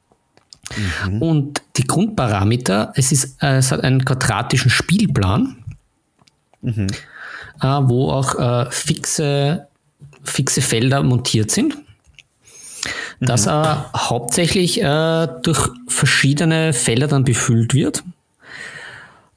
Mhm. 1.04 1.20
Und 1.20 1.62
die 1.78 1.84
Grundparameter, 1.84 2.92
es, 2.94 3.10
ist, 3.10 3.42
äh, 3.42 3.56
es 3.56 3.72
hat 3.72 3.82
einen 3.82 4.04
quadratischen 4.04 4.70
Spielplan, 4.70 5.56
mhm. 6.62 6.86
Äh, 7.60 7.66
wo 7.66 8.10
auch 8.10 8.34
äh, 8.38 8.70
fixe, 8.70 9.66
fixe 10.22 10.62
Felder 10.62 11.02
montiert 11.02 11.50
sind 11.50 11.76
das 13.20 13.46
mhm. 13.46 13.76
hauptsächlich 13.96 14.82
äh, 14.82 15.28
durch 15.42 15.70
verschiedene 15.88 16.72
Felder 16.72 17.06
dann 17.08 17.24
befüllt 17.24 17.74
wird. 17.74 18.02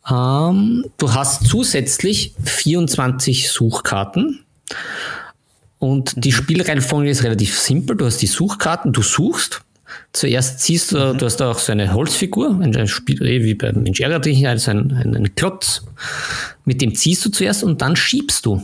Ähm, 0.10 0.86
du 0.98 1.14
hast 1.14 1.48
zusätzlich 1.48 2.34
24 2.44 3.52
Suchkarten. 3.52 4.44
Und 5.80 6.14
die 6.24 6.32
mhm. 6.32 6.36
Spielreihenfolge 6.36 7.10
ist 7.10 7.24
relativ 7.24 7.58
simpel. 7.58 7.96
Du 7.96 8.06
hast 8.06 8.18
die 8.18 8.28
Suchkarten, 8.28 8.94
du 8.94 9.02
suchst. 9.02 9.62
Zuerst 10.14 10.60
ziehst 10.60 10.92
du, 10.92 11.14
mhm. 11.14 11.18
du 11.18 11.26
hast 11.26 11.42
auch 11.42 11.60
so 11.60 11.72
eine 11.72 11.94
Holzfigur, 11.94 12.60
ein 12.60 12.88
Spiel, 12.88 13.26
eh, 13.26 13.44
wie 13.44 13.54
beim 13.54 13.84
Mensch 13.84 14.02
also 14.02 14.72
ein, 14.72 14.92
ein, 14.92 15.16
ein 15.16 15.36
Klotz. 15.36 15.84
Mit 16.66 16.82
dem 16.82 16.96
ziehst 16.96 17.26
du 17.26 17.30
zuerst 17.30 17.64
und 17.64 17.82
dann 17.82 17.96
schiebst 17.96 18.46
du. 18.46 18.62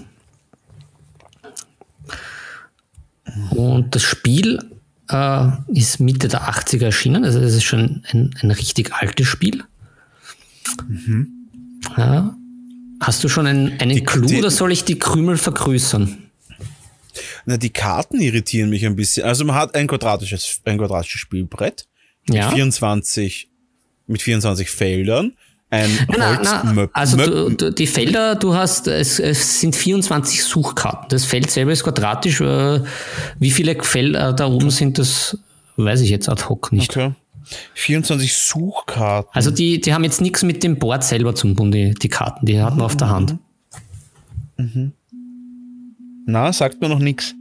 Und 3.51 3.95
das 3.95 4.03
Spiel 4.03 4.59
äh, 5.09 5.47
ist 5.67 5.99
Mitte 5.99 6.27
der 6.27 6.49
80er 6.49 6.85
erschienen, 6.85 7.23
also 7.23 7.39
das 7.39 7.53
ist 7.53 7.63
schon 7.63 8.03
ein, 8.11 8.35
ein 8.41 8.51
richtig 8.51 8.93
altes 8.93 9.27
Spiel. 9.27 9.63
Mhm. 10.87 11.47
Ja. 11.97 12.35
Hast 12.99 13.23
du 13.23 13.29
schon 13.29 13.47
einen, 13.47 13.79
einen 13.79 13.95
die, 13.95 14.03
Clou 14.03 14.27
die, 14.27 14.37
oder 14.37 14.51
soll 14.51 14.71
ich 14.71 14.85
die 14.85 14.97
Krümel 14.97 15.37
vergrößern? 15.37 16.17
Na, 17.45 17.57
die 17.57 17.71
Karten 17.71 18.19
irritieren 18.19 18.69
mich 18.69 18.85
ein 18.85 18.95
bisschen. 18.95 19.25
Also 19.25 19.45
man 19.45 19.55
hat 19.55 19.75
ein 19.75 19.87
quadratisches, 19.87 20.61
ein 20.65 20.77
quadratisches 20.77 21.21
Spielbrett 21.21 21.87
mit 22.27 22.37
ja. 22.37 22.51
24, 22.51 23.49
mit 24.07 24.21
24 24.21 24.69
Feldern 24.69 25.33
ein 25.73 25.89
na, 26.15 26.39
na, 26.63 26.87
Also 26.93 27.17
du, 27.17 27.49
du, 27.49 27.71
die 27.71 27.87
Felder, 27.87 28.35
du 28.35 28.53
hast, 28.53 28.87
es, 28.87 29.19
es, 29.19 29.59
sind 29.59 29.75
24 29.75 30.43
Suchkarten. 30.43 31.07
Das 31.09 31.25
Feld 31.25 31.49
selber 31.49 31.71
ist 31.71 31.83
quadratisch. 31.83 32.41
Äh, 32.41 32.81
wie 33.39 33.51
viele 33.51 33.81
Felder 33.83 34.33
da 34.33 34.45
oben 34.45 34.69
sind, 34.69 34.99
das 34.99 35.37
weiß 35.77 36.01
ich 36.01 36.11
jetzt 36.11 36.29
ad 36.29 36.43
hoc 36.47 36.71
nicht. 36.71 36.95
Okay. 36.95 37.13
24 37.73 38.37
Suchkarten. 38.37 39.31
Also 39.33 39.49
die, 39.49 39.81
die 39.81 39.93
haben 39.93 40.03
jetzt 40.03 40.21
nichts 40.21 40.43
mit 40.43 40.63
dem 40.63 40.77
Board 40.77 41.03
selber 41.03 41.33
zum 41.33 41.57
tun, 41.57 41.71
die, 41.71 41.93
die 41.95 42.09
Karten, 42.09 42.45
die 42.45 42.61
hat 42.61 42.75
man 42.75 42.85
auf 42.85 42.95
der 42.95 43.09
Hand. 43.09 43.37
Mhm. 44.57 44.93
Na, 46.25 46.53
sagt 46.53 46.81
mir 46.81 46.89
noch 46.89 46.99
nichts. 46.99 47.33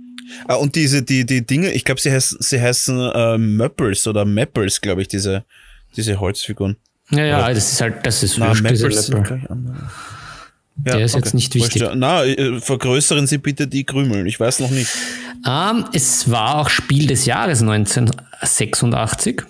Ah, 0.46 0.54
und 0.54 0.74
diese, 0.74 1.02
die, 1.02 1.26
die 1.26 1.44
Dinge, 1.44 1.72
ich 1.72 1.84
glaube, 1.84 2.00
sie 2.00 2.10
heißen, 2.10 2.38
sie 2.40 2.60
heißen 2.60 2.98
äh, 3.14 3.38
Möppels 3.38 4.06
oder 4.06 4.24
Mapples, 4.24 4.80
glaube 4.80 5.02
ich, 5.02 5.08
diese, 5.08 5.44
diese 5.96 6.18
Holzfiguren. 6.20 6.76
Ja, 7.10 7.24
ja, 7.24 7.44
Oder 7.44 7.54
das 7.54 7.72
ist 7.72 7.80
halt, 7.80 8.06
das 8.06 8.22
ist 8.22 8.38
na, 8.38 8.48
wurscht, 8.48 8.64
Ja, 10.84 10.96
Der 10.96 11.04
ist 11.04 11.14
okay. 11.14 11.24
jetzt 11.24 11.34
nicht 11.34 11.54
wichtig. 11.54 11.84
Na, 11.94 12.24
äh, 12.24 12.60
vergrößern 12.60 13.26
Sie 13.26 13.38
bitte 13.38 13.66
die 13.66 13.84
Krümel. 13.84 14.26
Ich 14.26 14.40
weiß 14.40 14.60
noch 14.60 14.70
nicht. 14.70 14.90
Um, 15.44 15.50
ähm, 15.52 15.84
es 15.92 16.30
war 16.30 16.56
auch 16.56 16.70
Spiel 16.70 17.06
des 17.06 17.26
Jahres 17.26 17.60
1986. 17.60 19.42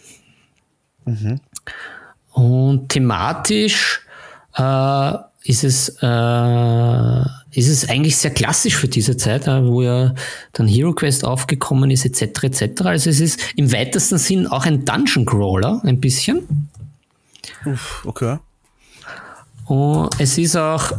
Mhm. 1.05 1.41
Und 2.33 2.89
thematisch 2.89 4.01
äh, 4.57 5.13
ist, 5.45 5.65
es, 5.65 5.89
äh, 6.01 7.21
ist 7.59 7.69
es 7.69 7.89
eigentlich 7.89 8.17
sehr 8.17 8.31
klassisch 8.31 8.77
für 8.77 8.89
diese 8.89 9.17
Zeit, 9.17 9.47
äh, 9.47 9.65
wo 9.65 9.83
ja 9.83 10.15
dann 10.53 10.69
Hero 10.69 10.93
Quest 10.93 11.25
aufgekommen 11.25 11.91
ist, 11.91 12.05
etc. 12.05 12.45
etc. 12.45 12.83
Also 12.83 13.11
es 13.11 13.21
ist 13.21 13.41
im 13.57 13.73
weitesten 13.73 14.19
Sinn 14.19 14.47
auch 14.47 14.67
ein 14.67 14.85
Dungeon 14.85 15.27
Crawler, 15.27 15.81
ein 15.85 16.01
bisschen. 16.01 16.69
Uff, 17.65 18.03
okay. 18.07 18.39
Und 19.67 20.11
es 20.19 20.39
ist 20.39 20.57
auch, 20.57 20.93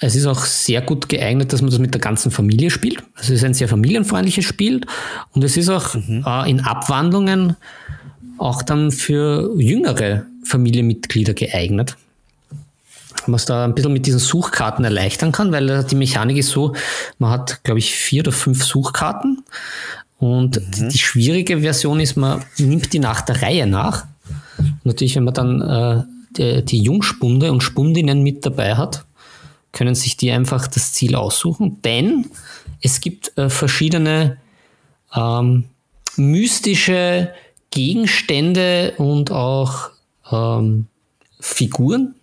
es 0.00 0.14
ist 0.14 0.26
auch 0.26 0.44
sehr 0.44 0.82
gut 0.82 1.08
geeignet, 1.08 1.52
dass 1.52 1.62
man 1.62 1.70
das 1.70 1.78
mit 1.78 1.94
der 1.94 2.00
ganzen 2.00 2.30
Familie 2.30 2.70
spielt. 2.70 2.98
Also 3.14 3.32
es 3.32 3.40
ist 3.40 3.44
ein 3.44 3.54
sehr 3.54 3.68
familienfreundliches 3.68 4.44
Spiel 4.44 4.82
und 5.32 5.42
es 5.42 5.56
ist 5.56 5.68
auch 5.68 5.94
mhm. 5.94 6.24
äh, 6.26 6.50
in 6.50 6.60
Abwandlungen 6.60 7.56
auch 8.38 8.62
dann 8.62 8.90
für 8.90 9.54
jüngere 9.56 10.26
Familienmitglieder 10.44 11.34
geeignet. 11.34 11.96
Man 13.26 13.36
es 13.36 13.44
da 13.44 13.64
ein 13.64 13.74
bisschen 13.74 13.92
mit 13.92 14.06
diesen 14.06 14.20
Suchkarten 14.20 14.84
erleichtern 14.84 15.32
kann, 15.32 15.52
weil 15.52 15.84
die 15.84 15.96
Mechanik 15.96 16.36
ist 16.36 16.50
so, 16.50 16.74
man 17.18 17.30
hat, 17.30 17.64
glaube 17.64 17.78
ich, 17.78 17.94
vier 17.94 18.22
oder 18.22 18.32
fünf 18.32 18.64
Suchkarten 18.64 19.44
und 20.18 20.56
mhm. 20.56 20.88
die 20.88 20.98
schwierige 20.98 21.60
Version 21.60 22.00
ist, 22.00 22.16
man 22.16 22.42
nimmt 22.58 22.92
die 22.92 22.98
nach 22.98 23.20
der 23.20 23.42
Reihe 23.42 23.66
nach 23.66 24.06
Natürlich, 24.84 25.16
wenn 25.16 25.24
man 25.24 25.34
dann 25.34 25.60
äh, 25.60 26.02
die, 26.36 26.64
die 26.64 26.82
Jungspunde 26.82 27.52
und 27.52 27.62
Spundinnen 27.62 28.22
mit 28.22 28.44
dabei 28.44 28.76
hat, 28.76 29.04
können 29.72 29.94
sich 29.94 30.16
die 30.16 30.30
einfach 30.30 30.66
das 30.66 30.92
Ziel 30.92 31.16
aussuchen, 31.16 31.80
denn 31.82 32.26
es 32.80 33.00
gibt 33.00 33.36
äh, 33.36 33.48
verschiedene 33.48 34.36
ähm, 35.14 35.64
mystische 36.16 37.32
Gegenstände 37.70 38.94
und 38.98 39.32
auch 39.32 39.90
ähm, 40.30 40.86
Figuren 41.40 42.14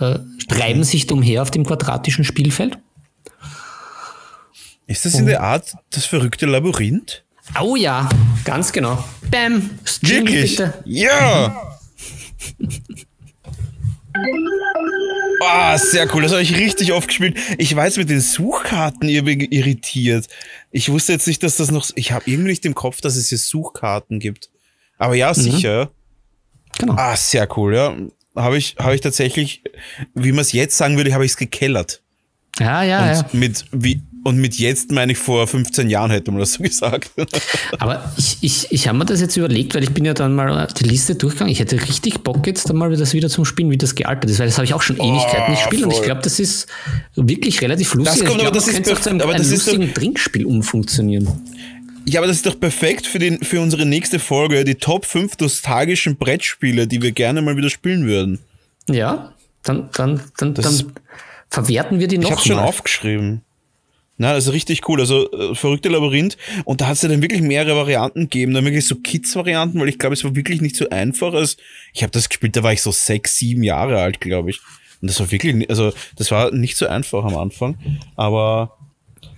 äh, 0.00 0.18
treiben 0.48 0.84
sich 0.84 1.10
umher 1.10 1.42
auf 1.42 1.50
dem 1.50 1.64
quadratischen 1.64 2.24
Spielfeld. 2.24 2.78
Ist 4.86 5.04
das 5.06 5.14
in 5.14 5.26
der 5.26 5.42
Art 5.42 5.74
das 5.90 6.04
verrückte 6.04 6.46
Labyrinth? 6.46 7.24
Oh 7.60 7.76
ja, 7.76 8.08
ganz 8.44 8.72
genau. 8.72 9.02
Bam! 9.30 9.70
Jingle 10.02 10.32
Wirklich? 10.32 10.56
Bitte. 10.56 10.74
Ja! 10.84 11.74
Ah, 15.42 15.74
oh, 15.74 15.78
sehr 15.78 16.12
cool. 16.14 16.22
Das 16.22 16.32
habe 16.32 16.42
ich 16.42 16.56
richtig 16.56 16.92
oft 16.92 17.08
gespielt. 17.08 17.36
Ich 17.58 17.74
weiß 17.74 17.96
mit 17.96 18.10
den 18.10 18.20
Suchkarten 18.20 19.08
irritiert. 19.08 20.28
Ich 20.70 20.90
wusste 20.90 21.12
jetzt 21.12 21.26
nicht, 21.26 21.42
dass 21.42 21.56
das 21.56 21.70
noch. 21.70 21.90
Ich 21.96 22.12
habe 22.12 22.24
irgendwie 22.26 22.50
nicht 22.50 22.64
im 22.64 22.74
Kopf, 22.74 23.00
dass 23.00 23.16
es 23.16 23.28
hier 23.28 23.38
Suchkarten 23.38 24.20
gibt. 24.20 24.50
Aber 24.98 25.14
ja, 25.14 25.30
mhm. 25.30 25.34
sicher. 25.34 25.90
Genau. 26.78 26.94
Ah, 26.96 27.16
sehr 27.16 27.48
cool, 27.56 27.74
ja. 27.74 27.96
Habe 28.34 28.58
ich, 28.58 28.76
habe 28.78 28.94
ich 28.94 29.00
tatsächlich, 29.00 29.62
wie 30.14 30.32
man 30.32 30.40
es 30.40 30.52
jetzt 30.52 30.76
sagen 30.76 30.96
würde, 30.96 31.14
habe 31.14 31.24
ich 31.24 31.32
es 31.32 31.36
gekellert. 31.36 32.02
Ja, 32.58 32.82
ja, 32.82 33.02
und 33.02 33.16
ja. 33.16 33.26
Mit, 33.32 33.64
wie, 33.72 34.02
und 34.24 34.38
mit 34.38 34.56
jetzt 34.56 34.90
meine 34.90 35.12
ich 35.12 35.18
vor 35.18 35.46
15 35.46 35.90
Jahren 35.90 36.10
hätte 36.10 36.30
man 36.30 36.40
das 36.40 36.54
so 36.54 36.62
gesagt. 36.62 37.10
Aber 37.78 38.12
ich, 38.16 38.38
ich, 38.40 38.66
ich 38.70 38.88
habe 38.88 38.98
mir 38.98 39.04
das 39.04 39.20
jetzt 39.20 39.36
überlegt, 39.36 39.74
weil 39.74 39.82
ich 39.82 39.90
bin 39.90 40.04
ja 40.04 40.14
dann 40.14 40.34
mal 40.34 40.66
die 40.78 40.84
Liste 40.84 41.14
durchgegangen. 41.14 41.52
Ich 41.52 41.60
hätte 41.60 41.80
richtig 41.80 42.24
Bock 42.24 42.46
jetzt 42.46 42.68
dann 42.68 42.76
mal 42.76 42.94
das 42.96 43.12
wieder 43.12 43.28
zum 43.28 43.44
Spielen, 43.44 43.70
wie 43.70 43.76
das 43.76 43.94
gealtert 43.94 44.30
ist, 44.30 44.38
weil 44.38 44.46
das 44.46 44.56
habe 44.56 44.64
ich 44.64 44.74
auch 44.74 44.82
schon 44.82 44.96
Ewigkeiten 44.96 45.52
nicht 45.52 45.62
gespielt 45.62 45.84
und 45.84 45.92
ich 45.92 46.02
glaube, 46.02 46.22
das 46.22 46.40
ist 46.40 46.66
wirklich 47.14 47.60
relativ 47.60 47.94
lustig. 47.94 48.20
Das 48.20 48.28
kommt, 48.28 48.40
glaub, 48.40 48.48
aber 48.48 48.56
das 48.56 48.68
ist 48.68 48.92
auch 48.92 49.00
zu 49.00 49.10
einem, 49.10 49.20
aber 49.20 49.34
das 49.34 49.48
ist 49.48 49.66
lustigen 49.66 49.92
Trinkspiel 49.94 50.46
umfunktionieren. 50.46 51.28
Ja, 52.06 52.20
aber 52.20 52.26
das 52.26 52.36
ist 52.36 52.46
doch 52.46 52.58
perfekt 52.58 53.06
für, 53.06 53.18
den, 53.18 53.42
für 53.42 53.60
unsere 53.60 53.86
nächste 53.86 54.18
Folge, 54.18 54.64
die 54.64 54.74
Top 54.74 55.06
5 55.06 55.38
nostalgischen 55.38 56.16
Brettspiele, 56.16 56.86
die 56.86 57.00
wir 57.00 57.12
gerne 57.12 57.40
mal 57.40 57.56
wieder 57.56 57.70
spielen 57.70 58.06
würden. 58.06 58.40
Ja, 58.88 59.32
dann, 59.62 59.88
dann, 59.94 60.20
dann, 60.36 60.54
dann 60.54 60.92
verwerten 61.48 62.00
wir 62.00 62.08
die 62.08 62.18
noch. 62.18 62.24
Ich 62.24 62.30
habe 62.32 62.42
schon 62.42 62.58
aufgeschrieben. 62.58 63.42
Na, 64.16 64.30
also 64.32 64.52
richtig 64.52 64.88
cool. 64.88 65.00
Also 65.00 65.30
äh, 65.32 65.54
verrückte 65.54 65.88
Labyrinth. 65.88 66.36
Und 66.64 66.80
da 66.80 66.86
hat 66.86 66.96
es 66.96 67.02
ja 67.02 67.08
dann 67.08 67.22
wirklich 67.22 67.42
mehrere 67.42 67.76
Varianten 67.76 68.22
gegeben. 68.22 68.54
Dann 68.54 68.64
wirklich 68.64 68.86
so 68.86 68.96
Kids-Varianten, 68.96 69.80
weil 69.80 69.88
ich 69.88 69.98
glaube, 69.98 70.14
es 70.14 70.22
war 70.22 70.36
wirklich 70.36 70.60
nicht 70.60 70.76
so 70.76 70.88
einfach. 70.90 71.32
Also, 71.32 71.56
ich 71.92 72.02
habe 72.02 72.12
das 72.12 72.28
gespielt, 72.28 72.54
da 72.54 72.62
war 72.62 72.72
ich 72.72 72.82
so 72.82 72.92
sechs, 72.92 73.36
sieben 73.36 73.64
Jahre 73.64 74.00
alt, 74.00 74.20
glaube 74.20 74.50
ich. 74.50 74.60
Und 75.00 75.10
das 75.10 75.18
war 75.18 75.30
wirklich, 75.32 75.68
also 75.68 75.92
das 76.16 76.30
war 76.30 76.52
nicht 76.52 76.76
so 76.76 76.86
einfach 76.86 77.24
am 77.24 77.36
Anfang. 77.36 77.76
Aber 78.14 78.76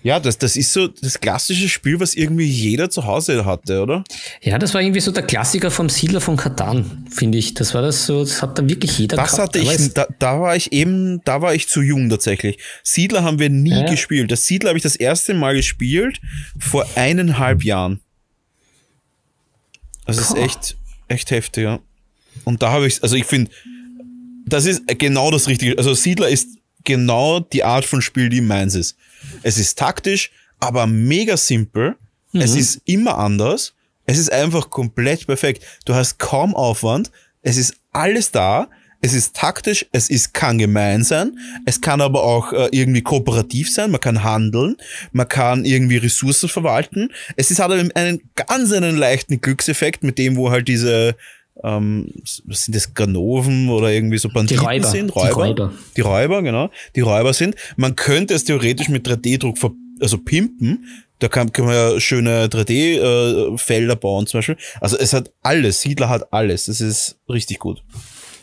ja, 0.07 0.21
das, 0.21 0.39
das 0.39 0.55
ist 0.55 0.73
so 0.73 0.87
das 0.87 1.19
klassische 1.19 1.69
Spiel, 1.69 1.99
was 1.99 2.15
irgendwie 2.15 2.45
jeder 2.45 2.91
zu 2.91 3.07
Hause 3.07 3.45
hatte, 3.45 3.83
oder? 3.83 4.05
Ja, 4.41 4.57
das 4.57 4.73
war 4.73 4.81
irgendwie 4.81 5.01
so 5.01 5.11
der 5.11 5.25
Klassiker 5.25 5.69
vom 5.73 5.89
Siedler 5.89 6.21
von 6.21 6.37
Katan, 6.37 7.09
finde 7.11 7.39
ich. 7.39 7.55
Das 7.55 7.75
war 7.75 7.83
das 7.83 8.07
so, 8.07 8.21
das 8.21 8.41
hat 8.41 8.57
da 8.57 8.69
wirklich 8.69 8.97
jeder 9.01 9.17
Das 9.17 9.33
gehabt. 9.33 9.57
hatte 9.57 9.59
ich, 9.59 9.95
da, 9.95 10.07
da 10.21 10.41
war 10.41 10.55
ich 10.55 10.71
eben, 10.71 11.23
da 11.25 11.43
war 11.43 11.57
ich 11.57 11.67
zu 11.67 11.83
jung 11.83 12.09
tatsächlich. 12.09 12.59
Siedler 12.85 13.25
haben 13.25 13.41
wir 13.41 13.51
nie 13.51 13.71
ja. 13.71 13.91
gespielt. 13.91 14.31
Das 14.31 14.47
Siedler 14.47 14.69
habe 14.69 14.79
ich 14.79 14.85
das 14.85 14.95
erste 14.95 15.35
Mal 15.35 15.57
gespielt 15.57 16.21
vor 16.57 16.87
eineinhalb 16.95 17.65
Jahren. 17.65 17.99
Das 20.05 20.19
ist 20.19 20.37
echt, 20.37 20.77
echt 21.09 21.33
heftig, 21.33 21.65
ja. 21.65 21.81
Und 22.45 22.63
da 22.63 22.71
habe 22.71 22.87
ich, 22.87 23.03
also 23.03 23.17
ich 23.17 23.25
finde, 23.25 23.51
das 24.47 24.67
ist 24.67 24.83
genau 24.87 25.33
das 25.33 25.49
Richtige. 25.49 25.77
Also 25.79 25.95
Siedler 25.95 26.29
ist 26.29 26.59
genau 26.87 27.41
die 27.41 27.65
Art 27.65 27.85
von 27.85 28.01
Spiel, 28.01 28.31
die 28.31 28.41
meins 28.41 28.75
ist. 28.75 28.97
Es 29.43 29.59
ist 29.59 29.79
taktisch, 29.79 30.31
aber 30.59 30.87
mega 30.87 31.37
simpel. 31.37 31.97
Mhm. 32.33 32.41
Es 32.41 32.57
ist 32.57 32.81
immer 32.87 33.19
anders. 33.19 33.75
Es 34.07 34.19
ist 34.19 34.33
einfach 34.33 34.71
komplett 34.71 35.27
perfekt. 35.27 35.65
Du 35.85 35.95
hast 35.95 36.19
kaum 36.19 36.55
Aufwand. 36.55 37.11
Es 37.43 37.59
ist 37.59 37.75
alles 37.93 38.31
da. 38.31 38.69
Es 39.03 39.13
ist 39.13 39.37
taktisch, 39.37 39.87
es 39.93 40.09
ist, 40.09 40.33
kann 40.33 40.59
gemein 40.59 41.05
sein, 41.05 41.39
es 41.67 41.81
kann 41.81 42.01
aber 42.01 42.25
auch 42.25 42.53
äh, 42.53 42.69
irgendwie 42.73 43.03
kooperativ 43.03 43.71
sein, 43.71 43.91
man 43.91 44.01
kann 44.01 44.25
handeln, 44.25 44.77
man 45.13 45.29
kann 45.29 45.67
irgendwie 45.67 45.99
Ressourcen 45.99 46.49
verwalten. 46.49 47.13
Es 47.37 47.51
ist, 47.51 47.61
hat 47.61 47.71
einen 47.71 48.23
ganz 48.35 48.73
einen 48.73 48.97
leichten 48.97 49.41
Glückseffekt 49.41 50.03
mit 50.03 50.19
dem, 50.19 50.37
wo 50.37 50.51
halt 50.51 50.67
diese, 50.67 51.15
ähm, 51.63 52.13
was 52.45 52.65
sind 52.65 52.75
das, 52.75 52.95
Ganoven 52.95 53.69
oder 53.69 53.91
irgendwie 53.91 54.19
so 54.19 54.29
Banditen 54.29 54.63
die 54.63 54.67
Räuber. 54.67 54.89
sind? 54.89 55.17
Räuber. 55.17 55.29
Die 55.29 55.33
Räuber. 55.33 55.73
Die 55.97 56.01
Räuber, 56.01 56.43
genau. 56.43 56.71
Die 56.95 57.01
Räuber 57.01 57.33
sind. 57.33 57.57
Man 57.77 57.97
könnte 57.97 58.35
es 58.35 58.45
theoretisch 58.45 58.89
mit 58.89 59.07
3D-Druck 59.09 59.59
also 60.01 60.19
pimpen. 60.19 60.87
Da 61.19 61.29
kann, 61.29 61.51
kann 61.53 61.65
man 61.65 61.75
ja 61.75 62.01
schöne 62.01 62.47
3D-Felder 62.49 63.93
äh, 63.95 63.97
bauen 63.97 64.27
zum 64.27 64.39
Beispiel. 64.39 64.57
Also 64.81 64.99
es 64.99 65.13
hat 65.13 65.33
alles. 65.43 65.81
Siedler 65.81 66.09
hat 66.09 66.33
alles. 66.33 66.67
Das 66.67 66.81
ist 66.81 67.19
richtig 67.29 67.59
gut. 67.59 67.83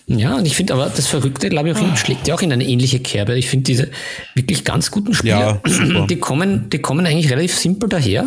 Ja, 0.08 0.36
und 0.36 0.46
ich 0.46 0.56
finde 0.56 0.74
aber 0.74 0.92
das 0.94 1.08
verrückte 1.08 1.48
Labyrinth 1.48 1.98
schlägt 1.98 2.28
ja 2.28 2.36
auch 2.36 2.42
in 2.42 2.52
eine 2.52 2.66
ähnliche 2.66 3.00
Kerbe. 3.00 3.38
Ich 3.38 3.48
finde 3.48 3.64
diese 3.64 3.90
wirklich 4.36 4.66
ganz 4.66 4.92
guten 4.92 5.14
Spiele, 5.14 5.62
ja, 5.66 6.06
die 6.08 6.18
kommen, 6.18 6.70
die 6.70 6.80
kommen 6.80 7.06
eigentlich 7.06 7.32
relativ 7.32 7.58
simpel 7.58 7.88
daher. 7.88 8.24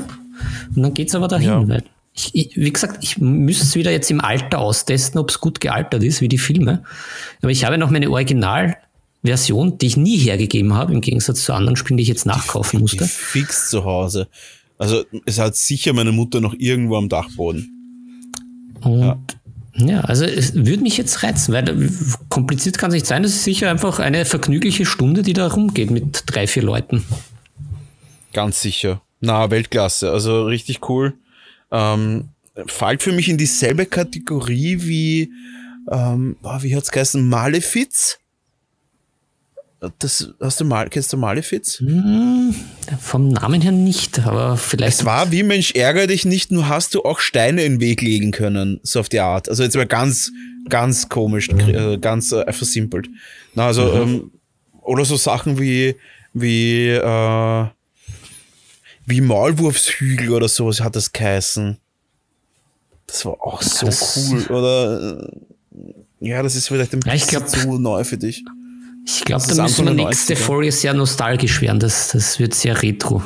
Und 0.74 0.82
dann 0.82 0.94
geht's 0.94 1.14
aber 1.14 1.28
dahin. 1.28 1.68
Ja. 1.68 1.78
Ich, 2.16 2.34
ich, 2.34 2.56
wie 2.56 2.72
gesagt, 2.72 3.04
ich 3.04 3.18
müsste 3.18 3.64
es 3.64 3.74
wieder 3.74 3.90
jetzt 3.90 4.10
im 4.10 4.20
Alter 4.20 4.58
austesten, 4.58 5.20
ob 5.20 5.30
es 5.30 5.40
gut 5.40 5.60
gealtert 5.60 6.02
ist, 6.02 6.20
wie 6.20 6.28
die 6.28 6.38
Filme. 6.38 6.82
Aber 7.42 7.50
ich 7.50 7.64
habe 7.64 7.76
noch 7.76 7.90
meine 7.90 8.10
Originalversion, 8.10 9.78
die 9.78 9.86
ich 9.86 9.96
nie 9.96 10.16
hergegeben 10.16 10.72
habe, 10.72 10.94
im 10.94 11.02
Gegensatz 11.02 11.44
zu 11.44 11.52
anderen 11.52 11.76
Spielen, 11.76 11.98
die 11.98 12.02
ich 12.02 12.08
jetzt 12.08 12.26
nachkaufen 12.26 12.80
musste. 12.80 13.04
Die 13.04 13.10
fix 13.10 13.68
zu 13.68 13.84
Hause. 13.84 14.28
Also 14.78 15.04
es 15.26 15.38
hat 15.38 15.56
sicher 15.56 15.92
meine 15.92 16.12
Mutter 16.12 16.40
noch 16.40 16.54
irgendwo 16.58 16.96
am 16.96 17.08
Dachboden. 17.08 17.70
Und 18.80 19.00
ja. 19.00 19.18
Ja, 19.78 20.00
also 20.00 20.24
es 20.24 20.54
würde 20.54 20.82
mich 20.82 20.96
jetzt 20.96 21.22
reizen, 21.22 21.52
weil 21.52 21.90
kompliziert 22.30 22.78
kann 22.78 22.90
es 22.90 22.94
nicht 22.94 23.06
sein. 23.06 23.24
Es 23.24 23.34
ist 23.34 23.44
sicher 23.44 23.70
einfach 23.70 23.98
eine 23.98 24.24
vergnügliche 24.24 24.86
Stunde, 24.86 25.22
die 25.22 25.34
da 25.34 25.48
rumgeht 25.48 25.90
mit 25.90 26.22
drei, 26.26 26.46
vier 26.46 26.62
Leuten. 26.62 27.04
Ganz 28.32 28.62
sicher. 28.62 29.02
Na, 29.20 29.50
Weltklasse. 29.50 30.10
Also 30.10 30.44
richtig 30.44 30.88
cool. 30.88 31.14
Ähm, 31.70 32.28
fällt 32.66 33.02
für 33.02 33.12
mich 33.12 33.28
in 33.28 33.36
dieselbe 33.36 33.86
Kategorie 33.86 34.78
wie, 34.80 35.32
ähm, 35.90 36.36
wie 36.60 36.76
hat's 36.76 36.90
geheißen, 36.90 37.26
Malefiz? 37.28 38.18
Das, 39.98 40.32
hast 40.40 40.60
du 40.60 40.64
mal, 40.64 40.88
kennst 40.88 41.12
du 41.12 41.18
Malefiz? 41.18 41.80
Hm, 41.80 42.54
vom 42.98 43.28
Namen 43.28 43.60
her 43.60 43.72
nicht, 43.72 44.20
aber 44.20 44.56
vielleicht. 44.56 45.00
Es 45.00 45.04
war 45.04 45.30
wie 45.32 45.42
Mensch 45.42 45.72
ärgere 45.72 46.06
dich 46.06 46.24
nicht, 46.24 46.50
nur 46.50 46.68
hast 46.68 46.94
du 46.94 47.02
auch 47.02 47.18
Steine 47.18 47.62
in 47.62 47.74
den 47.74 47.80
Weg 47.80 48.00
legen 48.00 48.30
können, 48.30 48.80
so 48.82 49.00
auf 49.00 49.10
die 49.10 49.20
Art. 49.20 49.50
Also 49.50 49.62
jetzt 49.62 49.76
mal 49.76 49.86
ganz, 49.86 50.32
ganz 50.70 51.10
komisch, 51.10 51.50
mhm. 51.50 52.00
ganz 52.00 52.32
äh, 52.32 52.50
versimpelt. 52.52 53.08
Na, 53.54 53.66
also, 53.66 53.84
mhm. 53.84 54.00
ähm, 54.00 54.30
oder 54.80 55.04
so 55.04 55.16
Sachen 55.16 55.60
wie, 55.60 55.96
wie, 56.32 56.88
äh, 56.88 57.66
wie 59.06 59.20
Maulwurfshügel 59.20 60.30
oder 60.30 60.48
sowas 60.48 60.80
hat 60.80 60.96
das 60.96 61.12
geheißen. 61.12 61.78
Das 63.06 63.24
war 63.24 63.34
auch 63.40 63.62
so 63.62 63.86
das 63.86 64.30
cool, 64.30 64.46
oder? 64.50 65.30
Ja, 66.20 66.42
das 66.42 66.56
ist 66.56 66.68
vielleicht 66.68 66.92
ein 66.92 67.00
bisschen 67.00 67.40
ja, 67.40 67.46
zu 67.46 67.78
neu 67.78 68.04
für 68.04 68.18
dich. 68.18 68.44
Ich 69.06 69.24
glaube, 69.24 69.44
da 69.46 69.62
müssen 69.62 69.86
wir 69.86 69.94
nächste 69.94 70.34
Folge 70.34 70.72
sehr 70.72 70.92
nostalgisch 70.92 71.60
werden. 71.60 71.78
Das, 71.78 72.08
das 72.08 72.40
wird 72.40 72.54
sehr 72.54 72.82
retro. 72.82 73.22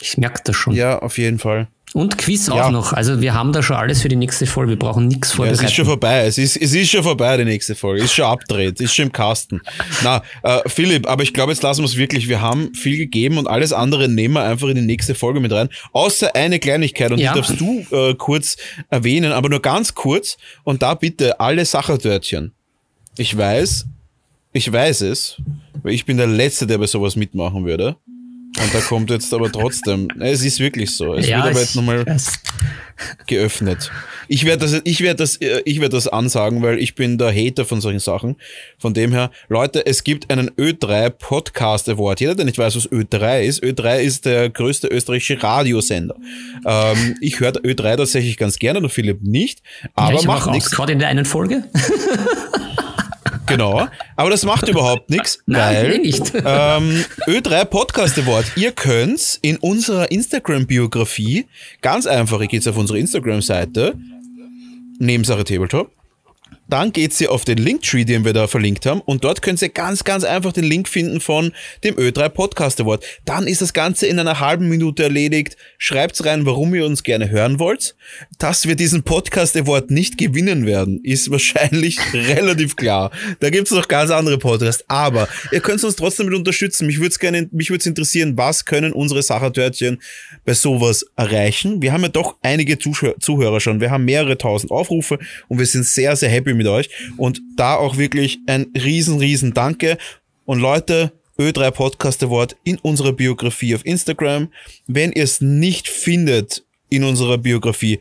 Ich 0.00 0.16
merke 0.16 0.40
das 0.44 0.54
schon. 0.54 0.74
Ja, 0.74 1.00
auf 1.00 1.18
jeden 1.18 1.40
Fall. 1.40 1.66
Und 1.94 2.18
Quiz 2.18 2.48
auch 2.50 2.70
noch. 2.70 2.92
Also 2.92 3.20
wir 3.22 3.32
haben 3.32 3.52
da 3.52 3.62
schon 3.62 3.76
alles 3.76 4.02
für 4.02 4.08
die 4.08 4.16
nächste 4.16 4.46
Folge. 4.46 4.72
Wir 4.72 4.78
brauchen 4.78 5.08
nichts 5.08 5.32
vorbereiten. 5.32 5.56
Ja, 5.56 5.64
es 5.64 5.70
ist 5.70 5.76
schon 5.76 5.86
vorbei. 5.86 6.26
Es 6.26 6.36
ist, 6.36 6.56
es 6.56 6.74
ist 6.74 6.90
schon 6.90 7.02
vorbei, 7.02 7.36
die 7.38 7.44
nächste 7.44 7.74
Folge. 7.74 8.02
Ist 8.02 8.12
schon 8.12 8.26
abdreht. 8.26 8.80
Ist 8.80 8.94
schon 8.94 9.06
im 9.06 9.12
Kasten. 9.12 9.62
Na, 10.02 10.22
äh, 10.42 10.60
Philipp, 10.66 11.08
aber 11.08 11.22
ich 11.22 11.32
glaube, 11.32 11.52
jetzt 11.52 11.62
lassen 11.62 11.80
wir 11.80 11.86
es 11.86 11.96
wirklich. 11.96 12.28
Wir 12.28 12.42
haben 12.42 12.74
viel 12.74 12.98
gegeben 12.98 13.38
und 13.38 13.46
alles 13.46 13.72
andere 13.72 14.08
nehmen 14.08 14.34
wir 14.34 14.44
einfach 14.44 14.68
in 14.68 14.74
die 14.74 14.82
nächste 14.82 15.14
Folge 15.14 15.40
mit 15.40 15.52
rein. 15.52 15.70
Außer 15.92 16.34
eine 16.36 16.58
Kleinigkeit 16.58 17.10
und 17.10 17.18
ja. 17.18 17.32
die 17.32 17.40
darfst 17.40 17.60
du 17.60 17.86
äh, 17.90 18.14
kurz 18.14 18.56
erwähnen, 18.90 19.32
aber 19.32 19.48
nur 19.48 19.62
ganz 19.62 19.94
kurz. 19.94 20.36
Und 20.64 20.82
da 20.82 20.94
bitte 20.94 21.40
alle 21.40 21.64
Sachertörtchen. 21.64 22.52
Ich 23.16 23.36
weiß, 23.36 23.86
ich 24.52 24.70
weiß 24.70 25.00
es, 25.02 25.40
weil 25.82 25.94
ich 25.94 26.04
bin 26.04 26.18
der 26.18 26.26
Letzte, 26.26 26.66
der 26.66 26.78
bei 26.78 26.86
sowas 26.86 27.16
mitmachen 27.16 27.64
würde. 27.64 27.96
Und 28.60 28.74
da 28.74 28.80
kommt 28.80 29.10
jetzt 29.10 29.32
aber 29.32 29.50
trotzdem, 29.50 30.08
es 30.20 30.44
ist 30.44 30.58
wirklich 30.58 30.90
so. 30.94 31.14
Es 31.14 31.28
ja, 31.28 31.38
wird 31.38 31.50
aber 31.50 31.60
jetzt 31.60 31.76
nochmal 31.76 32.04
geöffnet. 33.26 33.90
Ich 34.26 34.44
werde 34.44 34.66
das, 34.66 34.80
ich 34.84 35.00
werde 35.00 35.16
das, 35.16 35.36
äh, 35.36 35.62
ich 35.64 35.80
werde 35.80 35.96
das 35.96 36.08
ansagen, 36.08 36.62
weil 36.62 36.78
ich 36.78 36.94
bin 36.94 37.18
der 37.18 37.32
Hater 37.32 37.64
von 37.64 37.80
solchen 37.80 38.00
Sachen. 38.00 38.36
Von 38.78 38.94
dem 38.94 39.12
her, 39.12 39.30
Leute, 39.48 39.86
es 39.86 40.04
gibt 40.04 40.30
einen 40.30 40.50
Ö3 40.50 41.10
Podcast 41.10 41.88
Award. 41.88 42.20
Jeder, 42.20 42.34
der 42.34 42.44
nicht 42.44 42.58
weiß, 42.58 42.76
was 42.76 42.90
Ö3 42.90 43.42
ist, 43.42 43.62
Ö3 43.62 44.00
ist 44.00 44.26
der 44.26 44.50
größte 44.50 44.88
österreichische 44.88 45.42
Radiosender. 45.42 46.16
Ähm, 46.66 47.16
ich 47.20 47.40
höre 47.40 47.52
Ö3 47.52 47.96
tatsächlich 47.96 48.36
ganz 48.36 48.58
gerne, 48.58 48.80
der 48.80 48.90
Philipp 48.90 49.22
nicht. 49.22 49.62
Aber 49.94 50.12
ja, 50.12 50.20
ich 50.20 50.26
macht 50.26 50.50
nichts. 50.50 50.70
Gerade 50.70 50.92
in 50.92 50.98
der 50.98 51.08
einen 51.08 51.24
Folge. 51.24 51.64
Genau. 53.48 53.88
Aber 54.16 54.30
das 54.30 54.44
macht 54.44 54.68
überhaupt 54.68 55.10
nichts, 55.10 55.42
weil 55.46 55.90
Nein, 55.90 56.02
nicht. 56.02 56.32
ähm, 56.34 57.04
Ö3 57.26 57.64
Podcast 57.64 58.18
Award. 58.18 58.44
Ihr 58.56 58.72
könnt 58.72 59.38
in 59.42 59.56
unserer 59.56 60.10
Instagram-Biografie 60.10 61.46
ganz 61.80 62.06
einfach, 62.06 62.40
ihr 62.40 62.46
geht 62.48 62.66
auf 62.68 62.76
unsere 62.76 62.98
Instagram-Seite, 62.98 63.94
Nebensache 64.98 65.44
Tabletop, 65.44 65.92
dann 66.68 66.92
geht's 66.92 67.20
ihr 67.20 67.32
auf 67.32 67.44
den 67.44 67.58
Linktree, 67.58 68.04
den 68.04 68.24
wir 68.24 68.34
da 68.34 68.46
verlinkt 68.46 68.84
haben 68.84 69.00
und 69.00 69.24
dort 69.24 69.40
könnt 69.40 69.60
ihr 69.62 69.70
ganz, 69.70 70.04
ganz 70.04 70.24
einfach 70.24 70.52
den 70.52 70.64
Link 70.64 70.88
finden 70.88 71.20
von 71.20 71.52
dem 71.82 71.96
Ö3 71.96 72.28
Podcast 72.28 72.80
Award. 72.80 73.04
Dann 73.24 73.46
ist 73.46 73.62
das 73.62 73.72
Ganze 73.72 74.06
in 74.06 74.18
einer 74.18 74.38
halben 74.38 74.68
Minute 74.68 75.04
erledigt. 75.04 75.56
Schreibt's 75.78 76.24
rein, 76.26 76.44
warum 76.44 76.74
ihr 76.74 76.84
uns 76.84 77.02
gerne 77.02 77.30
hören 77.30 77.58
wollt. 77.58 77.96
Dass 78.38 78.68
wir 78.68 78.76
diesen 78.76 79.02
Podcast 79.02 79.56
Award 79.56 79.90
nicht 79.90 80.18
gewinnen 80.18 80.66
werden, 80.66 81.00
ist 81.02 81.30
wahrscheinlich 81.30 81.98
relativ 82.12 82.76
klar. 82.76 83.10
Da 83.40 83.48
gibt's 83.48 83.70
noch 83.70 83.88
ganz 83.88 84.10
andere 84.10 84.38
Podcasts, 84.38 84.84
aber 84.88 85.26
ihr 85.52 85.60
könnt 85.60 85.82
uns 85.82 85.96
trotzdem 85.96 86.26
mit 86.26 86.34
unterstützen. 86.34 86.86
Mich 86.86 86.98
würde 86.98 87.08
es 87.08 87.18
gerne, 87.18 87.48
mich 87.50 87.70
würde 87.70 87.88
interessieren, 87.88 88.36
was 88.36 88.66
können 88.66 88.92
unsere 88.92 89.22
Sachertörtchen 89.22 90.02
bei 90.44 90.52
sowas 90.52 91.06
erreichen? 91.16 91.80
Wir 91.80 91.92
haben 91.92 92.02
ja 92.02 92.08
doch 92.08 92.36
einige 92.42 92.78
Zuhörer 92.78 93.60
schon. 93.60 93.80
Wir 93.80 93.90
haben 93.90 94.04
mehrere 94.04 94.36
tausend 94.36 94.70
Aufrufe 94.70 95.18
und 95.48 95.58
wir 95.58 95.66
sind 95.66 95.86
sehr, 95.86 96.14
sehr 96.14 96.28
happy 96.28 96.57
mit 96.58 96.66
euch. 96.66 96.90
Und 97.16 97.40
da 97.56 97.76
auch 97.76 97.96
wirklich 97.96 98.38
ein 98.46 98.66
riesen, 98.76 99.18
riesen 99.18 99.54
Danke. 99.54 99.96
Und 100.44 100.60
Leute, 100.60 101.12
Ö3 101.38 101.70
Podcast 101.70 102.22
Award 102.22 102.56
in 102.64 102.78
unserer 102.78 103.12
Biografie 103.12 103.74
auf 103.74 103.86
Instagram. 103.86 104.48
Wenn 104.86 105.12
ihr 105.12 105.22
es 105.22 105.40
nicht 105.40 105.88
findet 105.88 106.64
in 106.90 107.04
unserer 107.04 107.38
Biografie, 107.38 108.00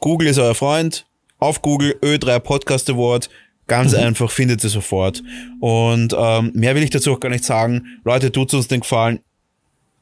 Google 0.00 0.28
ist 0.28 0.38
euer 0.38 0.54
Freund. 0.54 1.06
Auf 1.38 1.62
Google 1.62 1.96
Ö3 2.02 2.40
Podcast 2.40 2.90
Award. 2.90 3.30
Ganz 3.68 3.92
mhm. 3.92 3.98
einfach, 3.98 4.30
findet 4.30 4.62
ihr 4.64 4.70
sofort. 4.70 5.22
Und 5.60 6.14
ähm, 6.18 6.52
mehr 6.54 6.74
will 6.74 6.82
ich 6.82 6.90
dazu 6.90 7.12
auch 7.12 7.20
gar 7.20 7.28
nicht 7.28 7.44
sagen. 7.44 8.00
Leute, 8.04 8.30
tut 8.32 8.52
uns 8.54 8.68
den 8.68 8.80
Gefallen. 8.80 9.20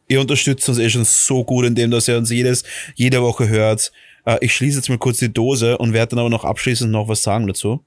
Ihr 0.07 0.21
unterstützt 0.21 0.69
uns 0.69 0.79
eh 0.79 0.91
schon 0.91 1.05
so 1.05 1.45
gut, 1.45 1.65
indem 1.65 1.91
dass 1.91 2.09
ihr 2.09 2.19
uns 2.19 2.31
jedes, 2.31 2.65
jede 2.95 3.23
Woche 3.23 3.49
hört. 3.49 3.91
Äh, 4.25 4.39
ich 4.41 4.55
schließe 4.55 4.79
jetzt 4.79 4.89
mal 4.89 4.99
kurz 4.99 5.19
die 5.19 5.33
Dose 5.33 5.79
und 5.79 5.93
werde 5.93 6.11
dann 6.11 6.21
aber 6.21 6.31
noch 6.31 6.45
abschließend 6.45 6.91
noch 6.91 7.09
was 7.09 7.23
sagen 7.23 7.47
dazu. 7.47 7.85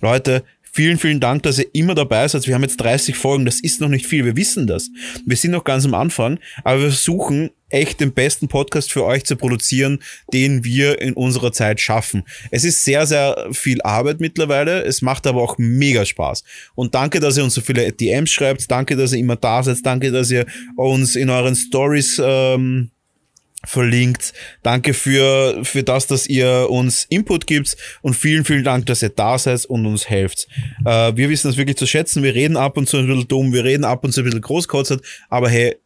Leute, 0.00 0.44
vielen, 0.62 0.98
vielen 0.98 1.18
Dank, 1.18 1.42
dass 1.42 1.58
ihr 1.58 1.66
immer 1.72 1.94
dabei 1.94 2.28
seid. 2.28 2.46
Wir 2.46 2.54
haben 2.54 2.62
jetzt 2.62 2.76
30 2.76 3.16
Folgen, 3.16 3.44
das 3.44 3.60
ist 3.60 3.80
noch 3.80 3.88
nicht 3.88 4.06
viel, 4.06 4.24
wir 4.24 4.36
wissen 4.36 4.66
das. 4.66 4.90
Wir 5.26 5.36
sind 5.36 5.50
noch 5.50 5.64
ganz 5.64 5.84
am 5.84 5.94
Anfang, 5.94 6.38
aber 6.62 6.82
wir 6.82 6.90
versuchen 6.90 7.50
echt 7.68 8.00
den 8.00 8.12
besten 8.12 8.48
Podcast 8.48 8.92
für 8.92 9.04
euch 9.04 9.24
zu 9.24 9.36
produzieren, 9.36 9.98
den 10.32 10.64
wir 10.64 11.00
in 11.00 11.14
unserer 11.14 11.52
Zeit 11.52 11.80
schaffen. 11.80 12.22
Es 12.50 12.64
ist 12.64 12.84
sehr, 12.84 13.06
sehr 13.06 13.48
viel 13.52 13.82
Arbeit 13.82 14.20
mittlerweile, 14.20 14.84
es 14.84 15.02
macht 15.02 15.26
aber 15.26 15.42
auch 15.42 15.58
mega 15.58 16.04
Spaß. 16.04 16.44
Und 16.76 16.94
danke, 16.94 17.18
dass 17.20 17.36
ihr 17.36 17.44
uns 17.44 17.54
so 17.54 17.60
viele 17.60 17.92
DMs 17.92 18.30
schreibt, 18.30 18.70
danke, 18.70 18.96
dass 18.96 19.12
ihr 19.12 19.18
immer 19.18 19.36
da 19.36 19.62
seid, 19.62 19.78
danke, 19.84 20.12
dass 20.12 20.30
ihr 20.30 20.46
uns 20.76 21.16
in 21.16 21.28
euren 21.28 21.56
Stories 21.56 22.22
ähm, 22.24 22.90
verlinkt. 23.64 24.32
Danke 24.62 24.94
für, 24.94 25.64
für 25.64 25.82
das, 25.82 26.06
dass 26.06 26.26
ihr 26.28 26.68
uns 26.70 27.04
Input 27.08 27.46
gibt 27.46 27.76
und 28.02 28.14
vielen, 28.14 28.44
vielen 28.44 28.62
Dank, 28.62 28.86
dass 28.86 29.02
ihr 29.02 29.08
da 29.08 29.36
seid 29.38 29.64
und 29.66 29.84
uns 29.86 30.08
helft. 30.08 30.46
Äh, 30.84 31.16
wir 31.16 31.28
wissen 31.28 31.48
das 31.48 31.56
wirklich 31.56 31.76
zu 31.76 31.86
schätzen. 31.86 32.22
Wir 32.22 32.34
reden 32.34 32.56
ab 32.56 32.76
und 32.76 32.88
zu 32.88 32.98
ein 32.98 33.06
bisschen 33.06 33.26
dumm, 33.26 33.52
wir 33.52 33.64
reden 33.64 33.84
ab 33.84 34.04
und 34.04 34.12
zu 34.12 34.20
ein 34.20 34.24
bisschen 34.24 34.40
großkotzert, 34.40 35.02
aber 35.28 35.48
hey, 35.48 35.76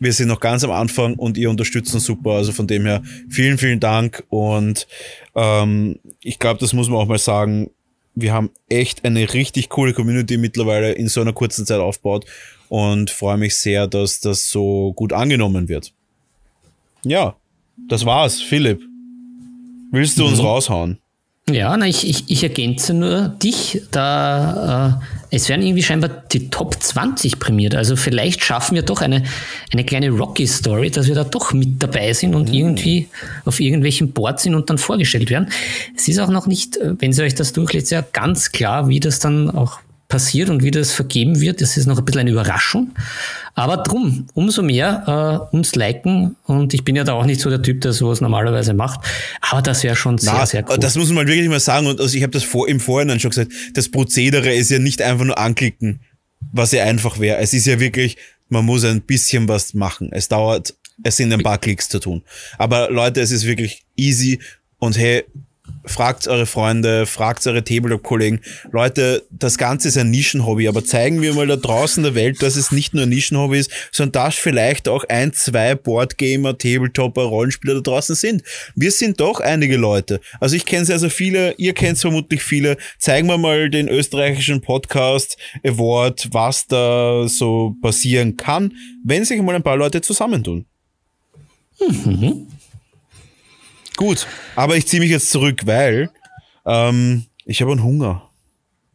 wir 0.00 0.12
sind 0.12 0.26
noch 0.26 0.40
ganz 0.40 0.64
am 0.64 0.72
Anfang 0.72 1.14
und 1.14 1.38
ihr 1.38 1.48
unterstützt 1.48 1.94
uns 1.94 2.04
super. 2.04 2.32
Also 2.32 2.50
von 2.50 2.66
dem 2.66 2.86
her 2.86 3.02
vielen, 3.28 3.56
vielen 3.56 3.78
Dank 3.78 4.24
und 4.28 4.88
ähm, 5.36 6.00
ich 6.20 6.40
glaube, 6.40 6.58
das 6.58 6.72
muss 6.72 6.88
man 6.88 6.98
auch 6.98 7.06
mal 7.06 7.18
sagen. 7.18 7.70
Wir 8.14 8.32
haben 8.34 8.50
echt 8.68 9.06
eine 9.06 9.32
richtig 9.32 9.70
coole 9.70 9.94
Community 9.94 10.36
mittlerweile 10.36 10.92
in 10.92 11.08
so 11.08 11.22
einer 11.22 11.32
kurzen 11.32 11.64
Zeit 11.64 11.78
aufgebaut 11.78 12.26
und 12.68 13.10
freue 13.10 13.38
mich 13.38 13.56
sehr, 13.56 13.86
dass 13.86 14.20
das 14.20 14.50
so 14.50 14.92
gut 14.92 15.14
angenommen 15.14 15.68
wird. 15.68 15.94
Ja, 17.04 17.36
das 17.88 18.04
war's, 18.04 18.40
Philipp. 18.40 18.82
Willst 19.90 20.18
du 20.18 20.24
mhm. 20.24 20.28
uns 20.30 20.42
raushauen? 20.42 20.98
Ja, 21.50 21.76
na, 21.76 21.88
ich, 21.88 22.08
ich, 22.08 22.24
ich 22.28 22.44
ergänze 22.44 22.94
nur 22.94 23.28
dich, 23.42 23.82
da 23.90 25.00
äh, 25.02 25.36
es 25.36 25.48
werden 25.48 25.62
irgendwie 25.62 25.82
scheinbar 25.82 26.08
die 26.30 26.50
Top 26.50 26.80
20 26.80 27.40
prämiert. 27.40 27.74
Also 27.74 27.96
vielleicht 27.96 28.44
schaffen 28.44 28.76
wir 28.76 28.82
doch 28.82 29.00
eine, 29.00 29.24
eine 29.72 29.84
kleine 29.84 30.10
Rocky-Story, 30.10 30.90
dass 30.92 31.08
wir 31.08 31.16
da 31.16 31.24
doch 31.24 31.52
mit 31.52 31.82
dabei 31.82 32.12
sind 32.12 32.36
und 32.36 32.48
mhm. 32.50 32.54
irgendwie 32.54 33.08
auf 33.44 33.58
irgendwelchen 33.58 34.12
Boards 34.12 34.44
sind 34.44 34.54
und 34.54 34.70
dann 34.70 34.78
vorgestellt 34.78 35.30
werden. 35.30 35.48
Es 35.96 36.06
ist 36.06 36.20
auch 36.20 36.30
noch 36.30 36.46
nicht, 36.46 36.76
äh, 36.76 36.94
wenn 37.00 37.12
Sie 37.12 37.24
euch 37.24 37.34
das 37.34 37.52
durchlest, 37.52 37.90
ja 37.90 38.04
ganz 38.12 38.52
klar, 38.52 38.88
wie 38.88 39.00
das 39.00 39.18
dann 39.18 39.50
auch 39.50 39.80
passiert 40.12 40.50
und 40.50 40.62
wie 40.62 40.70
das 40.70 40.92
vergeben 40.92 41.40
wird, 41.40 41.62
das 41.62 41.78
ist 41.78 41.86
noch 41.86 41.96
ein 41.98 42.04
bisschen 42.04 42.20
eine 42.20 42.30
Überraschung. 42.30 42.90
Aber 43.54 43.78
drum, 43.78 44.26
umso 44.34 44.62
mehr 44.62 45.48
äh, 45.50 45.56
uns 45.56 45.74
liken 45.74 46.36
und 46.44 46.74
ich 46.74 46.84
bin 46.84 46.96
ja 46.96 47.04
da 47.04 47.14
auch 47.14 47.24
nicht 47.24 47.40
so 47.40 47.48
der 47.48 47.62
Typ, 47.62 47.80
der 47.80 47.94
sowas 47.94 48.20
normalerweise 48.20 48.74
macht, 48.74 49.00
aber 49.40 49.62
das 49.62 49.82
wäre 49.82 49.96
schon 49.96 50.18
sehr, 50.18 50.34
Na, 50.34 50.44
sehr 50.44 50.68
cool. 50.68 50.76
Das 50.76 50.96
muss 50.96 51.08
man 51.08 51.26
wirklich 51.26 51.48
mal 51.48 51.60
sagen 51.60 51.86
und 51.86 51.98
also 51.98 52.14
ich 52.14 52.22
habe 52.22 52.30
das 52.30 52.44
vor, 52.44 52.68
im 52.68 52.78
Vorhinein 52.78 53.20
schon 53.20 53.30
gesagt, 53.30 53.52
das 53.72 53.88
Prozedere 53.88 54.52
ist 54.52 54.70
ja 54.70 54.78
nicht 54.78 55.00
einfach 55.00 55.24
nur 55.24 55.38
anklicken, 55.38 56.00
was 56.52 56.72
ja 56.72 56.84
einfach 56.84 57.18
wäre. 57.18 57.38
Es 57.38 57.54
ist 57.54 57.66
ja 57.66 57.80
wirklich, 57.80 58.18
man 58.50 58.66
muss 58.66 58.84
ein 58.84 59.00
bisschen 59.00 59.48
was 59.48 59.72
machen. 59.72 60.10
Es 60.12 60.28
dauert, 60.28 60.74
es 61.02 61.16
sind 61.16 61.32
ein 61.32 61.42
paar 61.42 61.56
Klicks 61.56 61.88
zu 61.88 62.00
tun. 62.00 62.22
Aber 62.58 62.90
Leute, 62.90 63.22
es 63.22 63.30
ist 63.30 63.46
wirklich 63.46 63.82
easy 63.96 64.40
und 64.78 64.98
hey, 64.98 65.24
fragt 65.84 66.28
eure 66.28 66.46
Freunde, 66.46 67.06
fragt 67.06 67.46
eure 67.46 67.64
Tabletop-Kollegen. 67.64 68.40
Leute, 68.70 69.24
das 69.30 69.58
Ganze 69.58 69.88
ist 69.88 69.98
ein 69.98 70.10
Nischenhobby, 70.10 70.68
aber 70.68 70.84
zeigen 70.84 71.22
wir 71.22 71.34
mal 71.34 71.46
da 71.46 71.56
draußen 71.56 72.02
der 72.02 72.14
Welt, 72.14 72.42
dass 72.42 72.56
es 72.56 72.72
nicht 72.72 72.94
nur 72.94 73.04
ein 73.04 73.08
Nischenhobby 73.08 73.58
ist, 73.58 73.70
sondern 73.90 74.24
dass 74.24 74.36
vielleicht 74.36 74.88
auch 74.88 75.04
ein, 75.08 75.32
zwei 75.32 75.74
Boardgamer, 75.74 76.56
Tabletopper, 76.56 77.22
Rollenspieler 77.22 77.74
da 77.74 77.80
draußen 77.80 78.14
sind. 78.14 78.42
Wir 78.74 78.92
sind 78.92 79.20
doch 79.20 79.40
einige 79.40 79.76
Leute. 79.76 80.20
Also 80.40 80.56
ich 80.56 80.66
kenne 80.66 80.84
sehr, 80.84 80.98
sehr 80.98 81.10
viele, 81.10 81.54
ihr 81.58 81.74
kennt 81.74 81.98
vermutlich 81.98 82.42
viele. 82.42 82.76
Zeigen 82.98 83.28
wir 83.28 83.38
mal 83.38 83.70
den 83.70 83.88
österreichischen 83.88 84.60
Podcast 84.60 85.36
Award, 85.64 86.28
was 86.32 86.66
da 86.66 87.26
so 87.28 87.76
passieren 87.82 88.36
kann, 88.36 88.72
wenn 89.04 89.24
sich 89.24 89.40
mal 89.42 89.54
ein 89.54 89.62
paar 89.62 89.76
Leute 89.76 90.00
zusammentun. 90.00 90.66
Mhm. 92.04 92.46
Gut, 93.96 94.26
aber 94.56 94.76
ich 94.76 94.86
ziehe 94.86 95.00
mich 95.00 95.10
jetzt 95.10 95.30
zurück, 95.30 95.62
weil 95.66 96.10
ähm, 96.66 97.24
ich 97.44 97.60
habe 97.60 97.72
einen 97.72 97.82
Hunger. 97.82 98.28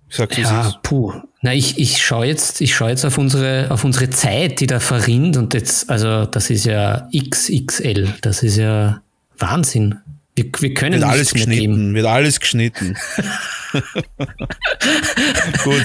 Ich 0.10 0.16
sag's, 0.16 0.38
ja, 0.38 0.80
puh. 0.84 1.14
Na, 1.42 1.54
ich, 1.54 1.78
ich 1.78 2.04
schaue 2.04 2.26
jetzt, 2.26 2.62
ich 2.62 2.74
schaue 2.74 2.90
jetzt 2.90 3.06
auf 3.06 3.18
unsere, 3.18 3.70
auf 3.70 3.84
unsere 3.84 4.10
Zeit, 4.10 4.60
die 4.60 4.68
da 4.68 4.80
verrinnt 4.80 5.38
und 5.38 5.54
jetzt, 5.54 5.90
also 5.90 6.26
das 6.26 6.50
ist 6.50 6.66
ja 6.66 7.10
XXL. 7.16 8.14
Das 8.22 8.42
ist 8.42 8.58
ja 8.58 9.02
Wahnsinn. 9.38 9.96
Wir, 10.36 10.46
wir 10.60 10.74
können 10.74 11.02
wird 11.02 11.04
alles 11.04 11.34
geschnitten, 11.34 11.94
wird 11.94 12.06
alles 12.06 12.40
geschnitten. 12.40 12.96
Gut, 15.64 15.84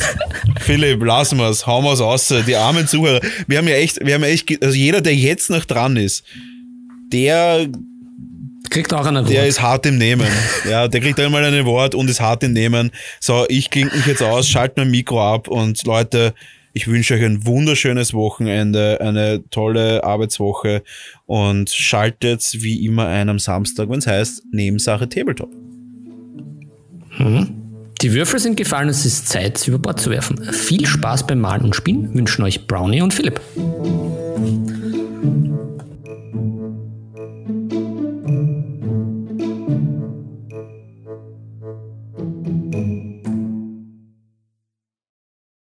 Philipp, 0.60 1.02
lassen 1.02 1.38
wir 1.38 1.48
es, 1.48 1.66
hauen 1.66 1.84
wir 1.84 1.92
es 1.92 2.00
aus. 2.00 2.32
Die 2.46 2.56
armen 2.56 2.86
Zuhörer. 2.86 3.20
Wir 3.46 3.58
haben 3.58 3.68
ja 3.68 3.76
echt, 3.76 4.04
wir 4.04 4.14
haben 4.14 4.22
ja 4.22 4.28
echt, 4.28 4.62
also 4.62 4.76
jeder, 4.76 5.00
der 5.00 5.16
jetzt 5.16 5.50
noch 5.50 5.64
dran 5.64 5.96
ist, 5.96 6.24
der 7.12 7.66
Kriegt 8.72 8.94
auch 8.94 9.04
einen 9.04 9.26
Der 9.26 9.46
ist 9.46 9.60
hart 9.60 9.84
im 9.84 9.98
Nehmen. 9.98 10.26
Ja, 10.68 10.88
der 10.88 11.02
kriegt 11.02 11.20
einmal 11.20 11.44
ein 11.44 11.64
Wort 11.66 11.94
und 11.94 12.08
ist 12.08 12.22
hart 12.22 12.42
im 12.42 12.54
Nehmen. 12.54 12.90
So, 13.20 13.44
ich 13.50 13.68
klinge 13.68 13.90
mich 13.94 14.06
jetzt 14.06 14.22
aus, 14.22 14.48
schalte 14.48 14.80
mein 14.80 14.90
Mikro 14.90 15.22
ab 15.22 15.46
und 15.46 15.84
Leute, 15.84 16.32
ich 16.72 16.88
wünsche 16.88 17.12
euch 17.12 17.22
ein 17.22 17.44
wunderschönes 17.44 18.14
Wochenende, 18.14 18.98
eine 19.02 19.44
tolle 19.50 20.02
Arbeitswoche 20.04 20.82
und 21.26 21.68
schaltet 21.68 22.48
wie 22.62 22.86
immer 22.86 23.08
ein 23.08 23.28
am 23.28 23.38
Samstag, 23.38 23.90
wenn 23.90 23.98
es 23.98 24.06
heißt 24.06 24.44
Nebensache 24.52 25.06
Tabletop. 25.06 25.50
Mhm. 27.18 27.54
Die 28.00 28.14
Würfel 28.14 28.40
sind 28.40 28.56
gefallen, 28.56 28.88
es 28.88 29.04
ist 29.04 29.28
Zeit, 29.28 29.58
sie 29.58 29.70
über 29.70 29.80
Bord 29.80 30.00
zu 30.00 30.08
werfen. 30.08 30.42
Viel 30.50 30.86
Spaß 30.86 31.26
beim 31.26 31.40
Malen 31.40 31.64
und 31.64 31.76
Spielen 31.76 32.14
wünschen 32.14 32.42
euch 32.42 32.66
Brownie 32.66 33.02
und 33.02 33.12
Philipp. 33.12 33.38